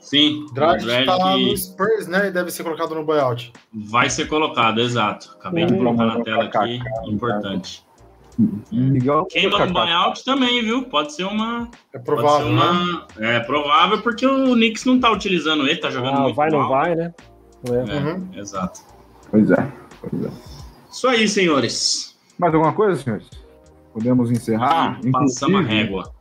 Sim, 0.00 0.46
Dredd 0.52 0.86
está 0.86 1.16
lá 1.16 1.36
no 1.36 1.56
Spurs, 1.56 2.06
né? 2.06 2.28
E 2.28 2.30
deve 2.30 2.50
ser 2.50 2.62
colocado 2.62 2.94
no 2.94 3.04
buyout. 3.04 3.52
Vai 3.72 4.08
ser 4.08 4.28
colocado, 4.28 4.80
exato. 4.80 5.36
Acabei 5.38 5.66
de 5.66 5.76
colocar 5.76 6.06
na 6.06 6.22
tela 6.22 6.44
aqui. 6.44 6.80
Importante. 7.06 7.84
Miguel, 8.70 9.26
Queima 9.26 9.66
no 9.66 9.72
buyout 9.72 10.24
também, 10.24 10.62
viu? 10.62 10.84
Pode 10.84 11.12
ser 11.12 11.24
uma. 11.24 11.68
É 11.92 11.98
provável. 11.98 12.46
Ser 12.46 12.52
uma, 12.52 13.06
né? 13.16 13.36
É 13.36 13.40
provável 13.40 14.00
porque 14.00 14.24
o 14.24 14.54
Knicks 14.54 14.84
não 14.84 15.00
tá 15.00 15.10
utilizando 15.10 15.66
ele, 15.66 15.80
tá 15.80 15.90
jogando 15.90 16.18
ah, 16.18 16.20
muito 16.20 16.36
vai, 16.36 16.50
mal. 16.50 16.60
não 16.60 16.68
vai, 16.68 16.94
né? 16.94 17.14
É. 17.68 17.96
É, 17.96 17.98
uhum. 17.98 18.28
Exato. 18.34 18.80
Pois 19.30 19.50
é, 19.50 19.72
pois 20.00 20.24
é. 20.24 20.30
Isso 20.90 21.08
aí, 21.08 21.28
senhores. 21.28 22.16
Mais 22.38 22.54
alguma 22.54 22.72
coisa, 22.72 23.02
senhores? 23.02 23.28
Podemos 23.92 24.30
encerrar? 24.30 25.00
Passamos 25.10 25.60
a 25.60 25.68
régua. 25.68 26.12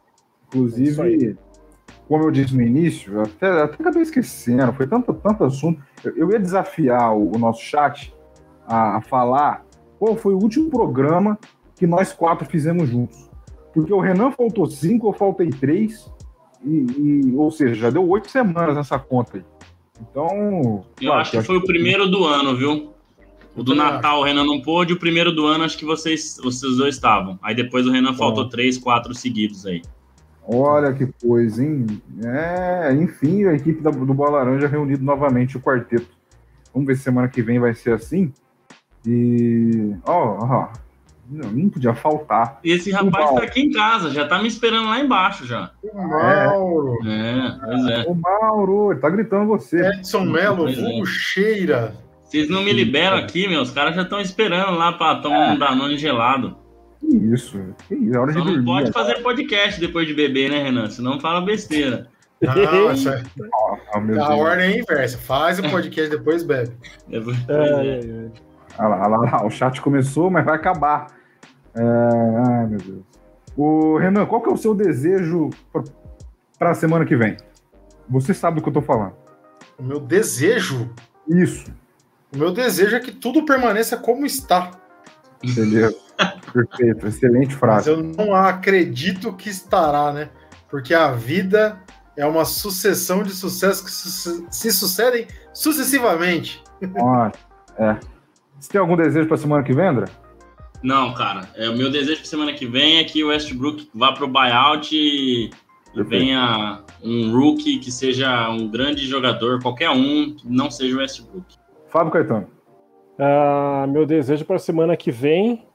Inclusive, 0.48 1.38
como 2.08 2.24
eu 2.24 2.32
disse 2.32 2.56
no 2.56 2.62
início, 2.62 3.22
até, 3.22 3.64
até 3.64 3.76
acabei 3.76 4.02
esquecendo, 4.02 4.72
foi 4.74 4.88
tanto, 4.88 5.14
tanto 5.14 5.44
assunto. 5.44 5.82
Eu, 6.04 6.16
eu 6.16 6.32
ia 6.32 6.40
desafiar 6.40 7.14
o, 7.14 7.36
o 7.36 7.38
nosso 7.38 7.62
chat 7.62 8.14
a, 8.66 8.98
a, 8.98 9.02
falar 9.02 9.66
qual 10.00 10.16
foi 10.16 10.34
o 10.34 10.40
último 10.40 10.70
programa 10.70 11.38
que 11.76 11.86
nós 11.86 12.14
quatro 12.14 12.48
fizemos 12.48 12.90
juntos. 12.90 13.30
Porque 13.74 13.94
o 13.94 14.00
Renan 14.00 14.32
faltou 14.32 14.66
cinco, 14.68 15.10
eu 15.10 15.14
faltei 15.14 15.50
três, 15.50 16.10
e, 16.64 16.86
e 16.98 17.36
ou 17.36 17.52
seja, 17.52 17.76
já 17.76 17.90
deu 17.90 18.08
oito 18.10 18.30
semanas 18.30 18.76
nessa 18.76 18.98
conta 18.98 19.38
aí. 19.38 19.44
Então. 20.02 20.86
Eu 21.02 21.08
claro, 21.08 21.22
acho 21.22 21.32
que 21.32 21.42
foi 21.42 21.58
o 21.58 21.64
primeiro 21.64 22.08
do 22.08 22.24
ano, 22.24 22.56
viu? 22.56 22.94
O 23.56 23.64
do 23.64 23.74
Natal 23.74 24.20
o 24.20 24.24
Renan 24.24 24.46
não 24.46 24.62
pôde, 24.62 24.94
o 24.94 25.00
primeiro 25.00 25.32
do 25.32 25.48
ano 25.48 25.64
acho 25.64 25.78
que 25.78 25.86
vocês, 25.86 26.38
vocês 26.42 26.78
dois 26.78 26.96
estavam. 26.96 27.40
Aí 27.42 27.56
depois 27.56 27.88
o 27.88 27.92
Renan 27.92 28.14
faltou 28.14 28.48
três, 28.48 28.78
quatro 28.78 29.16
seguidos 29.16 29.66
aí. 29.66 29.82
Olha 30.50 30.94
que 30.94 31.08
coisa, 31.22 31.62
hein? 31.62 31.86
É, 32.24 32.94
enfim, 32.94 33.46
a 33.46 33.54
equipe 33.54 33.82
do 33.82 34.14
Bola 34.14 34.38
Laranja 34.38 34.68
reunido 34.68 35.04
novamente 35.04 35.58
o 35.58 35.60
quarteto. 35.60 36.08
Vamos 36.74 36.88
ver 36.88 36.96
se 36.96 37.04
semana 37.04 37.28
que 37.28 37.42
vem 37.42 37.60
vai 37.60 37.74
ser 37.74 37.94
assim. 37.94 38.32
E. 39.06 39.94
Ó, 40.06 40.38
oh, 40.40 40.46
ó. 40.46 40.70
Não, 41.30 41.52
não 41.52 41.70
podia 41.70 41.94
faltar. 41.94 42.60
E 42.64 42.72
esse 42.72 42.90
rapaz 42.90 43.32
tá 43.32 43.44
aqui 43.44 43.60
em 43.60 43.72
casa, 43.72 44.12
já 44.12 44.26
tá 44.26 44.42
me 44.42 44.48
esperando 44.48 44.88
lá 44.88 44.98
embaixo 45.00 45.46
já. 45.46 45.72
O 45.84 45.98
Mauro. 45.98 46.98
É, 47.06 47.58
pois 47.66 47.86
é. 47.88 48.06
O 48.08 48.16
Mauro, 48.16 48.92
ele 48.94 49.02
tá 49.02 49.10
gritando 49.10 49.46
você. 49.46 49.86
Edson 49.86 50.22
Melo, 50.22 50.74
vulgo 50.74 51.04
é. 51.04 51.06
cheira. 51.06 51.94
Vocês 52.24 52.50
não 52.50 52.64
me 52.64 52.72
liberam 52.72 53.18
aqui, 53.18 53.48
meu. 53.48 53.62
Os 53.62 53.72
caras 53.72 53.96
já 53.96 54.04
estão 54.04 54.22
esperando 54.22 54.78
lá 54.78 54.94
pra 54.94 55.16
tomar 55.16 55.50
é. 55.50 55.52
um 55.52 55.60
Danone 55.60 55.98
gelado. 55.98 56.58
Que 57.10 57.16
isso, 57.16 57.58
que 57.88 57.96
isso, 57.96 58.16
é 58.16 58.20
hora 58.20 58.34
Só 58.34 58.40
de 58.40 58.46
dormir. 58.46 58.58
não 58.58 58.66
pode 58.66 58.92
fazer 58.92 59.22
podcast 59.22 59.80
depois 59.80 60.06
de 60.06 60.14
beber, 60.14 60.50
né, 60.50 60.64
Renan? 60.64 60.90
Senão 60.90 61.20
fala 61.22 61.40
besteira. 61.42 62.08
Não, 62.42 62.92
isso 62.92 63.10
é... 63.10 63.24
oh, 63.40 64.22
a 64.22 64.36
ordem 64.36 64.74
é 64.74 64.80
inversa. 64.80 65.18
Faz 65.18 65.58
o 65.58 65.64
podcast, 65.64 66.10
depois 66.10 66.44
bebe. 66.44 66.72
Depois, 67.08 67.38
é, 67.48 68.00
é. 68.00 68.32
Olha 68.78 68.88
lá, 68.90 69.08
olha 69.08 69.32
lá, 69.32 69.46
o 69.46 69.50
chat 69.50 69.82
começou, 69.82 70.30
mas 70.30 70.46
vai 70.46 70.56
acabar. 70.56 71.08
É... 71.74 71.82
Ai, 71.82 72.68
meu 72.68 72.80
Deus. 72.80 73.04
O 73.56 73.98
Renan, 73.98 74.26
qual 74.26 74.42
que 74.42 74.50
é 74.50 74.54
o 74.54 74.58
seu 74.58 74.76
desejo 74.76 75.50
para 76.60 76.72
a 76.72 76.76
semana 76.76 77.06
que 77.06 77.16
vem? 77.16 77.38
Você 78.08 78.34
sabe 78.34 78.58
do 78.58 78.62
que 78.62 78.70
eu 78.70 78.74
tô 78.74 78.82
falando. 78.82 79.14
O 79.80 79.84
meu 79.84 80.00
desejo? 80.00 80.90
Isso. 81.28 81.72
O 82.34 82.38
meu 82.38 82.52
desejo 82.52 82.96
é 82.96 83.00
que 83.00 83.12
tudo 83.12 83.46
permaneça 83.46 83.98
como 83.98 84.26
está. 84.26 84.72
Entendeu? 85.44 85.96
Perfeito, 86.52 87.08
excelente 87.08 87.56
frase. 87.56 87.90
Mas 87.90 87.98
eu 88.00 88.04
não 88.04 88.34
acredito 88.34 89.34
que 89.34 89.50
estará, 89.50 90.12
né? 90.12 90.30
Porque 90.70 90.94
a 90.94 91.12
vida 91.12 91.80
é 92.16 92.26
uma 92.26 92.46
sucessão 92.46 93.22
de 93.24 93.32
sucessos 93.32 93.82
que 93.84 93.92
su 93.92 94.48
se 94.50 94.72
sucedem 94.72 95.28
sucessivamente. 95.54 96.64
Ah, 97.00 97.32
é. 97.80 98.00
Você 98.60 98.72
tem 98.72 98.80
algum 98.80 98.96
desejo 98.96 99.28
para 99.28 99.38
semana 99.38 99.64
que 99.64 99.74
vem, 99.74 99.88
André? 99.88 100.06
Não, 100.84 101.14
cara. 101.14 101.50
É, 101.56 101.68
o 101.70 101.76
meu 101.76 101.90
desejo 101.90 102.18
para 102.18 102.30
semana 102.30 102.54
que 102.54 102.68
vem 102.68 103.00
é 103.00 103.04
que 103.04 103.24
o 103.24 103.30
Westbrook 103.30 103.90
vá 103.96 104.12
para 104.12 104.26
o 104.26 104.28
buyout 104.28 104.96
e, 104.96 105.50
e 105.96 106.04
venha 106.04 106.84
um 107.04 107.36
rookie 107.36 107.80
que 107.80 107.92
seja 107.92 108.50
um 108.50 108.68
grande 108.68 109.08
jogador, 109.08 109.62
qualquer 109.62 109.90
um, 109.90 110.36
que 110.36 110.48
não 110.48 110.70
seja 110.70 110.96
o 110.96 111.00
Westbrook. 111.00 111.56
Fábio 111.90 112.12
Caetano. 112.12 112.48
Uh, 113.18 113.88
meu 113.88 114.06
desejo 114.06 114.46
para 114.46 114.58
a 114.58 114.60
semana 114.60 114.96
que 114.96 115.12
vem, 115.12 115.67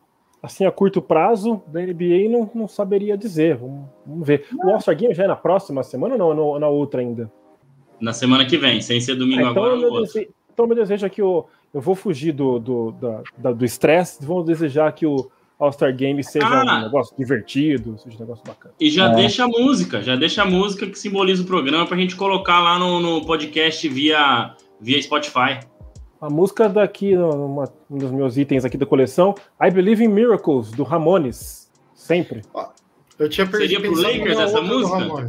assim, 0.42 0.66
a 0.66 0.72
curto 0.72 1.00
prazo, 1.00 1.62
da 1.68 1.80
NBA, 1.80 2.28
não, 2.28 2.50
não 2.54 2.66
saberia 2.66 3.16
dizer. 3.16 3.56
Vamos, 3.56 3.84
vamos 4.04 4.26
ver. 4.26 4.46
O 4.52 4.70
All-Star 4.70 4.96
Game 4.96 5.14
já 5.14 5.24
é 5.24 5.28
na 5.28 5.36
próxima 5.36 5.82
semana 5.82 6.22
ou 6.22 6.34
não, 6.34 6.58
na 6.58 6.68
outra 6.68 7.00
ainda? 7.00 7.30
Na 8.00 8.12
semana 8.12 8.44
que 8.44 8.58
vem, 8.58 8.80
sem 8.80 9.00
ser 9.00 9.14
domingo 9.14 9.46
ah, 9.46 9.50
então 9.50 9.64
agora. 9.64 9.78
Meu 9.78 10.02
dese... 10.02 10.28
Então, 10.52 10.66
meu 10.66 10.76
desejo 10.76 11.06
é 11.06 11.08
que 11.08 11.22
eu, 11.22 11.46
eu 11.72 11.80
vou 11.80 11.94
fugir 11.94 12.32
do 12.32 12.58
do, 12.58 12.94
da, 13.38 13.52
do 13.52 13.64
estresse, 13.64 14.24
vou 14.24 14.42
desejar 14.42 14.92
que 14.92 15.06
o 15.06 15.30
All-Star 15.58 15.94
Game 15.94 16.22
seja 16.24 16.46
ah, 16.46 16.78
um 16.78 16.82
negócio 16.82 17.16
divertido, 17.16 17.96
seja 17.96 18.16
um 18.16 18.20
negócio 18.20 18.44
bacana. 18.44 18.74
E 18.80 18.90
já 18.90 19.12
é. 19.12 19.14
deixa 19.14 19.44
a 19.44 19.48
música, 19.48 20.02
já 20.02 20.16
deixa 20.16 20.42
a 20.42 20.44
música 20.44 20.86
que 20.88 20.98
simboliza 20.98 21.42
o 21.42 21.46
programa 21.46 21.86
para 21.86 21.96
a 21.96 22.00
gente 22.00 22.16
colocar 22.16 22.60
lá 22.60 22.78
no, 22.78 23.00
no 23.00 23.24
podcast 23.24 23.88
via, 23.88 24.56
via 24.80 25.00
Spotify. 25.00 25.60
A 26.22 26.30
música 26.30 26.68
daqui, 26.68 27.16
uma, 27.16 27.64
um 27.90 27.98
dos 27.98 28.12
meus 28.12 28.36
itens 28.36 28.64
aqui 28.64 28.78
da 28.78 28.86
coleção, 28.86 29.34
I 29.60 29.72
Believe 29.72 30.04
in 30.04 30.08
Miracles, 30.08 30.70
do 30.70 30.84
Ramones. 30.84 31.68
Sempre. 31.94 32.42
Eu 33.18 33.28
tinha 33.28 33.44
Seria 33.48 33.80
pro 33.80 34.00
Lakers 34.00 34.38
essa 34.38 34.62
música? 34.62 35.28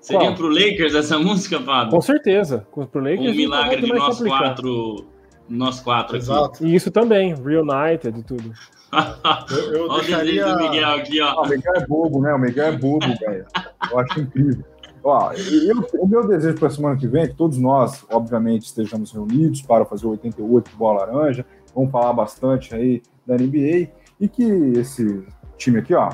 Seria 0.00 0.28
Qual? 0.28 0.34
pro 0.34 0.48
Lakers 0.48 0.94
essa 0.94 1.18
música, 1.18 1.60
Fábio? 1.60 1.90
Com 1.90 2.00
certeza. 2.00 2.66
Pro 2.90 3.00
Lakers. 3.00 3.32
Um 3.32 3.34
milagre 3.34 3.82
de 3.82 3.92
nós 3.92 4.18
quatro. 4.22 5.06
Nós 5.46 5.80
quatro 5.80 6.16
Exato. 6.16 6.56
aqui. 6.56 6.68
E 6.68 6.74
isso 6.74 6.90
também, 6.90 7.34
Reunited 7.34 8.18
e 8.18 8.22
tudo. 8.22 8.50
eu, 9.50 9.74
eu 9.74 9.88
Olha 9.90 10.02
deixaria... 10.04 10.46
o 10.46 10.56
Miguel 10.56 10.88
aqui, 10.88 11.20
ó. 11.20 11.28
Ah, 11.28 11.42
o 11.42 11.48
Miguel 11.50 11.72
é 11.76 11.86
bobo, 11.86 12.22
né? 12.22 12.32
O 12.32 12.38
Miguel 12.38 12.64
é 12.64 12.72
bobo, 12.72 13.06
velho. 13.20 13.44
Eu 13.90 13.98
acho 13.98 14.20
incrível. 14.20 14.64
Ó, 15.04 15.32
eu, 15.32 15.86
o 16.00 16.06
meu 16.08 16.26
desejo 16.26 16.58
para 16.58 16.68
a 16.68 16.70
semana 16.70 16.96
que 16.96 17.06
vem 17.06 17.24
é 17.24 17.28
que 17.28 17.34
todos 17.34 17.58
nós, 17.58 18.06
obviamente, 18.10 18.64
estejamos 18.64 19.12
reunidos 19.12 19.60
para 19.60 19.84
fazer 19.84 20.06
o 20.06 20.10
88 20.12 20.70
Bola 20.78 21.04
Laranja. 21.04 21.44
Vamos 21.74 21.90
falar 21.90 22.14
bastante 22.14 22.74
aí 22.74 23.02
da 23.26 23.36
NBA 23.36 23.90
e 24.18 24.28
que 24.28 24.42
esse 24.78 25.26
time 25.58 25.80
aqui, 25.80 25.94
ó. 25.94 26.10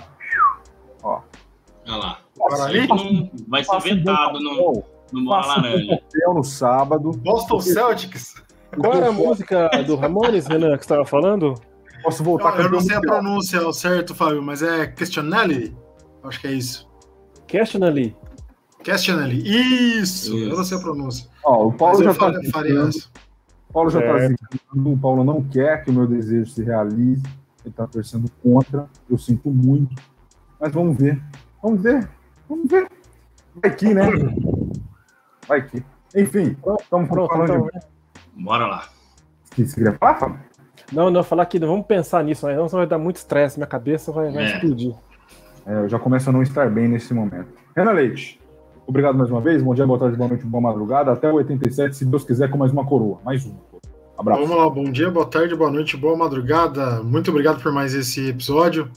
Ó. 1.04 1.20
Olha 1.86 1.96
lá. 1.96 2.18
Não 2.36 3.30
vai 3.46 3.62
ser 3.62 3.80
vetado 3.80 4.40
no, 4.40 4.82
no 5.12 5.24
Bola 5.24 5.46
Laranja. 5.46 6.00
no 6.26 6.42
sábado. 6.42 7.12
Boston 7.12 7.60
Celtics. 7.60 8.42
Qual 8.76 8.94
era 8.94 9.08
a 9.08 9.12
música 9.12 9.68
do 9.86 9.94
Ramones, 9.94 10.48
Renan, 10.48 10.76
que 10.76 10.84
você 10.84 10.92
estava 10.92 11.04
falando? 11.04 11.54
Posso 12.02 12.24
voltar 12.24 12.56
Eu, 12.58 12.64
eu 12.64 12.70
não 12.70 12.80
sei 12.80 12.96
a 12.96 13.00
pronúncia 13.00 13.72
certo, 13.72 14.14
Fábio, 14.16 14.42
mas 14.42 14.62
é 14.62 14.88
Questionally? 14.88 15.76
Acho 16.24 16.40
que 16.40 16.46
é 16.48 16.52
isso. 16.52 16.88
Questionally. 17.46 18.16
Questionally. 18.82 19.42
Isso, 19.44 20.36
isso. 20.36 20.38
eu 20.38 20.56
não 20.56 20.64
sei 20.64 20.78
a 20.78 20.80
pronúncia. 20.80 21.28
Ó, 21.44 21.66
o 21.66 21.72
Paulo 21.72 22.02
já 22.02 22.12
está 22.12 22.32
Paulo 23.72 23.90
já 23.90 24.00
está 24.00 24.16
dizendo, 24.16 24.92
o 24.92 24.98
Paulo 24.98 25.22
não 25.22 25.42
quer 25.42 25.84
que 25.84 25.90
o 25.90 25.92
meu 25.92 26.06
desejo 26.06 26.50
se 26.50 26.62
realize, 26.62 27.22
ele 27.64 27.70
está 27.70 27.86
torcendo 27.86 28.30
contra, 28.42 28.88
eu 29.08 29.16
sinto 29.16 29.48
muito, 29.48 29.94
mas 30.58 30.72
vamos 30.72 30.96
ver, 30.96 31.22
vamos 31.62 31.80
ver, 31.80 32.08
vamos 32.48 32.68
ver. 32.68 32.88
Vai 33.54 33.70
aqui, 33.70 33.94
né? 33.94 34.02
Vai 35.46 35.58
aqui. 35.60 35.84
Enfim, 36.16 36.56
estamos 36.80 37.08
falando 37.08 37.44
então, 37.44 37.66
de... 37.66 38.44
Bora 38.44 38.66
lá. 38.66 38.88
O 39.52 39.54
você 39.54 39.74
queria 39.74 39.92
falar, 39.92 40.14
Fábio? 40.16 40.40
Não, 40.92 41.10
não, 41.10 41.22
falar 41.22 41.46
que 41.46 41.58
vamos 41.58 41.86
pensar 41.86 42.24
nisso, 42.24 42.46
mas 42.46 42.56
não 42.56 42.68
vai 42.68 42.86
dar 42.86 42.98
muito 42.98 43.16
estresse, 43.16 43.58
minha 43.58 43.66
cabeça 43.66 44.10
vai, 44.10 44.32
vai 44.32 44.44
é. 44.44 44.54
explodir. 44.54 44.94
É, 45.66 45.74
eu 45.74 45.88
já 45.88 45.98
começo 45.98 46.28
a 46.28 46.32
não 46.32 46.42
estar 46.42 46.68
bem 46.68 46.88
nesse 46.88 47.14
momento. 47.14 47.48
Renan 47.76 47.92
Leite, 47.92 48.40
obrigado 48.86 49.16
mais 49.16 49.30
uma 49.30 49.40
vez. 49.40 49.62
Bom 49.62 49.74
dia, 49.74 49.86
boa 49.86 49.98
tarde, 49.98 50.16
boa 50.16 50.28
noite, 50.28 50.44
boa 50.44 50.60
madrugada. 50.60 51.12
Até 51.12 51.30
o 51.30 51.36
87, 51.36 51.96
se 51.96 52.04
Deus 52.04 52.24
quiser, 52.24 52.50
com 52.50 52.58
mais 52.58 52.72
uma 52.72 52.84
coroa. 52.84 53.20
Mais 53.24 53.44
uma. 53.44 53.56
Abraço. 54.18 54.42
Vamos 54.42 54.56
lá, 54.56 54.68
bom 54.68 54.84
dia, 54.84 55.10
boa 55.10 55.24
tarde, 55.26 55.54
boa 55.54 55.70
noite, 55.70 55.96
boa 55.96 56.16
madrugada. 56.16 57.02
Muito 57.02 57.30
obrigado 57.30 57.62
por 57.62 57.72
mais 57.72 57.94
esse 57.94 58.28
episódio. 58.28 58.90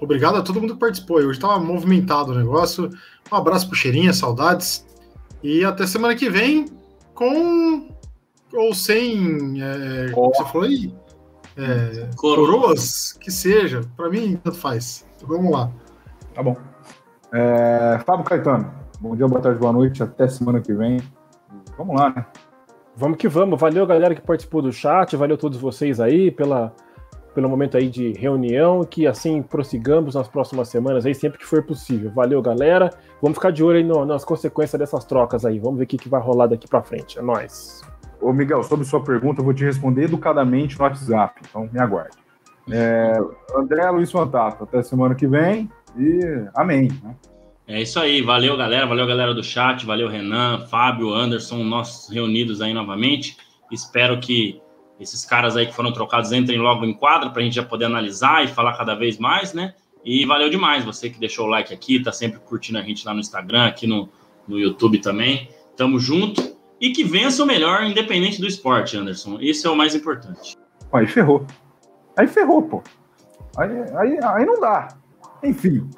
Obrigado 0.00 0.36
a 0.36 0.42
todo 0.42 0.60
mundo 0.60 0.74
que 0.74 0.80
participou. 0.80 1.16
Hoje 1.16 1.30
estava 1.30 1.58
movimentado 1.58 2.32
o 2.32 2.34
negócio. 2.34 2.90
Um 3.32 3.36
abraço 3.36 3.66
pro 3.68 3.76
Cheirinha, 3.76 4.12
saudades. 4.12 4.84
E 5.42 5.64
até 5.64 5.86
semana 5.86 6.14
que 6.14 6.28
vem 6.28 6.66
com 7.14 7.88
ou 8.52 8.74
sem. 8.74 9.62
É, 9.62 10.10
como 10.10 10.34
você 10.34 10.44
falou 10.44 10.66
aí? 10.66 10.94
É, 11.56 12.10
coroas, 12.16 13.12
que 13.14 13.30
seja. 13.30 13.80
Para 13.96 14.10
mim, 14.10 14.38
tanto 14.42 14.58
faz. 14.58 15.06
Então, 15.16 15.28
vamos 15.28 15.50
lá. 15.50 15.70
Tá 16.34 16.42
bom. 16.42 16.56
É, 17.32 17.98
Fábio 18.04 18.24
Caetano, 18.24 18.70
bom 19.00 19.14
dia, 19.14 19.26
boa 19.26 19.40
tarde, 19.40 19.58
boa 19.58 19.72
noite. 19.72 20.02
Até 20.02 20.28
semana 20.28 20.60
que 20.60 20.72
vem. 20.72 21.00
Vamos 21.76 22.00
lá, 22.00 22.10
né? 22.10 22.26
Vamos 22.96 23.18
que 23.18 23.28
vamos. 23.28 23.60
Valeu, 23.60 23.86
galera 23.86 24.14
que 24.14 24.20
participou 24.20 24.62
do 24.62 24.72
chat. 24.72 25.14
Valeu 25.16 25.36
todos 25.36 25.58
vocês 25.58 26.00
aí 26.00 26.30
pela, 26.30 26.72
pelo 27.34 27.48
momento 27.48 27.76
aí 27.76 27.88
de 27.88 28.12
reunião. 28.12 28.84
Que 28.84 29.06
assim 29.06 29.42
prossigamos 29.42 30.14
nas 30.14 30.28
próximas 30.28 30.68
semanas 30.68 31.04
aí, 31.04 31.14
sempre 31.14 31.38
que 31.38 31.44
for 31.44 31.62
possível. 31.62 32.10
Valeu, 32.10 32.40
galera. 32.40 32.90
Vamos 33.20 33.36
ficar 33.36 33.50
de 33.50 33.62
olho 33.62 33.78
aí 33.78 33.84
no, 33.84 34.04
nas 34.04 34.24
consequências 34.24 34.78
dessas 34.78 35.04
trocas 35.04 35.44
aí. 35.44 35.58
Vamos 35.58 35.78
ver 35.78 35.84
o 35.84 35.86
que, 35.86 35.98
que 35.98 36.08
vai 36.08 36.20
rolar 36.20 36.46
daqui 36.46 36.68
para 36.68 36.82
frente. 36.82 37.18
É 37.18 37.22
nóis. 37.22 37.82
Ô, 38.20 38.32
Miguel, 38.32 38.62
sobre 38.62 38.86
sua 38.86 39.02
pergunta, 39.02 39.40
eu 39.40 39.44
vou 39.44 39.52
te 39.52 39.64
responder 39.64 40.04
educadamente 40.04 40.78
no 40.78 40.84
WhatsApp, 40.84 41.40
então 41.48 41.68
me 41.70 41.78
aguarde. 41.78 42.16
É, 42.70 43.12
André 43.54 43.88
Luiz 43.90 44.10
Fantato, 44.10 44.64
até 44.64 44.82
semana 44.82 45.14
que 45.14 45.26
vem 45.26 45.70
e 45.96 46.44
amém. 46.54 46.88
Né? 47.02 47.14
É 47.68 47.82
isso 47.82 47.98
aí, 47.98 48.22
valeu 48.22 48.56
galera, 48.56 48.86
valeu 48.86 49.04
galera 49.06 49.34
do 49.34 49.42
chat, 49.42 49.84
valeu 49.84 50.08
Renan, 50.08 50.66
Fábio, 50.66 51.12
Anderson, 51.12 51.64
nós 51.64 52.08
reunidos 52.08 52.62
aí 52.62 52.72
novamente. 52.72 53.36
Espero 53.72 54.20
que 54.20 54.60
esses 55.00 55.24
caras 55.24 55.56
aí 55.56 55.66
que 55.66 55.74
foram 55.74 55.92
trocados 55.92 56.30
entrem 56.30 56.58
logo 56.58 56.84
em 56.84 56.94
quadra 56.94 57.30
para 57.30 57.42
a 57.42 57.44
gente 57.44 57.56
já 57.56 57.64
poder 57.64 57.86
analisar 57.86 58.44
e 58.44 58.48
falar 58.48 58.76
cada 58.76 58.94
vez 58.94 59.18
mais, 59.18 59.52
né? 59.52 59.74
E 60.04 60.24
valeu 60.24 60.48
demais 60.48 60.84
você 60.84 61.10
que 61.10 61.18
deixou 61.18 61.46
o 61.46 61.48
like 61.48 61.74
aqui, 61.74 62.00
tá 62.00 62.12
sempre 62.12 62.38
curtindo 62.38 62.78
a 62.78 62.82
gente 62.82 63.04
lá 63.04 63.12
no 63.12 63.18
Instagram, 63.18 63.66
aqui 63.66 63.88
no, 63.88 64.08
no 64.46 64.58
YouTube 64.58 65.00
também. 65.00 65.50
Tamo 65.76 65.98
junto 65.98 66.56
e 66.80 66.92
que 66.92 67.02
vença 67.02 67.42
o 67.42 67.46
melhor, 67.46 67.82
independente 67.82 68.40
do 68.40 68.46
esporte, 68.46 68.96
Anderson. 68.96 69.38
Isso 69.40 69.66
é 69.66 69.70
o 69.70 69.76
mais 69.76 69.92
importante. 69.92 70.56
Aí 70.92 71.06
ferrou. 71.08 71.44
Aí 72.16 72.28
ferrou, 72.28 72.62
pô. 72.62 72.82
Aí, 73.56 73.70
aí, 73.96 74.18
aí 74.22 74.46
não 74.46 74.60
dá. 74.60 74.88
Enfim. 75.42 75.90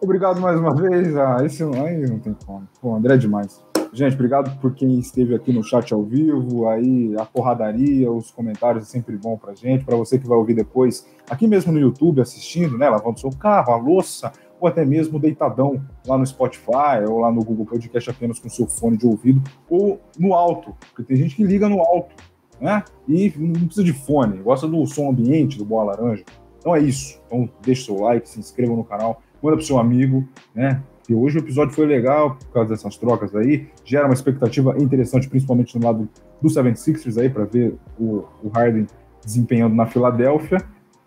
Obrigado 0.00 0.40
mais 0.40 0.58
uma 0.58 0.74
vez. 0.74 1.16
Ah, 1.16 1.38
esse 1.44 1.62
aí 1.62 2.06
não 2.08 2.18
tem 2.18 2.36
como. 2.46 2.68
Pô, 2.80 2.94
André 2.94 3.14
é 3.14 3.18
demais. 3.18 3.62
Gente, 3.92 4.14
obrigado 4.14 4.60
por 4.60 4.74
quem 4.74 4.98
esteve 4.98 5.34
aqui 5.34 5.52
no 5.52 5.64
chat 5.64 5.92
ao 5.92 6.04
vivo. 6.04 6.68
Aí 6.68 7.14
a 7.18 7.24
porradaria, 7.24 8.10
os 8.10 8.30
comentários 8.30 8.84
é 8.84 8.86
sempre 8.86 9.16
bom 9.16 9.36
pra 9.36 9.54
gente. 9.54 9.84
Para 9.84 9.96
você 9.96 10.18
que 10.18 10.28
vai 10.28 10.38
ouvir 10.38 10.54
depois, 10.54 11.06
aqui 11.28 11.48
mesmo 11.48 11.72
no 11.72 11.80
YouTube 11.80 12.20
assistindo, 12.20 12.78
né? 12.78 12.88
Lavando 12.88 13.18
seu 13.18 13.30
carro, 13.30 13.72
a 13.72 13.76
louça, 13.76 14.30
ou 14.60 14.68
até 14.68 14.84
mesmo 14.84 15.18
deitadão 15.18 15.82
lá 16.06 16.18
no 16.18 16.26
Spotify 16.26 17.04
ou 17.08 17.20
lá 17.20 17.30
no 17.30 17.44
Google 17.44 17.66
Podcast 17.66 18.10
apenas 18.10 18.38
com 18.38 18.48
seu 18.48 18.66
fone 18.66 18.96
de 18.96 19.06
ouvido 19.06 19.42
ou 19.68 20.00
no 20.18 20.34
alto, 20.34 20.74
porque 20.94 21.02
tem 21.02 21.16
gente 21.16 21.36
que 21.36 21.44
liga 21.44 21.68
no 21.68 21.80
alto, 21.80 22.14
né? 22.60 22.82
E 23.06 23.32
não 23.36 23.66
precisa 23.66 23.84
de 23.84 23.92
fone, 23.92 24.38
gosta 24.38 24.66
do 24.66 24.84
som 24.86 25.10
ambiente 25.10 25.58
do 25.58 25.64
Boa 25.64 25.84
Laranja. 25.84 26.24
Então 26.58 26.74
é 26.74 26.80
isso. 26.80 27.20
Então 27.26 27.48
deixe 27.62 27.84
seu 27.84 28.00
like, 28.00 28.28
se 28.28 28.38
inscreva 28.38 28.74
no 28.74 28.84
canal, 28.84 29.22
manda 29.42 29.56
pro 29.56 29.66
seu 29.66 29.78
amigo, 29.78 30.26
né? 30.54 30.82
E 31.08 31.14
hoje 31.14 31.38
o 31.38 31.40
episódio 31.40 31.74
foi 31.74 31.86
legal 31.86 32.36
por 32.36 32.52
causa 32.52 32.70
dessas 32.70 32.96
trocas 32.96 33.34
aí, 33.34 33.66
gera 33.82 34.04
uma 34.04 34.12
expectativa 34.12 34.76
interessante, 34.78 35.28
principalmente 35.28 35.78
no 35.78 35.86
lado 35.86 36.08
do 36.40 36.48
76ers 36.48 37.18
aí, 37.18 37.30
para 37.30 37.44
ver 37.44 37.74
o, 37.98 38.24
o 38.42 38.48
Harden 38.48 38.86
desempenhando 39.24 39.74
na 39.74 39.86
Filadélfia. 39.86 40.58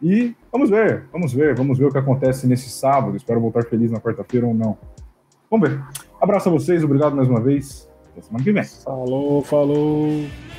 E 0.01 0.35
vamos 0.51 0.71
ver, 0.71 1.05
vamos 1.11 1.31
ver, 1.31 1.55
vamos 1.55 1.77
ver 1.77 1.85
o 1.85 1.91
que 1.91 1.99
acontece 1.99 2.47
nesse 2.47 2.69
sábado. 2.69 3.15
Espero 3.15 3.39
voltar 3.39 3.63
feliz 3.65 3.91
na 3.91 3.99
quarta-feira 3.99 4.47
ou 4.47 4.53
não. 4.53 4.75
Vamos 5.49 5.69
ver. 5.69 5.79
Abraço 6.19 6.49
a 6.49 6.51
vocês, 6.51 6.83
obrigado 6.83 7.15
mais 7.15 7.29
uma 7.29 7.39
vez. 7.39 7.87
Até 8.11 8.21
semana 8.21 8.43
que 8.43 8.51
vem. 8.51 8.63
Falou, 8.63 9.43
falou. 9.43 10.50